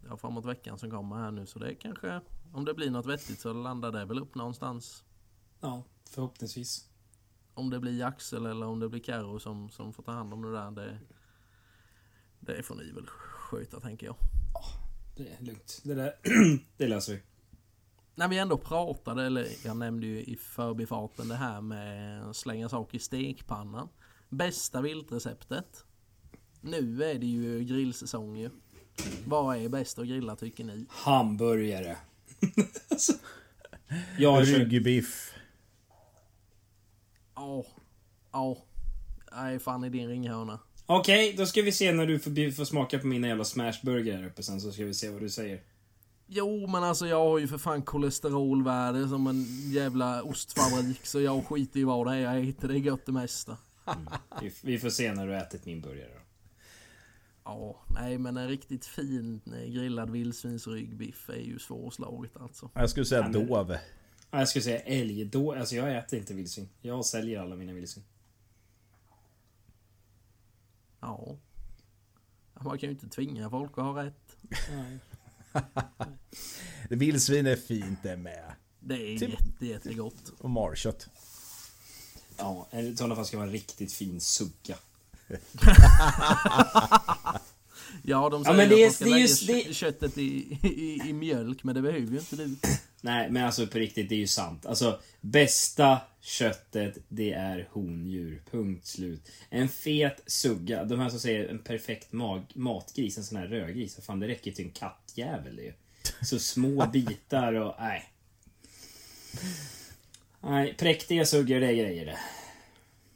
ja, 0.07 0.17
framåt 0.17 0.45
veckan 0.45 0.77
som 0.77 0.91
kommer 0.91 1.15
här 1.15 1.31
nu. 1.31 1.45
Så 1.45 1.59
det 1.59 1.75
kanske, 1.75 2.21
om 2.53 2.65
det 2.65 2.73
blir 2.73 2.91
något 2.91 3.05
vettigt 3.05 3.39
så 3.39 3.53
landar 3.53 3.91
det 3.91 4.05
väl 4.05 4.19
upp 4.19 4.35
någonstans. 4.35 5.03
Ja, 5.59 5.83
förhoppningsvis. 6.09 6.89
Om 7.53 7.69
det 7.69 7.79
blir 7.79 8.03
Axel 8.03 8.45
eller 8.45 8.65
om 8.65 8.79
det 8.79 8.89
blir 8.89 8.99
Karo 8.99 9.39
som, 9.39 9.69
som 9.69 9.93
får 9.93 10.03
ta 10.03 10.11
hand 10.11 10.33
om 10.33 10.41
det 10.41 10.51
där. 10.51 10.71
Det, 10.71 10.99
det 12.39 12.63
får 12.63 12.75
ni 12.75 12.91
väl 12.91 13.07
sköta 13.07 13.79
tänker 13.79 14.05
jag. 14.05 14.15
Det 15.17 15.27
är 15.27 15.45
lugnt. 15.45 15.81
Det 15.83 15.93
där, 15.93 16.13
det 16.77 16.87
löser 16.87 17.13
vi. 17.13 17.21
När 18.15 18.27
vi 18.27 18.37
ändå 18.37 18.57
pratade, 18.57 19.25
eller 19.25 19.47
jag 19.65 19.77
nämnde 19.77 20.07
ju 20.07 20.23
i 20.23 20.35
förbifarten 20.35 21.27
det 21.27 21.35
här 21.35 21.61
med 21.61 22.23
att 22.23 22.35
slänga 22.35 22.69
saker 22.69 22.97
i 22.97 22.99
stekpannan. 22.99 23.89
Bästa 24.29 24.81
viltreceptet. 24.81 25.85
Nu 26.65 27.03
är 27.03 27.19
det 27.19 27.25
ju 27.25 27.63
grillsäsong 27.63 28.37
ju. 28.37 28.49
Vad 29.25 29.57
är 29.57 29.69
bäst 29.69 29.99
att 29.99 30.07
grilla 30.07 30.35
tycker 30.35 30.63
ni? 30.63 30.85
Hamburgare. 30.89 31.97
jag. 34.19 34.47
Ryggbiff. 34.47 35.33
Ja, 37.35 37.65
ja. 38.31 38.57
Nej, 39.35 39.59
fan 39.59 39.83
i 39.83 39.89
din 39.89 40.07
ringhörna. 40.07 40.59
Okej, 40.85 41.35
då 41.37 41.45
ska 41.45 41.61
vi 41.61 41.71
se 41.71 41.91
när 41.91 42.05
du 42.05 42.19
får, 42.19 42.51
får 42.51 42.65
smaka 42.65 42.99
på 42.99 43.07
mina 43.07 43.27
jävla 43.27 43.43
smashburgare 43.43 44.17
här 44.17 44.27
uppe 44.27 44.43
sen 44.43 44.61
så 44.61 44.71
ska 44.71 44.85
vi 44.85 44.93
se 44.93 45.09
vad 45.09 45.21
du 45.21 45.29
säger. 45.29 45.61
Jo, 46.27 46.67
men 46.67 46.83
alltså 46.83 47.07
jag 47.07 47.29
har 47.29 47.39
ju 47.39 47.47
för 47.47 47.57
fan 47.57 47.81
kolesterolvärde 47.81 49.07
som 49.07 49.27
en 49.27 49.71
jävla 49.71 50.23
ostfabrik. 50.23 51.05
Så 51.05 51.21
jag 51.21 51.45
skiter 51.45 51.79
i 51.79 51.83
vad 51.83 52.07
det 52.07 52.13
är 52.13 52.19
jag 52.19 52.47
äter. 52.49 52.67
Det 52.67 52.77
gött 52.77 53.05
det 53.05 53.11
mesta. 53.11 53.57
Vi, 54.41 54.51
vi 54.61 54.79
får 54.79 54.89
se 54.89 55.13
när 55.13 55.27
du 55.27 55.35
ätit 55.35 55.65
min 55.65 55.81
burgare 55.81 56.09
då. 56.13 56.24
Ja, 57.45 57.83
nej 57.89 58.17
men 58.17 58.37
en 58.37 58.47
riktigt 58.47 58.85
fin 58.85 59.41
eh, 59.45 59.71
grillad 59.73 60.09
vildsvinsryggbiff 60.09 61.29
är 61.29 61.33
ju 61.41 61.59
svårslaget 61.59 62.37
alltså. 62.37 62.69
Jag 62.73 62.89
skulle 62.89 63.05
säga 63.05 63.21
Ja, 63.33 63.39
dov. 63.39 63.71
Ja, 64.31 64.39
Jag 64.39 64.49
skulle 64.49 64.63
säga 64.63 64.79
älg. 64.79 65.25
Då, 65.25 65.53
alltså 65.53 65.75
jag 65.75 65.97
äter 65.97 66.19
inte 66.19 66.33
vildsvin. 66.33 66.69
Jag 66.81 67.05
säljer 67.05 67.39
alla 67.39 67.55
mina 67.55 67.73
vildsvin. 67.73 68.03
Ja. 70.99 71.37
Man 72.61 72.77
kan 72.79 72.89
ju 72.89 72.93
inte 72.93 73.07
tvinga 73.07 73.49
folk 73.49 73.71
att 73.71 73.83
ha 73.83 74.03
rätt. 74.03 74.37
Nej. 74.71 74.99
Vildsvin 76.89 77.45
är 77.47 77.55
fint 77.55 77.99
det 78.03 78.17
med. 78.17 78.51
Det 78.79 78.95
är 79.13 79.19
Typ- 79.19 79.29
jätte, 79.29 79.65
jättegott. 79.65 80.29
Och 80.39 80.49
markött. 80.49 81.09
Ja, 82.37 82.67
i 82.71 82.95
sådana 82.95 83.15
fall 83.15 83.25
ska 83.25 83.37
vara 83.37 83.47
en 83.47 83.53
riktigt 83.53 83.93
fin 83.93 84.21
sugga. 84.21 84.75
Ja, 88.07 88.29
de 88.29 88.41
Ja, 88.41 88.43
säger 88.45 88.57
men 88.57 88.69
det 88.69 88.83
är- 88.83 88.87
att 88.87 88.91
de 88.91 88.95
ska 88.95 89.05
det 89.05 89.09
lägga 89.11 89.21
just 89.21 89.47
det- 89.47 89.63
kö- 89.63 89.73
köttet 89.73 90.17
i, 90.17 90.57
i, 90.63 91.01
i 91.09 91.13
mjölk, 91.13 91.63
men 91.63 91.75
det 91.75 91.81
behöver 91.81 92.07
ju 92.11 92.19
inte 92.19 92.35
du. 92.35 92.55
Nej, 93.01 93.29
men 93.31 93.45
alltså 93.45 93.67
på 93.67 93.77
riktigt, 93.77 94.09
det 94.09 94.15
är 94.15 94.19
ju 94.19 94.27
sant. 94.27 94.65
Alltså, 94.65 94.99
bästa 95.21 96.01
köttet, 96.21 96.97
det 97.07 97.33
är 97.33 97.67
hondjur. 97.71 98.41
Punkt 98.51 98.85
slut. 98.87 99.31
En 99.49 99.69
fet 99.69 100.21
sugga. 100.27 100.83
De 100.83 100.99
här 100.99 101.09
som 101.09 101.19
säger 101.19 101.47
en 101.49 101.59
perfekt 101.59 102.11
mag, 102.13 102.41
matgris, 102.55 103.17
en 103.17 103.23
sån 103.23 103.37
här 103.37 103.47
rödgris. 103.47 103.99
Fan, 104.01 104.19
det 104.19 104.27
räcker 104.27 104.51
till 104.51 104.65
en 104.65 104.71
kattjävel 104.71 105.55
det. 105.55 105.73
Så 106.25 106.39
små 106.39 106.87
bitar 106.93 107.53
och... 107.53 107.75
Nej. 107.79 108.09
Nej, 110.43 110.73
präktiga 110.77 111.25
suggor, 111.25 111.59
det 111.59 111.67
är 111.67 111.73
grejer 111.73 112.05
det. 112.05 112.17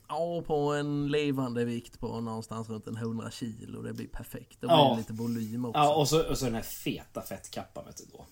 Ja, 0.09 0.43
på 0.47 0.73
en 0.73 1.07
levande 1.07 1.65
vikt 1.65 1.99
på 1.99 2.21
någonstans 2.21 2.69
runt 2.69 2.87
en 2.87 2.97
100 2.97 3.31
kilo. 3.31 3.81
Det 3.81 3.93
blir 3.93 4.07
perfekt. 4.07 4.61
Det 4.61 4.67
blir 4.67 4.75
Ja. 4.77 4.95
lite 4.97 5.13
volym 5.13 5.65
också. 5.65 5.79
Ja, 5.79 5.95
och 5.95 6.07
så, 6.07 6.29
och 6.29 6.37
så 6.37 6.45
den 6.45 6.55
här 6.55 6.61
feta 6.61 7.21
fettkappan, 7.21 7.85
vet 7.85 7.97
du 7.97 8.03
då. 8.11 8.25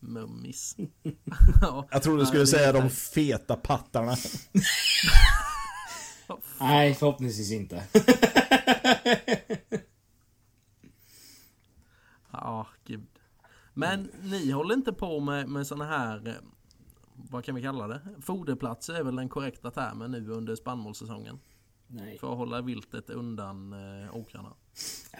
Mummis. 0.00 0.76
ja. 1.62 1.86
Jag 1.90 2.02
trodde 2.02 2.22
du 2.22 2.26
skulle 2.26 2.42
det 2.42 2.46
säga 2.46 2.72
de 2.72 2.90
feta 2.90 3.56
pattarna. 3.56 4.16
Nej, 6.60 6.94
förhoppningsvis 6.94 7.52
inte. 7.52 7.84
Ja, 12.32 12.66
gud. 12.84 13.06
Men 13.74 14.10
ni 14.22 14.50
håller 14.50 14.74
inte 14.74 14.92
på 14.92 15.20
med, 15.20 15.48
med 15.48 15.66
såna 15.66 15.84
här, 15.84 16.28
eh, 16.28 16.34
vad 17.14 17.44
kan 17.44 17.54
vi 17.54 17.62
kalla 17.62 17.88
det? 17.88 18.00
Foderplatser 18.20 18.94
är 18.94 19.02
väl 19.02 19.16
den 19.16 19.28
korrekta 19.28 19.70
termen 19.70 20.10
nu 20.10 20.30
under 20.30 20.56
spannmålssäsongen. 20.56 21.38
Nej. 21.86 22.18
För 22.18 22.32
att 22.32 22.38
hålla 22.38 22.62
viltet 22.62 23.10
undan 23.10 23.72
eh, 23.72 24.16
åkrarna. 24.16 24.52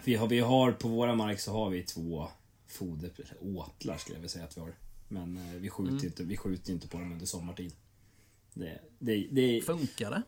Vi 0.04 0.14
har, 0.14 0.26
vi 0.26 0.40
har 0.40 0.72
på 0.72 0.88
våra 0.88 1.14
mark 1.14 1.40
så 1.40 1.52
har 1.52 1.70
vi 1.70 1.82
två 1.82 2.28
foder, 2.66 3.10
åtlar 3.40 3.96
skulle 3.96 4.16
jag 4.16 4.20
vilja 4.20 4.28
säga 4.28 4.44
att 4.44 4.56
vi 4.56 4.60
har. 4.60 4.74
Men 5.08 5.36
eh, 5.36 5.60
vi 5.60 5.70
skjuter 5.70 6.02
ju 6.02 6.06
inte, 6.06 6.24
vi 6.24 6.36
skjuter 6.36 6.68
ju 6.68 6.74
inte 6.74 6.88
på 6.88 6.98
dem 6.98 7.12
under 7.12 7.26
sommartid. 7.26 7.72
Det, 8.54 8.80
det, 8.98 9.28
det, 9.30 9.60
Funkar 9.60 10.10
det? 10.10 10.22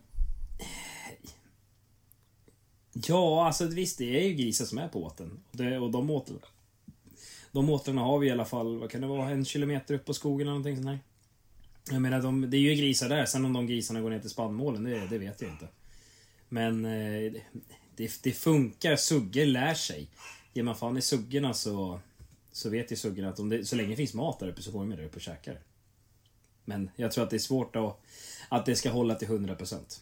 ja, 3.07 3.45
alltså 3.45 3.65
visst 3.67 3.97
det 3.97 4.19
är 4.19 4.27
ju 4.27 4.33
grisar 4.33 4.65
som 4.65 4.77
är 4.77 4.87
på 4.87 5.03
åten. 5.03 5.43
Det, 5.51 5.79
och 5.79 5.91
de 5.91 6.09
åtlarna, 6.09 6.45
de 7.51 7.69
åtlarna 7.69 8.01
har 8.01 8.19
vi 8.19 8.27
i 8.27 8.31
alla 8.31 8.45
fall, 8.45 8.79
vad 8.79 8.91
kan 8.91 9.01
det 9.01 9.07
vara, 9.07 9.29
en 9.29 9.45
kilometer 9.45 9.95
upp 9.95 10.05
på 10.05 10.13
skogen 10.13 10.47
eller 10.47 10.57
någonting 10.57 10.75
sånt 10.75 10.87
här. 10.87 10.99
Jag 11.91 12.01
menar, 12.01 12.21
de, 12.21 12.49
det 12.49 12.57
är 12.57 12.61
ju 12.61 12.75
grisar 12.75 13.09
där. 13.09 13.25
Sen 13.25 13.45
om 13.45 13.53
de 13.53 13.67
grisarna 13.67 14.01
går 14.01 14.09
ner 14.09 14.19
till 14.19 14.29
spannmålen, 14.29 14.83
det, 14.83 15.07
det 15.09 15.17
vet 15.17 15.41
jag 15.41 15.51
inte. 15.51 15.67
Men 16.49 16.85
eh, 16.85 17.33
det, 17.95 18.23
det 18.23 18.31
funkar. 18.31 18.95
Suggor 18.95 19.45
lär 19.45 19.73
sig. 19.73 20.07
Ger 20.53 20.63
man 20.63 20.75
fan 20.75 20.97
i 20.97 21.01
suggorna 21.01 21.53
så, 21.53 21.99
så 22.51 22.69
vet 22.69 22.91
ju 22.91 22.95
suggorna 22.95 23.29
att 23.29 23.39
om 23.39 23.49
det, 23.49 23.65
så 23.65 23.75
länge 23.75 23.89
det 23.89 23.95
finns 23.95 24.13
mat 24.13 24.39
där 24.39 24.47
uppe 24.47 24.61
så 24.61 24.71
går 24.71 24.79
de 24.79 24.89
med 24.89 24.97
där 24.97 25.05
uppe 25.05 25.15
och 25.15 25.21
käkar. 25.21 25.59
Men 26.65 26.89
jag 26.95 27.11
tror 27.11 27.23
att 27.23 27.29
det 27.29 27.37
är 27.37 27.39
svårt 27.39 27.75
att, 27.75 28.01
att 28.49 28.65
det 28.65 28.75
ska 28.75 28.89
hålla 28.89 29.15
till 29.15 29.27
100%. 29.27 30.01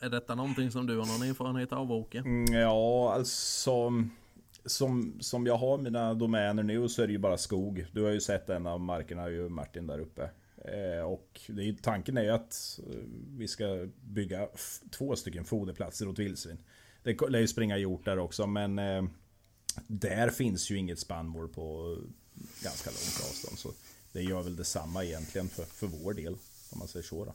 Är 0.00 0.10
detta 0.10 0.34
någonting 0.34 0.70
som 0.70 0.86
du 0.86 0.98
har 0.98 1.06
någon 1.06 1.28
erfarenhet 1.28 1.72
av 1.72 1.92
Åke? 1.92 2.18
Mm, 2.18 2.54
ja, 2.54 3.12
alltså. 3.14 3.92
Som, 4.64 5.16
som 5.20 5.46
jag 5.46 5.56
har 5.56 5.78
mina 5.78 6.14
domäner 6.14 6.62
nu 6.62 6.88
så 6.88 7.02
är 7.02 7.06
det 7.06 7.12
ju 7.12 7.18
bara 7.18 7.38
skog. 7.38 7.86
Du 7.92 8.02
har 8.02 8.10
ju 8.10 8.20
sett 8.20 8.50
en 8.50 8.66
av 8.66 8.80
markerna 8.80 9.30
ju 9.30 9.48
Martin 9.48 9.86
där 9.86 9.98
uppe. 9.98 10.30
Eh, 10.64 11.04
och 11.04 11.40
det 11.46 11.68
är, 11.68 11.72
tanken 11.82 12.16
är 12.16 12.22
ju 12.22 12.30
att 12.30 12.80
eh, 12.90 12.98
vi 13.36 13.48
ska 13.48 13.88
bygga 14.00 14.48
två 14.90 15.16
stycken 15.16 15.44
foderplatser 15.44 16.08
åt 16.08 16.18
vildsvin. 16.18 16.58
Det 17.02 17.20
lär 17.28 17.38
ju 17.38 17.48
springa 17.48 17.76
hjort 17.76 18.04
där 18.04 18.18
också 18.18 18.46
men 18.46 18.78
eh, 18.78 19.04
där 19.86 20.30
finns 20.30 20.70
ju 20.70 20.78
inget 20.78 20.98
spannmål 20.98 21.48
på 21.48 21.96
ganska 22.62 22.90
långt 22.90 23.30
avstånd. 23.30 23.58
Så 23.58 23.68
det 24.12 24.22
gör 24.22 24.42
väl 24.42 24.56
detsamma 24.56 25.04
egentligen 25.04 25.48
för, 25.48 25.64
för 25.64 25.86
vår 25.86 26.14
del. 26.14 26.36
Om 26.70 26.78
man 26.78 26.88
säger 26.88 27.06
så 27.06 27.24
då. 27.24 27.34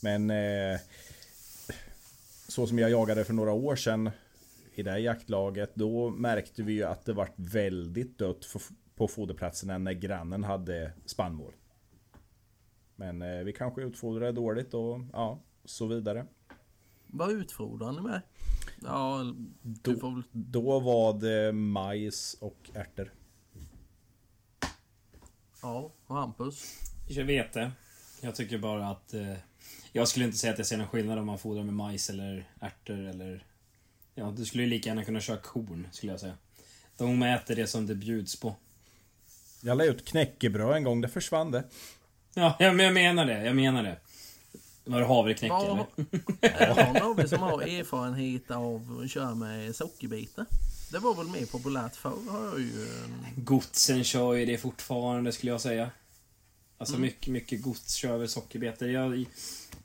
Men 0.00 0.30
eh, 0.30 0.80
så 2.48 2.66
som 2.66 2.78
jag 2.78 2.90
jagade 2.90 3.24
för 3.24 3.32
några 3.32 3.52
år 3.52 3.76
sedan 3.76 4.10
i 4.74 4.82
det 4.82 4.90
här 4.90 4.98
jaktlaget, 4.98 5.74
då 5.74 6.10
märkte 6.10 6.62
vi 6.62 6.72
ju 6.72 6.82
att 6.82 7.04
det 7.04 7.12
var 7.12 7.28
väldigt 7.36 8.18
dött 8.18 8.46
på 8.94 9.08
foderplatserna 9.08 9.78
när 9.78 9.92
grannen 9.92 10.44
hade 10.44 10.92
spannmål. 11.06 11.52
Men 12.96 13.22
eh, 13.22 13.44
vi 13.44 13.52
kanske 13.52 13.82
utfodrade 13.82 14.32
dåligt 14.32 14.74
och 14.74 15.00
ja, 15.12 15.40
så 15.64 15.86
vidare. 15.86 16.26
Vad 17.06 17.32
utfodrar 17.32 17.92
ni 17.92 18.00
med? 18.00 18.20
Ja, 18.82 19.34
Då, 19.62 19.94
får 19.96 20.10
väl... 20.10 20.22
då 20.32 20.80
var 20.80 21.20
det 21.20 21.52
majs 21.52 22.36
och 22.40 22.70
ärtor. 22.74 23.12
Ja, 25.62 25.92
och 26.06 26.16
Hampus? 26.16 26.78
Jag 27.08 27.24
vet 27.24 27.52
det. 27.52 27.72
Jag 28.20 28.34
tycker 28.34 28.58
bara 28.58 28.88
att... 28.88 29.14
Eh, 29.14 29.34
jag 29.92 30.08
skulle 30.08 30.24
inte 30.24 30.38
säga 30.38 30.52
att 30.52 30.58
jag 30.58 30.66
ser 30.66 30.76
någon 30.76 30.86
skillnad 30.86 31.18
om 31.18 31.26
man 31.26 31.38
fodrar 31.38 31.62
med 31.62 31.74
majs 31.74 32.10
eller 32.10 32.50
ärtor 32.60 32.98
eller... 33.06 33.46
Ja, 34.14 34.34
du 34.36 34.44
skulle 34.44 34.62
ju 34.62 34.68
lika 34.68 34.88
gärna 34.88 35.04
kunna 35.04 35.20
köra 35.20 35.36
korn, 35.36 35.88
skulle 35.92 36.12
jag 36.12 36.20
säga. 36.20 36.34
De 36.96 37.22
äter 37.22 37.56
det 37.56 37.66
som 37.66 37.86
det 37.86 37.94
bjuds 37.94 38.40
på. 38.40 38.54
Jag 39.60 39.78
la 39.78 39.84
ut 39.84 40.04
knäckebröd 40.04 40.76
en 40.76 40.84
gång, 40.84 41.00
det 41.00 41.08
försvann 41.08 41.50
det. 41.50 41.64
Ja, 42.34 42.56
ja, 42.58 42.72
men 42.72 42.84
jag 42.84 42.94
menar 42.94 43.26
det. 43.26 43.44
Jag 43.44 43.56
menar 43.56 43.82
det. 43.82 43.98
Var 44.84 45.00
det 45.00 45.06
havreknäcke 45.06 45.52
Var, 45.54 45.86
eller? 46.40 46.94
det 46.94 47.00
någon 47.00 47.20
av 47.20 47.26
som 47.26 47.38
har 47.40 47.62
erfarenhet 47.62 48.50
av 48.50 49.00
att 49.04 49.10
köra 49.10 49.34
med 49.34 49.76
sockerbitar? 49.76 50.46
Det 50.92 50.98
var 50.98 51.14
väl 51.14 51.26
mer 51.28 51.46
populärt 51.46 51.96
förr 51.96 52.30
har 52.30 52.44
jag 52.46 52.60
ju... 52.60 52.82
en- 52.82 53.44
Godsen 53.44 54.04
kör 54.04 54.34
ju 54.34 54.46
det 54.46 54.58
fortfarande, 54.58 55.32
skulle 55.32 55.52
jag 55.52 55.60
säga. 55.60 55.90
Alltså 56.78 56.98
mycket, 56.98 57.32
mycket 57.32 57.62
gods 57.62 57.94
kör 57.94 58.18
väl 58.18 58.28
sockerbetor. 58.28 58.88
Jag 58.88 59.24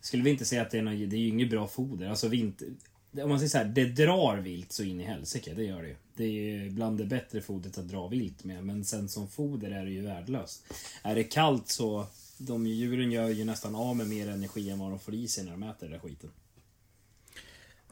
skulle 0.02 0.24
vi 0.24 0.30
inte 0.30 0.46
säga 0.46 0.62
att 0.62 0.72
det 0.72 0.78
är 0.78 0.82
något, 0.82 1.10
det 1.10 1.16
är 1.16 1.20
ju 1.20 1.28
inget 1.28 1.50
bra 1.50 1.68
foder. 1.68 2.10
Alltså 2.10 2.28
vinter... 2.28 2.68
Om 3.12 3.30
man 3.30 3.40
säger 3.40 3.50
så 3.50 3.58
här, 3.58 3.66
det 3.66 3.86
drar 3.86 4.38
vilt 4.38 4.72
så 4.72 4.84
in 4.84 5.02
i 5.02 5.04
helsike, 5.04 5.54
det 5.54 5.64
gör 5.64 5.82
det 5.82 5.88
ju. 5.88 5.96
Det 6.16 6.24
är 6.24 6.30
ju 6.30 6.70
bland 6.70 6.98
det 6.98 7.06
bättre 7.06 7.42
fodret 7.42 7.78
att 7.78 7.88
dra 7.88 8.08
vilt 8.08 8.44
med, 8.44 8.66
men 8.66 8.86
sen 8.86 9.10
som 9.10 9.28
foder 9.28 9.72
är 9.72 9.86
det 9.86 9.92
ju 9.92 10.02
värdelöst. 10.02 10.74
Är 11.04 11.16
det 11.16 11.24
kallt 11.24 11.70
så, 11.70 12.06
de 12.38 12.68
djuren 12.68 13.12
gör 13.12 13.30
ju 13.30 13.46
nästan 13.46 13.76
av 13.76 13.96
med 13.96 14.08
mer 14.08 14.30
energi 14.30 14.70
än 14.70 14.80
vad 14.80 14.90
de 14.90 15.00
får 15.00 15.14
i 15.14 15.28
sig 15.28 15.44
när 15.44 15.52
de 15.52 15.64
äter 15.64 15.88
den 15.88 15.92
där 15.92 16.00
skiten. 16.00 16.30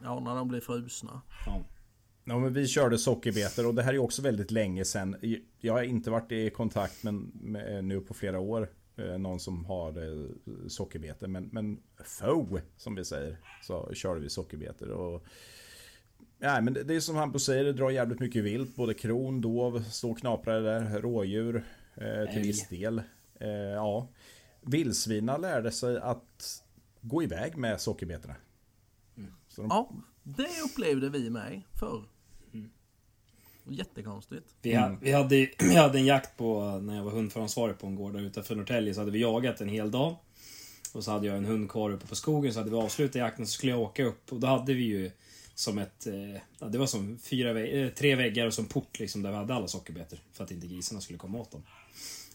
Ja, 0.04 0.20
när 0.20 0.36
de 0.36 0.48
blir 0.48 0.62
frusna. 0.62 1.22
Ja. 1.46 1.64
Ja, 2.28 2.40
men 2.40 2.54
vi 2.54 2.68
körde 2.68 2.98
sockerbetor 2.98 3.68
och 3.68 3.76
det 3.76 3.84
här 3.84 3.94
är 3.94 3.98
också 3.98 4.22
väldigt 4.22 4.52
länge 4.52 4.86
sedan. 4.86 5.16
Jag 5.60 5.74
har 5.74 5.84
inte 5.84 6.10
varit 6.10 6.32
i 6.32 6.50
kontakt 6.50 7.04
med, 7.04 7.14
med 7.34 7.86
nu 7.86 8.02
på 8.02 8.14
flera 8.14 8.40
år. 8.40 8.70
Eh, 8.96 9.18
Någon 9.18 9.40
som 9.40 9.66
har 9.66 10.04
eh, 10.04 10.30
sockerbetor. 10.68 11.28
Men, 11.28 11.50
men 11.52 11.80
få, 12.04 12.60
som 12.78 12.96
vi 12.96 13.06
säger, 13.06 13.38
så 13.64 13.94
körde 13.94 14.20
vi 14.20 14.30
sockerbetor. 14.30 14.90
Och 14.90 15.26
Nej 16.38 16.62
men 16.62 16.74
det, 16.74 16.96
är 16.96 17.00
som 17.00 17.16
Hampus 17.16 17.46
säger, 17.46 17.64
det 17.64 17.74
drar 17.74 17.90
jävligt 17.90 18.20
mycket 18.20 18.44
vilt. 18.44 18.76
Både 18.76 18.94
kron, 18.94 19.42
dov, 19.42 19.84
stå 19.84 20.12
och 20.12 20.20
knaprar 20.20 20.62
där, 20.62 21.02
rådjur. 21.02 21.64
Eh, 21.96 22.34
till 22.34 22.42
viss 22.42 22.70
del. 22.70 23.02
Eh, 23.40 23.50
ja. 23.50 24.08
Vildsvina 24.62 25.38
lärde 25.38 25.72
sig 25.72 25.98
att 25.98 26.64
gå 27.02 27.24
iväg 27.24 27.58
med 27.58 27.82
sockerbetorna. 27.82 28.36
Så 29.48 29.62
de, 29.62 29.68
Ja, 29.70 29.92
det 30.24 30.48
upplevde 30.66 31.10
vi 31.10 31.30
med 31.30 31.62
förr. 31.80 32.04
Jättekonstigt. 33.70 34.46
Vi, 34.62 34.76
ha, 34.76 34.98
vi, 35.02 35.12
hade, 35.12 35.36
vi 35.60 35.76
hade 35.76 36.00
en 36.00 36.06
jakt 36.06 36.38
på, 36.38 36.80
när 36.84 36.96
jag 36.96 37.04
var 37.04 37.12
hundföransvarig 37.12 37.80
på 37.80 37.88
en 37.88 37.96
gård 37.96 38.14
där 38.14 38.22
utanför 38.22 38.56
Norrtälje, 38.56 38.94
så 38.94 39.02
hade 39.02 39.12
vi 39.12 39.20
jagat 39.20 39.62
en 39.62 39.70
hel 39.70 39.92
dag. 39.92 40.16
Och 40.94 41.04
så 41.04 41.12
hade 41.12 41.28
jag 41.28 41.38
en 41.38 41.46
hund 41.46 41.72
kvar 41.72 41.92
uppe 41.92 42.08
på 42.08 42.16
skogen, 42.16 42.54
så 42.54 42.60
hade 42.60 42.72
vi 42.72 42.78
avslutat 42.78 43.16
jakten, 43.16 43.48
så 43.48 43.52
skulle 43.52 43.72
jag 43.72 43.82
åka 43.82 44.04
upp. 44.04 44.32
Och 44.32 44.40
då 44.40 44.48
hade 44.48 44.74
vi 44.74 44.84
ju 44.84 45.12
som 45.56 45.78
ett... 45.78 46.08
Eh, 46.08 46.42
ja, 46.60 46.68
det 46.68 46.78
var 46.78 46.86
som 46.88 47.18
fyra, 47.18 47.54
vä- 47.54 47.84
eh, 47.86 47.90
tre 47.90 48.16
väggar 48.16 48.48
och 48.48 48.54
som 48.54 48.66
port 48.66 49.00
liksom, 49.00 49.22
där 49.22 49.30
vi 49.30 49.38
hade 49.38 49.54
alla 49.54 49.68
sockerbetor. 49.68 50.20
För 50.34 50.44
att 50.44 50.52
inte 50.52 50.68
grisarna 50.68 51.02
skulle 51.02 51.20
komma 51.20 51.40
åt 51.40 51.52
dem. 51.52 51.64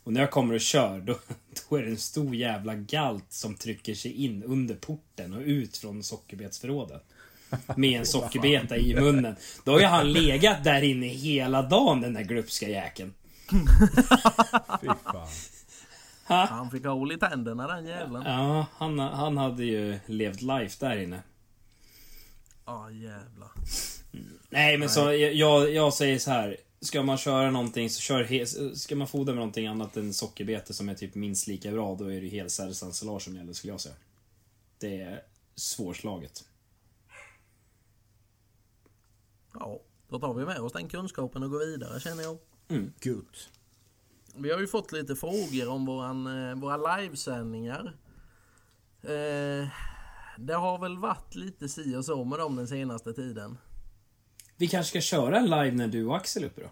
Och 0.05 0.13
när 0.13 0.21
jag 0.21 0.31
kommer 0.31 0.55
och 0.55 0.61
kör, 0.61 1.01
då, 1.01 1.19
då 1.71 1.77
är 1.77 1.83
det 1.83 1.89
en 1.91 1.97
stor 1.97 2.35
jävla 2.35 2.75
galt 2.75 3.33
som 3.33 3.55
trycker 3.55 3.95
sig 3.95 4.13
in 4.13 4.43
under 4.43 4.75
porten 4.75 5.35
och 5.35 5.43
ut 5.43 5.77
från 5.77 6.03
sockerbetsförrådet. 6.03 7.05
Med 7.77 7.99
en 7.99 8.07
sockerbeta 8.07 8.77
i 8.77 8.95
munnen. 8.95 9.37
Då 9.65 9.73
har 9.73 9.81
ju 9.81 9.87
han 9.87 10.13
legat 10.13 10.65
där 10.65 10.83
inne 10.83 11.07
hela 11.07 11.63
dagen, 11.63 12.01
den 12.01 12.15
där 12.15 12.23
glupska 12.23 12.69
jäkeln. 12.69 13.15
fy 14.81 14.87
fan. 14.87 15.29
Han 16.49 16.71
fick 16.71 16.85
hål 16.85 17.13
i 17.13 17.19
tänderna 17.19 17.67
den 17.67 17.87
jäveln. 17.87 18.23
Ja, 18.27 18.67
han, 18.77 18.99
han 18.99 19.37
hade 19.37 19.65
ju 19.65 19.99
levt 20.07 20.43
life 20.43 20.87
där 20.87 21.03
inne. 21.03 21.23
Ja 22.67 22.91
jävlar. 22.91 23.51
Nej, 24.51 24.79
men 24.79 24.89
så 24.89 25.13
jag, 25.13 25.75
jag 25.75 25.95
säger 25.95 26.19
så 26.19 26.31
här. 26.31 26.57
Ska 26.83 27.03
man 27.03 27.19
köra 27.19 27.51
någonting 27.51 27.91
så 27.91 28.01
kör 28.01 28.75
Ska 28.75 28.97
man 28.97 29.09
fodra 29.09 29.33
med 29.33 29.37
någonting 29.37 29.67
annat 29.67 29.97
än 29.97 30.15
sockerbete 30.15 30.75
som 30.75 30.89
är 30.89 30.95
typ 30.95 31.15
minst 31.15 31.47
lika 31.47 31.73
bra, 31.73 31.95
då 31.95 32.13
är 32.13 32.21
det 32.21 32.29
helsädesensilage 32.29 33.23
som 33.23 33.37
gäller 33.37 33.53
skulle 33.53 33.73
jag 33.73 33.81
säga. 33.81 33.95
Det 34.79 35.01
är 35.01 35.23
svårslaget. 35.55 36.45
Ja, 39.55 39.81
då 40.09 40.19
tar 40.19 40.35
vi 40.35 40.45
med 40.45 40.59
oss 40.61 40.73
den 40.73 40.89
kunskapen 40.89 41.43
och 41.43 41.51
går 41.51 41.67
vidare 41.67 42.01
känner 42.01 42.23
jag. 42.23 42.39
Gud. 43.01 43.37
Vi 44.37 44.51
har 44.53 44.61
ju 44.61 44.67
fått 44.67 44.93
lite 44.93 45.17
frågor 45.17 45.69
om 45.69 45.87
våran, 45.87 46.27
eh, 46.49 46.55
våra 46.55 46.97
livesändningar. 46.97 47.97
Eh, 49.03 49.69
det 50.39 50.55
har 50.55 50.79
väl 50.79 50.99
varit 50.99 51.35
lite 51.35 51.69
si 51.69 51.97
och 51.97 52.05
så 52.05 52.25
med 52.25 52.39
dem 52.39 52.57
den 52.57 52.69
senaste 52.69 53.13
tiden. 53.13 53.59
Vi 54.57 54.69
kanske 54.69 54.91
ska 54.91 55.01
köra 55.17 55.37
en 55.39 55.45
live 55.45 55.71
när 55.73 55.89
du 55.89 56.07
och 56.07 56.17
Axel 56.17 56.43
är 56.43 56.47
uppe 56.47 56.61
då? 56.61 56.71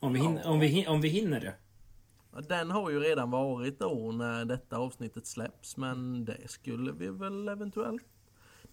Om 0.00 0.12
vi, 0.12 0.20
hin- 0.20 0.42
om 0.44 0.60
vi, 0.60 0.86
om 0.86 1.00
vi 1.00 1.08
hinner 1.08 1.40
det. 1.40 1.54
Den 2.48 2.70
har 2.70 2.90
ju 2.90 3.00
redan 3.00 3.30
varit 3.30 3.78
då 3.78 4.12
när 4.12 4.44
detta 4.44 4.76
avsnittet 4.76 5.26
släpps 5.26 5.76
men 5.76 6.24
det 6.24 6.50
skulle 6.50 6.92
vi 6.92 7.08
väl 7.08 7.48
eventuellt. 7.48 8.02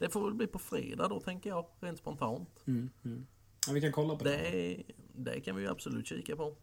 Det 0.02 0.10
får 0.10 0.26
väl 0.26 0.34
bli 0.34 0.48
på 0.48 0.60
fredag 0.60 1.08
då 1.08 1.20
tänker 1.20 1.50
jag, 1.50 1.66
rent 1.80 2.00
spontant. 2.00 2.64
Ja, 3.68 3.74
vi 3.74 3.82
kan 3.82 3.92
kolla 3.92 4.16
på 4.16 4.24
det. 4.24 4.38
Det, 4.38 4.84
det 5.16 5.40
kan 5.40 5.56
vi 5.56 5.62
ju 5.62 5.70
absolut 5.70 6.08
kika 6.08 6.36
på. 6.36 6.56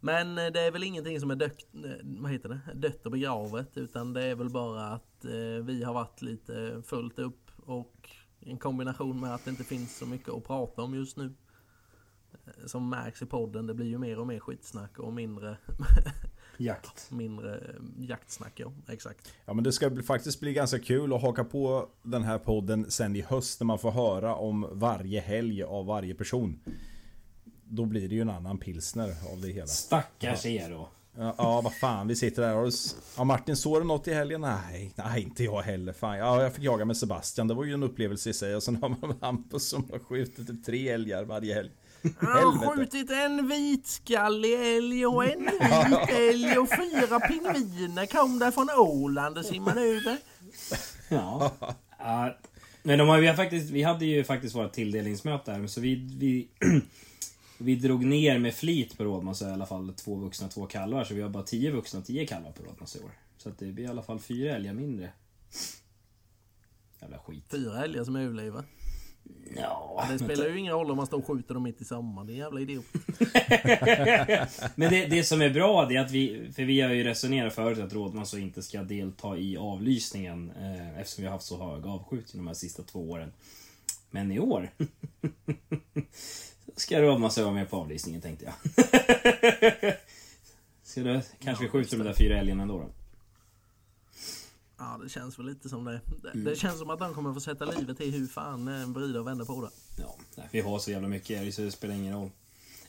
Men 0.00 0.38
eh, 0.38 0.46
det 0.52 0.60
är 0.60 0.70
väl 0.70 0.82
ingenting 0.82 1.20
som 1.20 1.30
är 1.30 1.36
dött, 1.36 1.66
eh, 1.74 1.90
vad 2.02 2.30
heter 2.30 2.48
det? 2.48 2.60
dött 2.74 3.06
och 3.06 3.12
begravet 3.12 3.76
utan 3.76 4.12
det 4.12 4.22
är 4.22 4.34
väl 4.34 4.50
bara 4.50 4.86
att 4.86 5.24
eh, 5.24 5.64
vi 5.64 5.82
har 5.82 5.94
varit 5.94 6.22
lite 6.22 6.82
fullt 6.86 7.18
upp 7.18 7.50
och 7.56 8.10
en 8.40 8.58
kombination 8.58 9.20
med 9.20 9.34
att 9.34 9.44
det 9.44 9.50
inte 9.50 9.64
finns 9.64 9.98
så 9.98 10.06
mycket 10.06 10.28
att 10.28 10.44
prata 10.44 10.82
om 10.82 10.94
just 10.94 11.16
nu. 11.16 11.34
Som 12.66 12.90
märks 12.90 13.22
i 13.22 13.26
podden, 13.26 13.66
det 13.66 13.74
blir 13.74 13.86
ju 13.86 13.98
mer 13.98 14.18
och 14.18 14.26
mer 14.26 14.40
skitsnack 14.40 14.98
och 14.98 15.12
mindre, 15.12 15.56
Jakt. 16.56 17.10
mindre 17.10 17.54
eh, 17.54 17.74
jaktsnack. 17.98 18.52
Ja, 18.54 18.72
exakt. 18.88 19.32
Ja 19.44 19.54
men 19.54 19.64
det 19.64 19.72
ska 19.72 19.90
bli, 19.90 20.02
faktiskt 20.02 20.40
bli 20.40 20.52
ganska 20.52 20.78
kul 20.78 21.12
att 21.12 21.22
haka 21.22 21.44
på 21.44 21.88
den 22.02 22.22
här 22.22 22.38
podden 22.38 22.90
sen 22.90 23.16
i 23.16 23.20
höst 23.22 23.60
när 23.60 23.64
man 23.64 23.78
får 23.78 23.90
höra 23.90 24.34
om 24.34 24.68
varje 24.72 25.20
helg 25.20 25.62
av 25.62 25.86
varje 25.86 26.14
person. 26.14 26.60
Då 27.64 27.84
blir 27.84 28.08
det 28.08 28.14
ju 28.14 28.20
en 28.20 28.30
annan 28.30 28.58
pilsner 28.58 29.14
av 29.32 29.40
det 29.40 29.48
hela. 29.48 29.66
Stackars 29.66 30.46
er 30.46 30.70
då. 30.70 30.88
Ja, 31.16 31.34
ja 31.38 31.60
vad 31.60 31.74
fan 31.74 32.08
vi 32.08 32.16
sitter 32.16 32.42
där 32.42 32.56
och... 32.56 32.72
Ja 33.16 33.24
Martin 33.24 33.56
såg 33.56 33.80
du 33.80 33.84
något 33.84 34.08
i 34.08 34.14
helgen? 34.14 34.40
Nej, 34.40 34.92
nej 34.96 35.22
inte 35.22 35.44
jag 35.44 35.62
heller. 35.62 35.92
Fan. 35.92 36.18
Ja 36.18 36.42
jag 36.42 36.54
fick 36.54 36.64
jaga 36.64 36.84
med 36.84 36.96
Sebastian. 36.96 37.48
Det 37.48 37.54
var 37.54 37.64
ju 37.64 37.74
en 37.74 37.82
upplevelse 37.82 38.30
i 38.30 38.32
sig. 38.32 38.56
Och 38.56 38.62
sen 38.62 38.76
har 38.76 38.88
man 38.88 39.14
Hampus 39.20 39.68
som 39.68 39.88
har 39.90 39.98
skjutit 39.98 40.46
typ 40.46 40.64
tre 40.64 40.88
älgar 40.88 41.24
varje 41.24 41.54
helg. 41.54 41.70
Jag 42.02 42.28
har 42.28 42.76
skjutit 42.76 43.10
en 43.10 43.48
vitskallig 43.48 44.76
älg 44.76 45.06
och 45.06 45.24
en 45.24 45.44
vit 45.44 46.08
älg 46.08 46.58
och 46.58 46.68
fyra 46.68 47.20
pingviner 47.20 48.06
kom 48.06 48.38
där 48.38 48.50
från 48.50 48.70
Åland 48.70 49.38
och 49.38 49.44
simmade 49.44 49.80
över. 49.80 50.18
Ja. 51.08 51.52
Ja, 51.98 52.36
Men 52.82 52.98
de 52.98 53.08
har, 53.08 53.18
vi, 53.18 53.26
har 53.26 53.34
faktiskt, 53.34 53.70
vi 53.70 53.82
hade 53.82 54.06
ju 54.06 54.24
faktiskt 54.24 54.54
vårt 54.54 54.72
tilldelningsmöte 54.72 55.52
här, 55.52 55.66
så 55.66 55.80
vi, 55.80 55.94
vi, 55.94 56.48
vi 57.58 57.74
drog 57.74 58.04
ner 58.04 58.38
med 58.38 58.54
flit 58.54 58.98
på 58.98 59.04
Rådmansö 59.04 59.48
i 59.48 59.52
alla 59.52 59.66
fall 59.66 59.94
två 59.96 60.14
vuxna, 60.14 60.48
två 60.48 60.66
kalvar. 60.66 61.04
Så 61.04 61.14
vi 61.14 61.22
har 61.22 61.28
bara 61.28 61.42
tio 61.42 61.70
vuxna 61.70 62.00
och 62.00 62.06
tio 62.06 62.26
kalvar 62.26 62.52
på 62.52 62.62
Rådmansö 62.62 62.98
i 62.98 63.02
år. 63.02 63.10
Så 63.38 63.48
att 63.48 63.58
det 63.58 63.66
blir 63.66 63.84
i 63.84 63.88
alla 63.88 64.02
fall 64.02 64.18
fyra 64.18 64.56
älgar 64.56 64.72
mindre. 64.72 65.10
Jävla 67.00 67.18
skit. 67.18 67.44
Fyra 67.50 67.84
älgar 67.84 68.04
som 68.04 68.16
överlever. 68.16 68.64
Ja, 69.56 70.06
Det 70.10 70.18
spelar 70.18 70.48
ju 70.48 70.58
ingen 70.58 70.72
roll 70.72 70.90
om 70.90 70.96
man 70.96 71.06
står 71.06 71.18
och 71.18 71.26
skjuter 71.26 71.54
dem 71.54 71.62
mitt 71.62 71.80
i 71.80 71.84
sommaren. 71.84 72.26
Det 72.26 72.32
är 72.32 72.34
en 72.34 72.40
jävla 72.40 72.60
idiot. 72.60 72.84
Men 74.74 74.90
det, 74.90 75.06
det 75.06 75.24
som 75.24 75.42
är 75.42 75.50
bra 75.50 75.84
det 75.84 75.96
är 75.96 76.00
att 76.00 76.10
vi, 76.10 76.52
för 76.56 76.62
vi 76.62 76.80
har 76.80 76.90
ju 76.90 77.04
resonerat 77.04 77.54
förut 77.54 77.78
att 77.78 77.92
Rådmansö 77.92 78.38
inte 78.38 78.62
ska 78.62 78.82
delta 78.82 79.36
i 79.36 79.56
avlysningen 79.56 80.50
eh, 80.50 80.98
eftersom 81.00 81.22
vi 81.22 81.28
har 81.28 81.32
haft 81.32 81.46
så 81.46 81.70
hög 81.70 81.86
avskjutning 81.86 82.42
de 82.42 82.46
här 82.46 82.54
sista 82.54 82.82
två 82.82 83.10
åren. 83.10 83.32
Men 84.10 84.32
i 84.32 84.38
år 84.38 84.70
ska 86.76 87.00
Rådmansö 87.02 87.42
vara 87.42 87.54
med 87.54 87.70
på 87.70 87.76
avlysningen 87.76 88.20
tänkte 88.20 88.44
jag. 88.44 88.54
Ska 90.84 91.00
du, 91.00 91.20
kanske 91.40 91.64
vi 91.64 91.70
skjuter 91.70 91.96
de 91.96 92.04
där 92.04 92.14
fyra 92.14 92.38
älgarna 92.38 92.62
ändå 92.62 92.78
då? 92.78 93.01
Ja, 94.84 95.00
det 95.02 95.08
känns 95.08 95.38
väl 95.38 95.46
lite 95.46 95.68
som 95.68 95.84
det. 95.84 96.00
Det, 96.22 96.38
det 96.50 96.56
känns 96.56 96.78
som 96.78 96.90
att 96.90 96.98
de 96.98 97.14
kommer 97.14 97.34
få 97.34 97.40
sätta 97.40 97.64
livet 97.64 98.00
i 98.00 98.10
hur 98.10 98.26
fan 98.26 98.68
en 98.68 98.92
vrider 98.92 99.20
och 99.20 99.26
vänder 99.26 99.44
på 99.44 99.62
det. 99.62 100.02
Ja, 100.02 100.16
vi 100.50 100.60
har 100.60 100.78
så 100.78 100.90
jävla 100.90 101.08
mycket 101.08 101.40
älg 101.40 101.52
så 101.52 101.62
det 101.62 101.70
spelar 101.70 101.94
ingen 101.94 102.14
roll. 102.14 102.30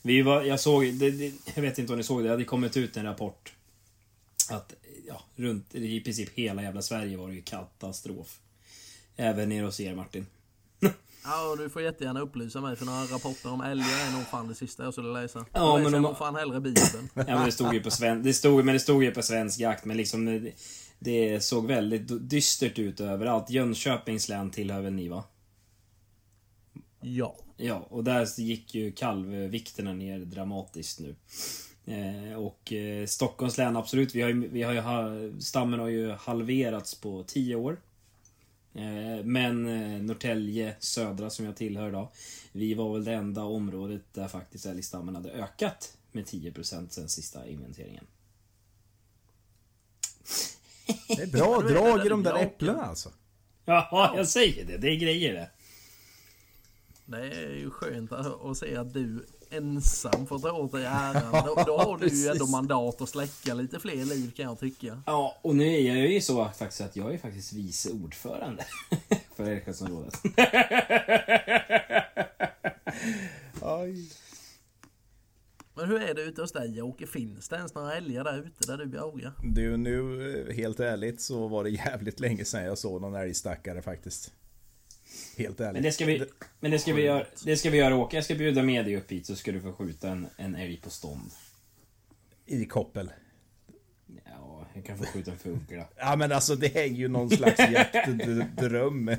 Vi 0.02 0.22
var, 0.22 0.42
jag 0.44 0.60
såg, 0.60 0.84
det, 0.94 1.12
det, 1.12 1.34
jag 1.56 1.62
vet 1.62 1.78
inte 1.80 1.94
om 1.94 1.98
ni 1.98 2.04
såg 2.04 2.20
det, 2.20 2.24
det 2.24 2.30
hade 2.30 2.44
kommit 2.46 2.78
ut 2.78 2.98
en 2.98 3.06
rapport. 3.06 3.54
Att 4.50 4.74
ja, 5.08 5.22
runt 5.36 5.76
i 5.76 6.00
princip 6.02 6.30
hela 6.34 6.62
jävla 6.62 6.82
Sverige 6.82 7.18
var 7.18 7.28
det 7.28 7.34
ju 7.34 7.42
katastrof. 7.42 8.40
Även 9.16 9.50
nere 9.50 9.66
hos 9.66 9.80
er 9.80 9.96
Martin. 9.96 10.26
Ja, 11.26 11.52
och 11.52 11.58
du 11.58 11.70
får 11.70 11.82
jättegärna 11.82 12.20
upplysa 12.22 12.62
mig 12.62 12.76
för 12.76 12.86
några 12.86 13.04
rapporter 13.06 13.52
om 13.52 13.62
älgar 13.62 14.08
är 14.08 14.12
nog 14.18 14.24
fan 14.28 14.48
det 14.48 14.56
sista 14.56 14.84
jag 14.84 14.94
skulle 14.94 15.14
läsa. 15.22 15.46
Ja, 15.54 15.74
men 15.74 15.84
läser 15.84 15.88
om- 15.88 15.94
jag 15.94 16.02
nog 16.10 16.18
fan 16.18 16.36
hellre 16.36 16.60
Bibeln. 16.62 17.10
Ja 17.14 17.24
men 17.26 17.46
det 17.46 17.52
stod 17.52 17.74
ju 17.74 17.84
på 17.84 17.92
sven, 17.92 18.24
det 18.24 18.34
stod, 18.34 18.66
men 18.66 18.74
det 18.74 18.80
stod 18.80 19.04
ju 19.04 19.12
på 19.12 19.22
svensk 19.22 19.60
jakt 19.60 19.86
men 19.86 19.98
liksom 19.98 20.26
det, 21.04 21.44
såg 21.44 21.68
väldigt 21.68 22.30
dystert 22.30 22.80
ut 22.80 23.00
överallt. 23.00 23.50
Jönköpings 23.50 24.30
län 24.30 24.52
tillhör 24.52 24.82
väl 24.82 24.94
ni 24.94 25.08
va? 25.08 25.24
Ja. 27.02 27.36
Ja, 27.58 27.88
och 27.90 28.04
där 28.04 28.40
gick 28.40 28.76
ju 28.76 28.92
kalvvikterna 28.92 29.94
ner 29.94 30.20
dramatiskt 30.20 31.00
nu. 31.00 31.16
Eh, 31.86 32.38
och 32.40 32.74
eh, 32.74 33.06
Stockholms 33.06 33.58
län, 33.58 33.78
absolut. 33.78 34.16
Vi 34.16 34.22
har 34.22 34.30
ju, 34.30 34.48
vi 34.48 34.64
har 34.64 34.74
ju, 34.74 35.42
stammen 35.42 35.80
har 35.80 35.88
ju 35.88 36.12
halverats 36.12 36.96
på 36.96 37.24
10 37.28 37.56
år. 37.56 37.78
Eh, 38.74 39.24
men 39.24 39.68
eh, 39.68 40.02
Norrtälje 40.02 40.76
södra, 40.80 41.30
som 41.30 41.46
jag 41.46 41.56
tillhör 41.56 41.90
idag, 41.90 42.08
vi 42.52 42.74
var 42.74 42.94
väl 42.94 43.04
det 43.04 43.14
enda 43.14 43.44
området 43.44 44.02
där 44.14 44.28
faktiskt 44.28 44.66
älgstammen 44.66 45.16
hade 45.16 45.32
ökat 45.32 45.98
med 46.12 46.26
10% 46.26 46.90
sen 46.90 47.10
sista 47.10 47.48
inventeringen. 47.48 48.06
Det 51.08 51.24
är 51.24 51.28
bra 51.28 51.40
Ja, 51.40 51.62
det 51.62 51.74
drag 51.74 52.06
i 52.06 52.10
de 52.10 52.24
där 52.24 52.44
äpplena 52.44 52.86
alltså. 52.86 53.10
Ja, 53.66 54.14
jag 54.18 54.28
säger 54.28 54.66
det. 54.66 54.78
Det 54.78 54.88
är 54.88 54.96
grejer 54.96 55.34
det. 55.34 55.50
Det 57.06 57.18
är 57.18 57.56
ju 57.56 57.70
skönt 57.70 58.12
att, 58.12 58.58
se 58.58 58.76
att 58.76 58.94
du 58.94 59.26
ensam 59.50 60.28
får 60.28 60.40
ta 60.40 60.52
åt 60.52 60.72
dig 60.72 60.86
äran. 60.86 61.32
Då, 61.46 61.64
då 61.66 61.78
har 61.78 61.98
du 61.98 62.08
ju 62.08 62.28
ändå 62.28 62.48
mandat 62.48 63.02
att 63.02 63.10
släcka 63.10 63.54
lite 63.54 63.80
fler 63.80 64.06
liv 64.06 64.32
kan 64.36 64.46
jag 64.46 64.60
tycka. 64.60 65.02
Ja, 65.06 65.40
och 65.42 65.56
nu 65.56 65.66
är 65.66 65.96
jag 65.96 66.08
ju 66.08 66.22
så 66.22 66.50
faktiskt 66.58 66.82
att 66.82 66.96
jag 66.96 67.14
är 67.14 67.18
faktiskt 67.18 67.54
vice 67.54 67.90
ordförande 67.90 68.66
för 69.36 69.44
Älvsjöområdet. 69.44 70.14
Men 75.76 75.88
hur 75.88 76.02
är 76.02 76.14
det 76.14 76.22
ute 76.22 76.42
hos 76.42 76.52
dig 76.52 76.82
Åke? 76.82 77.08
Finns 77.08 77.50
det 77.50 77.56
ens 77.56 77.76
några 77.76 77.94
älgar 77.94 78.24
där 78.24 78.40
ute 78.40 78.72
där 78.72 78.86
du 78.86 78.98
jagar? 78.98 79.34
Du, 79.44 79.78
nu 79.78 80.32
eh, 80.50 80.56
helt 80.56 80.80
ärligt 80.80 81.22
så 81.22 81.48
var 81.48 81.64
det 81.64 81.70
jävligt 81.70 82.20
länge 82.20 82.46
sedan 82.46 82.64
jag 82.64 82.78
såg 82.78 83.02
någon 83.02 83.16
älgstackare 83.16 83.82
faktiskt. 83.82 84.34
Helt 85.38 85.60
ärligt. 85.60 85.74
Men 85.74 85.84
det 85.84 85.92
ska 85.92 86.06
vi, 86.06 86.26
men 86.60 86.72
det 86.72 86.80
ska 86.80 86.94
vi 86.94 87.02
göra, 87.02 87.26
det 87.46 87.58
ska 87.58 87.70
vi 87.70 87.78
göra 87.78 87.96
Åke. 87.96 88.18
Jag 88.18 88.26
ska 88.26 88.36
bjuda 88.36 88.64
med 88.64 88.86
dig 88.86 88.98
upp 88.98 89.12
hit 89.12 89.26
så 89.26 89.36
ska 89.36 89.52
du 89.52 89.62
få 89.62 89.74
skjuta 89.74 90.10
en, 90.10 90.28
en 90.38 90.56
älg 90.56 90.78
på 90.78 90.90
stånd. 90.90 91.32
I 92.46 92.66
koppel. 92.66 93.12
Ja, 94.26 94.68
jag 94.74 94.86
kan 94.86 94.98
få 94.98 95.06
skjuta 95.06 95.32
en 95.32 95.38
fugla. 95.38 95.88
Ja 95.96 96.16
men 96.16 96.32
alltså 96.32 96.56
det 96.56 96.78
är 96.78 96.88
ju 96.88 97.08
någon 97.08 97.30
slags 97.30 97.60
jaktdröm. 97.72 99.12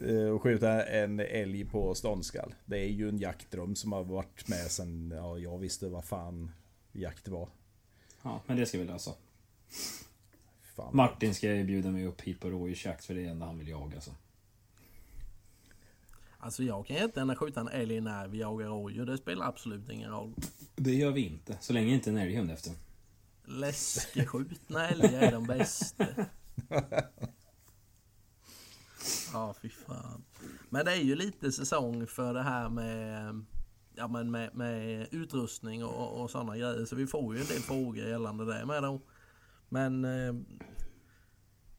Eh, 0.00 0.34
Att 0.34 0.40
skjuta 0.42 0.86
en 0.86 1.20
älg 1.20 1.64
på 1.64 1.94
ståndskall. 1.94 2.54
Det 2.64 2.78
är 2.78 2.88
ju 2.88 3.08
en 3.08 3.18
jaktdröm 3.18 3.76
som 3.76 3.92
har 3.92 4.04
varit 4.04 4.48
med 4.48 4.70
sen 4.70 5.12
ja, 5.16 5.38
jag 5.38 5.58
visste 5.58 5.88
vad 5.88 6.04
fan 6.04 6.50
jakt 6.92 7.28
var. 7.28 7.48
Ja, 8.22 8.42
men 8.46 8.56
det 8.56 8.66
ska 8.66 8.78
vi 8.78 8.84
lösa. 8.84 9.10
Fan. 10.76 10.96
Martin 10.96 11.34
ska 11.34 11.54
ju 11.54 11.64
bjuda 11.64 11.90
mig 11.90 12.06
upp 12.06 12.20
hit 12.20 12.40
på 12.40 12.50
rådjursjakt 12.50 13.04
för 13.04 13.14
det 13.14 13.20
är 13.20 13.24
det 13.24 13.30
enda 13.30 13.46
han 13.46 13.58
vill 13.58 13.68
jaga 13.68 14.00
så. 14.00 14.10
Alltså 16.40 16.62
jag 16.62 16.86
kan 16.86 16.96
jättegärna 16.96 17.36
skjuta 17.36 17.60
en 17.60 17.68
älg 17.68 18.00
när 18.00 18.28
vi 18.28 18.38
jagar 18.38 18.66
rådjur. 18.66 19.06
Det 19.06 19.18
spelar 19.18 19.46
absolut 19.46 19.90
ingen 19.90 20.10
roll. 20.10 20.34
Det 20.76 20.94
gör 20.94 21.10
vi 21.10 21.26
inte. 21.26 21.58
Så 21.60 21.72
länge 21.72 21.94
inte 21.94 22.10
en 22.10 22.16
älghund 22.16 22.50
efter. 22.50 22.72
Läskeskjutna 23.44 24.88
älgar 24.88 25.20
är 25.22 25.32
de 25.32 25.44
bästa. 25.46 26.06
Ja, 29.32 29.54
fy 29.62 29.68
fan. 29.68 30.24
Men 30.68 30.84
det 30.84 30.92
är 30.92 31.02
ju 31.02 31.14
lite 31.14 31.52
säsong 31.52 32.06
för 32.06 32.34
det 32.34 32.42
här 32.42 32.68
med, 32.68 33.44
ja, 33.94 34.08
men 34.08 34.30
med, 34.30 34.54
med 34.54 35.08
utrustning 35.10 35.84
och, 35.84 36.22
och 36.22 36.30
sådana 36.30 36.56
grejer. 36.56 36.84
Så 36.84 36.96
vi 36.96 37.06
får 37.06 37.34
ju 37.34 37.40
en 37.40 37.46
del 37.46 37.62
frågor 37.62 38.08
gällande 38.08 38.44
det 38.44 38.66
med 38.66 38.82
då. 38.82 39.00
Men 39.68 40.04
eh, 40.04 40.34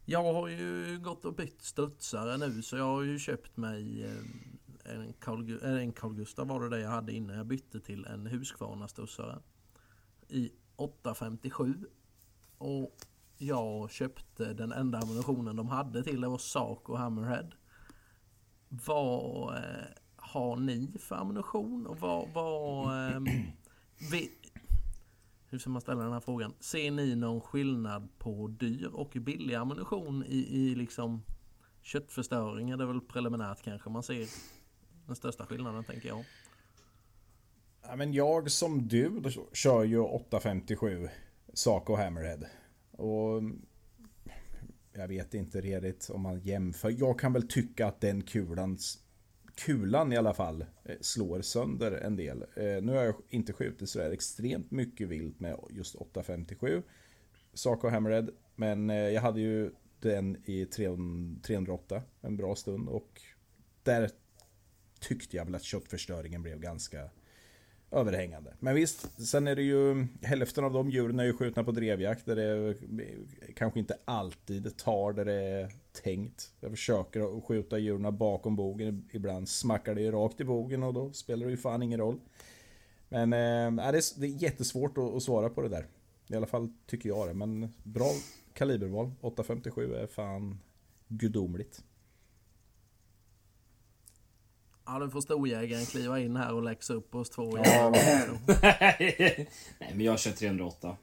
jag 0.05 0.33
har 0.33 0.47
ju 0.47 0.99
gått 0.99 1.25
och 1.25 1.35
bytt 1.35 1.61
studsare 1.61 2.37
nu 2.37 2.61
så 2.61 2.77
jag 2.77 2.85
har 2.85 3.01
ju 3.01 3.19
köpt 3.19 3.57
mig 3.57 4.03
eh, 4.05 4.93
en 4.93 5.13
Carl, 5.13 5.59
eh, 5.63 5.83
en 5.83 5.93
Carl 5.93 6.15
Gustav 6.15 6.47
var 6.47 6.61
det 6.61 6.69
det 6.69 6.79
jag 6.79 6.89
hade 6.89 7.13
innan 7.13 7.37
jag 7.37 7.45
bytte 7.45 7.79
till 7.79 8.05
en 8.05 8.27
Husqvarna 8.27 8.87
studsare. 8.87 9.39
I 10.27 10.51
857. 10.75 11.73
Och 12.57 12.95
jag 13.41 13.91
köpte 13.91 14.53
den 14.53 14.71
enda 14.71 14.99
ammunitionen 14.99 15.55
de 15.55 15.69
hade 15.69 16.03
till 16.03 16.21
det 16.21 16.27
var 16.27 16.37
Saco 16.37 16.95
Hammerhead. 16.95 17.47
Vad 18.69 19.55
eh, 19.57 19.63
har 20.15 20.55
ni 20.55 20.91
för 20.99 21.15
ammunition 21.15 21.87
och 21.87 21.99
vad... 21.99 22.29
vad 22.33 23.07
eh, 23.07 23.21
vi, 24.11 24.31
hur 25.45 25.57
ska 25.57 25.69
man 25.69 25.81
ställa 25.81 26.03
den 26.03 26.13
här 26.13 26.19
frågan? 26.19 26.53
Ser 26.59 26.91
ni 26.91 27.15
någon 27.15 27.41
skillnad 27.41 28.09
på 28.19 28.47
dyr 28.47 28.89
och 28.93 29.11
billig 29.15 29.55
ammunition 29.55 30.23
i, 30.27 30.37
i 30.37 30.75
liksom 30.75 31.23
köttförstöring? 31.81 32.69
Är 32.69 32.77
det 32.77 32.85
väl 32.85 33.01
preliminärt 33.01 33.63
kanske 33.63 33.89
man 33.89 34.03
ser 34.03 34.27
den 35.09 35.15
största 35.15 35.45
skillnaden 35.45 35.83
tänker 35.83 36.07
jag. 36.07 36.25
Ja, 37.81 37.95
men 37.95 38.13
jag 38.13 38.51
som 38.51 38.87
du 38.87 39.21
kör 39.53 39.83
ju 39.83 39.99
857 39.99 41.09
Saco 41.53 41.95
Hammerhead. 41.95 42.39
Och 42.99 43.37
mm, 43.37 43.61
jag 44.93 45.07
vet 45.07 45.33
inte 45.33 45.61
redigt 45.61 46.09
om 46.09 46.21
man 46.21 46.39
jämför. 46.39 46.95
Jag 46.99 47.19
kan 47.19 47.33
väl 47.33 47.47
tycka 47.47 47.87
att 47.87 48.01
den 48.01 48.21
kulan, 48.23 48.77
kulan 49.55 50.13
i 50.13 50.17
alla 50.17 50.33
fall, 50.33 50.61
eh, 50.61 50.95
slår 51.01 51.41
sönder 51.41 51.91
en 51.91 52.15
del. 52.15 52.41
Eh, 52.41 52.81
nu 52.81 52.91
har 52.91 53.03
jag 53.03 53.15
inte 53.29 53.53
skjutit 53.53 53.89
sådär 53.89 54.11
extremt 54.11 54.71
mycket 54.71 55.07
vilt 55.07 55.39
med 55.39 55.59
just 55.69 55.95
857 55.95 56.83
Saco 57.53 57.87
Hammerhead. 57.87 58.29
Men 58.55 58.89
eh, 58.89 58.95
jag 58.95 59.21
hade 59.21 59.41
ju 59.41 59.71
den 59.99 60.37
i 60.45 60.65
308 60.65 62.01
en 62.21 62.37
bra 62.37 62.55
stund 62.55 62.89
och 62.89 63.21
där 63.83 64.09
tyckte 64.99 65.37
jag 65.37 65.45
väl 65.45 65.55
att 65.55 65.63
köttförstöringen 65.63 66.41
blev 66.41 66.59
ganska 66.59 67.09
överhängande. 67.91 68.53
Men 68.59 68.75
visst, 68.75 69.27
sen 69.27 69.47
är 69.47 69.55
det 69.55 69.61
ju 69.61 70.07
hälften 70.21 70.63
av 70.63 70.73
de 70.73 70.89
djuren 70.89 71.19
är 71.19 71.23
ju 71.23 71.33
skjutna 71.33 71.63
på 71.63 71.71
drevjakt 71.71 72.25
där 72.25 72.35
det 72.35 72.75
kanske 73.55 73.79
inte 73.79 73.97
alltid 74.05 74.77
tar 74.77 75.13
där 75.13 75.25
det 75.25 75.33
är 75.33 75.71
tänkt. 76.03 76.51
Jag 76.59 76.71
försöker 76.71 77.37
att 77.37 77.43
skjuta 77.43 77.77
djuren 77.77 78.17
bakom 78.17 78.55
bogen. 78.55 79.09
Ibland 79.11 79.49
smackar 79.49 79.95
det 79.95 80.01
ju 80.01 80.11
rakt 80.11 80.41
i 80.41 80.43
bogen 80.43 80.83
och 80.83 80.93
då 80.93 81.13
spelar 81.13 81.45
det 81.45 81.51
ju 81.51 81.57
fan 81.57 81.83
ingen 81.83 81.99
roll. 81.99 82.19
Men 83.09 83.33
äh, 83.79 83.91
det, 83.91 83.97
är, 83.97 84.19
det 84.19 84.27
är 84.27 84.43
jättesvårt 84.43 84.97
att, 84.97 85.15
att 85.15 85.23
svara 85.23 85.49
på 85.49 85.61
det 85.61 85.69
där. 85.69 85.85
I 86.27 86.35
alla 86.35 86.47
fall 86.47 86.69
tycker 86.85 87.09
jag 87.09 87.27
det. 87.27 87.33
Men 87.33 87.73
bra 87.83 88.11
kaliberval. 88.53 89.11
857 89.21 89.93
är 89.93 90.07
fan 90.07 90.59
gudomligt. 91.07 91.83
Ja, 94.91 94.99
du 94.99 95.09
får 95.09 95.21
storjägaren 95.21 95.85
kliva 95.85 96.19
in 96.19 96.35
här 96.35 96.53
och 96.53 96.63
läxa 96.63 96.93
upp 96.93 97.15
oss 97.15 97.29
två. 97.29 97.57
Ja. 97.57 97.89
Nej 99.79 99.91
men 99.93 100.01
jag 100.01 100.19
kör 100.19 100.31
308. 100.31 100.97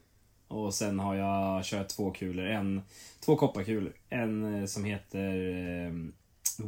Och 0.49 0.75
sen 0.75 0.99
har 0.99 1.15
jag 1.15 1.65
kört 1.65 1.89
två 1.89 2.11
kulor. 2.11 2.47
En, 2.47 2.83
två 3.21 3.37
kopparkulor. 3.37 3.93
En 4.09 4.55
eh, 4.55 4.67
som 4.67 4.85
heter 4.85 5.49
eh, 5.87 5.93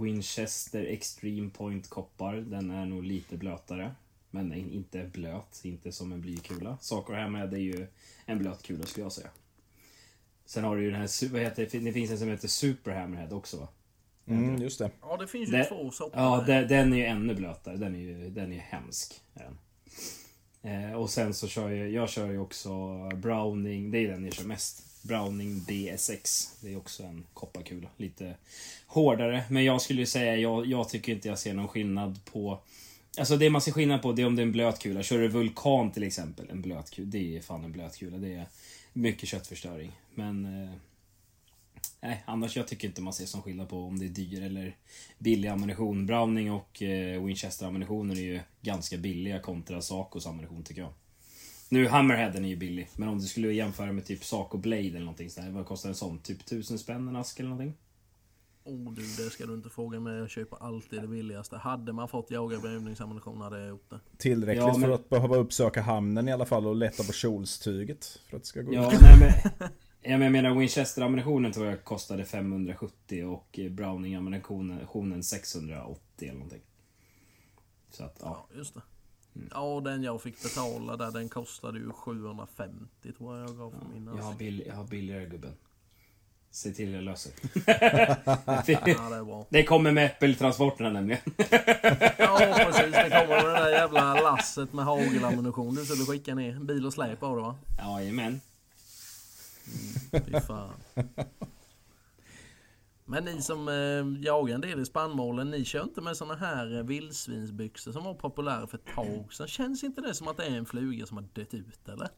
Winchester 0.01 0.85
Extreme 0.85 1.51
Point 1.51 1.89
koppar. 1.91 2.35
Den 2.37 2.71
är 2.71 2.87
nog 2.87 3.05
lite 3.05 3.37
blötare. 3.37 3.95
Men 4.31 4.53
in- 4.53 4.71
inte 4.73 5.05
blöt, 5.13 5.61
inte 5.65 5.93
som 5.93 6.13
en 6.13 6.21
blykula. 6.21 6.79
Saker 6.81 7.15
här 7.15 7.29
med 7.29 7.55
är 7.55 7.59
ju 7.59 7.87
en 8.27 8.39
blöt 8.39 8.63
kula 8.63 8.87
skulle 8.87 9.05
jag 9.05 9.13
säga. 9.13 9.29
Sen 10.47 10.65
har 10.65 10.77
du 10.77 10.83
ju 10.83 10.91
den 10.91 11.01
här, 11.01 11.29
vad 11.33 11.41
heter 11.43 11.69
det, 11.73 11.79
det 11.79 11.93
finns 11.93 12.11
en 12.11 12.19
som 12.19 12.29
heter 12.29 12.49
Super 12.49 12.91
Hammerhead 12.93 13.33
också 13.37 13.57
va? 13.57 13.69
Mm, 14.29 14.63
just 14.63 14.79
det. 14.79 14.91
Ja, 15.03 15.17
det 15.17 15.27
finns 15.27 15.49
ju 15.49 15.53
Det- 15.53 15.65
två 15.65 15.91
sorter. 15.91 16.19
Ja, 16.19 16.45
de- 16.47 16.63
den 16.67 16.93
är 16.93 16.97
ju 16.97 17.05
ännu 17.05 17.35
blötare. 17.35 17.77
Den 17.77 17.95
är 17.95 17.99
ju 17.99 18.31
den 18.31 18.51
är 18.53 18.57
ju 18.57 18.61
hemsk. 18.63 19.21
Eh, 20.63 20.93
och 20.93 21.11
sen 21.11 21.35
så 21.35 21.49
kör 21.49 21.71
jag, 21.71 21.91
jag 21.91 22.09
kör 22.11 22.31
ju 22.31 22.39
också 22.39 22.69
Browning, 23.17 23.91
det 23.91 23.99
är 23.99 24.09
den 24.09 24.25
jag 24.25 24.33
kör 24.35 24.45
mest. 24.45 24.85
Browning 25.03 25.61
BSX. 25.65 26.53
Det 26.63 26.73
är 26.73 26.77
också 26.77 27.03
en 27.03 27.25
kopparkula. 27.35 27.89
Lite 27.97 28.35
hårdare. 28.87 29.45
Men 29.51 29.65
jag 29.65 29.83
skulle 29.83 30.01
ju 30.01 30.07
säga, 30.07 30.37
jag, 30.37 30.67
jag 30.67 30.89
tycker 30.89 31.13
inte 31.13 31.29
jag 31.29 31.39
ser 31.39 31.55
någon 31.55 31.69
skillnad 31.69 32.21
på... 32.25 32.61
Alltså 33.19 33.37
det 33.37 33.51
man 33.51 33.61
ser 33.61 33.73
skillnad 33.73 34.03
på 34.03 34.13
det 34.13 34.23
är 34.23 34.27
om 34.27 34.37
det 34.37 34.43
är 34.43 34.47
en 34.47 34.53
blöt 34.53 34.79
kula. 34.79 35.03
Kör 35.03 35.19
du 35.19 35.29
Vulkan 35.29 35.91
till 35.93 36.03
exempel, 36.03 36.51
en 36.51 36.63
blöt 36.63 36.91
kula. 36.91 37.09
Det 37.11 37.37
är 37.37 37.41
fan 37.41 37.65
en 37.65 37.73
blöt 37.73 37.97
kula. 37.99 38.17
Det 38.19 38.35
är 38.35 38.47
mycket 38.93 39.29
köttförstöring. 39.29 39.93
Men... 40.15 40.63
Eh, 40.65 40.71
Nej, 42.01 42.25
annars 42.27 42.57
jag 42.57 42.69
tycker 42.69 42.89
inte 42.89 43.03
man 43.03 43.13
ser 43.13 43.27
som 43.27 43.43
skillnad 43.43 43.69
på 43.69 43.77
om 43.85 43.99
det 43.99 44.05
är 44.05 44.09
dyr 44.09 44.43
eller 44.43 44.77
billig 45.19 45.49
ammunition. 45.49 46.07
Browning 46.07 46.53
och 46.53 46.83
eh, 46.83 47.25
Winchester 47.25 47.67
ammunitionen 47.67 48.17
är 48.17 48.21
ju 48.23 48.41
ganska 48.63 48.97
billiga 48.97 49.41
kontra 49.41 49.83
Sacos 49.83 50.27
ammunition 50.27 50.63
tycker 50.63 50.81
jag. 50.83 50.93
Nu 51.69 51.89
Hammerheaden 51.89 52.45
är 52.45 52.49
ju 52.49 52.57
billig, 52.57 52.89
men 52.97 53.09
om 53.09 53.19
du 53.19 53.27
skulle 53.27 53.53
jämföra 53.53 53.93
med 53.93 54.05
typ 54.05 54.25
Saco 54.25 54.59
Blade 54.59 54.89
eller 54.89 55.01
någonting 55.01 55.31
sådär. 55.31 55.51
Vad 55.51 55.67
kostar 55.67 55.89
en 55.89 55.95
sån? 55.95 56.19
Typ 56.19 56.41
1000 56.41 56.79
spänn 56.79 57.09
en 57.09 57.17
ask 57.17 57.41
eller 57.41 57.51
någonting? 57.51 57.75
Oh, 58.65 58.93
du, 58.93 59.03
det 59.03 59.31
ska 59.31 59.47
du 59.47 59.55
inte 59.55 59.69
fråga 59.71 60.01
mig. 60.01 60.19
Jag 60.19 60.31
köper 60.31 60.57
alltid 60.63 61.01
det 61.03 61.09
billigaste. 61.09 61.57
Hade 61.57 61.93
man 61.93 62.09
fått 62.09 62.31
jaga 62.31 62.57
övningsammunition 62.57 63.41
hade 63.41 63.59
jag 63.59 63.69
gjort 63.69 63.91
det. 63.91 64.01
Tillräckligt 64.19 64.65
Ja, 64.67 64.73
men- 64.73 64.81
för 64.81 64.91
att 64.91 65.09
behöva 65.09 65.37
uppsöka 65.37 65.83
hamnen 65.83 66.29
i 66.29 66.33
alla 66.33 66.47
fall 66.47 66.67
och 66.67 66.77
lätta 66.77 67.03
på 67.05 67.13
kjolstyget. 67.13 68.21
För 68.31 68.37
att 68.37 68.43
det 68.43 68.47
ska 68.49 68.63
gå 68.63 68.75
Ja, 68.75 68.93
nej 69.01 69.19
men... 69.21 69.69
Ja, 70.03 70.11
jag 70.11 70.33
menar 70.33 70.55
Winchester 70.55 71.03
ammunitionen 71.03 71.53
tror 71.53 71.67
jag 71.67 71.85
kostade 71.85 72.25
570 72.25 73.25
och 73.25 73.59
eh, 73.59 73.71
Browning 73.71 74.15
ammunitionen 74.15 75.23
680 75.23 76.01
eller 76.21 76.33
någonting. 76.33 76.63
Så 77.91 78.05
att, 78.05 78.17
ja. 78.21 78.47
Ja, 78.51 78.57
just 78.59 78.75
det. 78.75 78.81
Ja, 79.51 79.61
och 79.61 79.83
den 79.83 80.03
jag 80.03 80.23
fick 80.23 80.43
betala 80.43 80.97
där, 80.97 81.11
den 81.11 81.29
kostade 81.29 81.79
ju 81.79 81.91
750 81.93 83.13
tror 83.19 83.39
jag 83.39 83.49
jag 83.49 83.57
gav 83.57 83.71
för 83.71 83.89
min. 83.95 84.11
Jag 84.17 84.23
har, 84.23 84.35
bill, 84.35 84.63
jag 84.67 84.75
har 84.75 84.85
billigare 84.85 85.27
gubben. 85.27 85.53
Se 86.51 86.71
till 86.73 86.93
jag 86.93 87.05
löser. 87.05 87.33
Ja, 88.47 88.63
det. 88.67 89.47
Det 89.49 89.63
kommer 89.63 89.93
med 89.93 90.07
äppeltransporterna 90.07 90.91
nämligen. 90.91 91.21
Ja, 92.19 92.39
precis. 92.39 92.93
Det 92.93 93.11
kommer 93.11 93.43
med 93.43 93.45
det 93.45 93.65
där 93.65 93.71
jävla 93.71 94.15
lasset 94.15 94.73
med 94.73 94.85
hagelammunition 94.85 95.75
du 95.75 95.85
skulle 95.85 96.05
skicka 96.05 96.35
ner. 96.35 96.61
Bil 96.61 96.87
och 96.87 96.93
släp 96.93 97.23
av 97.23 97.37
det 97.37 97.43
va? 97.43 97.57
Jajamän. 97.79 98.41
Fy 100.27 100.41
fan. 100.41 100.73
Men 103.05 103.25
ni 103.25 103.43
som 103.43 103.69
eh, 103.69 104.25
jagar 104.25 104.55
en 104.55 104.61
del 104.61 104.81
i 104.81 104.87
spannmålen, 104.87 105.51
ni 105.51 105.65
kör 105.65 105.83
inte 105.83 106.01
med 106.01 106.17
såna 106.17 106.37
här 106.37 106.77
eh, 106.77 106.83
vildsvinsbyxor 106.83 107.93
som 107.93 108.05
var 108.05 108.15
populära 108.15 108.67
för 108.67 108.79
ett 108.79 108.95
tag 108.95 109.33
sedan. 109.33 109.49
Känns 109.49 109.85
inte 109.85 110.01
det 110.01 110.15
som 110.15 110.29
att 110.29 110.37
det 110.37 110.45
är 110.45 110.51
en 110.51 110.67
fluga 110.67 111.07
som 111.07 111.17
har 111.17 111.25
dött 111.33 111.55
ut 111.55 111.89
eller? 111.89 112.09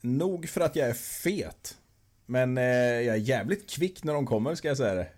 Nog 0.00 0.48
för 0.48 0.60
att 0.60 0.76
jag 0.76 0.88
är 0.88 0.94
fet. 0.94 1.78
Men 2.26 2.58
eh, 2.58 2.64
jag 3.00 3.16
är 3.16 3.20
jävligt 3.20 3.70
kvick 3.70 4.04
när 4.04 4.14
de 4.14 4.26
kommer 4.26 4.54
ska 4.54 4.68
jag 4.68 4.76
säga 4.76 4.94
det. 4.94 5.08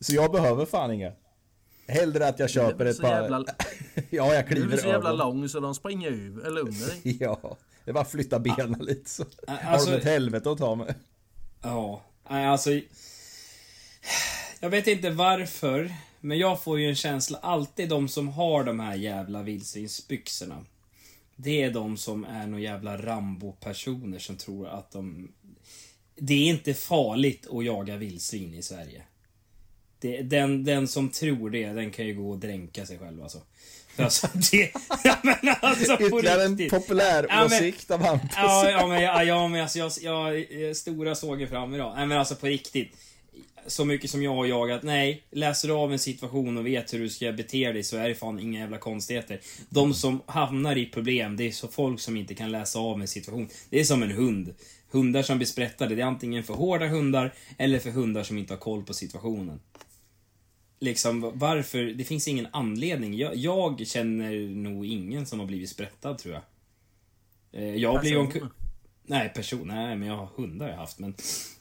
Så 0.00 0.14
jag 0.14 0.32
behöver 0.32 0.66
fan 0.66 0.92
inga. 0.92 1.12
Hellre 1.88 2.28
att 2.28 2.38
jag 2.38 2.48
Du 2.48 2.52
köper 2.52 2.86
ett 2.86 3.00
par... 3.00 3.08
jävla, 3.22 3.44
Ja, 4.10 4.34
jag 4.34 4.44
du 4.44 4.48
kliver 4.54 4.72
är 4.72 4.76
så 4.80 4.88
jävla 4.88 5.08
över. 5.08 5.18
lång 5.18 5.48
så 5.48 5.60
de 5.60 5.74
springer 5.74 6.08
över, 6.10 6.46
eller 6.46 6.60
under 6.60 6.86
dig. 6.86 7.00
Ja, 7.20 7.56
det 7.84 7.90
är 7.90 7.92
bara 7.92 8.00
att 8.00 8.10
flytta 8.10 8.38
benen 8.38 8.78
lite 8.80 9.10
så 9.10 9.24
Alltså- 9.46 9.90
har 9.90 9.96
de 9.96 9.98
ett 9.98 10.04
helvete 10.04 10.50
att 10.50 10.58
ta 10.58 10.74
med. 10.74 10.94
Ja, 11.62 12.02
alltså... 12.24 12.80
Jag 14.60 14.70
vet 14.70 14.86
inte 14.86 15.10
varför, 15.10 15.94
men 16.20 16.38
jag 16.38 16.62
får 16.62 16.80
ju 16.80 16.88
en 16.88 16.94
känsla, 16.94 17.38
alltid 17.38 17.88
de 17.88 18.08
som 18.08 18.28
har 18.28 18.64
de 18.64 18.80
här 18.80 18.94
jävla 18.94 19.42
vildsvinsbyxorna. 19.42 20.64
Det 21.36 21.62
är 21.62 21.70
de 21.70 21.96
som 21.96 22.24
är 22.24 22.46
några 22.46 22.62
jävla 22.62 22.96
Rambo-personer 22.96 24.18
som 24.18 24.36
tror 24.36 24.68
att 24.68 24.90
de... 24.90 25.32
Det 26.16 26.34
är 26.34 26.50
inte 26.50 26.74
farligt 26.74 27.46
att 27.50 27.64
jaga 27.64 27.96
vildsvin 27.96 28.54
i 28.54 28.62
Sverige. 28.62 29.02
Det, 29.98 30.22
den, 30.22 30.64
den 30.64 30.88
som 30.88 31.08
tror 31.08 31.50
det, 31.50 31.66
den 31.66 31.90
kan 31.90 32.06
ju 32.06 32.14
gå 32.14 32.30
och 32.30 32.38
dränka 32.38 32.86
sig 32.86 32.98
själv 32.98 33.22
alltså. 33.22 33.40
Alltså 34.04 34.28
det... 34.52 34.70
Ja, 35.04 35.16
men 35.22 35.54
alltså 35.60 35.94
Ytterligare 35.94 36.44
en 36.44 36.68
populär 36.70 37.26
Ja, 37.28 37.36
men- 37.36 37.44
åsikt 37.46 37.90
av 37.90 38.02
Hampus. 38.02 38.30
Ja, 38.36 38.70
ja, 38.70 38.86
men, 38.86 39.02
ja, 39.02 39.24
ja, 39.24 39.48
men 39.48 39.62
alltså, 39.62 39.78
jag, 39.78 40.52
jag, 40.52 40.76
stora 40.76 41.14
såger 41.14 41.46
fram 41.46 41.74
idag. 41.74 41.92
Nej, 41.96 42.06
men 42.06 42.18
alltså 42.18 42.34
på 42.34 42.46
riktigt. 42.46 42.96
Så 43.66 43.84
mycket 43.84 44.10
som 44.10 44.22
jag 44.22 44.34
har 44.34 44.46
jagat, 44.46 44.82
nej. 44.82 45.22
Läser 45.30 45.68
du 45.68 45.74
av 45.74 45.92
en 45.92 45.98
situation 45.98 46.58
och 46.58 46.66
vet 46.66 46.94
hur 46.94 46.98
du 46.98 47.08
ska 47.08 47.32
bete 47.32 47.72
dig 47.72 47.82
så 47.82 47.96
är 47.96 48.08
det 48.08 48.14
fan 48.14 48.40
inga 48.40 48.58
jävla 48.60 48.78
konstigheter. 48.78 49.40
De 49.68 49.94
som 49.94 50.20
hamnar 50.26 50.78
i 50.78 50.86
problem, 50.86 51.36
det 51.36 51.48
är 51.48 51.52
så 51.52 51.68
folk 51.68 52.00
som 52.00 52.16
inte 52.16 52.34
kan 52.34 52.50
läsa 52.52 52.78
av 52.78 53.00
en 53.00 53.08
situation. 53.08 53.48
Det 53.70 53.80
är 53.80 53.84
som 53.84 54.02
en 54.02 54.10
hund. 54.10 54.54
Hundar 54.92 55.22
som 55.22 55.36
blir 55.38 55.46
sprättade, 55.46 55.94
det 55.94 56.02
är 56.02 56.06
antingen 56.06 56.44
för 56.44 56.54
hårda 56.54 56.86
hundar 56.86 57.34
eller 57.58 57.78
för 57.78 57.90
hundar 57.90 58.22
som 58.22 58.38
inte 58.38 58.52
har 58.52 58.58
koll 58.58 58.82
på 58.82 58.94
situationen. 58.94 59.60
Liksom, 60.80 61.32
varför? 61.38 61.84
Det 61.84 62.04
finns 62.04 62.28
ingen 62.28 62.46
anledning. 62.52 63.14
Jag, 63.18 63.36
jag 63.36 63.86
känner 63.86 64.48
nog 64.48 64.86
ingen 64.86 65.26
som 65.26 65.40
har 65.40 65.46
blivit 65.46 65.70
sprättad, 65.70 66.18
tror 66.18 66.34
jag. 66.34 66.42
Eh, 67.62 67.74
Jag 67.74 68.00
blir 68.00 68.10
ju 68.10 68.16
omkull... 68.16 68.48
Nej, 69.02 69.28
person, 69.34 69.68
nej, 69.68 69.96
men 69.96 70.08
jag 70.08 70.16
har 70.16 70.26
hundar 70.36 70.68
jag 70.68 70.76
haft, 70.76 70.98
men 70.98 71.14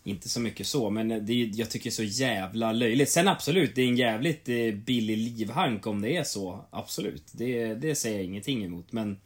inte 0.03 0.29
så 0.29 0.39
mycket 0.39 0.67
så. 0.67 0.89
Men 0.89 1.07
det, 1.07 1.33
är- 1.33 1.51
jag 1.59 1.69
tycker 1.69 1.83
det 1.83 1.89
är 1.89 1.91
så 1.91 2.03
jävla 2.23 2.71
löjligt. 2.71 3.09
Sen 3.09 3.27
absolut, 3.27 3.75
det 3.75 3.81
är 3.81 3.87
en 3.87 3.95
jävligt 3.97 4.49
eh, 4.49 4.71
billig 4.73 5.17
livhank 5.17 5.87
om 5.87 6.01
det 6.01 6.17
är 6.17 6.23
så. 6.23 6.65
Absolut, 6.69 7.23
det, 7.31 7.75
det 7.75 7.95
säger 7.95 8.15
jag 8.17 8.25
ingenting 8.25 8.63
emot, 8.65 8.91
men... 8.91 9.17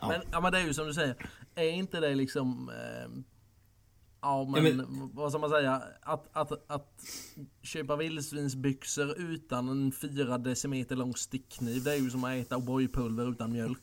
Ja. 0.00 0.08
Men, 0.08 0.20
ja 0.32 0.40
men 0.40 0.52
det 0.52 0.58
är 0.58 0.66
ju 0.66 0.74
som 0.74 0.86
du 0.86 0.94
säger. 0.94 1.16
Är 1.54 1.70
inte 1.70 2.00
det 2.00 2.14
liksom... 2.14 2.70
Eh, 2.70 3.10
ja 4.24 4.44
men, 4.44 4.76
men- 4.76 5.10
vad 5.14 5.30
ska 5.30 5.38
man 5.38 5.50
säga? 5.50 5.82
Att, 6.02 6.28
att, 6.32 6.70
att 6.70 6.92
köpa 7.62 7.96
vildsvinsbyxor 7.96 9.20
utan 9.20 9.68
en 9.68 9.92
4 9.92 10.38
decimeter 10.38 10.96
lång 10.96 11.14
stickkniv. 11.16 11.82
Det 11.84 11.92
är 11.92 11.96
ju 11.96 12.10
som 12.10 12.24
att 12.24 12.34
äta 12.34 12.56
O'boy-pulver 12.56 13.32
utan 13.32 13.52
mjölk. 13.52 13.78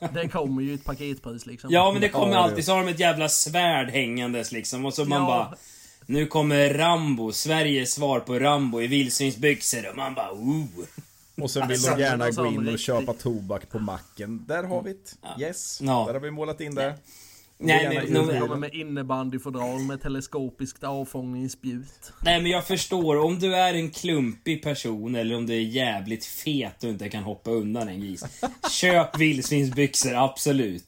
det 0.14 0.28
kommer 0.28 0.62
ju 0.62 0.74
ett 0.74 0.84
paketpris 0.84 1.46
liksom. 1.46 1.70
Ja, 1.70 1.92
men 1.92 2.00
det 2.00 2.08
kommer 2.08 2.32
Ja, 2.32 2.38
alltid, 2.38 2.64
så 2.64 2.72
har 2.72 2.84
de 2.84 2.88
ett 2.90 3.00
jävla 3.00 3.28
svärd 3.28 3.90
hängandes 3.90 4.52
liksom, 4.52 4.84
och 4.84 4.94
så 4.94 5.04
man 5.04 5.20
Ja. 5.20 5.26
bara... 5.26 5.54
Nu 6.06 6.26
kommer 6.26 6.74
Rambo, 6.74 7.32
Sveriges 7.32 7.92
svar 7.92 8.20
på 8.20 8.38
Rambo 8.38 8.80
i 8.82 8.86
vildsvinsbyxor, 8.86 9.90
och 9.90 9.96
man 9.96 10.14
bara 10.14 10.32
ooh. 10.32 10.66
Och 11.42 11.50
sen 11.50 11.68
vill 11.68 11.82
de 11.82 12.00
gärna 12.00 12.30
gå 12.30 12.46
in 12.46 12.68
och 12.68 12.78
köpa 12.78 13.12
tobak 13.12 13.70
på 13.70 13.78
macken. 13.78 14.44
Där 14.48 14.64
har 14.64 14.82
vi 14.82 14.92
det. 14.92 15.42
Yes. 15.44 15.80
Ja. 15.82 16.04
Där 16.06 16.14
har 16.14 16.20
vi 16.20 16.30
målat 16.30 16.60
in 16.60 16.74
det. 16.74 16.94
Nej, 17.64 18.06
men, 18.10 18.26
Det 18.26 18.38
kommer 18.40 18.56
med 18.56 18.74
innebandyfodral 18.74 19.80
med 19.80 20.02
teleskopiskt 20.02 20.84
avfångningsspjut. 20.84 22.12
Nej 22.22 22.42
men 22.42 22.50
jag 22.50 22.66
förstår, 22.66 23.16
om 23.16 23.38
du 23.38 23.54
är 23.56 23.74
en 23.74 23.90
klumpig 23.90 24.62
person 24.62 25.14
eller 25.14 25.36
om 25.36 25.46
du 25.46 25.54
är 25.54 25.60
jävligt 25.60 26.24
fet 26.24 26.84
och 26.84 26.90
inte 26.90 27.08
kan 27.08 27.22
hoppa 27.22 27.50
undan 27.50 27.88
en 27.88 28.00
gris. 28.00 28.24
Köp 28.70 29.18
vildsvinsbyxor, 29.18 30.14
absolut. 30.14 30.84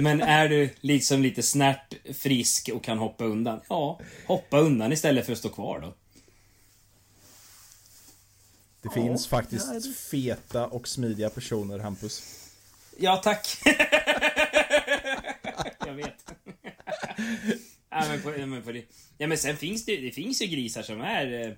Men 0.00 0.22
är 0.22 0.48
du 0.48 0.70
liksom 0.80 1.22
lite 1.22 1.42
snärt, 1.42 1.94
frisk 2.16 2.70
och 2.74 2.84
kan 2.84 2.98
hoppa 2.98 3.24
undan, 3.24 3.60
ja, 3.68 4.00
hoppa 4.26 4.58
undan 4.58 4.92
istället 4.92 5.26
för 5.26 5.32
att 5.32 5.38
stå 5.38 5.48
kvar 5.48 5.80
då. 5.80 5.94
Det 8.82 8.90
finns 8.90 9.28
ja, 9.30 9.36
faktiskt 9.38 9.72
det- 9.72 9.94
feta 10.10 10.66
och 10.66 10.88
smidiga 10.88 11.30
personer, 11.30 11.78
Hampus. 11.78 12.22
Ja, 12.98 13.16
tack. 13.16 13.46
jag 15.88 15.94
vet. 15.94 16.34
ja, 17.90 18.04
men 18.08 18.22
på, 18.22 18.38
ja, 18.38 18.46
men 18.46 18.62
på 18.62 18.72
det. 18.72 18.84
Ja, 19.18 19.26
men 19.26 19.38
sen 19.38 19.56
finns 19.56 19.84
det, 19.84 19.96
det 19.96 20.10
finns 20.10 20.42
ju 20.42 20.46
grisar 20.46 20.82
som 20.82 21.00
är 21.00 21.56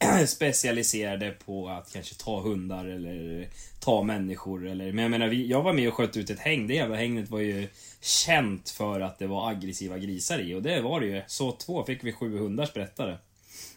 eh, 0.00 0.24
specialiserade 0.26 1.30
på 1.30 1.68
att 1.68 1.92
kanske 1.92 2.14
ta 2.14 2.40
hundar 2.40 2.84
eller 2.84 3.48
ta 3.80 4.02
människor. 4.02 4.66
Eller, 4.66 4.92
men 4.92 5.02
jag 5.02 5.10
menar, 5.10 5.28
vi, 5.28 5.46
jag 5.46 5.62
var 5.62 5.72
med 5.72 5.88
och 5.88 5.94
sköt 5.94 6.16
ut 6.16 6.30
ett 6.30 6.38
häng. 6.38 6.66
Det 6.66 6.74
jävla 6.74 6.96
hängnet 6.96 7.30
var 7.30 7.40
ju 7.40 7.68
känt 8.00 8.70
för 8.70 9.00
att 9.00 9.18
det 9.18 9.26
var 9.26 9.50
aggressiva 9.50 9.98
grisar 9.98 10.38
i. 10.38 10.54
Och 10.54 10.62
det 10.62 10.80
var 10.80 11.00
det 11.00 11.06
ju. 11.06 11.22
Så 11.26 11.52
två 11.52 11.84
fick 11.84 12.04
vi 12.04 12.12
sju 12.12 12.38
hundar 12.38 12.66
sprättade. 12.66 13.18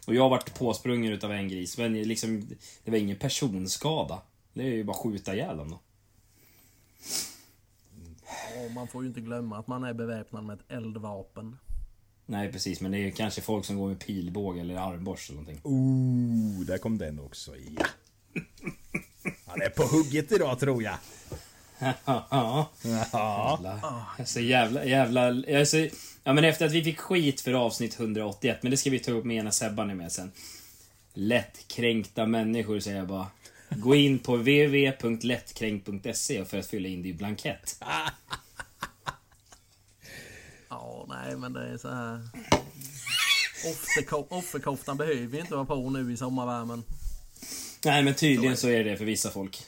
Och 0.08 0.16
jag 0.16 0.30
vart 0.30 0.60
påsprungen 0.60 1.14
utav 1.14 1.32
en 1.32 1.50
gris. 1.50 1.78
Men 1.78 2.04
liksom, 2.04 2.50
det 2.84 2.92
var 2.92 2.98
ingen 2.98 3.18
personskada. 3.18 4.22
Det 4.54 4.64
är 4.64 4.68
ju 4.68 4.84
bara 4.84 4.98
skjuta 4.98 5.36
ihjäl 5.36 5.58
dem 5.58 5.70
då. 5.70 5.80
Ja, 8.56 8.70
man 8.76 8.88
får 8.88 9.04
ju 9.04 9.08
inte 9.08 9.22
glömma 9.22 9.58
att 9.58 9.68
man 9.68 9.84
är 9.84 9.94
beväpnad 9.94 10.44
med 10.44 10.54
ett 10.54 10.72
eldvapen. 10.72 11.58
Nej 12.26 12.52
precis, 12.52 12.82
men 12.82 12.92
det 12.92 12.98
är 12.98 13.12
kanske 13.12 13.42
folk 13.42 13.66
som 13.66 13.78
går 13.78 13.88
med 13.88 14.00
pilbåge 14.00 14.62
eller 14.62 14.76
armborst 14.76 15.30
eller 15.30 15.42
någonting. 15.42 15.62
Ooh, 15.64 16.66
där 16.66 16.78
kom 16.78 16.98
den 16.98 17.20
också. 17.20 17.52
Ja. 17.78 17.86
Han 19.46 19.62
är 19.62 19.70
på 19.70 19.84
hugget 19.84 20.32
idag 20.32 20.60
tror 20.60 20.84
jag. 20.84 20.96
ja. 21.80 22.70
Ja. 23.12 23.60
Jävla, 23.64 24.06
alltså 24.20 24.40
jävla, 24.40 24.86
jävla, 24.86 25.28
alltså, 25.60 25.78
ja 26.24 26.34
men 26.34 26.44
efter 26.44 26.66
att 26.66 26.72
vi 26.72 26.84
fick 26.84 27.00
skit 27.00 27.42
för 27.42 27.54
avsnitt 27.54 28.00
181, 28.00 28.58
men 28.62 28.72
det 28.72 28.78
ska 28.78 28.90
vi 28.90 29.00
ta 29.00 29.12
upp 29.12 29.26
med 29.26 29.38
ena 29.38 29.52
Sebban 29.52 29.90
är 29.90 29.96
med 29.96 30.12
sen. 30.12 30.32
Lättkränkta 31.14 32.26
människor 32.26 32.80
säger 32.80 32.98
jag 32.98 33.08
bara. 33.08 33.28
Gå 33.76 33.96
in 33.96 34.20
på 34.20 34.36
www.lättkränkt.se 34.38 36.46
för 36.46 36.58
att 36.58 36.68
fylla 36.68 36.88
in 36.88 37.02
din 37.02 37.18
blankett. 37.18 37.84
Ja, 40.70 41.06
nej 41.10 41.38
men 41.38 41.54
det 41.54 41.68
är 41.68 41.78
så 41.78 41.90
här. 41.90 42.28
Offerko- 43.66 44.28
Offerkoftan 44.30 44.98
behöver 44.98 45.36
ju 45.36 45.40
inte 45.40 45.56
vara 45.56 45.66
på 45.66 45.90
nu 45.90 46.14
i 46.14 46.18
sommarvärmen. 46.18 46.84
Nej 47.86 48.04
men 48.04 48.16
tydligen 48.16 48.58
så 48.58 48.68
är 48.70 48.84
det 48.84 48.98
för 48.98 49.06
vissa 49.06 49.30
folk. 49.30 49.64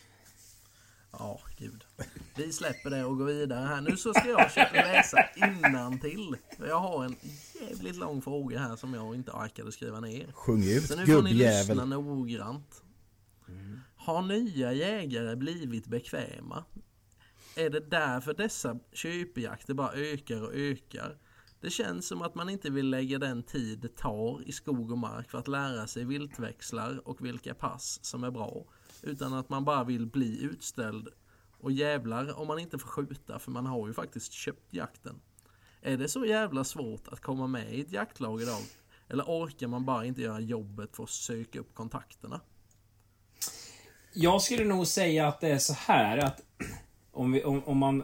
Ja, 1.12 1.40
gud. 1.58 1.84
Vi 2.36 2.52
släpper 2.54 2.90
det 2.90 3.06
och 3.06 3.18
går 3.18 3.26
vidare 3.26 3.66
här. 3.66 3.82
Nu 3.82 3.98
så 3.98 4.14
ska 4.14 4.30
jag 4.30 4.48
försöka 4.52 4.86
läsa 4.86 5.18
till. 6.02 6.36
Jag 6.68 6.80
har 6.80 7.06
en 7.06 7.16
jävligt 7.70 7.96
lång 7.96 8.22
fråga 8.22 8.60
här 8.60 8.76
som 8.76 8.94
jag 8.94 9.16
inte 9.16 9.32
orkade 9.32 9.72
skriva 9.72 10.00
ner. 10.00 10.28
Sjung 10.34 10.64
ut 10.64 10.88
Så 10.88 10.96
nu 10.96 11.06
får 11.06 11.22
ni 11.22 11.34
lyssna 11.34 11.52
gubbjävel. 11.74 11.90
noggrant. 11.90 12.82
Har 14.04 14.22
nya 14.22 14.74
jägare 14.74 15.36
blivit 15.36 15.88
bekväma? 15.88 16.64
Är 17.56 17.70
det 17.70 17.80
därför 17.80 18.34
dessa 18.34 18.80
köpjakter 18.92 19.74
bara 19.74 19.94
ökar 19.94 20.42
och 20.44 20.54
ökar? 20.54 21.18
Det 21.62 21.70
känns 21.70 22.08
som 22.08 22.22
att 22.22 22.36
man 22.36 22.50
inte 22.50 22.70
vill 22.70 22.90
lägga 22.90 23.20
den 23.20 23.44
tid 23.44 23.80
det 23.80 23.96
tar 23.96 24.42
i 24.46 24.52
skog 24.52 24.92
och 24.92 24.98
mark 24.98 25.30
för 25.30 25.38
att 25.38 25.48
lära 25.48 25.88
sig 25.88 26.06
viltväxlar 26.06 27.08
och 27.08 27.26
vilka 27.26 27.54
pass 27.54 28.00
som 28.06 28.24
är 28.24 28.32
bra. 28.32 28.66
Utan 29.02 29.34
att 29.34 29.50
man 29.50 29.66
bara 29.66 29.84
vill 29.84 30.06
bli 30.06 30.44
utställd 30.44 31.08
och 31.58 31.72
jävlar 31.72 32.40
om 32.40 32.48
man 32.48 32.60
inte 32.60 32.78
får 32.78 32.88
skjuta 32.88 33.40
för 33.40 33.52
man 33.52 33.66
har 33.66 33.88
ju 33.88 33.94
faktiskt 33.94 34.34
köpt 34.34 34.74
jakten. 34.74 35.22
Är 35.82 35.98
det 35.98 36.08
så 36.08 36.26
jävla 36.26 36.64
svårt 36.64 37.08
att 37.08 37.22
komma 37.22 37.48
med 37.48 37.74
i 37.74 37.82
ett 37.82 37.92
jaktlag 37.92 38.42
idag? 38.42 38.62
Eller 39.08 39.24
orkar 39.24 39.68
man 39.68 39.86
bara 39.86 40.06
inte 40.06 40.22
göra 40.22 40.40
jobbet 40.40 40.96
för 40.96 41.04
att 41.04 41.10
söka 41.10 41.60
upp 41.60 41.74
kontakterna? 41.74 42.42
Jag 44.14 44.42
skulle 44.42 44.64
nog 44.64 44.88
säga 44.88 45.28
att 45.28 45.42
det 45.42 45.50
är 45.50 45.58
så 45.58 45.74
här 45.74 46.18
att 46.18 46.42
om, 47.12 47.32
vi, 47.32 47.44
om, 47.44 47.64
om 47.66 47.78
man... 47.78 48.04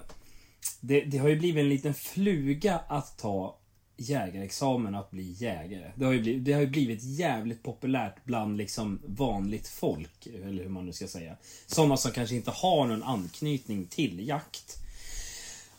Det, 0.82 1.02
det 1.02 1.18
har 1.18 1.30
ju 1.30 1.40
blivit 1.40 1.62
en 1.62 1.70
liten 1.70 1.94
fluga 1.94 2.80
att 2.88 3.18
ta 3.18 3.60
jägarexamen 3.98 4.96
att 4.96 5.12
bli 5.12 5.36
jägare. 5.38 5.92
Det 5.96 6.06
har 6.06 6.12
ju 6.12 6.22
blivit, 6.22 6.46
det 6.46 6.54
har 6.54 6.62
ju 6.62 6.68
blivit 6.68 7.04
jävligt 7.04 7.64
populärt 7.64 8.24
bland 8.24 8.58
liksom 8.58 9.00
vanligt 9.06 9.68
folk, 9.68 10.28
eller 10.28 10.64
hur 10.64 10.70
man 10.70 10.86
nu 10.86 10.94
ska 10.94 11.08
säga. 11.08 11.36
Sådana 11.68 11.98
som 11.98 12.12
kanske 12.12 12.36
inte 12.36 12.52
har 12.52 12.88
någon 12.88 13.04
anknytning 13.04 13.86
till 13.86 14.28
jakt. 14.28 14.76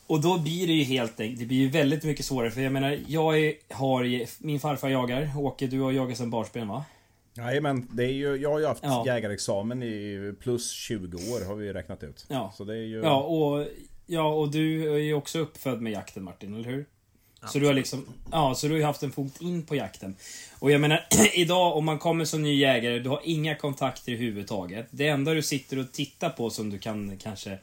Och 0.07 0.21
då 0.21 0.37
blir 0.37 0.67
det 0.67 0.73
ju 0.73 0.83
helt 0.83 1.19
enkelt, 1.19 1.39
det 1.39 1.45
blir 1.45 1.57
ju 1.57 1.69
väldigt 1.69 2.03
mycket 2.03 2.25
svårare 2.25 2.51
för 2.51 2.61
jag 2.61 2.73
menar, 2.73 2.99
jag 3.07 3.39
är, 3.39 3.53
har, 3.69 4.25
min 4.43 4.59
farfar 4.59 4.89
jagar, 4.89 5.37
Åke 5.37 5.67
du 5.67 5.79
har 5.79 5.91
jagat 5.91 6.17
sedan 6.17 6.29
barnsben 6.29 6.67
va? 6.67 6.85
Nej 7.33 7.61
men 7.61 7.87
det 7.93 8.03
är 8.03 8.13
ju, 8.13 8.35
jag 8.35 8.51
har 8.51 8.59
ju 8.59 8.65
haft 8.65 8.83
Ja. 8.83 9.03
jägarexamen 9.07 9.83
i 9.83 10.33
plus 10.39 10.71
20 10.71 11.17
år 11.17 11.45
har 11.45 11.55
vi 11.55 11.65
ju 11.65 11.73
räknat 11.73 12.03
ut. 12.03 12.25
Ja. 12.27 12.53
Så 12.57 12.63
det 12.63 12.73
är 12.73 12.85
ju... 12.85 13.01
Ja, 13.01 13.21
och, 13.23 13.67
ja, 14.05 14.33
och 14.33 14.51
du 14.51 14.93
är 14.93 14.97
ju 14.97 15.13
också 15.13 15.39
uppfödd 15.39 15.81
med 15.81 15.91
jakten 15.93 16.23
Martin, 16.23 16.53
eller 16.55 16.69
hur? 16.69 16.85
Så 17.47 17.59
du 17.59 17.65
har 17.67 17.73
liksom, 17.73 18.05
ja, 18.31 18.55
så 18.55 18.67
du 18.67 18.73
har 18.73 18.77
ju 18.79 18.85
haft 18.85 19.03
en 19.03 19.11
fot 19.11 19.41
in 19.41 19.65
på 19.65 19.75
jakten. 19.75 20.15
Och 20.59 20.71
jag 20.71 20.81
menar, 20.81 21.07
idag 21.35 21.77
om 21.77 21.85
man 21.85 21.99
kommer 21.99 22.25
som 22.25 22.41
ny 22.41 22.55
jägare, 22.59 22.99
du 22.99 23.09
har 23.09 23.21
inga 23.23 23.55
kontakter 23.55 24.11
överhuvudtaget. 24.11 24.87
Det 24.91 25.07
enda 25.07 25.33
du 25.33 25.41
sitter 25.41 25.79
och 25.79 25.91
tittar 25.91 26.29
på 26.29 26.49
som 26.49 26.69
du 26.69 26.77
kan 26.77 27.17
kanske 27.17 27.57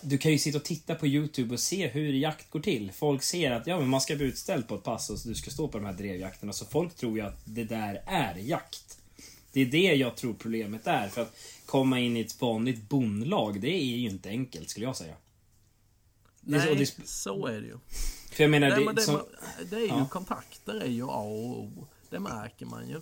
du 0.00 0.18
kan 0.18 0.32
ju 0.32 0.38
sitta 0.38 0.58
och 0.58 0.64
titta 0.64 0.94
på 0.94 1.06
Youtube 1.06 1.54
och 1.54 1.60
se 1.60 1.88
hur 1.88 2.12
jakt 2.12 2.50
går 2.50 2.60
till. 2.60 2.92
Folk 2.92 3.22
ser 3.22 3.50
att 3.50 3.66
ja, 3.66 3.78
men 3.78 3.88
man 3.88 4.00
ska 4.00 4.16
bli 4.16 4.24
utställd 4.26 4.68
på 4.68 4.74
ett 4.74 4.82
pass 4.82 5.10
och 5.10 5.18
du 5.24 5.34
ska 5.34 5.50
stå 5.50 5.68
på 5.68 5.78
de 5.78 5.86
här 5.86 5.92
drevjakterna. 5.92 6.52
Så 6.52 6.64
folk 6.64 6.94
tror 6.94 7.16
ju 7.16 7.24
att 7.24 7.40
det 7.44 7.64
där 7.64 8.02
är 8.06 8.36
jakt. 8.36 8.91
Det 9.52 9.60
är 9.60 9.66
det 9.66 9.94
jag 9.94 10.16
tror 10.16 10.34
problemet 10.34 10.86
är. 10.86 11.08
För 11.08 11.22
att 11.22 11.36
komma 11.66 11.98
in 12.00 12.16
i 12.16 12.20
ett 12.20 12.40
vanligt 12.40 12.88
bondlag, 12.88 13.60
det 13.60 13.70
är 13.70 13.96
ju 13.96 14.10
inte 14.10 14.28
enkelt 14.28 14.70
skulle 14.70 14.86
jag 14.86 14.96
säga. 14.96 15.14
Nej, 16.40 16.76
det 16.76 17.08
så 17.08 17.46
är 17.46 17.60
det 17.60 17.66
ju. 17.66 17.78
För 18.32 18.44
jag 18.44 18.50
menar, 18.50 18.68
Nej, 18.68 18.78
det, 18.78 18.84
men 18.84 18.94
det, 18.94 19.02
som, 19.02 19.20
det 19.70 19.76
är 19.76 19.80
ju 19.80 19.86
Ja. 19.86 20.08
kontakter 20.10 20.80
är 20.80 20.90
ju 20.90 21.04
A 21.04 21.20
och 21.22 21.60
O. 21.60 21.86
Det 22.10 22.20
märker 22.20 22.66
man 22.66 22.88
ju. 22.88 23.00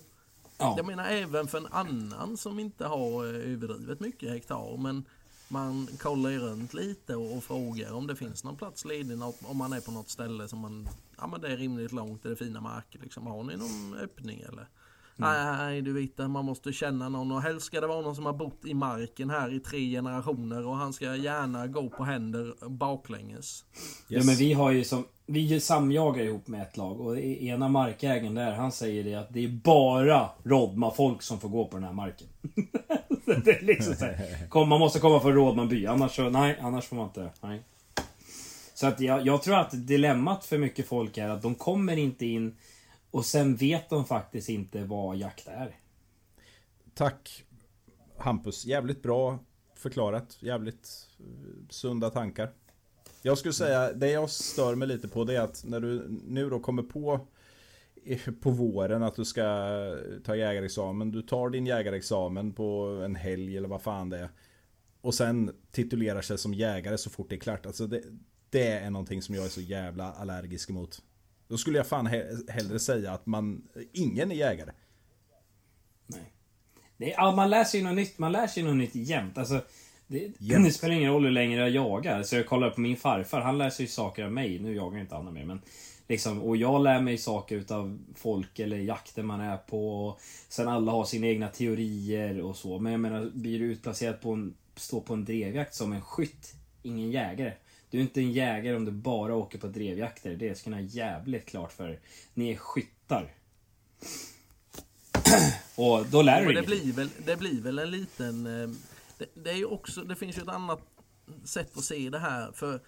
ja. 0.57 0.73
Jag 0.77 0.85
menar 0.85 1.05
även 1.09 1.47
för 1.47 1.57
en 1.57 1.67
annan 1.67 2.37
som 2.37 2.59
inte 2.59 2.85
har 2.85 3.23
eh, 3.23 3.53
överdrivet 3.53 3.99
mycket 3.99 4.29
hektar 4.29 4.77
men 4.77 5.05
man 5.47 5.87
kollar 5.99 6.29
ju 6.29 6.39
runt 6.39 6.73
lite 6.73 7.15
och, 7.15 7.37
och 7.37 7.43
frågar 7.43 7.91
om 7.93 8.07
det 8.07 8.15
finns 8.15 8.43
någon 8.43 8.57
plats 8.57 8.85
ledig 8.85 9.19
om 9.41 9.57
man 9.57 9.73
är 9.73 9.81
på 9.81 9.91
något 9.91 10.09
ställe 10.09 10.47
som 10.47 10.59
man 10.59 10.89
ja 11.17 11.27
men 11.27 11.41
det 11.41 11.47
är 11.53 11.57
rimligt 11.57 11.91
långt, 11.91 12.23
det 12.23 12.31
är 12.31 12.35
fina 12.35 12.61
marker 12.61 12.99
liksom. 12.99 13.27
Har 13.27 13.43
ni 13.43 13.57
någon 13.57 13.93
öppning 13.93 14.39
eller? 14.41 14.67
Nej 15.15 15.81
du 15.81 15.93
vet 15.93 16.17
man 16.17 16.45
måste 16.45 16.73
känna 16.73 17.09
någon 17.09 17.31
och 17.31 17.41
helst 17.41 17.65
ska 17.65 17.81
det 17.81 17.87
vara 17.87 18.01
någon 18.01 18.15
som 18.15 18.25
har 18.25 18.33
bott 18.33 18.65
i 18.65 18.73
marken 18.73 19.29
här 19.29 19.53
i 19.53 19.59
tre 19.59 19.91
generationer 19.91 20.67
och 20.67 20.75
han 20.75 20.93
ska 20.93 21.15
gärna 21.15 21.67
gå 21.67 21.89
på 21.89 22.03
händer 22.03 22.69
baklänges. 22.69 23.63
Ja 24.07 24.23
men 24.23 24.35
vi 24.35 24.53
har 24.53 24.71
ju 24.71 24.83
som, 24.83 25.05
vi 25.25 25.39
ju 25.39 25.59
samjagar 25.59 26.23
ihop 26.23 26.47
med 26.47 26.61
ett 26.61 26.77
lag 26.77 27.01
och 27.01 27.19
ena 27.19 27.69
markägaren 27.69 28.35
där 28.35 28.51
han 28.51 28.71
säger 28.71 29.03
det 29.03 29.15
att 29.15 29.33
det 29.33 29.43
är 29.43 29.49
bara 29.49 30.29
Rodma-folk 30.43 31.21
som 31.21 31.39
får 31.39 31.49
gå 31.49 31.65
på 31.65 31.77
den 31.77 31.83
här 31.83 31.93
marken. 31.93 32.27
det 33.43 33.51
är 33.51 33.65
liksom 33.65 33.95
så 33.95 34.05
här, 34.05 34.47
kom, 34.49 34.69
man 34.69 34.79
måste 34.79 34.99
komma 34.99 35.19
från 35.19 35.33
Rådmanby 35.33 35.85
annars 35.85 36.15
så, 36.15 36.29
nej, 36.29 36.57
annars 36.61 36.85
får 36.85 36.95
man 36.95 37.05
inte, 37.05 37.29
nej. 37.41 37.63
Så 38.73 38.87
att 38.87 38.99
jag, 38.99 39.25
jag 39.25 39.43
tror 39.43 39.55
att 39.55 39.87
dilemmat 39.87 40.45
för 40.45 40.57
mycket 40.57 40.87
folk 40.87 41.17
är 41.17 41.29
att 41.29 41.41
de 41.41 41.55
kommer 41.55 41.97
inte 41.97 42.25
in 42.25 42.55
och 43.11 43.25
sen 43.25 43.55
vet 43.55 43.89
de 43.89 44.05
faktiskt 44.05 44.49
inte 44.49 44.83
vad 44.83 45.17
jakt 45.17 45.47
är. 45.47 45.75
Tack 46.93 47.45
Hampus, 48.17 48.65
jävligt 48.65 49.03
bra 49.03 49.39
förklarat. 49.75 50.37
Jävligt 50.39 51.07
eh, 51.19 51.25
sunda 51.69 52.09
tankar. 52.09 52.51
Jag 53.21 53.37
skulle 53.37 53.53
säga, 53.53 53.93
det 53.93 54.11
jag 54.11 54.29
stör 54.29 54.75
mig 54.75 54.87
lite 54.87 55.07
på 55.07 55.23
det 55.23 55.35
är 55.35 55.41
att 55.41 55.63
när 55.67 55.79
du 55.79 56.07
nu 56.27 56.49
då 56.49 56.59
kommer 56.59 56.83
på 56.83 57.27
eh, 58.05 58.31
på 58.41 58.49
våren 58.51 59.03
att 59.03 59.15
du 59.15 59.25
ska 59.25 59.41
eh, 59.41 60.21
ta 60.23 60.35
jägarexamen. 60.35 61.11
Du 61.11 61.21
tar 61.21 61.49
din 61.49 61.65
jägarexamen 61.65 62.53
på 62.53 63.01
en 63.05 63.15
helg 63.15 63.57
eller 63.57 63.67
vad 63.67 63.81
fan 63.81 64.09
det 64.09 64.17
är. 64.17 64.29
Och 65.01 65.13
sen 65.13 65.51
titulerar 65.71 66.21
sig 66.21 66.37
som 66.37 66.53
jägare 66.53 66.97
så 66.97 67.09
fort 67.09 67.29
det 67.29 67.35
är 67.35 67.39
klart. 67.39 67.65
Alltså 67.65 67.87
det, 67.87 68.01
det 68.49 68.67
är 68.67 68.89
någonting 68.89 69.21
som 69.21 69.35
jag 69.35 69.45
är 69.45 69.49
så 69.49 69.61
jävla 69.61 70.11
allergisk 70.11 70.69
emot. 70.69 71.01
Då 71.51 71.57
skulle 71.57 71.77
jag 71.77 71.87
fan 71.87 72.07
he- 72.07 72.51
hellre 72.51 72.79
säga 72.79 73.11
att 73.11 73.25
man, 73.25 73.61
ingen 73.93 74.31
är 74.31 74.35
jägare. 74.35 74.71
Nej. 76.07 76.33
Det 76.97 77.13
är, 77.13 77.15
ja, 77.17 77.31
man 77.35 77.49
lär 77.49 77.63
sig 77.63 77.81
något 77.81 77.95
nytt, 77.95 78.17
man 78.19 78.31
lär 78.31 78.47
sig 78.47 78.63
något 78.63 78.75
nytt 78.75 78.95
jämt. 78.95 79.37
Alltså, 79.37 79.61
det, 80.07 80.31
Jämt. 80.39 80.65
det 80.65 80.71
spelar 80.71 80.95
ingen 80.95 81.11
roll 81.11 81.23
hur 81.23 81.31
länge 81.31 81.57
jag 81.57 81.69
jagar. 81.69 82.23
Så 82.23 82.35
jag 82.35 82.47
kollar 82.47 82.69
på 82.69 82.81
min 82.81 82.97
farfar, 82.97 83.41
han 83.41 83.57
lär 83.57 83.69
sig 83.69 83.87
saker 83.87 84.23
av 84.25 84.31
mig. 84.31 84.59
Nu 84.59 84.75
jagar 84.75 84.99
inte 84.99 85.15
han 85.15 85.33
mer 85.33 85.45
men 85.45 85.61
liksom, 86.07 86.41
Och 86.41 86.57
jag 86.57 86.83
lär 86.83 87.01
mig 87.01 87.17
saker 87.17 87.55
utav 87.55 87.99
folk 88.15 88.59
eller 88.59 88.77
jakter 88.77 89.23
man 89.23 89.41
är 89.41 89.57
på. 89.57 90.07
Och 90.07 90.19
sen 90.49 90.67
alla 90.67 90.91
har 90.91 91.05
sina 91.05 91.27
egna 91.27 91.47
teorier 91.47 92.41
och 92.41 92.55
så. 92.55 92.79
Men 92.79 92.91
jag 92.91 93.01
menar, 93.01 93.31
blir 93.33 93.59
du 93.59 93.65
utplacerad 93.65 94.21
på 94.21 94.31
en, 94.31 94.55
stå 94.75 95.01
på 95.01 95.13
en 95.13 95.25
drevjakt 95.25 95.75
som 95.75 95.93
en 95.93 96.01
skytt, 96.01 96.53
ingen 96.83 97.11
jägare. 97.11 97.53
Du 97.91 97.97
är 97.97 98.01
inte 98.01 98.21
en 98.21 98.31
jägare 98.31 98.75
om 98.75 98.85
du 98.85 98.91
bara 98.91 99.35
åker 99.35 99.59
på 99.59 99.67
drevjakter. 99.67 100.35
Det 100.35 100.57
ska 100.57 100.69
ni 100.69 100.75
ha 100.75 100.83
jävligt 100.83 101.45
klart 101.45 101.71
för 101.71 101.89
er. 101.89 101.99
Ni 102.33 102.51
är 102.51 102.55
skyttar. 102.55 103.33
Och 105.75 106.05
då 106.05 106.21
lär 106.21 106.39
du 106.41 106.53
dig 106.53 106.55
det 106.55 106.67
blir 106.67 106.93
väl, 106.93 107.09
det 107.25 107.35
blir 107.37 107.61
väl 107.61 107.79
en 107.79 107.91
liten... 107.91 108.45
eh, 108.45 108.69
Det, 109.17 109.25
det 109.43 109.49
är 109.49 109.55
ju 109.55 109.65
också, 109.65 110.01
det 110.03 110.15
finns 110.15 110.37
ju 110.37 110.41
ett 110.41 110.47
annat 110.47 110.81
sätt 111.43 111.77
att 111.77 111.83
se 111.83 112.09
det 112.09 112.19
här. 112.19 112.51
För 112.51 112.79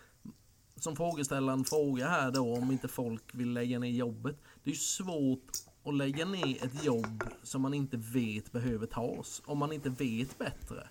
som 0.75 0.95
frågeställaren 0.95 1.63
frågar 1.63 2.09
här 2.09 2.31
då 2.31 2.55
om 2.55 2.71
inte 2.71 2.87
folk 2.87 3.23
vill 3.31 3.53
lägga 3.53 3.79
ner 3.79 3.89
jobbet. 3.89 4.35
Det 4.63 4.69
är 4.69 4.73
ju 4.73 4.79
svårt 4.79 5.51
att 5.83 5.93
lägga 5.95 6.25
ner 6.25 6.65
ett 6.65 6.83
jobb 6.83 7.23
som 7.43 7.61
man 7.61 7.73
inte 7.73 7.97
vet 7.97 8.51
behöver 8.51 8.87
tas. 8.87 9.41
Om 9.45 9.57
man 9.57 9.71
inte 9.73 9.89
vet 9.89 10.37
bättre. 10.37 10.87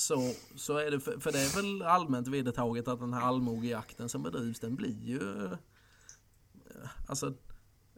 Så, 0.00 0.32
så 0.54 0.76
är 0.76 0.90
det, 0.90 1.00
för, 1.00 1.18
för 1.20 1.32
det 1.32 1.38
är 1.38 1.56
väl 1.62 1.82
allmänt 1.82 2.28
vedertaget 2.28 2.88
att 2.88 3.00
den 3.00 3.12
här 3.12 3.20
allmogejakten 3.22 4.08
som 4.08 4.22
bedrivs 4.22 4.60
den 4.60 4.76
blir 4.76 5.00
ju... 5.04 5.44
eh, 5.44 6.88
Alltså 7.06 7.34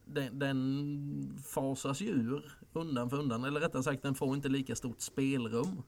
den, 0.05 0.39
den 0.39 1.43
fasas 1.45 2.01
ju 2.01 2.09
ur 2.09 2.59
undan 2.73 3.11
för 3.11 3.19
undan. 3.19 3.45
Eller 3.45 3.61
rättare 3.61 3.83
sagt 3.83 4.03
den 4.03 4.15
får 4.15 4.35
inte 4.35 4.49
lika 4.49 4.77
stort 4.77 5.01
spelrum 5.01 5.83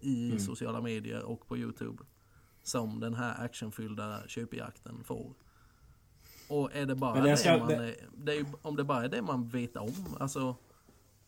i 0.00 0.38
sociala 0.38 0.80
medier 0.80 1.22
och 1.22 1.46
på 1.48 1.56
Youtube. 1.56 2.02
Som 2.62 3.00
den 3.00 3.14
här 3.14 3.44
actionfyllda 3.44 4.20
köpjakten 4.26 5.04
får. 5.04 5.34
Och 6.48 6.74
är 6.76 6.86
det 6.86 6.94
bara 6.94 7.14
det, 7.20 7.30
det 7.30 7.36
ska- 7.36 7.58
man 7.58 7.68
det- 7.68 7.96
det 8.16 8.36
är 8.38 8.46
om 8.62 8.76
det 8.76 8.84
bara 8.84 9.04
är 9.04 9.08
det 9.08 9.22
man 9.22 9.48
vet 9.48 9.76
om. 9.76 10.16
Alltså, 10.20 10.56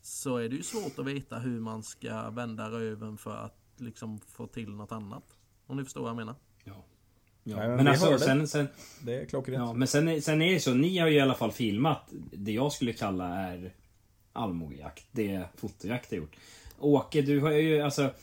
så 0.01 0.37
är 0.37 0.49
det 0.49 0.55
ju 0.55 0.63
svårt 0.63 0.99
att 0.99 1.05
veta 1.05 1.39
hur 1.39 1.59
man 1.59 1.83
ska 1.83 2.29
vända 2.29 2.69
röven 2.71 3.17
för 3.17 3.37
att 3.37 3.57
liksom 3.81 4.19
få 4.27 4.47
till 4.47 4.69
något 4.69 4.91
annat. 4.91 5.23
Om 5.67 5.77
ni 5.77 5.83
förstår 5.83 6.01
vad 6.01 6.09
jag 6.09 6.15
menar. 6.17 6.35
Ja. 6.63 6.85
Ja. 7.43 7.57
Nej, 7.57 7.67
men 7.67 7.77
men 7.77 7.87
alltså, 7.87 8.19
sen, 8.19 8.47
sen, 8.47 8.67
Det 9.05 9.15
är 9.15 9.25
klockrent. 9.25 9.59
ja, 9.59 9.73
men 9.73 9.87
sen, 9.87 10.21
sen 10.21 10.41
är 10.41 10.53
det 10.53 10.59
så, 10.59 10.73
ni 10.73 10.97
har 10.97 11.07
ju 11.07 11.15
i 11.15 11.21
alla 11.21 11.33
fall 11.33 11.51
filmat 11.51 12.09
det 12.31 12.51
jag 12.51 12.71
skulle 12.71 12.93
kalla 12.93 13.27
är 13.27 13.73
allmogejakt. 14.33 15.05
Det 15.11 15.45
fotojakt 15.55 16.11
har 16.11 16.17
gjort. 16.17 16.35
Åke, 16.79 17.21
du 17.21 17.39
har 17.39 17.51
ju 17.51 17.81
alltså... 17.81 18.13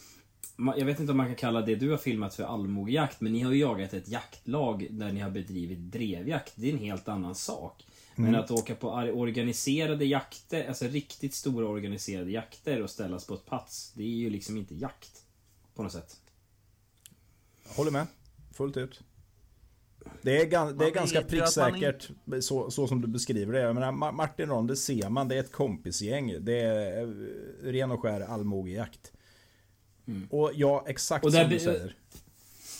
Jag 0.76 0.84
vet 0.84 1.00
inte 1.00 1.10
om 1.10 1.16
man 1.16 1.26
kan 1.26 1.34
kalla 1.34 1.60
det 1.60 1.74
du 1.74 1.90
har 1.90 1.96
filmat 1.96 2.34
för 2.34 2.44
allmogejakt, 2.44 3.20
men 3.20 3.32
ni 3.32 3.40
har 3.40 3.52
ju 3.52 3.58
jagat 3.58 3.94
ett 3.94 4.08
jaktlag 4.08 4.86
där 4.90 5.12
ni 5.12 5.20
har 5.20 5.30
bedrivit 5.30 5.78
drevjakt. 5.78 6.52
Det 6.56 6.68
är 6.68 6.72
en 6.72 6.78
helt 6.78 7.08
annan 7.08 7.34
sak. 7.34 7.84
Men 8.14 8.34
att 8.34 8.50
åka 8.50 8.74
på 8.74 8.90
organiserade 8.90 10.04
jakter, 10.04 10.68
alltså 10.68 10.86
riktigt 10.86 11.34
stora 11.34 11.68
organiserade 11.68 12.30
jakter 12.30 12.82
och 12.82 12.90
ställas 12.90 13.26
på 13.26 13.34
ett 13.34 13.46
plats, 13.46 13.92
det 13.96 14.02
är 14.02 14.06
ju 14.16 14.30
liksom 14.30 14.56
inte 14.56 14.74
jakt. 14.74 15.22
På 15.78 15.82
något 15.84 15.92
sätt. 15.92 16.16
Håller 17.68 17.90
med. 17.90 18.06
Fullt 18.54 18.76
ut. 18.76 19.00
Det 20.22 20.40
är, 20.42 20.46
gan, 20.46 20.78
det 20.78 20.84
är 20.86 20.90
ganska 20.90 21.22
pricksäkert 21.22 22.10
så, 22.40 22.70
så 22.70 22.86
som 22.88 23.00
du 23.00 23.06
beskriver 23.08 23.52
det. 23.52 23.60
Jag 23.60 23.74
menar, 23.74 23.92
Ma- 23.92 24.12
Martin 24.12 24.48
Ron, 24.48 24.66
det 24.66 24.76
ser 24.76 25.08
man. 25.08 25.28
Det 25.28 25.34
är 25.36 25.40
ett 25.40 25.52
kompisgäng. 25.52 26.34
Det 26.40 26.60
är 26.60 27.02
eh, 27.02 27.08
ren 27.72 27.90
och 27.90 28.02
skär 28.02 28.20
allmogejakt. 28.20 29.12
Och 30.30 30.50
ja, 30.54 30.84
exakt 30.88 31.24
Och 31.24 31.32
där 31.32 31.42
som 31.42 31.50
du 31.50 31.58
säger. 31.58 31.94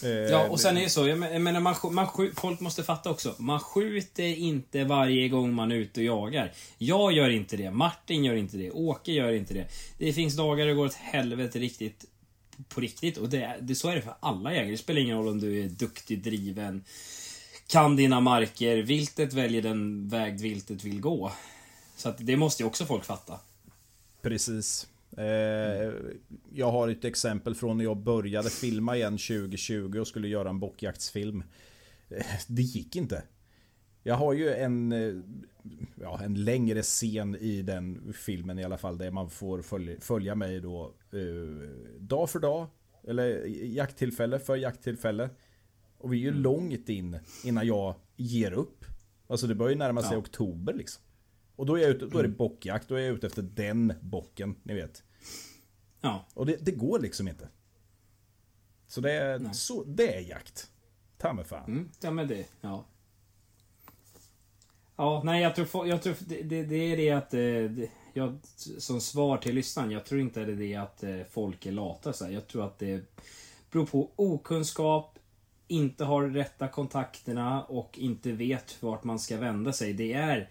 Eh, 0.02 0.08
Ja, 0.30 0.48
och 0.48 0.60
sen 0.60 0.76
är 0.76 0.80
det 0.80 0.88
så, 0.90 1.08
jag 1.08 1.18
men- 1.18 1.32
jag 1.32 1.42
menar, 1.42 1.60
man, 1.60 1.74
man, 1.90 2.08
folk 2.36 2.60
måste 2.60 2.82
fatta 2.82 3.10
också. 3.10 3.34
Man 3.38 3.60
skjuter 3.60 4.22
inte 4.24 4.84
varje 4.84 5.28
gång 5.28 5.54
man 5.54 5.72
är 5.72 5.76
ute 5.76 6.00
och 6.00 6.04
jagar. 6.06 6.52
Jag 6.78 7.12
gör 7.12 7.30
inte 7.30 7.56
det, 7.56 7.70
Martin 7.70 8.24
gör 8.24 8.34
inte 8.34 8.56
det, 8.56 8.70
Åke 8.70 9.12
gör 9.12 9.32
inte 9.32 9.54
det. 9.54 9.66
Det 9.98 10.12
finns 10.12 10.36
dagar 10.36 10.66
det 10.66 10.74
går 10.74 10.84
åt 10.86 10.94
helvete 10.94 11.58
riktigt 11.58 12.04
på 12.68 12.80
riktigt. 12.80 13.16
Och 13.16 13.28
det, 13.28 13.56
det, 13.60 13.74
så 13.74 13.88
är 13.88 13.94
det 13.94 14.02
för 14.02 14.14
alla 14.20 14.54
jägare. 14.54 14.70
Det 14.70 14.78
spelar 14.78 15.00
ingen 15.00 15.16
roll 15.16 15.28
om 15.28 15.40
du 15.40 15.64
är 15.64 15.68
duktig, 15.68 16.22
driven, 16.22 16.84
kan 17.66 17.96
dina 17.96 18.20
marker. 18.20 18.76
Viltet 18.76 19.32
väljer 19.32 19.62
den 19.62 20.08
väg 20.08 20.40
viltet 20.40 20.84
vill 20.84 21.00
gå. 21.00 21.32
Så 21.96 22.08
att 22.08 22.16
det 22.18 22.36
måste 22.36 22.62
ju 22.62 22.66
också 22.66 22.84
folk 22.84 23.04
fatta. 23.04 23.40
Precis. 24.22 24.86
Eh, 25.16 25.92
jag 26.54 26.70
har 26.70 26.88
ett 26.88 27.04
exempel 27.04 27.54
från 27.54 27.76
när 27.76 27.84
jag 27.84 27.96
började 27.96 28.50
filma 28.50 28.96
igen 28.96 29.18
2020 29.18 29.98
och 30.00 30.06
skulle 30.06 30.28
göra 30.28 30.48
en 30.48 30.60
bockjaktsfilm. 30.60 31.42
Eh, 32.08 32.26
det 32.46 32.62
gick 32.62 32.96
inte. 32.96 33.22
Jag 34.02 34.14
har 34.14 34.32
ju 34.32 34.54
en, 34.54 34.92
eh, 34.92 35.14
ja, 36.00 36.20
en 36.22 36.44
längre 36.44 36.82
scen 36.82 37.36
i 37.36 37.62
den 37.62 38.12
filmen 38.16 38.58
i 38.58 38.64
alla 38.64 38.78
fall 38.78 38.98
där 38.98 39.10
man 39.10 39.30
får 39.30 39.62
följa, 39.62 40.00
följa 40.00 40.34
mig 40.34 40.60
då 40.60 40.94
dag 41.98 42.30
för 42.30 42.38
dag. 42.38 42.66
Eller 43.04 43.46
jakttillfälle 43.64 44.38
för 44.38 44.56
jakttillfälle. 44.56 45.30
Och 45.98 46.12
vi 46.12 46.16
är 46.16 46.20
ju 46.22 46.32
långt 46.32 46.88
in 46.88 47.18
innan 47.44 47.66
jag 47.66 47.94
ger 48.16 48.52
upp. 48.52 48.84
Alltså 49.26 49.46
det 49.46 49.54
börjar 49.54 49.70
ju 49.70 49.78
närma 49.78 50.02
sig 50.02 50.12
Ja. 50.12 50.18
oktober 50.18 50.74
liksom. 50.74 51.02
Och 51.56 51.66
då 51.66 51.76
är, 51.76 51.80
jag 51.82 51.90
ute, 51.90 52.06
då 52.06 52.18
är 52.18 52.22
det 52.22 52.28
bockjakt, 52.28 52.88
då 52.88 52.94
är 52.94 53.00
jag 53.00 53.14
ute 53.14 53.26
efter 53.26 53.42
den 53.42 53.92
bocken, 54.00 54.56
ni 54.62 54.74
vet. 54.74 55.02
Ja. 56.00 56.26
Och 56.34 56.46
det, 56.46 56.56
det 56.60 56.72
går 56.72 56.98
liksom 57.00 57.28
inte. 57.28 57.48
Så 58.86 59.00
det 59.00 59.12
är, 59.12 59.38
Nej. 59.38 59.54
så, 59.54 59.84
det 59.84 60.14
är 60.16 60.20
jakt. 60.20 60.70
Ta 61.16 61.32
mig 61.32 61.44
fan. 61.44 61.64
Mm, 61.72 61.90
ja 62.00 62.10
men 62.10 62.28
det, 62.28 62.46
ja. 62.60 62.86
Ja, 64.96 65.22
nej 65.24 65.42
jag 65.42 65.56
tror, 65.56 65.86
jag 65.88 66.02
tror 66.02 66.14
det, 66.26 66.42
det, 66.42 66.62
det 66.64 66.76
är 66.76 66.96
det 66.96 67.10
att, 67.10 67.34
eh, 67.34 67.40
det, 67.40 67.90
jag, 68.12 68.38
som 68.78 69.00
svar 69.00 69.36
till 69.38 69.54
lyssnaren, 69.54 69.90
jag 69.90 70.04
tror 70.06 70.20
inte 70.20 70.44
det 70.44 70.52
är 70.52 70.56
det 70.56 70.74
att 70.74 71.02
eh, 71.02 71.20
folk 71.30 71.66
är 71.66 71.72
lata 71.72 72.12
så 72.12 72.24
här. 72.24 72.32
Jag 72.32 72.46
tror 72.46 72.64
att 72.64 72.78
det 72.78 73.02
beror 73.70 73.86
på 73.86 74.10
okunskap, 74.16 75.18
inte 75.68 76.04
har 76.04 76.22
rätta 76.28 76.68
kontakterna 76.68 77.64
och 77.64 77.98
inte 77.98 78.32
vet 78.32 78.82
vart 78.82 79.04
man 79.04 79.18
ska 79.18 79.36
vända 79.36 79.72
sig. 79.72 79.92
Det 79.92 80.12
är 80.12 80.48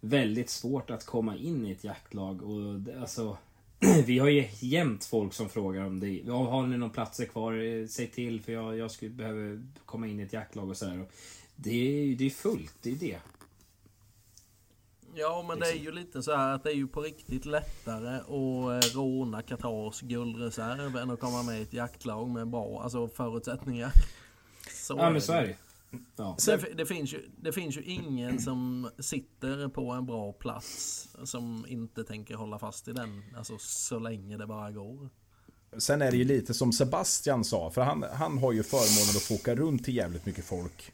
väldigt 0.00 0.50
svårt 0.50 0.90
att 0.90 1.06
komma 1.06 1.36
in 1.36 1.66
i 1.66 1.70
ett 1.70 1.84
jaktlag 1.84 2.42
och 2.42 2.74
det- 2.80 3.00
alltså 3.00 3.36
vi 4.06 4.18
har 4.18 4.28
ju 4.28 4.48
jämt 4.60 5.04
folk 5.04 5.32
som 5.34 5.48
frågar 5.48 5.84
om 5.84 6.00
det. 6.00 6.22
Har 6.28 6.66
ni 6.66 6.76
några 6.76 6.92
platser 6.92 7.24
kvar? 7.24 7.52
Eh, 7.52 7.86
säg 7.86 8.06
till 8.06 8.40
för 8.42 8.52
jag, 8.52 8.76
jag 8.76 8.90
skulle 8.90 9.10
behöva 9.10 9.62
komma 9.84 10.06
in 10.06 10.20
i 10.20 10.22
ett 10.22 10.32
jaktlag 10.32 10.68
och 10.70 10.76
sådär. 10.76 11.04
Det 11.56 11.70
är 11.70 12.04
ju 12.04 12.14
det 12.14 12.26
är 12.26 12.30
fullt, 12.30 12.74
det 12.82 12.90
är 12.90 12.94
det. 12.96 13.18
Ja 15.14 15.44
men 15.48 15.60
det 15.60 15.66
är 15.66 15.76
ju 15.76 15.92
lite 15.92 16.22
så 16.22 16.36
här 16.36 16.54
att 16.54 16.64
det 16.64 16.70
är 16.70 16.74
ju 16.74 16.86
på 16.86 17.00
riktigt 17.00 17.44
lättare 17.44 18.16
att 18.16 18.84
eh, 18.84 18.94
råna 18.94 19.42
Qatars 19.42 20.00
guldreserv 20.00 20.96
än 20.96 21.10
att 21.10 21.20
komma 21.20 21.42
med 21.42 21.58
i 21.58 21.62
ett 21.62 21.72
jaktlag 21.72 22.28
med 22.28 22.48
bra 22.48 22.82
alltså, 22.82 23.08
förutsättningar. 23.08 23.92
Så 24.72 24.94
Ja 24.98 25.10
men 25.10 25.22
så 25.22 25.32
är 25.32 25.42
det 25.42 25.56
Ja. 26.16 26.36
Det, 26.46 26.76
det, 26.76 26.86
finns 26.86 27.14
ju, 27.14 27.30
det 27.36 27.52
finns 27.52 27.76
ju 27.76 27.82
ingen 27.82 28.40
som 28.40 28.90
sitter 28.98 29.68
på 29.68 29.90
en 29.90 30.06
bra 30.06 30.32
plats 30.32 31.08
som 31.24 31.66
inte 31.68 32.04
tänker 32.04 32.34
hålla 32.34 32.58
fast 32.58 32.88
i 32.88 32.92
den 32.92 33.22
alltså, 33.36 33.58
så 33.58 33.98
länge 33.98 34.36
det 34.36 34.46
bara 34.46 34.70
går. 34.70 35.08
Sen 35.78 36.02
är 36.02 36.10
det 36.10 36.16
ju 36.16 36.24
lite 36.24 36.54
som 36.54 36.72
Sebastian 36.72 37.44
sa, 37.44 37.70
för 37.70 37.82
han, 37.82 38.04
han 38.12 38.38
har 38.38 38.52
ju 38.52 38.62
förmånen 38.62 39.16
att 39.16 39.22
få 39.22 39.34
åka 39.34 39.54
runt 39.54 39.84
till 39.84 39.96
jävligt 39.96 40.26
mycket 40.26 40.44
folk 40.44 40.92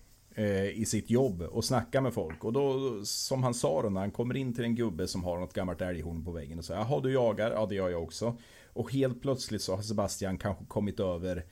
i 0.75 0.85
sitt 0.87 1.11
jobb 1.11 1.43
och 1.43 1.65
snacka 1.65 2.01
med 2.01 2.15
folk. 2.15 2.45
Och 2.45 2.53
då, 2.53 3.01
som 3.05 3.43
han 3.43 3.55
sa 3.55 3.83
då, 3.83 3.89
när 3.89 4.01
han 4.01 4.11
kommer 4.11 4.37
in 4.37 4.55
till 4.55 4.65
en 4.65 4.75
gubbe 4.75 5.09
som 5.09 5.25
har 5.25 5.39
något 5.39 5.53
gammalt 5.53 5.81
älghorn 5.81 6.25
på 6.25 6.31
väggen 6.31 6.59
och 6.59 6.65
säger 6.65 6.81
Jaha, 6.81 7.01
du 7.01 7.13
jagar? 7.13 7.51
Ja, 7.51 7.67
det 7.67 7.75
gör 7.75 7.89
jag 7.89 8.03
också. 8.03 8.37
Och 8.73 8.93
helt 8.93 9.23
plötsligt 9.23 9.63
så 9.63 9.77
har 9.77 9.83
Sebastian 9.83 10.39
kanske 10.39 10.65
kommit 10.65 11.01
över 11.01 11.45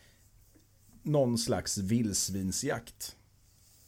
någon 1.03 1.39
slags 1.39 1.78
vildsvinsjakt. 1.78 3.16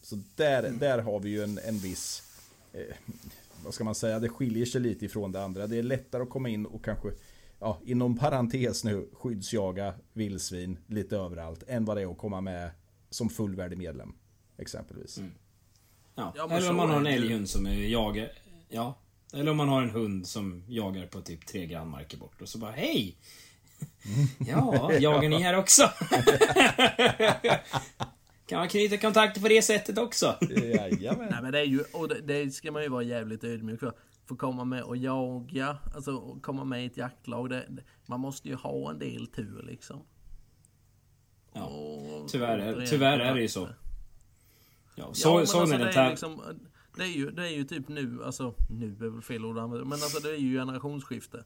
Så 0.02 0.18
där, 0.36 0.70
där 0.70 0.98
har 0.98 1.20
vi 1.20 1.30
ju 1.30 1.42
en, 1.42 1.58
en 1.58 1.78
viss, 1.78 2.22
eh, 2.72 2.96
vad 3.64 3.74
ska 3.74 3.84
man 3.84 3.94
säga, 3.94 4.18
det 4.18 4.28
skiljer 4.28 4.66
sig 4.66 4.80
lite 4.80 5.04
ifrån 5.04 5.32
det 5.32 5.44
andra. 5.44 5.66
Det 5.66 5.78
är 5.78 5.82
lättare 5.82 6.22
att 6.22 6.30
komma 6.30 6.48
in 6.48 6.66
och 6.66 6.84
kanske, 6.84 7.08
ja, 7.58 7.80
inom 7.84 8.18
parentes 8.18 8.84
nu, 8.84 9.08
skyddsjaga 9.12 9.94
vildsvin 10.12 10.78
lite 10.86 11.16
överallt, 11.16 11.64
än 11.66 11.84
vad 11.84 11.96
det 11.96 12.02
är 12.02 12.10
att 12.10 12.18
komma 12.18 12.40
med 12.40 12.70
som 13.10 13.28
fullvärdig 13.28 13.78
medlem. 13.78 14.14
Exempelvis. 14.58 15.18
Ja. 16.14 16.32
Ja, 16.36 16.46
men 16.46 16.56
Eller 16.56 16.70
om 16.70 16.76
man 16.76 16.90
har 16.90 17.00
en 17.00 17.06
älghund 17.06 17.48
som 17.48 17.66
är 17.66 17.74
jagar. 17.74 18.28
Ja. 18.68 18.98
Eller 19.32 19.50
om 19.50 19.56
man 19.56 19.68
har 19.68 19.82
en 19.82 19.90
hund 19.90 20.26
som 20.26 20.64
jagar 20.68 21.06
på 21.06 21.20
typ 21.20 21.46
tre 21.46 21.66
grannmarker 21.66 22.16
bort 22.18 22.42
och 22.42 22.48
så 22.48 22.58
bara 22.58 22.70
hej! 22.70 23.16
Ja, 24.38 24.92
jagar 24.92 25.28
ni 25.28 25.42
här 25.42 25.56
också? 25.58 25.82
kan 28.46 28.58
man 28.58 28.68
knyta 28.68 28.96
kontakter 28.96 29.40
på 29.40 29.48
det 29.48 29.62
sättet 29.62 29.98
också? 29.98 30.36
Jajamän. 30.50 31.28
Nej 31.30 31.42
men 31.42 31.52
det 31.52 31.60
är 31.60 31.64
ju, 31.64 31.80
och 31.92 32.08
det, 32.08 32.20
det 32.20 32.50
ska 32.50 32.72
man 32.72 32.82
ju 32.82 32.88
vara 32.88 33.02
jävligt 33.02 33.44
ödmjuk 33.44 33.80
för. 33.80 33.92
Få 34.28 34.36
komma 34.36 34.64
med 34.64 34.82
och 34.82 34.96
jaga, 34.96 35.78
alltså 35.94 36.12
och 36.16 36.42
komma 36.42 36.64
med 36.64 36.82
i 36.82 36.86
ett 36.86 36.96
jaktlag. 36.96 37.50
Det, 37.50 37.66
man 38.06 38.20
måste 38.20 38.48
ju 38.48 38.54
ha 38.54 38.90
en 38.90 38.98
del 38.98 39.26
tur 39.26 39.62
liksom. 39.66 40.02
Ja, 41.52 41.64
Och- 41.64 42.28
tyvärr 42.28 42.58
är- 42.58 42.86
tyvärr 42.86 43.18
är 43.18 43.34
det 43.34 43.40
ju 43.40 43.48
så. 43.48 43.68
Ja, 44.96 45.04
Ja, 45.04 45.14
så, 45.14 45.38
alltså, 45.38 45.64
den 45.64 45.80
är 45.80 45.92
tar... 45.92 46.10
liksom, 46.10 46.42
det, 46.96 47.02
är 47.02 47.16
ju, 47.16 47.30
det 47.30 47.42
är 47.42 47.56
ju 47.56 47.64
typ 47.64 47.88
nu, 47.88 48.24
alltså 48.24 48.54
nu 48.70 48.96
är 49.00 49.10
väl 49.10 49.22
fel 49.22 49.44
ord 49.44 49.58
att 49.58 49.64
använda, 49.64 49.84
men 49.84 49.92
alltså 49.92 50.20
det 50.20 50.30
är 50.30 50.38
ju 50.38 50.58
generationsskifte. 50.58 51.44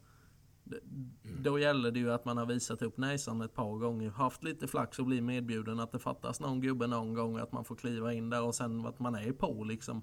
Det, 0.64 0.80
Mm. 1.30 1.42
Då 1.42 1.58
gäller 1.58 1.90
det 1.90 1.98
ju 1.98 2.12
att 2.12 2.24
man 2.24 2.36
har 2.36 2.46
visat 2.46 2.82
upp 2.82 2.96
näsan 2.96 3.42
ett 3.42 3.54
par 3.54 3.78
gånger, 3.78 4.10
haft 4.10 4.44
lite 4.44 4.66
flax 4.66 4.98
och 4.98 5.06
blir 5.06 5.22
medbjuden, 5.22 5.80
att 5.80 5.92
det 5.92 5.98
fattas 5.98 6.40
någon 6.40 6.60
gubbe 6.60 6.86
någon 6.86 7.14
gång, 7.14 7.38
att 7.38 7.52
man 7.52 7.64
får 7.64 7.76
kliva 7.76 8.12
in 8.12 8.30
där 8.30 8.42
och 8.42 8.54
sen 8.54 8.86
att 8.86 8.98
man 8.98 9.14
är 9.14 9.32
på 9.32 9.64
liksom. 9.64 10.02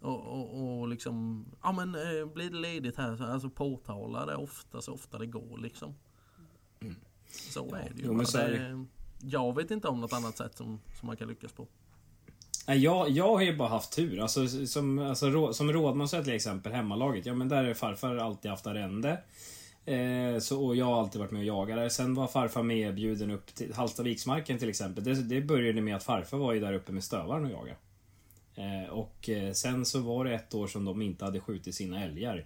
Och, 0.00 0.20
och, 0.20 0.80
och 0.80 0.88
liksom, 0.88 1.46
ja 1.62 1.72
men 1.72 1.94
eh, 1.94 2.26
blir 2.34 2.50
det 2.50 2.56
ledigt 2.56 2.96
här, 2.96 3.16
så 3.16 3.24
alltså 3.24 3.50
påtala 3.50 4.26
det 4.26 4.36
ofta 4.36 4.80
så 4.80 4.92
ofta 4.92 5.18
det 5.18 5.26
går 5.26 5.58
liksom. 5.58 5.94
Så 7.28 7.74
är 7.74 7.90
det 7.94 8.00
ju. 8.00 8.04
Mm. 8.04 8.08
jo, 8.08 8.12
Jag 9.18 9.56
vet 9.56 9.70
inte 9.70 9.88
om 9.88 10.00
något 10.00 10.12
annat 10.12 10.36
sätt 10.36 10.56
som, 10.56 10.80
som 11.00 11.06
man 11.06 11.16
kan 11.16 11.28
lyckas 11.28 11.52
på. 11.52 11.68
Jag, 12.66 13.10
jag 13.10 13.28
har 13.28 13.40
ju 13.40 13.56
bara 13.56 13.68
haft 13.68 13.92
tur. 13.92 14.20
Alltså, 14.20 14.48
som, 14.66 14.98
alltså, 14.98 15.52
som 15.52 15.72
Rådman 15.72 15.82
Rådmansö 15.82 16.24
till 16.24 16.34
exempel, 16.34 16.72
hemmalaget. 16.72 17.26
Ja 17.26 17.34
men 17.34 17.48
där 17.48 17.64
är 17.64 17.74
farfar 17.74 18.16
alltid 18.16 18.50
haft 18.50 18.66
arrende. 18.66 19.18
Eh, 19.84 20.38
så, 20.40 20.66
och 20.66 20.76
jag 20.76 20.86
har 20.86 21.00
alltid 21.00 21.20
varit 21.20 21.30
med 21.30 21.40
och 21.40 21.46
jagat 21.46 21.76
där. 21.76 21.88
Sen 21.88 22.14
var 22.14 22.26
farfar 22.26 22.62
medbjuden 22.62 23.30
upp 23.30 23.54
till 23.54 23.74
Hallstaviksmarken 23.74 24.58
till 24.58 24.68
exempel. 24.68 25.04
Det, 25.04 25.14
det 25.14 25.40
började 25.40 25.80
med 25.80 25.96
att 25.96 26.02
farfar 26.02 26.38
var 26.38 26.52
ju 26.52 26.60
där 26.60 26.72
uppe 26.72 26.92
med 26.92 27.04
stövaren 27.04 27.44
och 27.44 27.50
jagade. 27.50 27.76
Eh, 28.54 28.90
och 28.90 29.28
eh, 29.28 29.52
sen 29.52 29.84
så 29.84 30.00
var 30.00 30.24
det 30.24 30.34
ett 30.34 30.54
år 30.54 30.66
som 30.66 30.84
de 30.84 31.02
inte 31.02 31.24
hade 31.24 31.40
skjutit 31.40 31.74
sina 31.74 32.04
älgar. 32.04 32.44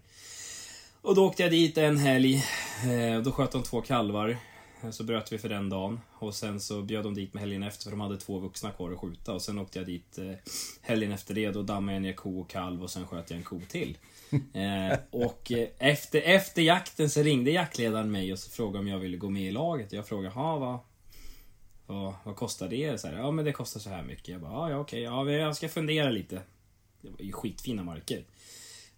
Och 1.02 1.14
då 1.14 1.26
åkte 1.26 1.42
jag 1.42 1.50
dit 1.50 1.78
en 1.78 1.96
helg. 1.96 2.44
Eh, 2.84 3.16
och 3.16 3.22
då 3.22 3.32
sköt 3.32 3.52
de 3.52 3.62
två 3.62 3.80
kalvar. 3.80 4.36
Så 4.90 5.04
bröt 5.04 5.32
vi 5.32 5.38
för 5.38 5.48
den 5.48 5.68
dagen. 5.68 6.00
Och 6.12 6.34
sen 6.34 6.60
så 6.60 6.82
bjöd 6.82 7.04
de 7.04 7.14
dit 7.14 7.34
mig 7.34 7.40
helgen 7.40 7.62
efter 7.62 7.84
för 7.84 7.90
de 7.90 8.00
hade 8.00 8.16
två 8.16 8.38
vuxna 8.38 8.70
kvar 8.70 8.92
att 8.92 8.98
skjuta. 8.98 9.32
Och 9.32 9.42
sen 9.42 9.58
åkte 9.58 9.78
jag 9.78 9.86
dit 9.86 10.18
eh, 10.18 10.32
helgen 10.80 11.12
efter 11.12 11.34
det. 11.34 11.50
Då 11.50 11.62
dammade 11.62 11.92
jag 11.92 12.02
ner 12.02 12.12
ko 12.12 12.40
och 12.40 12.50
kalv 12.50 12.82
och 12.82 12.90
sen 12.90 13.06
sköt 13.06 13.30
jag 13.30 13.36
en 13.36 13.44
ko 13.44 13.60
till. 13.68 13.98
Eh, 14.52 14.98
och 15.10 15.52
eh, 15.52 15.68
efter, 15.78 16.20
efter 16.20 16.62
jakten 16.62 17.10
så 17.10 17.22
ringde 17.22 17.50
jaktledaren 17.50 18.10
mig 18.10 18.32
och 18.32 18.38
så 18.38 18.50
frågade 18.50 18.78
om 18.78 18.88
jag 18.88 18.98
ville 18.98 19.16
gå 19.16 19.30
med 19.30 19.42
i 19.42 19.50
laget. 19.50 19.92
Jag 19.92 20.08
frågade, 20.08 20.34
ha 20.34 20.56
vad, 20.56 20.78
vad, 21.86 22.14
vad 22.24 22.36
kostar 22.36 22.68
det? 22.68 23.00
Så 23.00 23.08
här, 23.08 23.16
ja 23.16 23.30
men 23.30 23.44
det 23.44 23.52
kostar 23.52 23.80
så 23.80 23.90
här 23.90 24.02
mycket. 24.02 24.28
Jag 24.28 24.40
bara, 24.40 24.52
ja 24.52 24.70
ja, 24.70 24.78
okej, 24.78 25.02
ja, 25.02 25.30
jag 25.30 25.56
ska 25.56 25.68
fundera 25.68 26.10
lite. 26.10 26.42
Det 27.00 27.08
var 27.08 27.20
ju 27.20 27.32
skitfina 27.32 27.82
marker. 27.82 28.24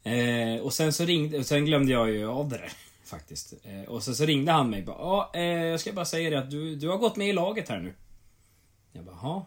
Eh, 0.02 0.60
och 0.62 0.72
sen 0.72 0.92
så 0.92 1.04
ringde, 1.04 1.38
och 1.38 1.46
sen 1.46 1.64
glömde 1.64 1.92
jag 1.92 2.10
ju 2.10 2.26
av 2.26 2.48
det 2.48 2.56
där. 2.58 2.72
Faktiskt. 3.08 3.54
Eh, 3.62 3.82
och 3.82 4.02
sen 4.02 4.14
så 4.14 4.24
ringde 4.24 4.52
han 4.52 4.70
mig 4.70 4.82
bara, 4.82 4.96
ja, 4.98 5.30
eh, 5.34 5.42
jag 5.42 5.80
ska 5.80 5.92
bara 5.92 6.04
säga 6.04 6.30
det 6.30 6.38
att 6.38 6.50
du, 6.50 6.76
du 6.76 6.88
har 6.88 6.98
gått 6.98 7.16
med 7.16 7.28
i 7.28 7.32
laget 7.32 7.68
här 7.68 7.80
nu. 7.80 7.94
Jag 8.92 9.04
bara, 9.04 9.18
ja. 9.22 9.46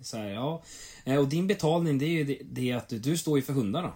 Så 0.00 0.16
här, 0.16 0.28
ja. 0.28 0.62
Eh, 1.04 1.16
och 1.18 1.28
din 1.28 1.46
betalning 1.46 1.98
det 1.98 2.04
är 2.04 2.10
ju 2.10 2.24
det, 2.24 2.38
det 2.44 2.72
att 2.72 2.88
du, 2.88 3.16
står 3.16 3.38
ju 3.38 3.42
för 3.42 3.52
hundarna. 3.52 3.92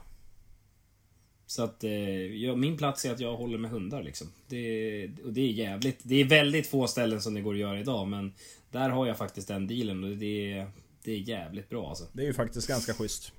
Så 1.47 1.63
att 1.63 1.83
jag, 2.31 2.59
min 2.59 2.77
plats 2.77 3.05
är 3.05 3.13
att 3.13 3.21
jag 3.21 3.37
håller 3.37 3.59
med 3.59 3.71
hundar 3.71 4.03
liksom. 4.03 4.27
Det, 4.47 5.11
och 5.25 5.33
det 5.33 5.41
är 5.41 5.53
jävligt. 5.53 5.99
Det 6.03 6.15
är 6.15 6.25
väldigt 6.25 6.67
få 6.67 6.87
ställen 6.87 7.23
som 7.23 7.35
det 7.35 7.41
går 7.41 7.55
att 7.55 7.61
göra 7.61 7.81
idag 7.81 8.09
men 8.09 8.33
där 8.71 8.91
har 8.91 9.07
jag 9.07 9.19
faktiskt 9.19 9.49
den 9.49 9.67
dealen 9.67 10.05
och 10.05 10.17
det 10.17 10.53
är, 10.53 10.71
det 11.03 11.13
är 11.13 11.19
jävligt 11.19 11.69
bra 11.69 11.89
alltså. 11.89 12.05
Det 12.13 12.23
är 12.23 12.27
ju 12.27 12.35
faktiskt 12.35 12.69
ganska 12.69 12.95
schysst. 12.95 13.33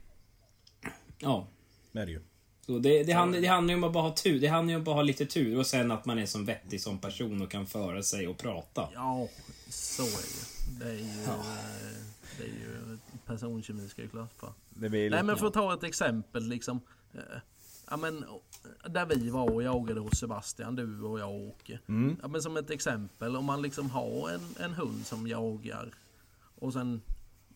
Ja. 1.20 1.48
Det 1.92 2.00
är 2.00 2.06
det 2.06 2.12
ju. 2.12 2.22
Så 2.70 2.80
det, 2.80 3.04
det, 3.04 3.12
handlar, 3.12 3.42
det 3.42 3.48
handlar 3.48 3.72
ju 3.74 3.78
om 3.78 3.84
att 3.84 3.94
bara 3.94 4.04
ha 4.04 4.16
tur. 4.16 4.40
Det 4.40 4.48
handlar 4.48 4.70
ju 4.72 4.76
om 4.76 4.82
att 4.82 4.86
bara 4.86 4.96
ha 4.96 5.02
lite 5.02 5.26
tur 5.26 5.58
och 5.60 5.66
sen 5.68 5.92
att 5.92 6.06
man 6.06 6.20
är 6.20 6.26
som 6.26 6.46
vettig 6.46 6.82
som 6.82 6.98
person 7.00 7.42
och 7.42 7.52
kan 7.52 7.66
föra 7.68 8.04
sig 8.04 8.28
och 8.28 8.38
prata. 8.38 8.90
Ja, 8.94 9.28
så 9.70 10.04
är 10.04 10.08
det. 10.10 10.86
Det 10.86 10.92
är 10.92 10.96
ju, 10.98 11.24
eh, 11.24 11.44
det 12.38 12.44
är 12.44 12.48
ju 12.48 12.98
personkemi 13.26 13.88
ska 13.90 14.02
ju 14.02 14.10
klart 14.10 14.34
för. 14.40 14.54
Det 14.70 14.90
blir 14.90 15.10
Nej 15.10 15.24
men 15.24 15.38
för 15.38 15.48
att 15.48 15.54
ta 15.54 15.74
ett 15.74 15.84
exempel 15.84 16.44
liksom. 16.48 16.80
eh, 17.14 17.20
Ja 17.90 17.98
men 17.98 18.24
eh, 18.86 18.92
där 18.92 19.06
vi 19.06 19.30
var 19.30 19.52
och 19.54 19.64
jagade 19.64 20.00
hos 20.00 20.20
Sebastian, 20.20 20.76
du 20.76 21.02
och 21.02 21.20
jag 21.20 21.30
och 21.30 21.48
Åke. 21.48 21.80
Mm. 21.88 22.16
Ja 22.22 22.28
men 22.28 22.42
som 22.42 22.58
ett 22.58 22.70
exempel, 22.70 23.36
om 23.36 23.46
man 23.46 23.62
liksom 23.62 23.90
har 23.90 24.30
en, 24.30 24.64
en 24.66 24.74
hund 24.74 25.06
som 25.06 25.28
jagar 25.28 25.92
och 26.60 26.74
sen 26.74 27.02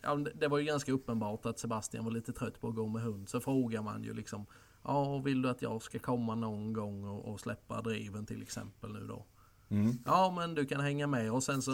Ja, 0.05 0.15
det- 0.15 0.31
det 0.39 0.47
var 0.47 0.57
ju 0.57 0.65
ganska 0.65 0.91
uppenbart 0.91 1.45
att 1.45 1.59
Sebastian 1.59 2.05
var 2.05 2.11
lite 2.11 2.33
trött 2.33 2.61
på 2.61 2.67
att 2.67 2.75
gå 2.75 2.87
med 2.87 3.01
hund. 3.01 3.29
Så 3.29 3.39
frågar 3.39 3.81
man 3.81 4.03
ju 4.03 4.13
liksom 4.13 4.45
Ja, 4.83 5.17
vill 5.19 5.41
du 5.41 5.49
att 5.49 5.61
jag 5.61 5.81
ska 5.81 5.99
komma 5.99 6.35
någon 6.35 6.73
gång 6.73 7.03
och, 7.03 7.25
och 7.33 7.39
släppa 7.39 7.81
driven 7.81 8.25
till 8.25 8.41
exempel 8.41 8.93
nu 8.93 9.07
då? 9.07 9.25
Mm. 9.69 9.97
Ja 10.05 10.33
men 10.35 10.55
du 10.55 10.65
kan 10.65 10.81
hänga 10.81 11.07
med 11.07 11.31
och 11.31 11.43
sen 11.43 11.61
så 11.61 11.71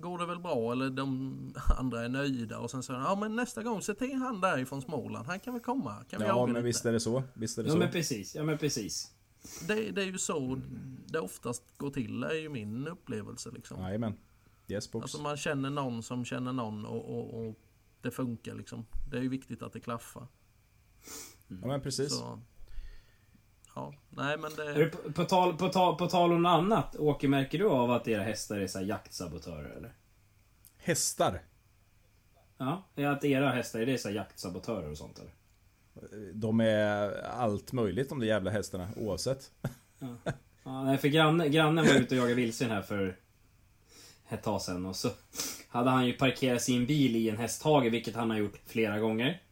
går 0.00 0.18
det 0.18 0.26
väl 0.26 0.38
bra 0.38 0.72
eller 0.72 0.90
de 0.90 1.36
andra 1.78 2.04
är 2.04 2.08
nöjda 2.08 2.58
och 2.58 2.70
sen 2.70 2.82
så 2.82 2.92
ja 2.92 3.16
men 3.20 3.36
nästa 3.36 3.62
gång 3.62 3.82
se 3.82 3.94
till 3.94 4.14
han 4.14 4.40
där 4.40 4.58
ifrån 4.58 4.82
Småland. 4.82 5.26
Han 5.26 5.40
kan 5.40 5.52
väl 5.52 5.62
komma? 5.62 6.04
Kan 6.10 6.20
vi 6.20 6.26
Ja 6.26 6.46
men 6.46 6.54
lite? 6.54 6.64
visst 6.64 6.84
är 6.86 6.92
det 6.92 7.00
så. 7.00 7.22
Visst 7.34 7.58
är 7.58 7.62
det 7.62 7.68
Ja 7.68 7.72
så. 7.72 7.78
men 7.78 7.90
precis, 7.90 8.34
ja 8.34 8.42
men 8.42 8.58
precis. 8.58 9.12
Det, 9.68 9.90
det 9.90 10.02
är 10.02 10.06
ju 10.06 10.18
så 10.18 10.60
det 11.06 11.20
oftast 11.20 11.62
går 11.76 11.90
till 11.90 12.22
är 12.22 12.34
ju 12.34 12.48
min 12.48 12.88
upplevelse 12.88 13.50
liksom. 13.50 13.80
Jajamän. 13.80 14.14
Yes 14.68 14.92
box. 14.92 15.02
Alltså 15.02 15.22
man 15.22 15.36
känner 15.36 15.70
någon 15.70 16.02
som 16.02 16.24
känner 16.24 16.52
någon 16.52 16.86
och, 16.86 17.18
och, 17.18 17.46
och 17.48 17.58
det 18.00 18.10
funkar 18.10 18.54
liksom. 18.54 18.86
Det 19.10 19.16
är 19.16 19.22
ju 19.22 19.28
viktigt 19.28 19.62
att 19.62 19.72
det 19.72 19.80
klaffar. 19.80 20.26
Ja 21.60 21.68
men 21.68 21.80
precis. 21.80 22.18
Så, 22.18 22.38
ja, 23.74 23.94
nej 24.10 24.38
men 24.38 24.52
Är 24.52 24.78
det... 24.78 24.86
på, 24.86 25.12
på, 25.12 25.24
tal, 25.24 25.56
på, 25.56 25.68
tal, 25.68 25.98
på 25.98 26.06
tal 26.06 26.32
om 26.32 26.42
något 26.42 26.50
annat, 26.50 26.96
Åke, 26.96 27.28
märker 27.28 27.58
du 27.58 27.68
av 27.68 27.90
att 27.90 28.08
era 28.08 28.22
hästar 28.22 28.58
är 28.58 28.66
så 28.66 28.78
här 28.78 28.86
jaktsabotörer 28.86 29.70
eller? 29.76 29.92
Hästar. 30.78 31.42
Ja, 32.58 32.82
är 32.96 33.06
att 33.06 33.24
era 33.24 33.50
hästar 33.50 33.80
är 33.80 33.86
det 33.86 33.98
så 33.98 34.08
här 34.08 34.14
jaktsabotörer 34.14 34.90
och 34.90 34.98
sånt 34.98 35.18
eller? 35.18 35.32
De 36.34 36.60
är 36.60 37.22
allt 37.22 37.72
möjligt 37.72 38.08
de 38.08 38.20
där 38.20 38.26
jävla 38.26 38.50
hästarna 38.50 38.88
oavsett. 38.96 39.50
Ja, 40.64 40.82
nej, 40.82 40.98
för 40.98 41.08
grannen, 41.08 41.52
grannen 41.52 41.86
var 41.86 41.94
ute 41.94 42.14
och 42.14 42.18
jagade 42.18 42.34
vildsvin 42.34 42.70
här 42.70 42.82
för 42.82 43.16
ett 44.28 44.42
tag 44.42 44.62
sedan 44.62 44.86
och 44.86 44.96
så 44.96 45.10
hade 45.68 45.90
han 45.90 46.06
ju 46.06 46.12
parkerat 46.12 46.62
sin 46.62 46.86
bil 46.86 47.16
i 47.16 47.28
en 47.28 47.36
hästhage, 47.36 47.90
vilket 47.90 48.14
han 48.14 48.30
har 48.30 48.36
gjort 48.36 48.60
flera 48.66 48.98
gånger. 48.98 49.42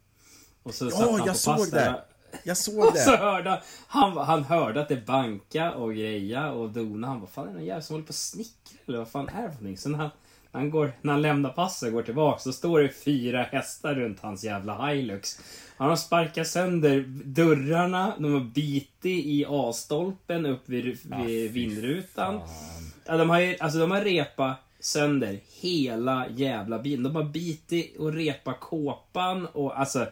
Och 0.63 0.75
så 0.75 0.85
Ja, 0.87 1.19
jag 1.19 1.27
på 1.27 1.35
såg 1.35 1.71
det. 1.71 2.03
Jag 2.45 2.57
såg 2.57 2.85
Och 2.85 2.97
så 2.97 3.11
det. 3.11 3.17
hörde 3.17 3.63
han, 3.87 4.17
han 4.17 4.45
hörde 4.45 4.81
att 4.81 4.89
det 4.89 5.07
banka 5.07 5.73
och 5.73 5.95
greja 5.95 6.53
och 6.53 6.71
dona. 6.71 7.07
Han 7.07 7.21
bara, 7.21 7.27
fan 7.31 7.45
är 7.45 7.49
det 7.49 7.55
någon 7.59 7.65
jävel 7.67 7.83
som 7.83 7.95
håller 7.95 8.07
på 8.07 8.11
och 8.11 8.15
snickrar 8.15 8.81
eller 8.87 8.99
vad 8.99 9.09
fan 9.09 9.29
är 9.29 9.43
det 9.43 9.49
för 9.53 9.63
någonting? 9.63 9.79
Så 9.79 9.89
när 9.89 9.99
han, 9.99 10.11
när 10.53 10.61
han, 10.61 10.71
går, 10.71 10.93
när 11.01 11.13
han 11.13 11.23
lämnar 11.23 11.51
passet 11.51 11.87
och 11.87 11.93
går 11.93 12.03
tillbaka 12.03 12.39
så 12.39 12.53
står 12.53 12.81
det 12.81 12.89
fyra 12.89 13.43
hästar 13.43 13.95
runt 13.95 14.21
hans 14.21 14.45
jävla 14.45 14.87
Hilux. 14.87 15.41
Han 15.77 15.89
har 15.89 15.97
sparkat 15.97 16.47
sönder 16.47 17.05
dörrarna, 17.25 18.15
de 18.19 18.33
har 18.33 18.41
bitit 18.41 19.05
i 19.05 19.45
A-stolpen 19.49 20.47
upp 20.47 20.63
vid, 20.69 20.99
vid 21.25 21.53
vindrutan. 21.53 22.41
Ja, 23.07 23.17
de 23.17 23.31
har 23.31 23.57
alltså 23.61 23.79
de 23.79 23.91
har 23.91 24.01
repa 24.01 24.55
sönder 24.81 25.41
hela 25.61 26.29
jävla 26.29 26.79
bilen. 26.79 27.03
De 27.03 27.17
har 27.17 27.25
bitit 27.25 27.97
och 27.99 28.13
repa 28.13 28.55
kåpan 28.55 29.47
och 29.47 29.81
alltså... 29.81 30.07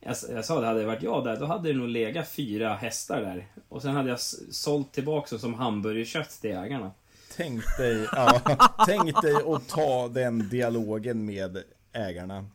Jag, 0.00 0.16
jag 0.30 0.44
sa 0.44 0.60
det, 0.60 0.66
hade 0.66 0.80
det 0.80 0.86
varit 0.86 1.02
jag 1.02 1.24
där, 1.24 1.36
då 1.36 1.46
hade 1.46 1.72
det 1.72 1.78
nog 1.78 1.88
legat 1.88 2.28
fyra 2.28 2.74
hästar 2.74 3.20
där. 3.20 3.46
Och 3.68 3.82
sen 3.82 3.90
hade 3.94 4.08
jag 4.08 4.20
sålt 4.50 4.92
tillbaka 4.92 5.38
som 5.38 5.54
hamburgerkött 5.54 6.30
till 6.40 6.50
ägarna. 6.50 6.90
Tänk 7.36 7.62
dig, 7.78 8.08
ja, 8.12 8.40
tänk 8.86 9.22
dig 9.22 9.34
att 9.34 9.68
ta 9.68 10.08
den 10.08 10.48
dialogen 10.48 11.24
med 11.24 11.62
ägarna. 11.92 12.46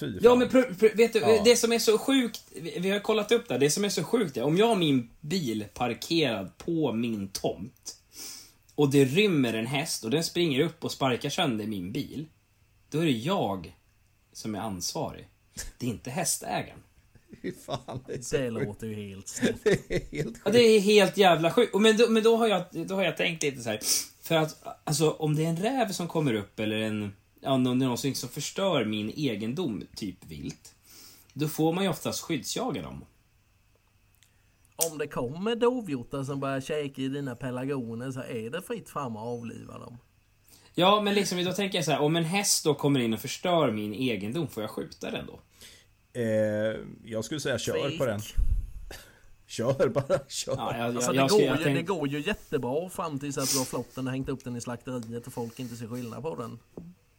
Fy 0.00 0.18
Ja 0.22 0.34
men 0.34 0.48
vet 0.94 1.12
du, 1.12 1.18
Ja. 1.18 1.42
det 1.44 1.56
som 1.56 1.72
är 1.72 1.78
så 1.78 1.98
sjukt, 1.98 2.40
vi, 2.54 2.78
vi 2.80 2.90
har 2.90 2.98
kollat 3.00 3.32
upp 3.32 3.48
det 3.48 3.54
här, 3.54 3.58
det 3.58 3.70
som 3.70 3.84
är 3.84 3.88
så 3.88 4.04
sjukt 4.04 4.36
är 4.36 4.42
om 4.42 4.56
jag 4.56 4.66
har 4.66 4.76
min 4.76 5.10
bil 5.20 5.64
parkerad 5.74 6.58
på 6.58 6.92
min 6.92 7.28
tomt 7.28 7.96
och 8.74 8.90
det 8.90 9.04
rymmer 9.04 9.54
en 9.54 9.66
häst 9.66 10.04
och 10.04 10.10
den 10.10 10.24
springer 10.24 10.60
upp 10.60 10.84
och 10.84 10.92
sparkar 10.92 11.30
sönder 11.30 11.66
min 11.66 11.92
bil. 11.92 12.26
Då 12.90 12.98
är 12.98 13.04
det 13.04 13.10
jag 13.10 13.76
som 14.32 14.54
är 14.54 14.58
ansvarig. 14.58 15.28
Det 15.78 15.86
är 15.86 15.90
inte 15.90 16.10
hästägaren. 16.10 16.78
Fy 17.42 17.52
fan, 17.52 18.00
det 18.06 18.14
är 18.14 18.22
så 18.22 18.36
Det 18.36 18.50
låter 18.50 18.86
ju 18.86 18.94
helt 18.94 19.28
snett. 19.38 19.64
Det 19.64 19.70
är 19.94 20.00
helt 20.10 20.12
Ja, 20.12 20.22
sjukt. 20.44 20.52
det 20.52 20.60
är 20.62 20.80
helt 20.80 21.16
jävla 21.16 21.50
sjukt. 21.50 21.74
Men, 21.74 21.96
då, 21.96 22.08
men 22.08 22.22
då, 22.22 22.36
har 22.36 22.46
jag, 22.48 22.64
då 22.88 22.94
har 22.94 23.02
jag 23.02 23.16
tänkt 23.16 23.42
lite 23.42 23.60
så 23.62 23.70
här. 23.70 23.80
För 24.22 24.34
att, 24.34 24.62
alltså 24.84 25.10
om 25.10 25.36
det 25.36 25.44
är 25.44 25.48
en 25.48 25.56
räv 25.56 25.92
som 25.92 26.08
kommer 26.08 26.34
upp 26.34 26.60
eller 26.60 26.76
en, 26.76 27.12
ja, 27.40 27.56
någon, 27.56 27.78
någonting 27.78 28.14
som 28.14 28.28
förstör 28.28 28.84
min 28.84 29.10
egendom, 29.16 29.82
typ 29.96 30.24
vilt. 30.26 30.74
Då 31.32 31.48
får 31.48 31.72
man 31.72 31.84
ju 31.84 31.90
oftast 31.90 32.20
skyddsjaga 32.20 32.82
dem. 32.82 33.04
Om 34.90 34.98
det 34.98 35.06
kommer 35.06 35.56
dovhjortar 35.56 36.24
som 36.24 36.40
börjar 36.40 36.60
käka 36.60 37.02
i 37.02 37.08
dina 37.08 37.36
pelargoner 37.36 38.10
så 38.10 38.20
är 38.22 38.50
det 38.50 38.62
fritt 38.62 38.88
fram 38.88 39.16
att 39.16 39.22
avliva 39.26 39.78
dem. 39.78 39.98
Ja, 40.78 41.00
men 41.00 41.14
liksom, 41.14 41.44
då 41.44 41.52
tänker 41.52 41.78
jag 41.78 41.84
så 41.84 41.90
här, 41.90 42.00
om 42.00 42.16
en 42.16 42.24
häst 42.24 42.64
då 42.64 42.74
kommer 42.74 43.00
in 43.00 43.14
och 43.14 43.20
förstör 43.20 43.70
min 43.70 43.94
egendom, 43.94 44.48
får 44.48 44.62
jag 44.62 44.70
skjuta 44.70 45.10
den 45.10 45.26
då? 45.26 45.40
Eh, 46.20 46.76
jag 47.04 47.24
skulle 47.24 47.40
säga 47.40 47.58
kör 47.58 47.88
Fik. 47.88 47.98
på 47.98 48.06
den. 48.06 48.20
Kör 49.46 49.88
bara, 49.88 50.18
kör. 50.28 50.54
Ja, 50.56 50.76
jag, 50.78 50.86
Alltså, 50.96 51.14
jag, 51.14 51.14
det, 51.14 51.16
jag, 51.20 51.28
går 51.30 51.40
ju, 51.58 51.64
tänk- 51.64 51.76
det 51.76 51.82
går 51.82 52.08
ju 52.08 52.20
jättebra 52.20 52.88
fram 52.90 53.18
tills 53.18 53.38
att 53.38 53.52
du 53.52 53.58
har 53.58 53.64
flott 53.64 53.94
den 53.94 54.06
och 54.06 54.12
hängt 54.12 54.28
upp 54.28 54.44
den 54.44 54.56
i 54.56 54.60
slakteriet 54.60 55.26
och 55.26 55.32
folk 55.32 55.58
inte 55.60 55.76
ser 55.76 55.86
skillnad 55.86 56.22
på 56.22 56.34
den. 56.34 56.58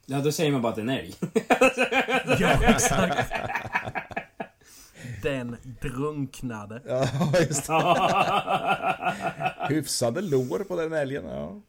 Ja, 0.06 0.20
då 0.20 0.32
säger 0.32 0.52
man 0.52 0.62
bara 0.62 0.68
att 0.68 0.74
det 0.76 0.80
är 0.80 0.82
en 0.82 0.88
älg. 0.90 1.14
Ja, 2.40 2.62
exakt. 2.74 3.32
Den 5.22 5.56
drunknade. 5.82 6.82
Ja, 6.86 7.08
just 7.40 7.66
det. 7.66 7.82
Hyfsade 9.74 10.20
lår 10.20 10.64
på 10.64 10.76
den 10.76 10.92
älgen. 10.92 11.24
Ja, 11.24 11.60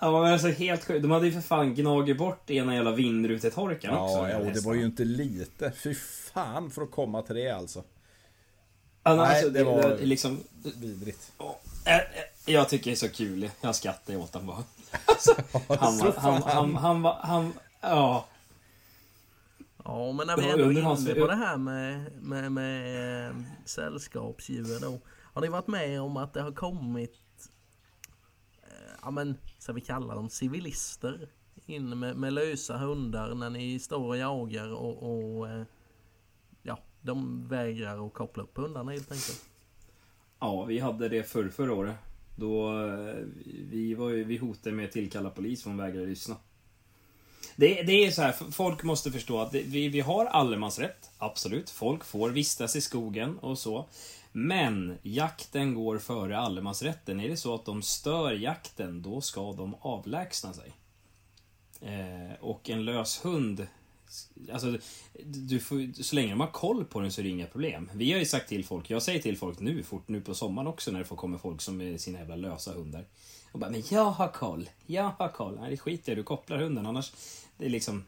Ja, 0.00 0.22
men 0.22 0.32
alltså 0.32 0.48
helt 0.48 0.84
sjukt. 0.84 1.02
De 1.02 1.10
hade 1.10 1.26
ju 1.26 1.32
för 1.32 1.40
fan 1.40 1.74
gnagit 1.74 2.18
bort 2.18 2.50
ena 2.50 2.74
jävla 2.74 2.92
vindrutetorkaren 2.92 3.96
också. 3.96 4.16
ja, 4.16 4.22
de 4.22 4.30
ja 4.30 4.38
och 4.38 4.52
det 4.52 4.60
var 4.60 4.74
ju 4.74 4.84
inte 4.84 5.04
lite. 5.04 5.72
Fy 5.72 5.94
fan 5.94 6.70
för 6.70 6.82
att 6.82 6.90
komma 6.90 7.22
till 7.22 7.36
det 7.36 7.50
alltså. 7.50 7.84
Ja, 9.02 9.14
Nej, 9.14 9.26
alltså, 9.26 9.50
det 9.50 9.58
det 9.58 9.64
var-. 9.64 9.98
Liksom, 10.00 10.40
Vidrigt. 10.76 11.32
Eh, 11.84 11.96
eh, 11.96 12.02
Jag 12.46 12.68
tycker 12.68 12.84
det 12.84 12.94
är 12.94 12.96
så 12.96 13.08
kul. 13.08 13.50
Jag 13.60 13.74
skrattar 13.74 14.16
åt 14.16 14.34
honom 14.34 14.46
bara. 14.46 14.64
Alltså, 15.06 15.34
han, 15.80 15.98
var, 15.98 16.12
han, 16.16 16.42
han, 16.42 16.76
han, 16.76 17.02
var, 17.02 17.14
han, 17.14 17.52
ja. 17.80 18.26
Ja, 19.84 20.12
men 20.12 20.26
när 20.26 20.36
vi 20.36 20.50
ändå 20.50 20.64
är 20.64 20.70
inne 21.00 21.14
på 21.14 21.26
det 21.26 21.36
här 21.36 21.56
med, 21.56 22.12
med, 22.22 22.52
med 22.52 23.26
eh, 23.28 23.36
sällskapsdjur 23.64 24.80
då. 24.80 25.00
Har 25.34 25.42
ni 25.42 25.48
varit 25.48 25.66
med 25.66 26.00
om 26.00 26.16
att 26.16 26.34
det 26.34 26.42
har 26.42 26.52
kommit, 26.52 27.16
ja 29.02 29.10
men, 29.10 29.38
ska 29.68 29.72
vi 29.72 29.80
kalla 29.80 30.14
dem 30.14 30.30
civilister? 30.30 31.28
In 31.66 31.98
med, 31.98 32.16
med 32.16 32.32
lösa 32.32 32.76
hundar 32.76 33.34
när 33.34 33.50
ni 33.50 33.78
står 33.78 34.06
och 34.06 34.16
jagar 34.16 34.72
och, 34.72 35.02
och 35.02 35.48
eh, 35.48 35.62
ja, 36.62 36.78
de 37.02 37.48
vägrar 37.48 38.06
att 38.06 38.12
koppla 38.12 38.42
upp 38.42 38.56
hundarna 38.56 38.92
helt 38.92 39.12
enkelt. 39.12 39.44
Ja, 40.38 40.64
vi 40.64 40.78
hade 40.78 41.08
det 41.08 41.22
förr, 41.22 41.48
förra 41.48 41.72
året. 41.72 41.96
Då 42.36 42.82
eh, 42.84 43.14
vi, 43.70 43.94
var 43.94 44.10
vi 44.10 44.36
hotade 44.36 44.76
med 44.76 44.84
att 44.84 44.92
tillkalla 44.92 45.30
polis 45.30 45.62
för 45.62 45.70
hon 45.70 45.78
vägrade 45.78 46.06
lyssna. 46.06 46.36
Det, 47.56 47.82
det 47.82 48.06
är 48.06 48.10
så 48.10 48.22
här, 48.22 48.32
folk 48.32 48.82
måste 48.82 49.10
förstå 49.10 49.40
att 49.40 49.52
det, 49.52 49.62
vi, 49.62 49.88
vi 49.88 50.00
har 50.00 50.26
allemansrätt, 50.26 51.10
absolut. 51.18 51.70
Folk 51.70 52.04
får 52.04 52.30
vistas 52.30 52.76
i 52.76 52.80
skogen 52.80 53.38
och 53.38 53.58
så. 53.58 53.88
Men 54.40 54.98
jakten 55.02 55.74
går 55.74 55.98
före 55.98 56.38
allemansrätten. 56.38 57.20
Är 57.20 57.28
det 57.28 57.36
så 57.36 57.54
att 57.54 57.64
de 57.64 57.82
stör 57.82 58.32
jakten, 58.32 59.02
då 59.02 59.20
ska 59.20 59.52
de 59.52 59.74
avlägsna 59.80 60.52
sig. 60.52 60.72
Eh, 61.80 62.34
och 62.40 62.70
en 62.70 62.84
lös 62.84 63.24
hund 63.24 63.66
Alltså, 64.52 64.78
du 65.24 65.60
får, 65.60 66.02
så 66.02 66.14
länge 66.14 66.30
de 66.30 66.40
har 66.40 66.50
koll 66.50 66.84
på 66.84 67.00
den 67.00 67.12
så 67.12 67.20
är 67.20 67.22
det 67.22 67.28
inga 67.28 67.46
problem. 67.46 67.90
Vi 67.94 68.12
har 68.12 68.18
ju 68.18 68.24
sagt 68.24 68.48
till 68.48 68.64
folk, 68.64 68.90
jag 68.90 69.02
säger 69.02 69.22
till 69.22 69.38
folk 69.38 69.60
nu, 69.60 69.82
fort 69.82 70.08
nu 70.08 70.20
på 70.20 70.34
sommaren 70.34 70.68
också 70.68 70.90
när 70.90 70.98
det 70.98 71.04
får 71.04 71.16
komma 71.16 71.38
folk 71.38 71.60
som 71.60 71.80
är 71.80 71.98
sina 71.98 72.18
jävla 72.18 72.36
lösa 72.36 72.72
hundar. 72.72 73.04
Och 73.52 73.58
bara, 73.58 73.70
men 73.70 73.82
jag 73.90 74.10
har 74.10 74.28
koll, 74.28 74.70
jag 74.86 75.10
har 75.18 75.28
koll. 75.28 75.58
Nej, 75.60 75.70
det 75.70 75.76
skiter 75.76 76.12
jag 76.12 76.18
i, 76.18 76.20
du 76.20 76.24
kopplar 76.24 76.58
hunden 76.58 76.86
annars. 76.86 77.12
Det 77.56 77.66
är 77.66 77.70
liksom, 77.70 78.04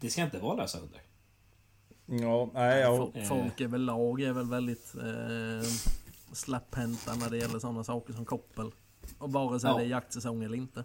det 0.00 0.10
ska 0.10 0.22
inte 0.22 0.38
vara 0.38 0.56
lösa 0.56 0.78
hundar. 0.78 1.00
Ja, 2.06 2.50
nej, 2.54 2.80
ja. 2.80 3.10
Fo- 3.14 3.24
Folk 3.24 3.60
överlag 3.60 4.20
är 4.20 4.32
väl 4.32 4.46
väldigt 4.50 4.94
eh, 4.94 5.68
slapphänta 6.32 7.14
när 7.14 7.30
det 7.30 7.36
gäller 7.36 7.58
sådana 7.58 7.84
saker 7.84 8.12
som 8.12 8.24
koppel. 8.24 8.70
Och 9.18 9.32
vare 9.32 9.60
sig 9.60 9.70
Ja. 9.70 9.78
det 9.78 9.84
är 9.84 9.88
jaktsäsong 9.88 10.42
eller 10.44 10.56
inte. 10.56 10.84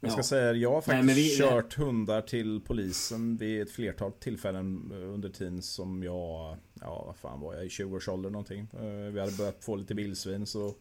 Jag 0.00 0.10
ska 0.12 0.18
Ja. 0.18 0.22
säga 0.24 0.52
jag 0.52 0.68
har 0.68 0.74
Nej, 0.76 0.82
faktiskt 0.82 1.06
men 1.06 1.14
vi- 1.14 1.36
kört 1.38 1.74
hundar 1.74 2.20
till 2.22 2.60
polisen 2.66 3.36
vid 3.36 3.62
ett 3.62 3.70
flertal 3.70 4.12
tillfällen 4.12 4.92
eh, 4.92 5.14
under 5.14 5.28
tiden 5.28 5.62
som 5.62 6.02
jag, 6.02 6.56
ja 6.80 7.04
vad 7.06 7.16
fan 7.16 7.40
var 7.40 7.54
jag, 7.54 7.64
i 7.64 7.68
20-årsåldern 7.68 8.32
någonting. 8.32 8.68
Eh, 8.72 9.12
Vi 9.12 9.20
hade 9.20 9.32
börjat 9.32 9.64
få 9.64 9.76
lite 9.76 9.94
vildsvin 9.94 10.46
så 10.46 10.74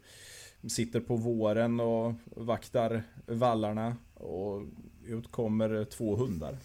sitter 0.68 1.00
på 1.00 1.16
våren 1.16 1.80
och 1.80 2.14
vaktar 2.26 3.04
vallarna 3.26 3.96
och 4.14 4.62
ut 5.06 5.32
kommer 5.32 5.86
två 5.86 6.16
hundar 6.16 6.58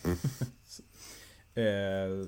eh, 1.55 2.27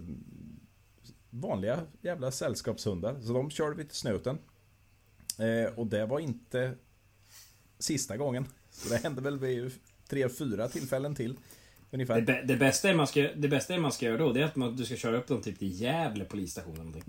vanliga 1.31 1.81
jävla 2.01 2.31
sällskapshundar. 2.31 3.21
Så 3.21 3.33
de 3.33 3.51
körde 3.51 3.77
vi 3.77 3.85
till 3.85 3.97
snuten. 3.97 4.39
Eh, 5.39 5.79
och 5.79 5.87
det 5.87 6.07
var 6.07 6.21
inte 6.21 6.75
sista 7.79 8.17
gången. 8.17 8.47
Så 8.71 8.89
det 8.89 8.97
hände 8.97 9.21
väl 9.21 9.39
vid 9.39 9.73
tre, 10.09 10.29
fyra 10.29 10.69
tillfällen 10.69 11.15
till. 11.15 11.35
Det, 11.35 11.41
Ungefär. 11.97 12.21
Det, 12.21 12.43
det, 12.43 12.57
bästa 12.57 12.89
är 12.91 12.95
man 12.95 13.07
ska, 13.07 13.21
det 13.21 13.49
bästa 13.49 13.75
är 13.75 13.79
man 13.79 13.93
ska 13.93 14.07
göra 14.07 14.19
då, 14.19 14.33
det 14.33 14.41
är 14.41 14.45
att 14.45 14.57
man, 14.57 14.77
du 14.77 14.85
ska 14.85 14.97
köra 14.97 15.17
upp 15.17 15.27
dem 15.27 15.43
typ 15.43 15.59
till 15.59 15.81
Gävle 15.81 16.25
polisstation 16.25 16.75
eller 16.75 16.85
någonting. 16.85 17.05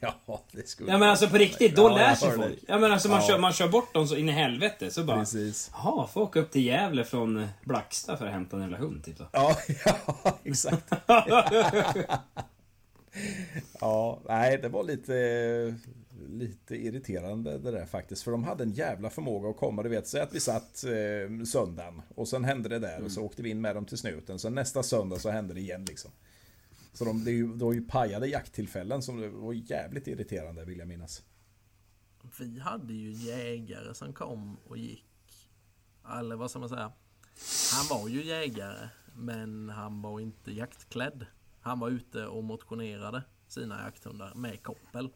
Ja, 0.26 0.42
det 0.52 0.68
skulle 0.68 0.90
Ja 0.92 0.98
men 0.98 1.08
alltså 1.08 1.28
på 1.28 1.36
riktigt, 1.36 1.76
då 1.76 1.82
Ja, 1.82 1.96
lär 1.96 2.14
sig 2.14 2.30
folk. 2.32 2.58
Ja 2.68 2.78
men 2.78 2.92
alltså 2.92 3.08
man, 3.08 3.20
Ja. 3.20 3.26
kör, 3.26 3.38
man 3.38 3.52
kör 3.52 3.68
bort 3.68 3.94
dem 3.94 4.08
så 4.08 4.16
in 4.16 4.28
i 4.28 4.32
helvete 4.32 4.90
så 4.90 5.04
bara... 5.04 5.18
Precis. 5.18 5.70
Jaha, 5.74 6.06
får 6.06 6.20
åka 6.20 6.40
upp 6.40 6.50
till 6.50 6.64
Gävle 6.66 7.04
från 7.04 7.36
eh, 7.42 7.48
Blacksta 7.64 8.16
för 8.16 8.26
att 8.26 8.32
hämta 8.32 8.56
en 8.56 8.62
jävla 8.62 8.76
hund 8.78 9.04
typ 9.04 9.18
då. 9.18 9.28
Ja, 9.32 9.56
ja, 9.84 10.38
exakt. 10.44 10.92
Ja, 13.80 14.20
nej, 14.28 14.58
det 14.62 14.68
var 14.68 14.82
lite, 14.84 15.74
lite 16.28 16.74
irriterande 16.76 17.58
det 17.58 17.70
där 17.70 17.86
faktiskt. 17.86 18.22
För 18.22 18.30
de 18.30 18.44
hade 18.44 18.64
en 18.64 18.72
jävla 18.72 19.10
förmåga 19.10 19.48
att 19.50 19.56
komma. 19.56 19.82
Du 19.82 19.88
vet, 19.88 20.06
säg 20.08 20.20
att 20.20 20.34
vi 20.34 20.40
satt 20.40 20.84
eh, 20.84 21.44
söndagen 21.44 22.02
och 22.14 22.28
sen 22.28 22.44
hände 22.44 22.68
det 22.68 22.78
där 22.78 23.02
och 23.04 23.12
så 23.12 23.22
åkte 23.22 23.42
vi 23.42 23.50
in 23.50 23.60
med 23.60 23.74
dem 23.74 23.84
till 23.84 23.98
snuten. 23.98 24.38
Sen 24.38 24.54
nästa 24.54 24.82
söndag 24.82 25.18
så 25.18 25.30
hände 25.30 25.54
det 25.54 25.60
igen 25.60 25.84
liksom. 25.84 26.10
Så 26.92 27.04
de, 27.04 27.24
det, 27.24 27.30
är 27.30 27.34
ju- 27.34 27.52
var 27.52 27.72
ju 27.72 27.82
pajade 27.82 28.26
jakttillfällen 28.28 29.02
som 29.02 29.20
det 29.20 29.28
var 29.28 29.52
jävligt 29.52 30.06
irriterande 30.06 30.64
vill 30.64 30.78
jag 30.78 30.88
minnas. 30.88 31.22
Vi 32.38 32.58
hade 32.58 32.92
ju 32.94 33.10
jägare 33.12 33.94
som 33.94 34.12
kom 34.12 34.56
och 34.68 34.78
gick. 34.78 35.04
Eller 36.18 36.36
vad 36.36 36.50
ska 36.50 36.58
man 36.58 36.68
säga? 36.68 36.92
Han 37.72 37.98
var 37.98 38.08
ju 38.08 38.24
jägare, 38.24 38.88
men 39.14 39.68
han 39.70 40.02
var 40.02 40.20
inte 40.20 40.52
jaktklädd. 40.52 41.26
Han 41.60 41.80
var 41.80 41.90
ute 41.90 42.26
och 42.26 42.44
motionerade 42.44 43.22
sina 43.48 43.82
jakthundar 43.84 44.34
med 44.34 44.62
koppel. 44.62 45.10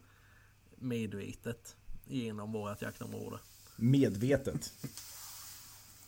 Medvetet 0.75 1.75
genom 2.07 2.51
vårt 2.51 2.81
jaktområde. 2.81 3.37
Medvetet. 3.77 4.73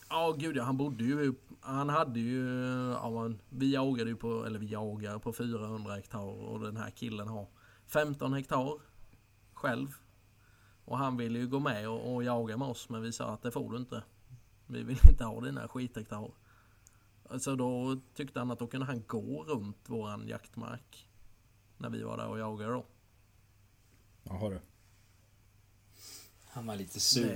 Ja 0.10 0.36
gud 0.38 0.56
ja, 0.56 0.64
han 0.64 0.78
bodde 0.78 1.04
ju 1.04 1.34
Han 1.62 1.90
hade 1.90 2.20
ju 2.20 2.46
ja, 2.92 3.10
man, 3.10 3.40
Vi 3.50 3.74
jagade 3.74 4.10
ju 4.10 4.16
på 4.16 4.46
Eller 4.46 4.60
vi 4.60 4.66
jagar 4.66 5.20
på 5.20 5.34
400 5.34 5.94
hektar 5.94 6.20
och 6.20 6.60
den 6.60 6.78
här 6.78 6.90
killen 6.90 7.28
har 7.28 7.48
15 7.88 8.34
hektar 8.34 8.82
Själv. 9.54 9.88
Och 10.86 10.98
han 10.98 11.18
ville 11.18 11.40
ju 11.40 11.48
gå 11.48 11.60
med 11.60 11.90
och, 11.90 12.16
och 12.16 12.24
jaga 12.24 12.58
med 12.58 12.68
oss 12.68 12.90
men 12.90 13.02
vi 13.02 13.12
sa 13.12 13.34
att 13.34 13.42
det 13.42 13.52
får 13.52 13.72
du 13.72 13.78
inte. 13.78 14.04
Vi 14.68 14.84
vill 14.84 15.00
inte 15.10 15.24
ha 15.24 15.42
dina 15.42 15.68
skithektar. 15.68 16.32
Så 17.40 17.56
då 17.56 17.98
tyckte 18.14 18.40
han 18.40 18.52
att 18.52 18.60
då 18.60 18.68
kunde 18.68 18.86
han 18.86 19.04
gå 19.08 19.44
runt 19.44 19.90
våran 19.90 20.28
jaktmark 20.28 21.10
När 21.78 21.90
vi 21.90 22.04
var 22.04 22.18
där 22.18 22.28
och 22.28 22.40
jagade 22.40 22.74
då. 22.74 22.86
Jaha 24.24 24.50
du. 24.50 24.60
Han 26.58 26.68
var 26.68 26.76
lite 26.76 27.00
sur. 27.00 27.28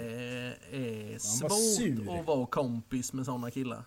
Det 0.72 1.14
är 1.14 1.20
svårt 1.20 2.20
att 2.20 2.26
vara 2.26 2.46
kompis 2.46 3.14
med 3.14 3.26
sådana 3.26 3.52
killar 3.52 3.84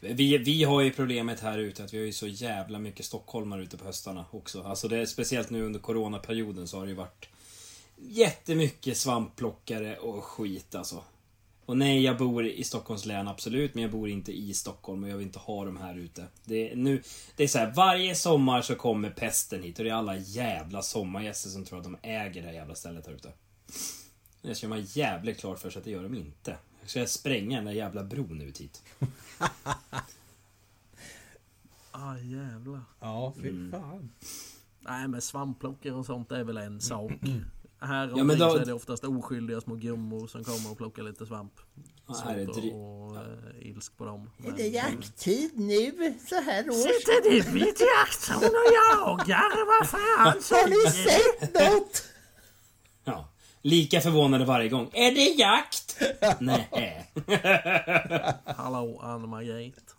Vi, 0.00 0.38
vi 0.38 0.64
har 0.64 0.80
ju 0.80 0.90
problemet 0.90 1.40
här 1.40 1.58
ute 1.58 1.84
att 1.84 1.94
vi 1.94 1.98
har 1.98 2.04
ju 2.04 2.12
så 2.12 2.26
jävla 2.26 2.78
mycket 2.78 3.06
stockholmare 3.06 3.62
ute 3.62 3.76
på 3.76 3.84
höstarna 3.84 4.24
också. 4.30 4.62
Alltså 4.62 4.88
det 4.88 4.96
är 4.96 5.06
speciellt 5.06 5.50
nu 5.50 5.62
under 5.62 5.80
coronaperioden 5.80 6.68
så 6.68 6.78
har 6.78 6.84
det 6.84 6.90
ju 6.90 6.96
varit 6.96 7.28
jättemycket 7.96 8.96
svampplockare 8.96 9.96
och 9.96 10.24
skit 10.24 10.74
alltså. 10.74 11.02
Och 11.66 11.76
nej, 11.76 12.02
jag 12.02 12.18
bor 12.18 12.46
i 12.46 12.64
Stockholms 12.64 13.06
län 13.06 13.28
absolut, 13.28 13.74
men 13.74 13.82
jag 13.82 13.92
bor 13.92 14.08
inte 14.08 14.32
i 14.32 14.54
Stockholm 14.54 15.02
och 15.02 15.08
jag 15.10 15.16
vill 15.16 15.26
inte 15.26 15.38
ha 15.38 15.64
dem 15.64 15.76
här 15.76 15.94
ute. 15.94 16.26
Det 16.44 16.70
är, 16.70 16.76
nu, 16.76 17.02
det 17.36 17.44
är 17.44 17.48
så 17.48 17.58
här, 17.58 17.72
varje 17.76 18.14
sommar 18.14 18.62
så 18.62 18.74
kommer 18.74 19.10
pesten 19.10 19.62
hit 19.62 19.78
och 19.78 19.84
det 19.84 19.90
är 19.90 19.94
alla 19.94 20.16
jävla 20.16 20.82
sommargäster 20.82 21.50
som 21.50 21.64
tror 21.64 21.78
att 21.78 21.84
de 21.84 21.96
äger 22.02 22.42
det 22.42 22.48
här 22.48 22.54
jävla 22.54 22.74
stället 22.74 23.06
här 23.06 23.14
ute. 23.14 23.32
Jag 24.46 24.56
ska 24.56 24.68
vara 24.68 24.78
jävligt 24.80 25.38
klart 25.40 25.58
för 25.58 25.70
sig 25.70 25.78
att 25.78 25.84
det 25.84 25.90
gör 25.90 26.02
de 26.02 26.14
inte. 26.14 26.56
Jag 26.80 26.90
ska 26.90 27.06
spränga 27.06 27.56
den 27.56 27.64
där 27.64 27.72
jävla 27.72 28.04
bron 28.04 28.40
ut 28.40 28.60
hit. 28.60 28.82
Ah 31.90 32.16
jävlar 32.18 32.80
Ja, 33.00 33.34
fy 33.42 33.48
Mm. 33.48 33.70
fan. 33.72 34.10
Nej 34.80 35.08
men 35.08 35.20
svampplockare 35.20 35.92
och 35.92 36.06
sånt 36.06 36.32
är 36.32 36.44
väl 36.44 36.56
en 36.56 36.80
sak. 36.80 37.12
Här 37.80 38.12
Ja, 38.16 38.24
men 38.24 38.38
ja, 38.38 38.46
då- 38.46 38.52
så 38.52 38.58
är 38.58 38.66
det 38.66 38.72
oftast 38.72 39.04
oskyldiga 39.04 39.60
små 39.60 39.74
gummor 39.74 40.26
som 40.26 40.44
kommer 40.44 40.70
och 40.70 40.76
plockar 40.78 41.02
lite 41.02 41.26
svamp. 41.26 41.52
Ja, 42.06 42.14
här 42.24 42.36
är 42.38 42.46
dry- 42.46 42.72
och 42.72 43.16
äh, 43.16 43.68
ilsk 43.70 43.96
på 43.96 44.04
dem. 44.04 44.30
Är 44.46 44.52
det 44.52 44.66
jakttid 44.68 45.50
nu 45.58 46.14
så 46.28 46.34
här 46.40 46.70
års? 46.70 46.76
Sitter 46.76 47.30
du 47.30 47.40
vid 47.52 47.66
jaktzon 47.80 48.36
och 48.36 48.72
jagar? 48.72 49.66
Vad 49.66 49.88
fan 49.88 50.26
Har 50.58 50.68
ni 50.68 50.90
sett 50.90 51.54
något? 51.54 52.02
Ja. 53.04 53.28
Lika 53.66 54.00
förvånade 54.00 54.44
varje 54.44 54.68
gång. 54.68 54.90
Är 54.92 55.14
det 55.14 55.24
jakt? 55.24 56.00
Nej. 56.40 57.10
Hallå 58.44 59.00
Ann-Margret. 59.02 59.96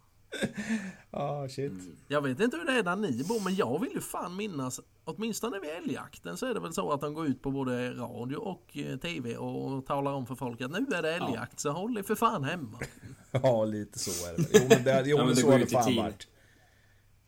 Ah, 1.11 1.47
shit. 1.47 1.71
Jag 2.07 2.21
vet 2.21 2.39
inte 2.39 2.57
hur 2.57 2.65
det 2.65 2.71
är 2.71 2.83
där 2.83 2.95
ni 2.95 3.23
bor 3.23 3.39
men 3.43 3.55
jag 3.55 3.81
vill 3.81 3.91
ju 3.93 4.01
fan 4.01 4.35
minnas 4.35 4.79
Åtminstone 5.03 5.59
vid 5.59 5.69
älgjakten 5.69 6.37
så 6.37 6.45
är 6.45 6.53
det 6.53 6.59
väl 6.59 6.73
så 6.73 6.91
att 6.91 7.01
de 7.01 7.13
går 7.13 7.27
ut 7.27 7.41
på 7.41 7.51
både 7.51 7.93
radio 7.93 8.37
och 8.37 8.77
eh, 8.77 8.97
TV 8.97 9.37
och 9.37 9.85
talar 9.85 10.11
om 10.11 10.25
för 10.25 10.35
folk 10.35 10.61
att 10.61 10.71
nu 10.71 10.85
är 10.95 11.01
det 11.01 11.15
älgjakt 11.15 11.59
så 11.59 11.71
håll 11.71 11.97
er 11.97 12.03
för 12.03 12.15
fan 12.15 12.43
hemma. 12.43 12.79
Ja, 13.31 13.65
lite 13.65 13.99
så 13.99 14.27
är 14.27 14.37
det. 14.37 14.47
Jo, 14.53 14.59
men, 14.69 14.83
det, 14.83 15.03
jo, 15.05 15.17
Ja, 15.17 15.25
men 15.25 15.35
det 15.35 15.41
så 15.41 15.51
har 15.51 15.59
det 15.59 15.67
fan 15.67 15.95
varit. 15.95 16.27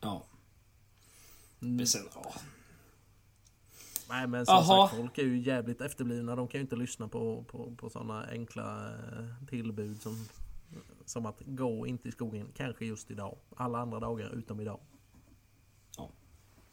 Ja. 0.02 0.26
Men 1.60 1.88
sen, 1.88 2.02
ja. 2.16 2.34
Nej 4.10 4.28
men 4.28 4.46
som 4.46 4.56
Jaha. 4.56 4.88
sagt 4.88 4.98
folk 5.00 5.18
är 5.18 5.24
ju 5.24 5.40
jävligt 5.40 5.82
efterblivna. 5.82 6.36
De 6.36 6.48
kan 6.48 6.60
ju 6.60 6.64
inte 6.64 6.76
lyssna 6.76 7.08
på, 7.08 7.44
på, 7.44 7.76
på 7.76 7.90
sådana 7.90 8.26
enkla 8.32 8.88
eh, 8.90 9.48
tillbud 9.48 10.02
som, 10.02 10.28
som 11.06 11.26
att 11.26 11.42
gå 11.46 11.88
inte 11.88 12.10
i 12.10 12.12
skogen 12.12 12.48
kanske 12.56 12.86
just 12.86 13.12
idag. 13.12 13.38
Alla 13.56 13.80
andra 13.80 14.00
dagar 14.00 14.30
utom 14.30 14.60
idag. 14.60 14.80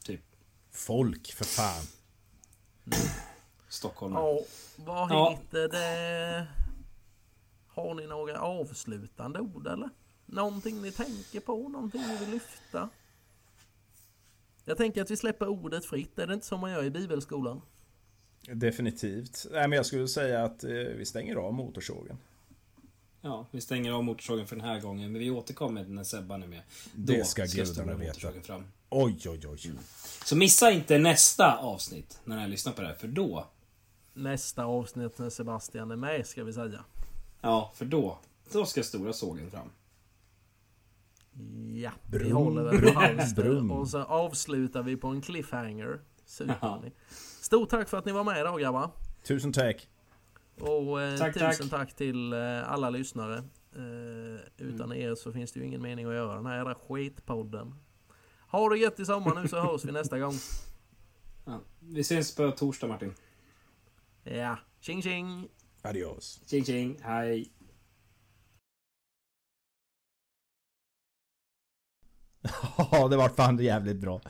Typ. 0.05 0.23
Folk, 0.71 1.33
för 1.33 1.45
fan. 1.45 1.85
Stockholm. 3.69 4.15
Ja, 4.15 4.39
vad 4.77 5.11
Ja. 5.11 5.31
heter 5.31 5.69
det? 5.69 6.47
Har 7.69 7.95
ni 7.95 8.07
några 8.07 8.41
avslutande 8.41 9.41
ord 9.41 9.67
eller? 9.67 9.91
Någonting 10.27 10.83
ni 10.83 10.93
tänker 10.93 11.41
på? 11.41 11.69
Någonting 11.69 12.01
ni 12.01 12.17
vill 12.17 12.31
lyfta? 12.31 12.89
Jag 14.69 14.77
tänker 14.77 15.03
att 15.03 15.11
vi 15.11 15.17
släpper 15.17 15.49
ordet 15.49 15.85
fritt. 15.85 16.19
Är 16.19 16.27
det 16.27 16.35
inte 16.35 16.47
som 16.47 16.61
man 16.61 16.71
gör 16.73 16.85
i 16.85 16.91
bibelskolan? 16.91 17.61
Definitivt. 18.53 19.47
Nej, 19.51 19.69
men 19.69 19.77
jag 19.77 19.87
skulle 19.87 20.09
säga 20.09 20.45
att 20.45 20.65
eh, 20.65 20.71
vi 20.71 21.05
stänger 21.05 21.37
av 21.37 21.55
motorsågen. 21.55 22.19
Ja, 23.21 23.47
vi 23.51 23.61
stänger 23.61 23.93
av 23.93 24.05
motorsågen 24.05 24.47
för 24.47 24.57
den 24.57 24.65
här 24.65 24.81
gången. 24.81 25.13
Men 25.13 25.19
vi 25.21 25.31
återkommer 25.31 25.85
när 25.85 26.05
Sebban 26.05 26.43
är 26.43 26.47
med. 26.47 26.63
Det 26.95 27.19
Då 27.19 27.25
ska 27.25 27.47
stora 27.47 27.65
gudarna 27.65 27.95
veta. 27.95 28.09
motorsågen 28.09 28.43
Fram. 28.43 28.65
Oj, 28.91 29.19
oj, 29.27 29.41
oj. 29.49 29.73
Så 30.25 30.37
missa 30.37 30.71
inte 30.71 30.99
nästa 30.99 31.57
avsnitt 31.59 32.21
när 32.25 32.43
ni 32.43 32.49
lyssnar 32.49 32.73
på 32.73 32.81
det 32.81 32.87
här. 32.89 32.95
För 32.95 33.09
då, 33.09 33.47
Nästa 34.15 34.65
avsnitt 34.65 35.19
när 35.19 35.31
Sebastian 35.31 35.91
är 35.91 35.97
med 35.97 36.27
ska 36.27 36.45
vi 36.45 36.53
säga. 36.53 36.85
ja, 37.41 37.73
för 37.75 37.85
då, 37.85 38.19
då 38.53 38.65
ska 38.67 38.83
stora 38.83 39.13
sågen 39.13 39.51
fram. 39.51 39.71
Ja, 41.75 41.91
vi 42.11 42.19
Brum, 42.19 42.33
håller 42.33 42.63
väl 42.63 42.81
på 42.93 43.01
halster 43.01 43.73
och 43.73 43.89
så 43.89 44.03
avslutar 44.03 44.83
vi 44.83 44.97
på 44.97 45.09
en 45.09 45.21
cliffhanger. 45.21 46.01
Super 46.25 46.59
Ja. 46.63 46.81
ni. 46.85 46.93
Stort 47.41 47.69
tack 47.69 47.89
för 47.89 47.99
att 47.99 48.05
ni 48.05 48.13
var 48.13 48.25
med 48.25 48.41
idag 48.41 48.61
grabbar. 48.61 48.91
Tusen 49.23 49.53
tack. 49.53 49.89
Och 50.61 51.03
eh, 51.03 51.19
Tack, 51.19 51.35
tusen 51.35 51.51
tack. 51.69 51.71
tack, 51.71 51.97
till 51.97 52.33
eh, 52.33 52.73
alla 52.73 52.91
lyssnare. 52.91 53.37
Eh, 53.77 54.41
utan 54.59 54.93
er 54.93 55.15
så 55.15 55.33
finns 55.33 55.53
det 55.53 55.61
ju 55.61 55.67
ingen 55.67 55.83
mening 55.83 56.07
att 56.07 56.15
göra 56.15 56.35
den 56.35 56.47
här 56.47 56.57
jävla 56.57 56.75
skitpodden. 56.75 57.75
Ha 58.51 58.69
det 58.69 58.79
gött 58.79 59.01
i 59.01 59.05
sommar 59.05 59.43
nu 59.43 59.49
så 59.49 59.61
hörs 59.61 59.85
vi 59.85 59.93
nästa 59.93 60.19
gång. 60.19 60.35
Ja. 61.45 61.61
Vi 61.81 62.01
ses 62.01 62.35
på 62.37 62.51
torsdag 62.51 62.87
Martin. 62.87 63.15
Ja, 64.25 64.57
tjing 64.81 65.03
tjing! 65.03 65.49
Adios. 65.83 66.41
Tjing 66.47 66.65
tjing, 66.65 66.99
hej. 67.03 67.51
Ja, 72.93 73.09
det 73.09 73.17
vart 73.17 73.37
fan 73.37 73.59
jävligt 73.59 73.97
bra. 73.97 74.21